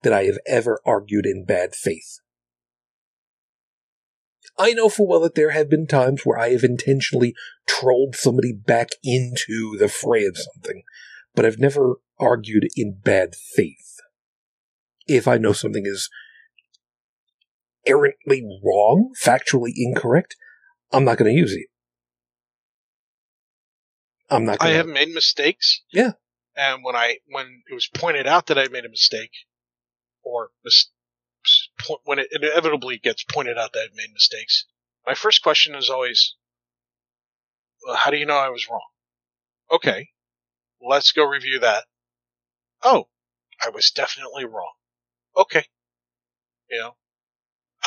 that 0.03 0.13
I 0.13 0.23
have 0.25 0.37
ever 0.45 0.79
argued 0.85 1.25
in 1.25 1.45
bad 1.45 1.75
faith. 1.75 2.19
I 4.57 4.73
know 4.73 4.89
full 4.89 5.07
well 5.07 5.19
that 5.21 5.35
there 5.35 5.51
have 5.51 5.69
been 5.69 5.87
times 5.87 6.25
where 6.25 6.39
I 6.39 6.49
have 6.49 6.63
intentionally 6.63 7.35
trolled 7.67 8.15
somebody 8.15 8.53
back 8.53 8.89
into 9.03 9.77
the 9.77 9.89
fray 9.89 10.25
of 10.25 10.37
something, 10.37 10.83
but 11.35 11.45
I've 11.45 11.59
never 11.59 11.97
argued 12.19 12.67
in 12.75 12.99
bad 13.03 13.35
faith. 13.35 13.97
If 15.05 15.27
I 15.27 15.37
know 15.37 15.53
something 15.53 15.85
is 15.85 16.09
errantly 17.87 18.43
wrong, 18.63 19.13
factually 19.23 19.71
incorrect, 19.75 20.35
I'm 20.91 21.05
not 21.05 21.17
going 21.17 21.31
to 21.31 21.37
use 21.37 21.53
it. 21.53 21.67
I'm 24.29 24.45
not 24.45 24.57
I 24.61 24.69
have 24.69 24.87
made 24.87 25.09
mistakes. 25.09 25.81
Yeah. 25.91 26.11
And 26.55 26.83
when 26.83 26.95
I 26.95 27.19
when 27.27 27.61
it 27.69 27.73
was 27.73 27.87
pointed 27.87 28.27
out 28.27 28.47
that 28.47 28.57
I 28.57 28.67
made 28.67 28.85
a 28.85 28.89
mistake, 28.89 29.31
or 30.23 30.49
mis- 30.65 30.89
when 32.03 32.19
it 32.19 32.27
inevitably 32.31 32.97
gets 32.97 33.23
pointed 33.23 33.57
out 33.57 33.73
that 33.73 33.83
I've 33.83 33.95
made 33.95 34.11
mistakes, 34.11 34.65
my 35.05 35.13
first 35.13 35.43
question 35.43 35.75
is 35.75 35.89
always, 35.89 36.35
well, 37.85 37.95
"How 37.95 38.11
do 38.11 38.17
you 38.17 38.25
know 38.25 38.35
I 38.35 38.49
was 38.49 38.67
wrong?" 38.67 38.87
Okay, 39.71 40.09
let's 40.81 41.11
go 41.11 41.23
review 41.25 41.59
that. 41.59 41.85
Oh, 42.83 43.07
I 43.63 43.69
was 43.69 43.91
definitely 43.91 44.45
wrong. 44.45 44.73
Okay, 45.37 45.65
you 46.69 46.79
know, 46.79 46.97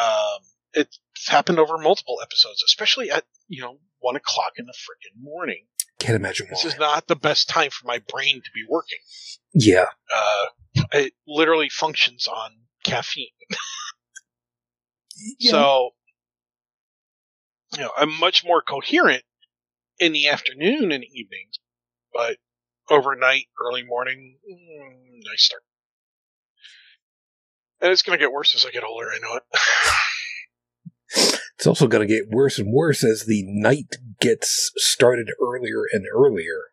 Um, 0.00 0.40
it's 0.72 0.98
happened 1.28 1.58
over 1.58 1.76
multiple 1.78 2.18
episodes, 2.22 2.62
especially 2.66 3.10
at 3.10 3.24
you 3.48 3.60
know 3.62 3.78
one 3.98 4.16
o'clock 4.16 4.52
in 4.56 4.66
the 4.66 4.72
freaking 4.72 5.20
morning. 5.22 5.66
Can't 5.98 6.16
imagine 6.16 6.46
This 6.48 6.64
is 6.64 6.78
not 6.78 7.06
the 7.08 7.16
best 7.16 7.48
time 7.48 7.70
for 7.70 7.86
my 7.86 7.98
brain 8.08 8.36
to 8.42 8.50
be 8.54 8.64
working. 8.68 8.98
yeah. 9.52 9.86
Uh, 10.14 10.46
it 10.92 11.12
literally 11.26 11.68
functions 11.68 12.26
on 12.26 12.52
caffeine. 12.84 13.26
Yeah. 15.38 15.50
So, 15.50 15.90
you 17.74 17.80
know, 17.80 17.90
I'm 17.96 18.18
much 18.18 18.42
more 18.44 18.62
coherent 18.62 19.22
in 19.98 20.12
the 20.12 20.28
afternoon 20.28 20.92
and 20.92 21.04
evenings, 21.04 21.58
but 22.12 22.38
overnight, 22.88 23.44
early 23.62 23.84
morning, 23.84 24.38
mm, 24.50 25.20
I 25.30 25.36
start. 25.36 25.62
And 27.80 27.90
it's 27.92 28.02
going 28.02 28.18
to 28.18 28.22
get 28.22 28.32
worse 28.32 28.54
as 28.54 28.66
I 28.66 28.70
get 28.70 28.84
older. 28.84 29.08
I 29.10 29.18
know 29.18 29.36
it. 29.36 29.42
It's 31.60 31.66
also 31.66 31.88
going 31.88 32.06
to 32.06 32.14
get 32.14 32.30
worse 32.30 32.58
and 32.58 32.72
worse 32.72 33.04
as 33.04 33.26
the 33.26 33.42
night 33.46 33.96
gets 34.18 34.72
started 34.76 35.28
earlier 35.38 35.84
and 35.92 36.06
earlier. 36.10 36.72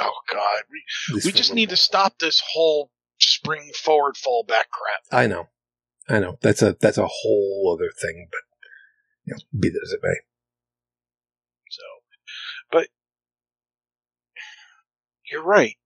oh 0.00 0.12
God, 0.32 0.62
we 0.70 1.20
we 1.24 1.32
just 1.32 1.52
need 1.52 1.70
to 1.70 1.76
stop 1.76 2.20
this 2.20 2.40
whole 2.52 2.92
spring 3.18 3.72
forward, 3.74 4.16
fall 4.16 4.44
back 4.44 4.68
crap. 4.70 5.00
I 5.10 5.26
know. 5.26 5.48
I 6.08 6.20
know. 6.20 6.38
That's 6.42 6.62
a 6.62 6.76
that's 6.80 6.98
a 6.98 7.08
whole 7.08 7.76
other 7.76 7.90
thing, 7.90 8.28
but 8.30 8.40
you 9.24 9.34
know, 9.34 9.58
be 9.58 9.68
that 9.68 9.80
as 9.84 9.92
it 9.92 10.00
may. 10.00 10.14
So, 11.68 11.82
but 12.70 12.86
you're 15.28 15.42
right. 15.42 15.76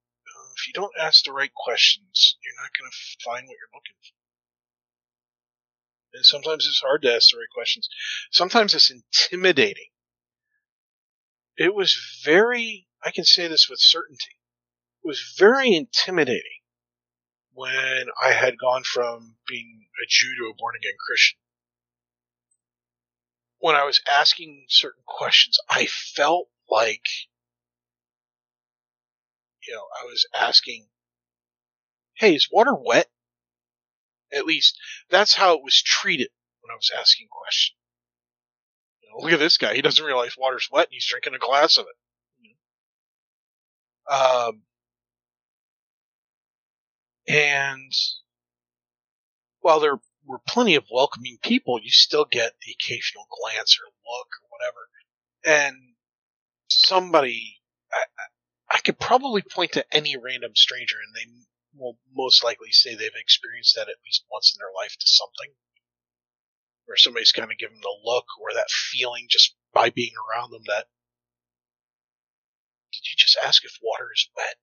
If 0.57 0.67
you 0.67 0.75
don't 0.75 0.93
ask 1.01 1.25
the 1.25 1.33
right 1.33 1.53
questions, 1.55 2.37
you're 2.45 2.63
not 2.63 2.71
going 2.79 2.91
to 2.91 2.97
find 3.25 3.49
what 3.49 3.57
you're 3.57 3.75
looking 3.75 3.97
for. 4.03 4.24
And 6.15 6.25
sometimes 6.25 6.65
it's 6.67 6.81
hard 6.81 7.03
to 7.03 7.13
ask 7.13 7.31
the 7.31 7.39
right 7.39 7.49
questions. 7.53 7.89
Sometimes 8.31 8.75
it's 8.75 8.91
intimidating. 8.91 9.89
It 11.57 11.75
was 11.75 12.21
very, 12.25 12.87
I 13.05 13.11
can 13.11 13.25
say 13.25 13.49
this 13.49 13.69
with 13.69 13.81
certainty, 13.81 14.39
it 15.03 15.09
was 15.09 15.35
very 15.37 15.75
intimidating 15.75 16.61
when 17.53 18.07
I 18.23 18.33
had 18.33 18.59
gone 18.59 18.83
from 18.85 19.37
being 19.49 19.87
a 20.03 20.07
Jew 20.09 20.35
to 20.39 20.51
a 20.51 20.55
born 20.57 20.75
again 20.77 20.95
Christian. 21.07 21.39
When 23.59 23.77
I 23.77 23.85
was 23.85 24.01
asking 24.11 24.67
certain 24.69 25.03
questions, 25.07 25.59
I 25.69 25.87
felt 25.87 26.49
like, 26.71 27.07
you 29.67 29.75
know, 29.75 29.87
I 30.01 30.05
was 30.05 30.27
asking, 30.35 30.87
hey, 32.15 32.35
is 32.35 32.49
water 32.53 32.75
wet? 32.75 33.09
At 34.33 34.47
least 34.47 34.79
that's 35.11 35.35
how 35.35 35.55
it 35.55 35.63
was 35.63 35.83
treated 35.83 36.29
when 36.61 36.73
I 36.73 36.77
was 36.77 36.91
asking 36.99 37.29
questions. 37.31 37.79
You 39.03 39.11
know, 39.11 39.25
look 39.25 39.33
at 39.33 39.39
this 39.39 39.59
guy. 39.59 39.75
He 39.75 39.83
doesn't 39.83 40.05
realize 40.05 40.35
water's 40.37 40.69
wet 40.71 40.87
and 40.87 40.93
he's 40.93 41.07
drinking 41.07 41.35
a 41.35 41.39
glass 41.39 41.77
of 41.77 41.87
it. 41.87 41.97
Um, 44.13 44.63
and 47.27 47.93
while 49.61 49.81
there 49.81 49.99
were 50.27 50.41
plenty 50.47 50.75
of 50.75 50.85
welcoming 50.91 51.39
people, 51.43 51.81
you 51.83 51.91
still 51.91 52.27
get 52.31 52.53
the 52.65 52.73
occasional 52.73 53.27
glance 53.43 53.79
or 53.81 53.87
look 53.87 54.29
or 54.43 54.49
whatever. 54.51 54.89
And 55.45 55.77
somebody, 56.69 57.61
I, 57.93 58.05
I 58.19 58.25
I 58.77 58.79
could 58.81 58.99
probably 58.99 59.43
point 59.43 59.73
to 59.73 59.85
any 59.95 60.17
random 60.17 60.53
stranger 60.57 60.97
and 60.97 61.15
they 61.15 61.31
will 61.77 61.99
most 62.13 62.45
likely 62.45 62.71
say 62.71 62.95
they've 62.95 63.11
experienced 63.19 63.75
that 63.77 63.89
at 63.89 64.03
least 64.05 64.25
once 64.31 64.55
in 64.55 64.59
their 64.59 64.73
life 64.75 64.97
to 64.99 65.07
something. 65.07 65.55
Where 66.87 66.97
somebody's 66.97 67.33
kind 67.33 67.51
of 67.51 67.59
given 67.59 67.77
them 67.77 67.83
the 67.83 67.97
look 68.05 68.27
or 68.41 68.53
that 68.55 68.71
feeling 68.71 69.27
just 69.29 69.55
by 69.73 69.91
being 69.91 70.13
around 70.15 70.51
them 70.51 70.63
that, 70.67 70.87
did 72.93 73.11
you 73.11 73.17
just 73.17 73.39
ask 73.43 73.65
if 73.65 73.79
water 73.83 74.11
is 74.15 74.29
wet? 74.37 74.57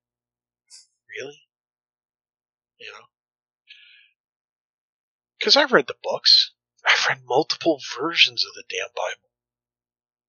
Really? 1.18 1.42
You 2.78 2.92
know? 2.92 3.06
Because 5.38 5.56
I've 5.56 5.72
read 5.72 5.88
the 5.88 5.96
books. 6.02 6.52
I've 6.86 7.06
read 7.08 7.22
multiple 7.26 7.80
versions 7.98 8.44
of 8.44 8.54
the 8.54 8.64
damn 8.68 8.88
Bible. 8.94 9.30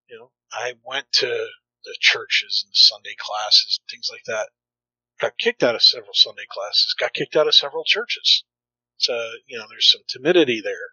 You 0.09 0.17
know, 0.17 0.31
I 0.51 0.73
went 0.83 1.11
to 1.13 1.27
the 1.85 1.95
churches 1.99 2.63
and 2.65 2.71
the 2.71 2.75
Sunday 2.75 3.15
classes, 3.17 3.79
things 3.89 4.09
like 4.11 4.23
that. 4.25 4.49
Got 5.23 5.37
kicked 5.37 5.63
out 5.63 5.73
of 5.73 5.81
several 5.81 6.13
Sunday 6.13 6.43
classes. 6.49 6.93
Got 6.99 7.13
kicked 7.13 7.37
out 7.37 7.47
of 7.47 7.55
several 7.55 7.85
churches. 7.85 8.43
So, 8.97 9.13
you 9.47 9.57
know, 9.57 9.63
there's 9.69 9.89
some 9.89 10.01
timidity 10.05 10.59
there. 10.59 10.89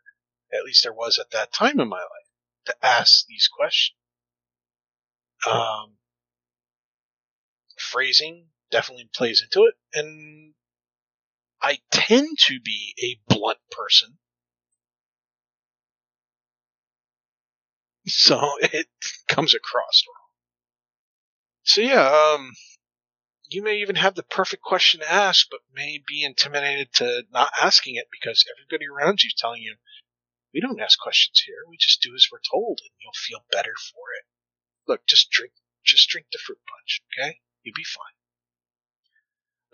At 0.57 0.65
least 0.65 0.85
there 0.85 0.93
was 0.93 1.19
at 1.19 1.33
that 1.33 1.53
time 1.53 1.81
in 1.81 1.89
my 1.89 1.97
life 1.97 2.31
to 2.67 2.77
ask 2.81 3.27
these 3.27 3.49
questions. 3.49 3.97
Um, 5.51 5.97
phrasing 7.77 8.47
definitely 8.71 9.11
plays 9.13 9.43
into 9.43 9.67
it. 9.67 9.75
And 9.95 10.55
I 11.61 11.81
tend 11.91 12.39
to 12.43 12.61
be 12.61 12.95
a 13.03 13.35
blunt 13.35 13.59
person. 13.73 14.11
So 18.07 18.41
it 18.61 18.87
comes 19.29 19.55
across 19.55 20.05
wrong. 20.09 20.29
So 21.65 21.81
yeah, 21.81 22.09
um, 22.09 22.53
you 23.51 23.63
may 23.63 23.79
even 23.79 23.97
have 23.97 24.15
the 24.15 24.23
perfect 24.23 24.63
question 24.63 25.01
to 25.01 25.13
ask, 25.13 25.47
but 25.51 25.61
may 25.75 26.03
be 26.07 26.25
intimidated 26.25 26.93
to 26.95 27.23
not 27.33 27.51
asking 27.61 27.97
it 27.97 28.07
because 28.11 28.45
everybody 28.47 28.87
around 28.89 29.23
you 29.23 29.29
is 29.29 29.35
telling 29.37 29.63
you, 29.63 29.75
we 30.55 30.61
don't 30.61 30.81
ask 30.81 30.99
questions 30.99 31.43
here. 31.45 31.57
We 31.69 31.77
just 31.79 32.03
do 32.03 32.15
as 32.15 32.29
we're 32.31 32.39
told 32.51 32.81
and 32.83 32.91
you'll 33.03 33.13
feel 33.15 33.45
better 33.51 33.75
for 33.91 34.03
it. 34.19 34.25
Look, 34.87 35.07
just 35.07 35.31
drink, 35.31 35.53
just 35.85 36.09
drink 36.09 36.27
the 36.33 36.39
fruit 36.45 36.59
punch, 36.69 37.03
okay? 37.13 37.39
You'll 37.63 37.75
be 37.77 37.85
fine. 37.85 38.15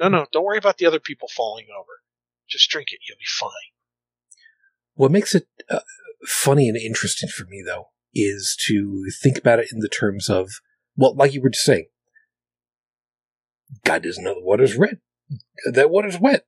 No, 0.01 0.09
no, 0.09 0.27
don't 0.32 0.44
worry 0.44 0.59
about 0.59 0.78
the 0.78 0.86
other 0.86 1.01
people 1.01 1.28
falling 1.35 1.66
over. 1.78 1.93
Just 2.48 2.70
drink 2.70 2.89
it. 2.93 3.01
You'll 3.09 3.19
be 3.19 3.24
fine. 3.27 3.51
What 4.94 5.11
makes 5.11 5.35
it 5.35 5.48
uh, 5.70 5.81
funny 6.27 6.69
and 6.69 6.77
interesting 6.77 7.28
for 7.28 7.44
me, 7.44 7.62
though, 7.65 7.89
is 8.15 8.57
to 8.66 9.05
think 9.23 9.39
about 9.39 9.59
it 9.59 9.69
in 9.73 9.81
the 9.81 9.89
terms 9.89 10.28
of, 10.28 10.51
well, 10.97 11.15
like 11.15 11.35
you 11.35 11.43
were 11.43 11.51
just 11.51 11.65
saying, 11.65 11.86
God 13.85 14.03
doesn't 14.03 14.23
know 14.23 14.35
the 14.35 14.45
water's 14.45 14.77
red. 14.77 14.99
That 15.73 15.91
water's 15.91 16.19
wet. 16.19 16.47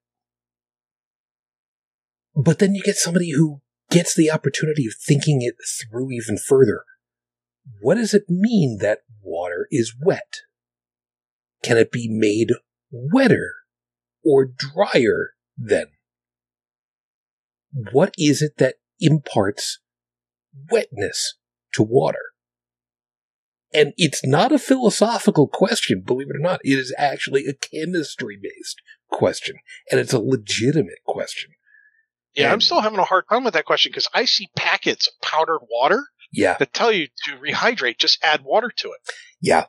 But 2.34 2.58
then 2.58 2.74
you 2.74 2.82
get 2.82 2.96
somebody 2.96 3.32
who 3.32 3.60
gets 3.90 4.14
the 4.14 4.30
opportunity 4.30 4.86
of 4.86 4.94
thinking 4.94 5.42
it 5.42 5.56
through 5.90 6.12
even 6.12 6.38
further. 6.38 6.84
What 7.80 7.96
does 7.96 8.14
it 8.14 8.24
mean 8.28 8.78
that 8.80 9.00
water 9.22 9.66
is 9.70 9.94
wet? 10.00 10.42
Can 11.62 11.76
it 11.76 11.90
be 11.90 12.08
made 12.08 12.52
wetter 12.90 13.54
or 14.24 14.46
drier 14.46 15.32
then? 15.56 15.86
What 17.92 18.14
is 18.16 18.40
it 18.40 18.58
that 18.58 18.76
imparts 19.00 19.80
wetness 20.70 21.34
to 21.72 21.82
water? 21.82 22.27
And 23.72 23.92
it's 23.96 24.24
not 24.24 24.50
a 24.52 24.58
philosophical 24.58 25.46
question, 25.46 26.02
believe 26.04 26.28
it 26.30 26.36
or 26.36 26.40
not. 26.42 26.60
It 26.64 26.78
is 26.78 26.94
actually 26.96 27.46
a 27.46 27.52
chemistry 27.52 28.38
based 28.40 28.80
question. 29.10 29.56
And 29.90 30.00
it's 30.00 30.12
a 30.12 30.18
legitimate 30.18 31.02
question. 31.06 31.50
Yeah, 32.34 32.52
I'm 32.52 32.60
still 32.60 32.80
having 32.80 32.98
a 32.98 33.04
hard 33.04 33.24
time 33.28 33.44
with 33.44 33.54
that 33.54 33.64
question 33.64 33.90
because 33.90 34.08
I 34.14 34.24
see 34.24 34.48
packets 34.54 35.08
of 35.08 35.14
powdered 35.22 35.60
water 35.70 36.04
Yeah. 36.32 36.56
that 36.58 36.72
tell 36.72 36.92
you 36.92 37.08
to 37.26 37.32
rehydrate. 37.36 37.98
Just 37.98 38.18
add 38.22 38.42
water 38.44 38.70
to 38.76 38.88
it. 38.88 39.00
Yeah. 39.40 39.66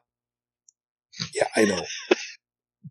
Yeah, 1.34 1.48
I 1.56 1.66
know. 1.66 1.84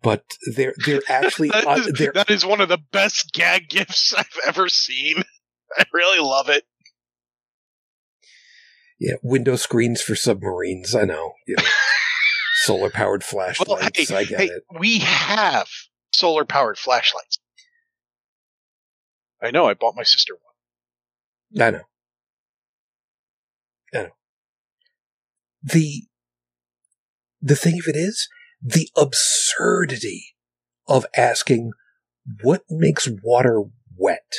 But 0.03 0.25
they're 0.55 0.75
they're 0.85 1.03
actually 1.09 1.49
That 1.51 1.67
uh, 1.67 1.83
they're 1.97 2.13
that 2.13 2.31
is 2.31 2.45
one 2.45 2.61
of 2.61 2.69
the 2.69 2.79
best 2.93 3.33
gag 3.33 3.69
gifts 3.69 4.13
I've 4.17 4.27
ever 4.47 4.69
seen. 4.69 5.23
I 5.79 5.85
really 5.93 6.19
love 6.21 6.49
it. 6.49 6.65
Yeah 8.99 9.15
window 9.23 9.57
screens 9.57 10.03
for 10.03 10.15
submarines. 10.15 10.95
I 10.95 11.05
know, 11.05 11.35
you 11.47 11.57
know, 11.57 11.65
solar 12.63 12.91
powered 12.91 13.25
flashlights. 13.25 14.09
hey, 14.09 14.17
I 14.17 14.25
get 14.25 14.41
hey, 14.41 14.47
it. 14.47 14.65
we 14.79 14.99
have 14.99 15.69
solar 16.13 16.45
powered 16.45 16.79
flashlights. 16.79 17.39
I 19.43 19.51
know. 19.51 19.67
I 19.67 19.75
bought 19.75 19.95
my 19.97 20.03
sister 20.03 20.35
one. 20.35 21.67
I 21.67 21.71
know. 21.71 21.85
I 23.95 24.03
know. 24.05 24.11
The 25.63 26.03
the 27.41 27.57
thing 27.57 27.75
of 27.75 27.87
it 27.87 27.97
is 27.97 28.29
the 28.61 28.89
absurdity 28.97 30.35
of 30.89 31.07
asking 31.17 31.73
what 32.43 32.63
makes 32.69 33.09
water 33.23 33.63
wet 33.97 34.35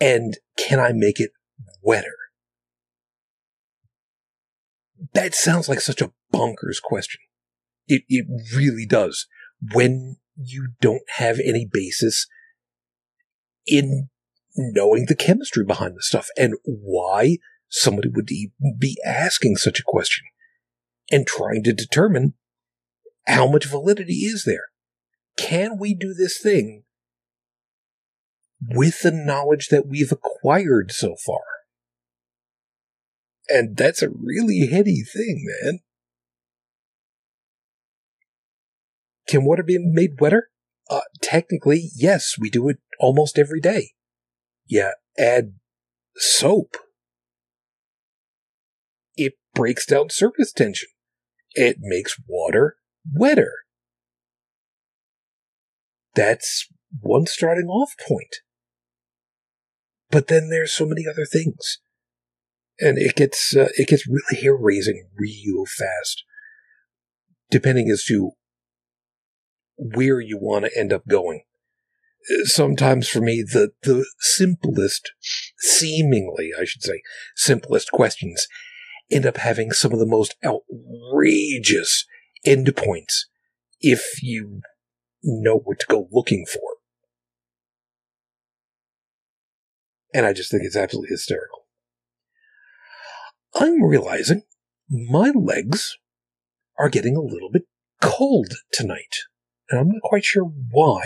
and 0.00 0.38
can 0.56 0.80
I 0.80 0.92
make 0.92 1.20
it 1.20 1.30
wetter? 1.80 2.16
That 5.14 5.34
sounds 5.34 5.68
like 5.68 5.80
such 5.80 6.00
a 6.00 6.12
bonkers 6.32 6.80
question. 6.82 7.20
It 7.86 8.02
it 8.08 8.26
really 8.56 8.86
does. 8.86 9.26
When 9.72 10.16
you 10.36 10.68
don't 10.80 11.02
have 11.16 11.38
any 11.38 11.68
basis 11.70 12.26
in 13.66 14.08
knowing 14.56 15.06
the 15.06 15.14
chemistry 15.14 15.64
behind 15.64 15.96
the 15.96 16.02
stuff 16.02 16.28
and 16.36 16.54
why 16.64 17.38
somebody 17.68 18.08
would 18.08 18.28
be 18.78 18.98
asking 19.04 19.56
such 19.56 19.80
a 19.80 19.84
question 19.86 20.24
and 21.10 21.26
trying 21.26 21.62
to 21.64 21.72
determine 21.72 22.34
how 23.26 23.46
much 23.46 23.66
validity 23.66 24.24
is 24.24 24.44
there. 24.44 24.66
Can 25.36 25.78
we 25.78 25.94
do 25.94 26.12
this 26.12 26.38
thing 26.40 26.84
with 28.60 29.00
the 29.00 29.10
knowledge 29.12 29.68
that 29.68 29.86
we've 29.86 30.12
acquired 30.12 30.92
so 30.92 31.14
far? 31.24 31.40
And 33.48 33.76
that's 33.76 34.02
a 34.02 34.08
really 34.08 34.68
heady 34.70 35.02
thing, 35.02 35.44
man. 35.62 35.80
Can 39.28 39.44
water 39.44 39.62
be 39.62 39.78
made 39.78 40.20
wetter? 40.20 40.50
Uh, 40.90 41.00
technically, 41.20 41.90
yes, 41.94 42.34
we 42.38 42.50
do 42.50 42.68
it 42.68 42.78
almost 42.98 43.38
every 43.38 43.60
day. 43.60 43.92
Yeah, 44.66 44.92
add 45.18 45.54
soap. 46.16 46.76
It 49.16 49.34
breaks 49.54 49.86
down 49.86 50.10
surface 50.10 50.52
tension. 50.52 50.88
It 51.54 51.76
makes 51.80 52.16
water 52.26 52.76
wetter. 53.14 53.52
That's 56.14 56.68
one 57.00 57.26
starting 57.26 57.66
off 57.66 57.94
point. 57.98 58.36
But 60.10 60.28
then 60.28 60.50
there's 60.50 60.72
so 60.72 60.86
many 60.86 61.04
other 61.10 61.24
things. 61.24 61.78
And 62.82 62.98
it 62.98 63.14
gets, 63.14 63.54
uh, 63.56 63.68
it 63.76 63.88
gets 63.88 64.08
really 64.08 64.42
hair 64.42 64.56
raising 64.56 65.08
real 65.16 65.64
fast. 65.66 66.24
Depending 67.50 67.90
as 67.90 68.04
to 68.04 68.32
where 69.76 70.20
you 70.20 70.38
want 70.38 70.64
to 70.64 70.78
end 70.78 70.92
up 70.92 71.06
going. 71.06 71.42
Sometimes 72.44 73.08
for 73.08 73.20
me, 73.20 73.42
the, 73.42 73.70
the 73.82 74.06
simplest, 74.20 75.12
seemingly, 75.58 76.50
I 76.58 76.64
should 76.64 76.82
say, 76.82 77.02
simplest 77.36 77.90
questions 77.90 78.46
end 79.10 79.26
up 79.26 79.36
having 79.36 79.72
some 79.72 79.92
of 79.92 79.98
the 79.98 80.06
most 80.06 80.36
outrageous 80.44 82.06
endpoints 82.46 83.24
if 83.80 84.22
you 84.22 84.60
know 85.22 85.58
what 85.58 85.80
to 85.80 85.86
go 85.88 86.08
looking 86.10 86.46
for. 86.46 86.62
And 90.14 90.26
I 90.26 90.32
just 90.32 90.50
think 90.50 90.62
it's 90.64 90.76
absolutely 90.76 91.10
hysterical. 91.10 91.61
I'm 93.54 93.82
realizing 93.82 94.42
my 94.88 95.30
legs 95.30 95.96
are 96.78 96.88
getting 96.88 97.16
a 97.16 97.20
little 97.20 97.50
bit 97.50 97.62
cold 98.00 98.54
tonight 98.72 99.16
and 99.68 99.80
I'm 99.80 99.88
not 99.88 100.02
quite 100.02 100.24
sure 100.24 100.44
why. 100.44 101.02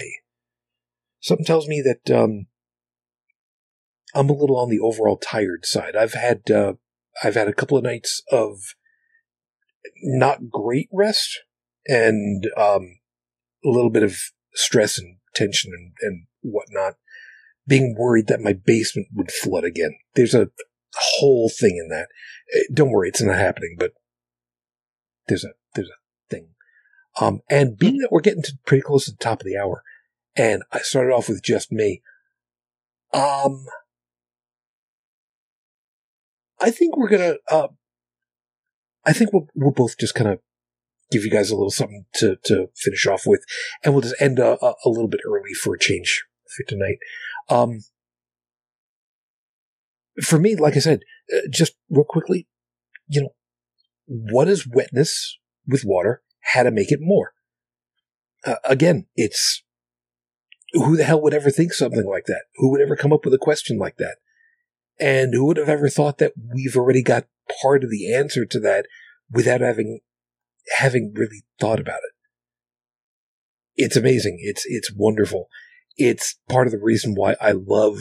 Something 1.20 1.46
tells 1.46 1.68
me 1.68 1.82
that 1.82 2.14
um, 2.14 2.46
I'm 4.14 4.28
a 4.28 4.34
little 4.34 4.58
on 4.58 4.70
the 4.70 4.80
overall 4.80 5.16
tired 5.16 5.64
side. 5.64 5.96
I've 5.96 6.14
had 6.14 6.50
uh, 6.50 6.74
I've 7.22 7.34
had 7.34 7.48
a 7.48 7.52
couple 7.54 7.78
of 7.78 7.84
nights 7.84 8.22
of 8.30 8.58
not 10.02 10.50
great 10.50 10.88
rest 10.92 11.40
and 11.86 12.46
um, 12.56 12.98
a 13.64 13.68
little 13.68 13.90
bit 13.90 14.02
of 14.02 14.16
stress 14.54 14.98
and 14.98 15.16
tension 15.34 15.72
and, 15.74 15.92
and 16.00 16.26
whatnot. 16.42 16.94
Being 17.68 17.96
worried 17.98 18.28
that 18.28 18.40
my 18.40 18.52
basement 18.52 19.08
would 19.14 19.32
flood 19.32 19.64
again. 19.64 19.96
There's 20.14 20.34
a 20.34 20.50
whole 20.96 21.48
thing 21.48 21.76
in 21.76 21.88
that. 21.88 22.08
Eh, 22.54 22.62
don't 22.72 22.90
worry, 22.90 23.08
it's 23.08 23.22
not 23.22 23.36
happening, 23.36 23.76
but 23.78 23.92
there's 25.28 25.44
a 25.44 25.50
there's 25.74 25.88
a 25.88 25.98
thing. 26.30 26.48
um, 27.20 27.40
and 27.48 27.78
being 27.78 27.98
that 27.98 28.12
we're 28.12 28.20
getting 28.20 28.42
to 28.42 28.52
pretty 28.66 28.82
close 28.82 29.06
to 29.06 29.10
the 29.12 29.16
top 29.16 29.40
of 29.40 29.46
the 29.46 29.56
hour, 29.56 29.82
and 30.36 30.62
I 30.72 30.80
started 30.80 31.12
off 31.12 31.28
with 31.28 31.42
just 31.42 31.72
me, 31.72 32.02
um, 33.12 33.66
I 36.60 36.70
think 36.70 36.96
we're 36.96 37.08
gonna, 37.08 37.36
uh, 37.50 37.68
I 39.04 39.12
think 39.12 39.32
we'll, 39.32 39.48
we'll 39.54 39.72
both 39.72 39.98
just 39.98 40.14
kind 40.14 40.30
of 40.30 40.40
give 41.10 41.24
you 41.24 41.30
guys 41.30 41.50
a 41.50 41.54
little 41.56 41.70
something 41.70 42.04
to, 42.14 42.36
to 42.44 42.68
finish 42.76 43.06
off 43.06 43.22
with, 43.26 43.44
and 43.84 43.94
we'll 43.94 44.02
just 44.02 44.20
end 44.20 44.38
a, 44.38 44.62
a, 44.64 44.74
a 44.84 44.88
little 44.88 45.08
bit 45.08 45.20
early 45.26 45.54
for 45.54 45.74
a 45.74 45.78
change 45.78 46.24
for 46.56 46.64
tonight. 46.64 46.98
Um, 47.48 47.80
for 50.22 50.38
me, 50.38 50.56
like 50.56 50.76
I 50.76 50.80
said, 50.80 51.00
uh, 51.34 51.48
just 51.50 51.74
real 51.90 52.04
quickly, 52.04 52.46
you 53.08 53.22
know, 53.22 53.34
what 54.06 54.48
is 54.48 54.66
wetness 54.66 55.38
with 55.66 55.84
water? 55.84 56.22
how 56.52 56.62
to 56.62 56.70
make 56.70 56.92
it 56.92 57.00
more. 57.00 57.32
Uh, 58.44 58.56
again, 58.64 59.06
it's 59.16 59.62
who 60.72 60.96
the 60.96 61.04
hell 61.04 61.20
would 61.20 61.34
ever 61.34 61.50
think 61.50 61.72
something 61.72 62.06
like 62.06 62.26
that? 62.26 62.44
Who 62.56 62.70
would 62.70 62.80
ever 62.80 62.96
come 62.96 63.12
up 63.12 63.24
with 63.24 63.34
a 63.34 63.38
question 63.38 63.78
like 63.78 63.96
that? 63.96 64.16
And 64.98 65.34
who 65.34 65.46
would 65.46 65.56
have 65.56 65.68
ever 65.68 65.88
thought 65.88 66.18
that 66.18 66.32
we've 66.54 66.76
already 66.76 67.02
got 67.02 67.26
part 67.62 67.84
of 67.84 67.90
the 67.90 68.14
answer 68.14 68.44
to 68.46 68.60
that 68.60 68.86
without 69.30 69.60
having 69.60 70.00
having 70.78 71.12
really 71.14 71.44
thought 71.60 71.80
about 71.80 71.98
it? 71.98 72.14
It's 73.74 73.96
amazing. 73.96 74.38
It's 74.40 74.64
it's 74.66 74.92
wonderful. 74.94 75.48
It's 75.96 76.38
part 76.48 76.66
of 76.66 76.72
the 76.72 76.78
reason 76.78 77.14
why 77.14 77.36
I 77.40 77.52
love, 77.52 77.98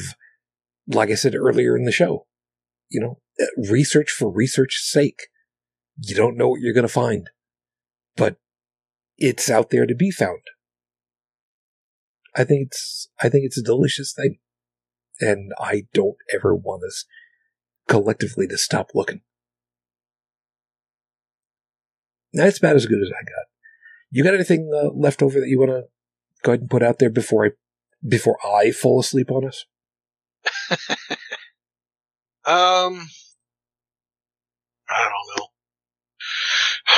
like 0.88 1.10
I 1.10 1.16
said 1.16 1.36
earlier 1.36 1.76
in 1.76 1.86
the 1.86 1.92
show, 1.92 2.26
you 2.90 3.00
know, 3.00 3.20
research 3.70 4.12
for 4.12 4.30
research's 4.30 4.90
sake. 4.90 5.28
You 5.98 6.16
don't 6.16 6.38
know 6.38 6.50
what 6.50 6.62
you're 6.62 6.74
going 6.74 6.88
to 6.88 6.94
find 6.94 7.30
but 8.16 8.38
it's 9.18 9.50
out 9.50 9.70
there 9.70 9.86
to 9.86 9.96
be 9.96 10.12
found. 10.12 10.42
I 12.36 12.44
think 12.44 12.68
it's 12.68 13.08
I 13.22 13.30
think 13.30 13.46
it's 13.46 13.58
a 13.58 13.64
delicious 13.64 14.14
thing, 14.14 14.40
and 15.20 15.54
I 15.60 15.84
don't 15.94 16.18
ever 16.34 16.54
want 16.54 16.84
us 16.84 17.06
collectively 17.88 18.48
to 18.48 18.58
stop 18.58 18.90
looking. 18.94 19.22
That's 22.34 22.58
about 22.58 22.76
as 22.76 22.86
good 22.86 23.02
as 23.02 23.10
I 23.10 23.24
got. 23.24 23.46
You 24.12 24.24
got 24.24 24.34
anything 24.34 24.70
uh, 24.74 24.90
left 24.94 25.22
over 25.22 25.40
that 25.40 25.48
you 25.48 25.60
want 25.60 25.72
to 25.72 25.84
go 26.44 26.52
ahead 26.52 26.62
and 26.62 26.70
put 26.70 26.84
out 26.84 27.00
there 27.00 27.10
before 27.10 27.46
I 27.46 27.50
before 28.06 28.38
I 28.46 28.72
fall 28.72 29.00
asleep 29.00 29.32
on 29.32 29.48
us? 29.48 29.66
um, 32.46 33.10
I 34.90 35.04
don't 35.04 35.38
know. 35.38 35.48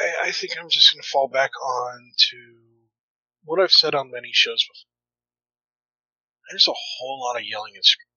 I, 0.00 0.28
I 0.28 0.32
think 0.32 0.52
I'm 0.58 0.68
just 0.68 0.92
going 0.92 1.02
to 1.02 1.08
fall 1.08 1.28
back 1.28 1.50
on 1.62 2.12
to 2.30 2.36
what 3.44 3.60
I've 3.60 3.70
said 3.70 3.94
on 3.94 4.10
many 4.10 4.30
shows 4.32 4.62
before. 4.64 4.90
There's 6.50 6.68
a 6.68 6.74
whole 6.74 7.20
lot 7.20 7.36
of 7.38 7.46
yelling 7.46 7.72
and 7.74 7.84
screaming. 7.84 8.08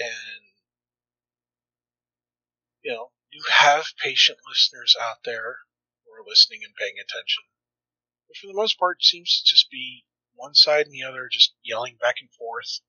And, 0.00 0.44
you 2.82 2.92
know, 2.92 3.10
you 3.30 3.42
have 3.50 3.86
patient 4.02 4.38
listeners 4.48 4.96
out 5.00 5.18
there 5.24 5.58
who 6.04 6.12
are 6.12 6.26
listening 6.26 6.60
and 6.64 6.74
paying 6.74 6.98
attention. 6.98 7.44
But 8.28 8.36
for 8.36 8.46
the 8.48 8.54
most 8.54 8.78
part, 8.78 9.02
seems 9.02 9.40
to 9.40 9.50
just 9.50 9.70
be 9.70 10.04
one 10.34 10.54
side 10.54 10.86
and 10.86 10.94
the 10.94 11.04
other 11.04 11.28
just 11.30 11.54
yelling 11.62 11.96
back 12.00 12.16
and 12.20 12.30
forth. 12.32 12.80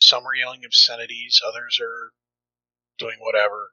Some 0.00 0.26
are 0.26 0.34
yelling 0.34 0.64
obscenities, 0.64 1.40
others 1.46 1.78
are 1.80 2.12
doing 2.98 3.16
whatever. 3.20 3.72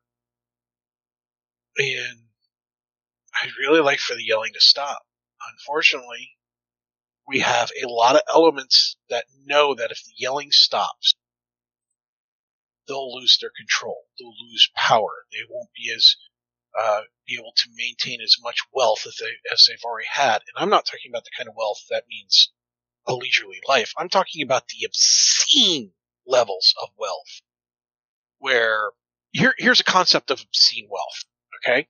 And 1.77 2.25
I'd 3.41 3.57
really 3.59 3.81
like 3.81 3.99
for 3.99 4.15
the 4.15 4.23
yelling 4.23 4.53
to 4.53 4.61
stop. 4.61 5.03
Unfortunately, 5.53 6.31
we 7.27 7.39
have 7.39 7.71
a 7.71 7.87
lot 7.87 8.15
of 8.15 8.21
elements 8.33 8.97
that 9.09 9.25
know 9.45 9.73
that 9.75 9.91
if 9.91 10.03
the 10.03 10.13
yelling 10.17 10.51
stops, 10.51 11.15
they'll 12.87 13.15
lose 13.15 13.37
their 13.39 13.51
control. 13.55 14.03
They'll 14.19 14.35
lose 14.49 14.69
power. 14.75 15.25
They 15.31 15.45
won't 15.49 15.69
be 15.73 15.93
as 15.95 16.15
uh, 16.77 17.01
be 17.27 17.35
able 17.35 17.53
to 17.55 17.69
maintain 17.75 18.21
as 18.21 18.35
much 18.41 18.59
wealth 18.73 19.05
as, 19.05 19.17
they, 19.19 19.31
as 19.51 19.65
they've 19.67 19.83
already 19.83 20.07
had. 20.09 20.41
And 20.47 20.55
I'm 20.55 20.69
not 20.69 20.85
talking 20.85 21.11
about 21.11 21.23
the 21.23 21.35
kind 21.37 21.49
of 21.49 21.55
wealth 21.57 21.83
that 21.89 22.05
means 22.09 22.51
a 23.07 23.13
leisurely 23.13 23.59
life. 23.67 23.93
I'm 23.97 24.09
talking 24.09 24.43
about 24.43 24.67
the 24.67 24.85
obscene 24.85 25.91
levels 26.25 26.73
of 26.81 26.89
wealth, 26.97 27.41
where 28.39 28.91
here, 29.31 29.53
here's 29.57 29.79
a 29.79 29.85
concept 29.85 30.31
of 30.31 30.41
obscene 30.41 30.87
wealth. 30.89 31.25
Okay, 31.63 31.87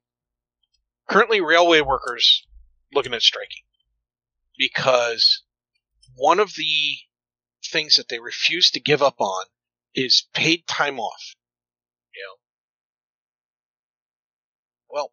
currently 1.08 1.42
railway 1.42 1.82
workers 1.82 2.46
looking 2.94 3.14
at 3.14 3.22
striking 3.22 3.64
because 4.58 5.44
one 6.16 6.40
of 6.40 6.54
the 6.56 6.98
things 7.72 7.96
that 7.96 8.10
they 8.10 8.20
refuse 8.20 8.72
to 8.72 8.80
give 8.80 9.02
up 9.02 9.20
on 9.20 9.46
is 9.94 10.28
paid 10.34 10.68
time 10.68 11.00
off. 11.00 11.36
You 12.14 12.22
know, 12.24 12.36
well, 14.90 15.12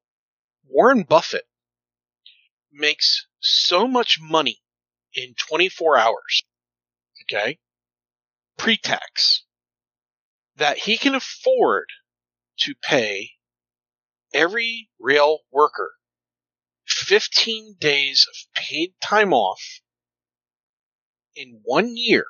Warren 0.68 1.02
Buffett 1.02 1.46
makes 2.72 3.26
so 3.40 3.86
much 3.86 4.18
money 4.20 4.60
in 5.14 5.35
24 5.35 5.98
hours, 5.98 6.44
okay, 7.24 7.59
pre-tax, 8.56 9.44
that 10.56 10.78
he 10.78 10.98
can 10.98 11.14
afford 11.14 11.86
to 12.59 12.74
pay 12.82 13.30
every 14.35 14.90
rail 14.98 15.40
worker 15.51 15.93
15 16.86 17.76
days 17.78 18.26
of 18.28 18.62
paid 18.62 18.94
time 19.01 19.32
off 19.32 19.80
in 21.35 21.60
one 21.62 21.97
year 21.97 22.26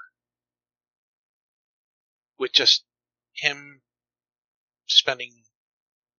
with 2.39 2.53
just 2.53 2.85
him 3.35 3.81
spending 4.87 5.43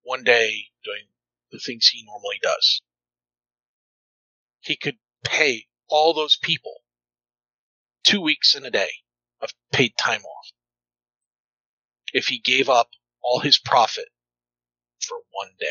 one 0.02 0.24
day 0.24 0.64
doing 0.84 1.06
the 1.50 1.58
things 1.58 1.88
he 1.88 2.04
normally 2.04 2.38
does. 2.42 2.82
He 4.60 4.76
could 4.76 4.98
pay 5.24 5.66
all 5.90 6.14
those 6.14 6.36
people 6.36 6.76
two 8.04 8.20
weeks 8.20 8.54
in 8.54 8.64
a 8.64 8.70
day 8.70 8.90
of 9.40 9.50
paid 9.72 9.92
time 9.96 10.22
off 10.22 10.52
if 12.12 12.26
he 12.26 12.38
gave 12.38 12.68
up 12.68 12.88
all 13.22 13.40
his 13.40 13.58
profit 13.58 14.08
for 15.00 15.18
one 15.32 15.50
day. 15.58 15.66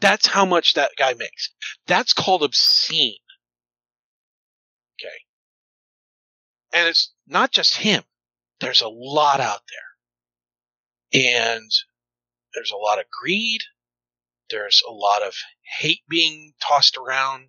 That's 0.00 0.26
how 0.26 0.44
much 0.44 0.74
that 0.74 0.92
guy 0.98 1.14
makes. 1.14 1.50
That's 1.86 2.12
called 2.12 2.42
obscene. 2.42 3.14
Okay. 5.00 5.14
And 6.72 6.88
it's 6.88 7.12
not 7.26 7.52
just 7.52 7.76
him. 7.76 8.02
There's 8.60 8.82
a 8.82 8.88
lot 8.88 9.40
out 9.40 9.60
there. 11.12 11.22
And 11.22 11.70
there's 12.54 12.72
a 12.72 12.76
lot 12.76 12.98
of 12.98 13.04
greed. 13.10 13.62
There's 14.50 14.82
a 14.86 14.92
lot 14.92 15.22
of 15.22 15.34
hate 15.78 16.02
being 16.08 16.54
tossed 16.60 16.96
around. 16.96 17.48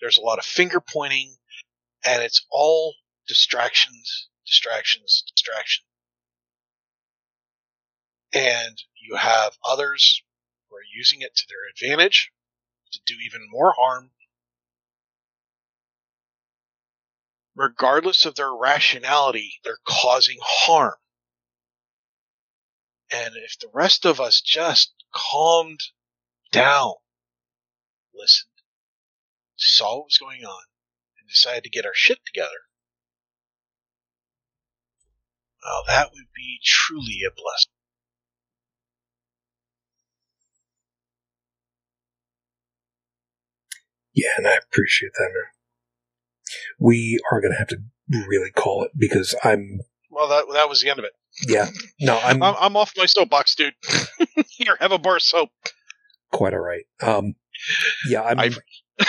There's 0.00 0.18
a 0.18 0.22
lot 0.22 0.38
of 0.38 0.44
finger 0.44 0.80
pointing. 0.80 1.36
And 2.04 2.22
it's 2.22 2.44
all 2.50 2.94
distractions, 3.26 4.28
distractions, 4.46 5.24
distractions. 5.34 5.84
And 8.32 8.78
you 9.00 9.16
have 9.16 9.56
others 9.64 10.22
who 10.68 10.76
are 10.76 10.94
using 10.94 11.22
it 11.22 11.34
to 11.34 11.46
their 11.48 11.68
advantage 11.70 12.30
to 12.92 13.00
do 13.06 13.14
even 13.24 13.46
more 13.50 13.74
harm. 13.78 14.10
Regardless 17.54 18.24
of 18.24 18.36
their 18.36 18.54
rationality, 18.54 19.54
they're 19.64 19.78
causing 19.84 20.38
harm. 20.40 20.94
And 23.10 23.34
if 23.36 23.58
the 23.58 23.70
rest 23.72 24.04
of 24.04 24.20
us 24.20 24.40
just 24.40 24.92
calmed 25.12 25.80
down, 26.52 26.94
listened, 28.14 28.50
saw 29.56 29.96
what 29.96 30.06
was 30.06 30.18
going 30.18 30.44
on, 30.44 30.62
and 31.18 31.28
decided 31.28 31.64
to 31.64 31.70
get 31.70 31.86
our 31.86 31.94
shit 31.94 32.18
together, 32.26 32.68
well, 35.62 35.82
that 35.86 36.10
would 36.12 36.28
be 36.34 36.60
truly 36.64 37.20
a 37.26 37.30
blessing. 37.30 37.72
Yeah, 44.14 44.30
and 44.36 44.46
I 44.48 44.56
appreciate 44.56 45.12
that, 45.14 45.30
man. 45.32 45.42
We 46.78 47.20
are 47.30 47.40
going 47.40 47.52
to 47.52 47.58
have 47.58 47.68
to 47.68 47.78
really 48.10 48.50
call 48.50 48.82
it 48.84 48.92
because 48.96 49.34
I'm. 49.44 49.80
Well, 50.10 50.28
that 50.28 50.46
that 50.54 50.68
was 50.68 50.80
the 50.80 50.90
end 50.90 50.98
of 50.98 51.04
it. 51.04 51.12
Yeah, 51.46 51.68
no, 52.00 52.18
I'm. 52.18 52.42
I'm, 52.42 52.54
I'm 52.58 52.76
off 52.76 52.92
my 52.96 53.06
soapbox, 53.06 53.54
dude. 53.54 53.74
Here, 54.48 54.76
have 54.80 54.92
a 54.92 54.98
bar 54.98 55.16
of 55.16 55.22
soap. 55.22 55.50
quite 56.32 56.52
all 56.54 56.60
right. 56.60 56.84
Um, 57.02 57.34
yeah, 58.08 58.22
I'm. 58.22 58.38
I- 58.40 58.50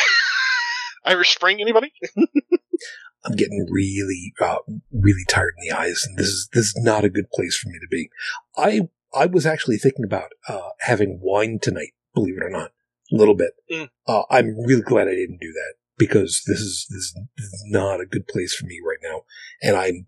Irish 1.06 1.34
Spring, 1.34 1.60
anybody? 1.61 1.91
I'm 3.26 3.35
getting 3.35 3.68
really, 3.69 4.34
uh, 4.41 4.57
really 4.91 5.23
tired 5.27 5.53
in 5.57 5.68
the 5.69 5.76
eyes, 5.76 6.03
and 6.07 6.18
this 6.18 6.27
is 6.27 6.49
this 6.53 6.65
is 6.68 6.77
not 6.77 7.03
a 7.03 7.10
good 7.10 7.30
place 7.31 7.57
for 7.57 7.69
me 7.69 7.80
to 7.80 7.88
be. 7.89 8.10
I 8.57 8.89
I 9.14 9.26
was 9.26 9.45
actually 9.45 9.77
thinking 9.77 10.06
about 10.06 10.30
uh, 10.47 10.69
having 10.81 11.19
wine 11.22 11.60
tonight. 11.61 11.93
Believe 12.14 12.35
it 12.38 12.43
or 12.43 12.49
not, 12.49 12.72
a 13.11 13.15
little 13.15 13.35
bit. 13.35 13.51
Mm. 13.72 13.89
Uh, 14.07 14.23
I'm 14.30 14.57
really 14.65 14.81
glad 14.81 15.07
I 15.07 15.15
didn't 15.15 15.39
do 15.41 15.51
that 15.51 15.73
because 15.97 16.43
this 16.47 16.60
is 16.60 16.85
this 16.89 17.01
is 17.01 17.14
this 17.38 17.47
is 17.47 17.64
not 17.68 17.99
a 18.01 18.06
good 18.06 18.27
place 18.27 18.53
for 18.56 18.65
me 18.65 18.80
right 18.85 18.99
now, 19.01 19.22
and 19.61 19.76
I'm 19.76 20.07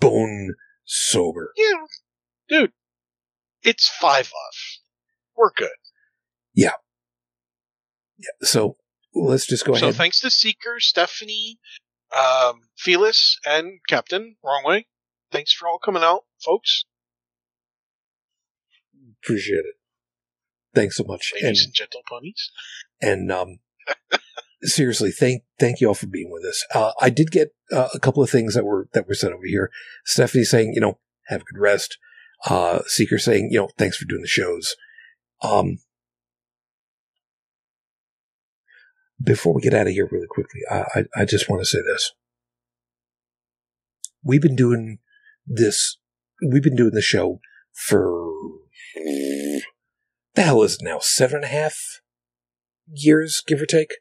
bone 0.00 0.54
sober. 0.84 1.52
Yeah, 1.56 1.84
dude. 2.48 2.72
It's 3.62 3.88
five 3.88 4.26
off. 4.32 4.78
We're 5.36 5.52
good. 5.56 5.68
Yeah, 6.54 6.72
yeah. 8.18 8.30
so 8.42 8.76
let's 9.14 9.46
just 9.46 9.64
go 9.64 9.72
So 9.74 9.86
ahead. 9.86 9.94
So 9.94 9.98
thanks 9.98 10.20
to 10.20 10.30
Seeker, 10.30 10.80
Stephanie, 10.80 11.58
um, 12.16 12.62
Felis, 12.76 13.36
and 13.46 13.78
Captain. 13.88 14.36
Wrong 14.44 14.62
way. 14.64 14.86
Thanks 15.30 15.52
for 15.52 15.66
all 15.68 15.78
coming 15.78 16.02
out, 16.02 16.24
folks, 16.44 16.84
Appreciate 19.22 19.58
it. 19.58 19.76
Thanks 20.74 20.96
so 20.96 21.04
much. 21.06 21.32
And 21.36 21.44
ladies 21.44 21.64
and 21.64 21.74
gentle 21.74 22.02
ponies. 22.08 22.50
and 23.00 23.30
um, 23.30 23.58
seriously, 24.62 25.10
thank 25.10 25.42
thank 25.58 25.80
you 25.80 25.88
all 25.88 25.94
for 25.94 26.06
being 26.06 26.30
with 26.30 26.44
us. 26.44 26.64
Uh, 26.74 26.92
I 27.00 27.10
did 27.10 27.30
get 27.30 27.54
uh, 27.72 27.88
a 27.94 27.98
couple 27.98 28.22
of 28.22 28.30
things 28.30 28.54
that 28.54 28.64
were 28.64 28.88
that 28.92 29.06
were 29.06 29.14
said 29.14 29.32
over 29.32 29.46
here. 29.46 29.70
Stephanie 30.04 30.44
saying, 30.44 30.72
you 30.74 30.80
know, 30.80 30.98
have 31.26 31.42
a 31.42 31.44
good 31.44 31.60
rest. 31.60 31.98
Uh, 32.46 32.80
Seeker 32.86 33.18
saying, 33.18 33.48
you 33.52 33.58
know, 33.58 33.68
thanks 33.78 33.96
for 33.96 34.04
doing 34.04 34.22
the 34.22 34.28
shows. 34.28 34.74
Um, 35.42 35.78
before 39.22 39.54
we 39.54 39.62
get 39.62 39.74
out 39.74 39.86
of 39.86 39.92
here, 39.92 40.08
really 40.10 40.26
quickly, 40.28 40.60
I 40.70 40.84
I, 40.94 41.04
I 41.22 41.24
just 41.24 41.48
want 41.48 41.62
to 41.62 41.66
say 41.66 41.78
this. 41.82 42.12
We've 44.24 44.42
been 44.42 44.56
doing 44.56 44.98
this. 45.46 45.98
We've 46.46 46.62
been 46.62 46.76
doing 46.76 46.94
the 46.94 47.02
show 47.02 47.40
for 47.72 48.22
the 48.94 50.42
hell 50.42 50.62
is 50.62 50.74
it 50.74 50.80
now? 50.82 50.98
Seven 51.00 51.36
and 51.36 51.44
a 51.44 51.48
half 51.48 52.00
years, 52.92 53.42
give 53.46 53.60
or 53.60 53.66
take. 53.66 53.94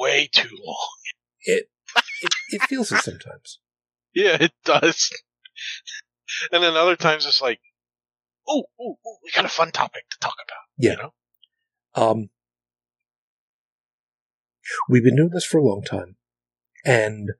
Way 0.00 0.28
too 0.32 0.48
long. 0.64 0.88
It 1.42 1.68
it, 2.22 2.32
it 2.50 2.62
feels 2.62 2.90
it 2.90 3.02
sometimes. 3.02 3.58
Yeah, 4.12 4.38
it 4.40 4.50
does. 4.64 5.08
and 6.50 6.64
then 6.64 6.74
other 6.74 6.96
times 6.96 7.26
it's 7.26 7.40
like, 7.40 7.60
oh, 8.48 8.64
oh, 8.80 8.96
oh, 9.06 9.16
we 9.22 9.30
got 9.30 9.44
a 9.44 9.48
fun 9.48 9.70
topic 9.70 10.02
to 10.10 10.18
talk 10.18 10.34
about. 10.44 10.64
Yeah. 10.76 10.90
You 10.90 10.96
know? 10.96 11.12
Um, 11.94 12.30
we've 14.88 15.04
been 15.04 15.14
doing 15.14 15.30
this 15.32 15.44
for 15.44 15.58
a 15.58 15.64
long 15.64 15.84
time, 15.84 16.16
and 16.84 17.30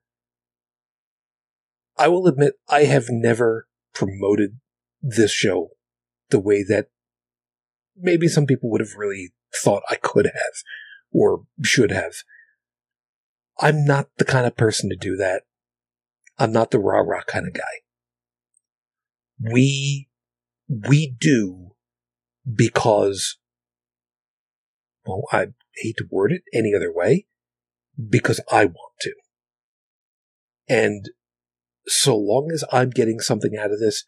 I 1.98 2.06
will 2.06 2.28
admit 2.28 2.54
I 2.68 2.84
have 2.84 3.06
never 3.08 3.66
promoted 3.92 4.60
this 5.02 5.32
show 5.32 5.70
the 6.28 6.38
way 6.38 6.62
that 6.62 6.86
maybe 7.96 8.28
some 8.28 8.46
people 8.46 8.70
would 8.70 8.80
have 8.80 8.94
really 8.96 9.32
thought 9.52 9.82
I 9.90 9.96
could 9.96 10.26
have 10.26 10.54
or 11.12 11.46
should 11.62 11.90
have. 11.90 12.14
I'm 13.60 13.84
not 13.84 14.08
the 14.18 14.24
kind 14.24 14.46
of 14.46 14.56
person 14.56 14.88
to 14.90 14.96
do 14.96 15.16
that. 15.16 15.42
I'm 16.38 16.52
not 16.52 16.70
the 16.70 16.78
rah 16.78 17.00
rah 17.00 17.22
kind 17.22 17.46
of 17.46 17.52
guy. 17.52 17.82
We 19.38 20.08
we 20.68 21.14
do 21.18 21.70
because 22.52 23.36
well, 25.06 25.22
I 25.32 25.48
hate 25.76 25.96
to 25.98 26.06
word 26.10 26.32
it 26.32 26.42
any 26.52 26.74
other 26.74 26.92
way, 26.92 27.26
because 28.08 28.40
I 28.50 28.64
want 28.66 28.94
to. 29.00 29.12
And 30.68 31.10
so 31.86 32.16
long 32.16 32.50
as 32.52 32.64
I'm 32.72 32.90
getting 32.90 33.20
something 33.20 33.56
out 33.56 33.72
of 33.72 33.80
this, 33.80 34.04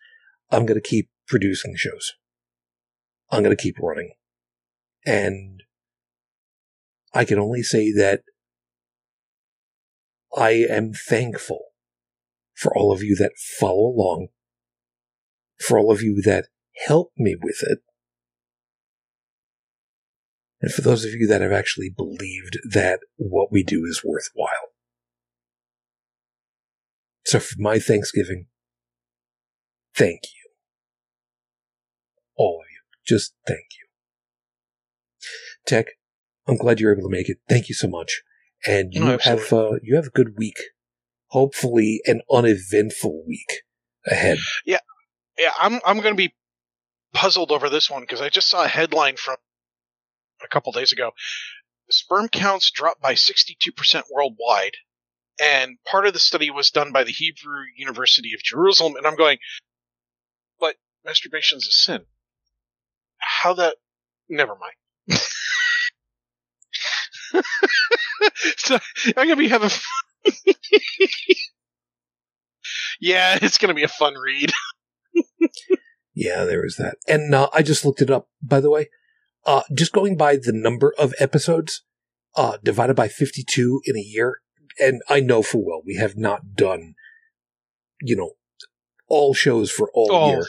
I'm 0.50 0.66
going 0.66 0.80
to 0.80 0.88
keep 0.88 1.08
producing 1.26 1.74
shows. 1.76 2.12
I'm 3.30 3.42
going 3.42 3.56
to 3.56 3.62
keep 3.62 3.78
running. 3.80 4.12
And 5.04 5.62
I 7.14 7.24
can 7.24 7.38
only 7.38 7.62
say 7.62 7.92
that 7.92 8.22
I 10.36 10.50
am 10.68 10.92
thankful 10.92 11.66
for 12.54 12.76
all 12.76 12.92
of 12.92 13.02
you 13.02 13.16
that 13.16 13.32
follow 13.58 13.86
along, 13.86 14.28
for 15.58 15.78
all 15.78 15.90
of 15.90 16.02
you 16.02 16.22
that 16.22 16.46
help 16.86 17.12
me 17.16 17.36
with 17.40 17.62
it, 17.62 17.80
and 20.60 20.72
for 20.72 20.80
those 20.80 21.04
of 21.04 21.10
you 21.12 21.26
that 21.26 21.40
have 21.40 21.52
actually 21.52 21.90
believed 21.90 22.58
that 22.64 23.00
what 23.16 23.50
we 23.50 23.64
do 23.64 23.84
is 23.84 24.02
worthwhile. 24.04 24.70
So 27.24 27.40
for 27.40 27.56
my 27.58 27.78
Thanksgiving, 27.78 28.46
thank 29.96 30.20
you. 30.24 30.50
All 32.36 32.60
of 32.60 32.66
you. 32.70 32.80
Just 33.04 33.34
thank 33.46 33.64
you. 33.80 33.88
Tech, 35.66 35.86
I'm 36.46 36.56
glad 36.56 36.78
you're 36.78 36.92
able 36.92 37.08
to 37.08 37.12
make 37.12 37.28
it. 37.28 37.38
Thank 37.48 37.68
you 37.68 37.74
so 37.74 37.88
much. 37.88 38.22
And 38.66 38.92
you 38.94 39.04
Oh, 39.04 39.18
have 39.18 39.52
uh, 39.52 39.72
you 39.82 39.96
have 39.96 40.06
a 40.06 40.10
good 40.10 40.36
week. 40.36 40.56
Hopefully 41.28 42.00
an 42.06 42.20
uneventful 42.30 43.24
week 43.26 43.62
ahead. 44.06 44.38
Yeah, 44.64 44.78
yeah. 45.38 45.52
I'm 45.58 45.80
I'm 45.84 46.00
going 46.00 46.14
to 46.14 46.28
be 46.28 46.34
puzzled 47.12 47.50
over 47.50 47.68
this 47.68 47.90
one 47.90 48.02
because 48.02 48.20
I 48.20 48.28
just 48.28 48.48
saw 48.48 48.64
a 48.64 48.68
headline 48.68 49.16
from 49.16 49.36
a 50.42 50.48
couple 50.48 50.72
days 50.72 50.92
ago. 50.92 51.12
Sperm 51.90 52.28
counts 52.28 52.70
dropped 52.70 53.02
by 53.02 53.14
62% 53.14 54.02
worldwide, 54.10 54.76
and 55.40 55.76
part 55.84 56.06
of 56.06 56.12
the 56.12 56.18
study 56.18 56.50
was 56.50 56.70
done 56.70 56.92
by 56.92 57.04
the 57.04 57.12
Hebrew 57.12 57.62
University 57.76 58.32
of 58.34 58.42
Jerusalem. 58.42 58.96
And 58.96 59.06
I'm 59.06 59.16
going, 59.16 59.38
but 60.60 60.76
masturbation 61.04 61.58
is 61.58 61.66
a 61.66 61.72
sin. 61.72 62.02
How 63.18 63.54
that? 63.54 63.76
Never 64.28 64.54
mind. 64.54 65.20
so 68.56 68.78
I'm 69.06 69.28
gonna 69.28 69.36
be 69.36 69.48
having. 69.48 69.70
yeah, 73.00 73.38
it's 73.40 73.58
gonna 73.58 73.74
be 73.74 73.82
a 73.82 73.88
fun 73.88 74.14
read. 74.14 74.52
yeah, 76.14 76.44
there 76.44 76.62
was 76.62 76.76
that, 76.76 76.96
and 77.08 77.34
uh, 77.34 77.48
I 77.52 77.62
just 77.62 77.84
looked 77.84 78.02
it 78.02 78.10
up. 78.10 78.28
By 78.42 78.60
the 78.60 78.70
way, 78.70 78.88
uh, 79.46 79.62
just 79.74 79.92
going 79.92 80.16
by 80.16 80.36
the 80.36 80.52
number 80.52 80.94
of 80.98 81.14
episodes 81.18 81.82
uh, 82.36 82.58
divided 82.62 82.94
by 82.94 83.08
52 83.08 83.82
in 83.84 83.96
a 83.96 84.00
year, 84.00 84.40
and 84.78 85.02
I 85.08 85.20
know 85.20 85.42
for 85.42 85.58
well 85.58 85.82
we 85.84 85.96
have 85.96 86.16
not 86.16 86.54
done, 86.54 86.94
you 88.00 88.16
know, 88.16 88.32
all 89.08 89.34
shows 89.34 89.70
for 89.70 89.90
all, 89.92 90.10
All 90.10 90.28
year. 90.30 90.46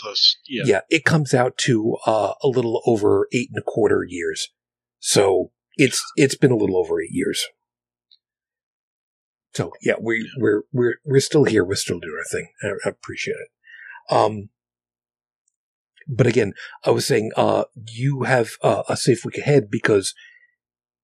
yeah. 0.47 0.63
yeah, 0.65 0.79
it 0.89 1.03
comes 1.03 1.33
out 1.33 1.57
to 1.59 1.97
uh, 2.05 2.33
a 2.41 2.47
little 2.47 2.81
over 2.85 3.27
eight 3.33 3.49
and 3.53 3.61
a 3.61 3.65
quarter 3.65 4.05
years. 4.07 4.49
So 4.99 5.51
it's 5.75 6.01
it's 6.15 6.35
been 6.35 6.51
a 6.51 6.55
little 6.55 6.77
over 6.77 7.01
eight 7.01 7.11
years. 7.11 7.45
So 9.53 9.71
yeah, 9.81 9.95
we 10.01 10.29
we're 10.37 10.63
we're 10.71 10.95
we're 11.05 11.19
still 11.19 11.43
here. 11.43 11.63
We're 11.63 11.75
still 11.75 11.99
doing 11.99 12.17
our 12.17 12.39
thing. 12.39 12.49
I, 12.85 12.89
appreciate 12.89 13.35
it. 13.35 14.13
Um, 14.13 14.49
but 16.07 16.27
again, 16.27 16.53
I 16.83 16.89
was 16.91 17.05
saying, 17.05 17.31
uh, 17.37 17.65
you 17.91 18.23
have 18.23 18.51
uh, 18.61 18.83
a 18.89 18.97
safe 18.97 19.23
week 19.23 19.37
ahead 19.37 19.69
because 19.69 20.13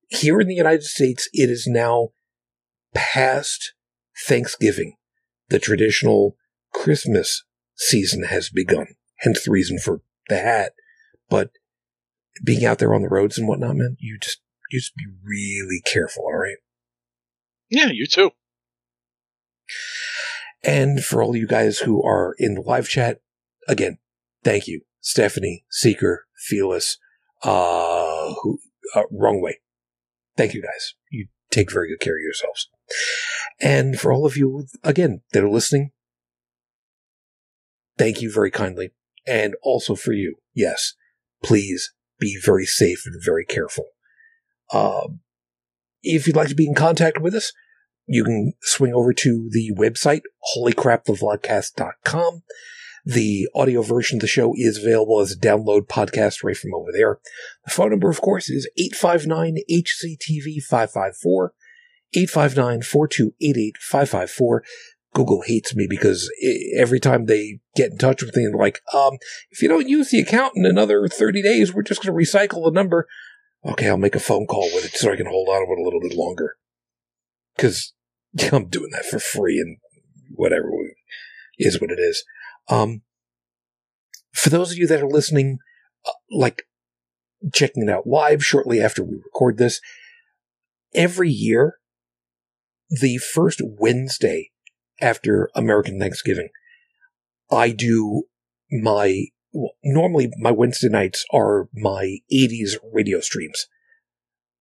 here 0.09 0.41
in 0.41 0.47
the 0.47 0.55
United 0.55 0.83
States, 0.83 1.29
it 1.31 1.49
is 1.49 1.67
now 1.67 2.09
past 2.93 3.73
Thanksgiving. 4.27 4.95
The 5.49 5.59
traditional 5.59 6.35
Christmas 6.73 7.43
season 7.75 8.23
has 8.23 8.49
begun. 8.49 8.87
Hence 9.19 9.43
the 9.43 9.51
reason 9.51 9.79
for 9.79 10.01
the 10.27 10.37
hat. 10.37 10.73
But 11.29 11.51
being 12.43 12.65
out 12.65 12.79
there 12.79 12.93
on 12.93 13.01
the 13.01 13.09
roads 13.09 13.37
and 13.37 13.47
whatnot, 13.47 13.75
man, 13.75 13.97
you 13.99 14.17
just 14.19 14.41
you 14.69 14.79
just 14.79 14.95
be 14.95 15.05
really 15.23 15.81
careful, 15.85 16.23
all 16.23 16.37
right? 16.37 16.57
Yeah, 17.69 17.89
you 17.91 18.05
too. 18.05 18.31
And 20.63 21.03
for 21.03 21.23
all 21.23 21.35
you 21.35 21.47
guys 21.47 21.79
who 21.79 22.03
are 22.03 22.35
in 22.37 22.55
the 22.55 22.61
live 22.61 22.89
chat, 22.89 23.21
again, 23.67 23.97
thank 24.43 24.67
you. 24.67 24.81
Stephanie, 24.99 25.65
Seeker, 25.69 26.25
Fearless, 26.47 26.97
uh, 27.43 28.33
who, 28.41 28.59
uh, 28.95 29.03
wrong 29.11 29.41
way. 29.41 29.59
Thank 30.35 30.53
you 30.53 30.61
guys. 30.61 30.93
You 31.09 31.27
take 31.51 31.71
very 31.71 31.89
good 31.89 31.99
care 31.99 32.15
of 32.15 32.21
yourselves. 32.21 32.69
And 33.59 33.99
for 33.99 34.11
all 34.11 34.25
of 34.25 34.37
you, 34.37 34.67
again, 34.83 35.21
that 35.31 35.43
are 35.43 35.49
listening, 35.49 35.91
thank 37.97 38.21
you 38.21 38.31
very 38.31 38.51
kindly. 38.51 38.91
And 39.27 39.55
also 39.61 39.95
for 39.95 40.13
you, 40.13 40.37
yes, 40.53 40.93
please 41.43 41.93
be 42.19 42.37
very 42.43 42.65
safe 42.65 43.03
and 43.05 43.21
very 43.23 43.45
careful. 43.45 43.85
Um, 44.73 45.21
if 46.03 46.27
you'd 46.27 46.35
like 46.35 46.49
to 46.49 46.55
be 46.55 46.67
in 46.67 46.75
contact 46.75 47.19
with 47.19 47.35
us, 47.35 47.51
you 48.09 48.23
can 48.23 48.53
swing 48.61 48.93
over 48.93 49.13
to 49.13 49.49
the 49.51 49.71
website, 49.77 50.21
holycrapthevlogcast.com. 50.57 52.41
The 53.05 53.47
audio 53.55 53.81
version 53.83 54.17
of 54.17 54.21
the 54.21 54.27
show 54.27 54.53
is 54.55 54.79
available 54.79 55.19
as 55.19 55.31
a 55.31 55.37
download 55.37 55.87
podcast 55.87 56.43
right 56.43 56.57
from 56.57 56.73
over 56.73 56.91
there. 56.91 57.19
The 57.65 57.71
phone 57.71 57.91
number, 57.91 58.09
of 58.09 58.19
course, 58.19 58.49
is 58.49 58.67
859-HCTV-554, 58.79 61.49
859-4288-554. 62.15 64.61
Google 65.13 65.43
hates 65.45 65.75
me 65.75 65.85
because 65.87 66.31
every 66.75 66.99
time 66.99 67.25
they 67.25 67.59
get 67.75 67.91
in 67.91 67.99
touch 67.99 68.23
with 68.23 68.35
me 68.35 68.45
and 68.45 68.55
like, 68.55 68.81
um, 68.93 69.19
if 69.51 69.61
you 69.61 69.67
don't 69.67 69.87
use 69.87 70.09
the 70.09 70.19
account 70.19 70.53
in 70.55 70.65
another 70.65 71.07
30 71.07 71.43
days, 71.43 71.71
we're 71.73 71.83
just 71.83 72.03
going 72.03 72.13
to 72.13 72.19
recycle 72.25 72.65
the 72.65 72.71
number. 72.71 73.07
Okay, 73.65 73.87
I'll 73.87 73.97
make 73.97 74.15
a 74.15 74.19
phone 74.19 74.47
call 74.47 74.67
with 74.73 74.85
it 74.85 74.93
so 74.93 75.11
I 75.11 75.15
can 75.15 75.27
hold 75.27 75.47
on 75.47 75.65
to 75.65 75.71
it 75.71 75.79
a 75.79 75.83
little 75.83 76.01
bit 76.01 76.15
longer. 76.15 76.55
Cause 77.57 77.93
I'm 78.51 78.67
doing 78.67 78.91
that 78.91 79.05
for 79.05 79.19
free 79.19 79.59
and 79.59 79.77
whatever 80.31 80.69
is 81.57 81.81
what 81.81 81.91
it 81.91 81.99
is. 81.99 82.23
Um, 82.69 83.01
for 84.31 84.49
those 84.49 84.71
of 84.71 84.77
you 84.77 84.87
that 84.87 85.01
are 85.01 85.07
listening, 85.07 85.59
uh, 86.07 86.11
like 86.31 86.63
checking 87.53 87.83
it 87.83 87.89
out 87.89 88.07
live 88.07 88.45
shortly 88.45 88.81
after 88.81 89.03
we 89.03 89.15
record 89.15 89.57
this, 89.57 89.81
every 90.93 91.29
year, 91.29 91.75
the 92.89 93.17
first 93.17 93.61
Wednesday 93.63 94.51
after 95.01 95.49
American 95.55 95.99
Thanksgiving, 95.99 96.49
I 97.51 97.71
do 97.71 98.23
my, 98.71 99.25
well, 99.51 99.71
normally 99.83 100.31
my 100.37 100.51
Wednesday 100.51 100.89
nights 100.89 101.25
are 101.33 101.69
my 101.73 102.17
80s 102.31 102.77
radio 102.91 103.19
streams. 103.19 103.67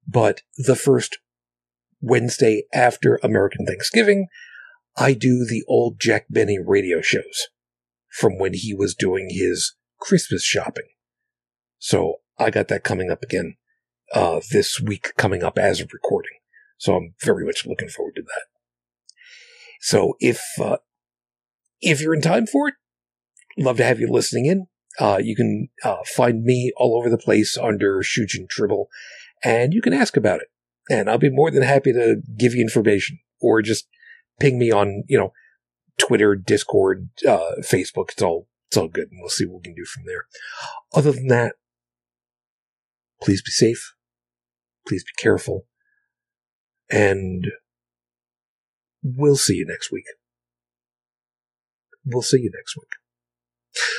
But 0.06 0.42
the 0.56 0.76
first 0.76 1.18
Wednesday 2.00 2.64
after 2.72 3.18
American 3.22 3.66
Thanksgiving, 3.66 4.28
I 4.96 5.14
do 5.14 5.44
the 5.44 5.64
old 5.68 6.00
Jack 6.00 6.26
Benny 6.28 6.58
radio 6.58 7.00
shows 7.00 7.48
from 8.08 8.38
when 8.38 8.54
he 8.54 8.74
was 8.74 8.94
doing 8.94 9.28
his 9.30 9.74
Christmas 10.00 10.42
shopping. 10.42 10.88
So 11.78 12.16
I 12.38 12.50
got 12.50 12.68
that 12.68 12.84
coming 12.84 13.10
up 13.10 13.22
again 13.22 13.56
uh, 14.12 14.40
this 14.50 14.80
week, 14.80 15.12
coming 15.16 15.42
up 15.42 15.58
as 15.58 15.80
of 15.80 15.92
recording. 15.92 16.38
So 16.78 16.96
I'm 16.96 17.14
very 17.22 17.44
much 17.44 17.66
looking 17.66 17.88
forward 17.88 18.14
to 18.16 18.22
that. 18.22 18.42
So 19.80 20.14
if 20.20 20.42
uh, 20.60 20.78
if 21.80 22.00
you're 22.00 22.14
in 22.14 22.20
time 22.20 22.46
for 22.46 22.68
it, 22.68 22.74
love 23.56 23.76
to 23.78 23.84
have 23.84 24.00
you 24.00 24.10
listening 24.10 24.46
in. 24.46 24.66
Uh, 24.98 25.20
you 25.22 25.36
can 25.36 25.68
uh, 25.84 25.98
find 26.04 26.42
me 26.42 26.72
all 26.76 26.96
over 26.96 27.08
the 27.08 27.18
place 27.18 27.56
under 27.56 28.00
Shujin 28.00 28.48
Tribble, 28.48 28.88
and 29.44 29.72
you 29.72 29.80
can 29.80 29.92
ask 29.92 30.16
about 30.16 30.40
it, 30.40 30.48
and 30.90 31.08
I'll 31.08 31.18
be 31.18 31.30
more 31.30 31.50
than 31.50 31.62
happy 31.62 31.92
to 31.92 32.22
give 32.36 32.54
you 32.54 32.62
information 32.62 33.18
or 33.40 33.62
just 33.62 33.86
ping 34.40 34.58
me 34.58 34.70
on 34.70 35.04
you 35.08 35.18
know 35.18 35.32
Twitter, 35.98 36.34
Discord, 36.36 37.08
uh, 37.26 37.56
Facebook. 37.62 38.10
It's 38.12 38.22
all 38.22 38.48
it's 38.68 38.76
all 38.76 38.88
good, 38.88 39.08
and 39.10 39.20
we'll 39.20 39.30
see 39.30 39.46
what 39.46 39.58
we 39.58 39.64
can 39.64 39.74
do 39.74 39.84
from 39.84 40.04
there. 40.06 40.26
Other 40.94 41.12
than 41.12 41.28
that, 41.28 41.54
please 43.22 43.42
be 43.42 43.50
safe. 43.50 43.94
Please 44.86 45.04
be 45.04 45.22
careful, 45.22 45.66
and 46.90 47.48
we'll 49.02 49.36
see 49.36 49.56
you 49.56 49.66
next 49.66 49.92
week. 49.92 50.06
We'll 52.04 52.22
see 52.22 52.38
you 52.38 52.50
next 52.54 52.76
week. 52.76 52.88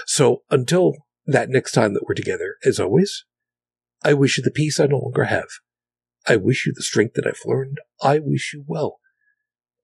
So 0.06 0.44
until 0.50 0.94
that 1.28 1.50
next 1.50 1.74
time 1.74 1.94
that 1.94 2.04
we're 2.08 2.16
together, 2.16 2.56
as 2.66 2.80
always, 2.80 3.26
I 4.04 4.14
wish 4.14 4.38
you 4.38 4.44
the 4.44 4.52
peace 4.52 4.80
I 4.80 4.88
no 4.88 4.98
longer 4.98 5.26
have. 5.26 5.48
I 6.28 6.36
wish 6.36 6.66
you 6.66 6.74
the 6.76 6.84
strength 6.84 7.16
that 7.16 7.26
I've 7.26 7.42
learned. 7.46 7.80
I 8.02 8.20
wish 8.20 8.54
you 8.54 8.64
well. 8.68 9.00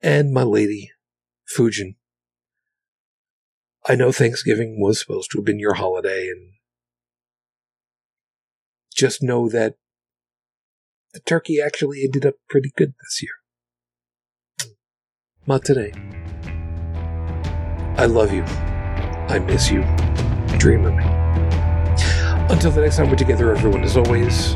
And 0.02 0.32
my 0.32 0.44
lady, 0.44 0.92
Fujin, 1.58 1.96
I 3.88 3.96
know 3.96 4.12
Thanksgiving 4.12 4.80
was 4.80 5.00
supposed 5.00 5.32
to 5.32 5.38
have 5.38 5.46
been 5.46 5.60
your 5.60 5.76
holiday, 5.76 6.28
and 6.28 6.54
just 8.96 9.22
know 9.22 9.48
that 9.50 9.76
the 11.14 11.20
turkey 11.20 11.62
actually 11.62 12.04
ended 12.04 12.26
up 12.26 12.36
pretty 12.50 12.72
good 12.76 12.94
this 13.02 13.22
year. 13.22 13.32
Not 15.46 15.64
today. 15.64 15.94
I 17.98 18.06
love 18.08 18.34
you. 18.34 18.44
I 19.30 19.40
miss 19.40 19.70
you. 19.70 19.84
Dream 20.58 20.86
of 20.86 20.96
me. 20.96 21.04
Until 22.50 22.72
the 22.72 22.82
next 22.82 22.98
time 22.98 23.10
we're 23.10 23.16
together, 23.16 23.56
everyone, 23.56 23.84
as 23.84 23.96
always, 23.98 24.56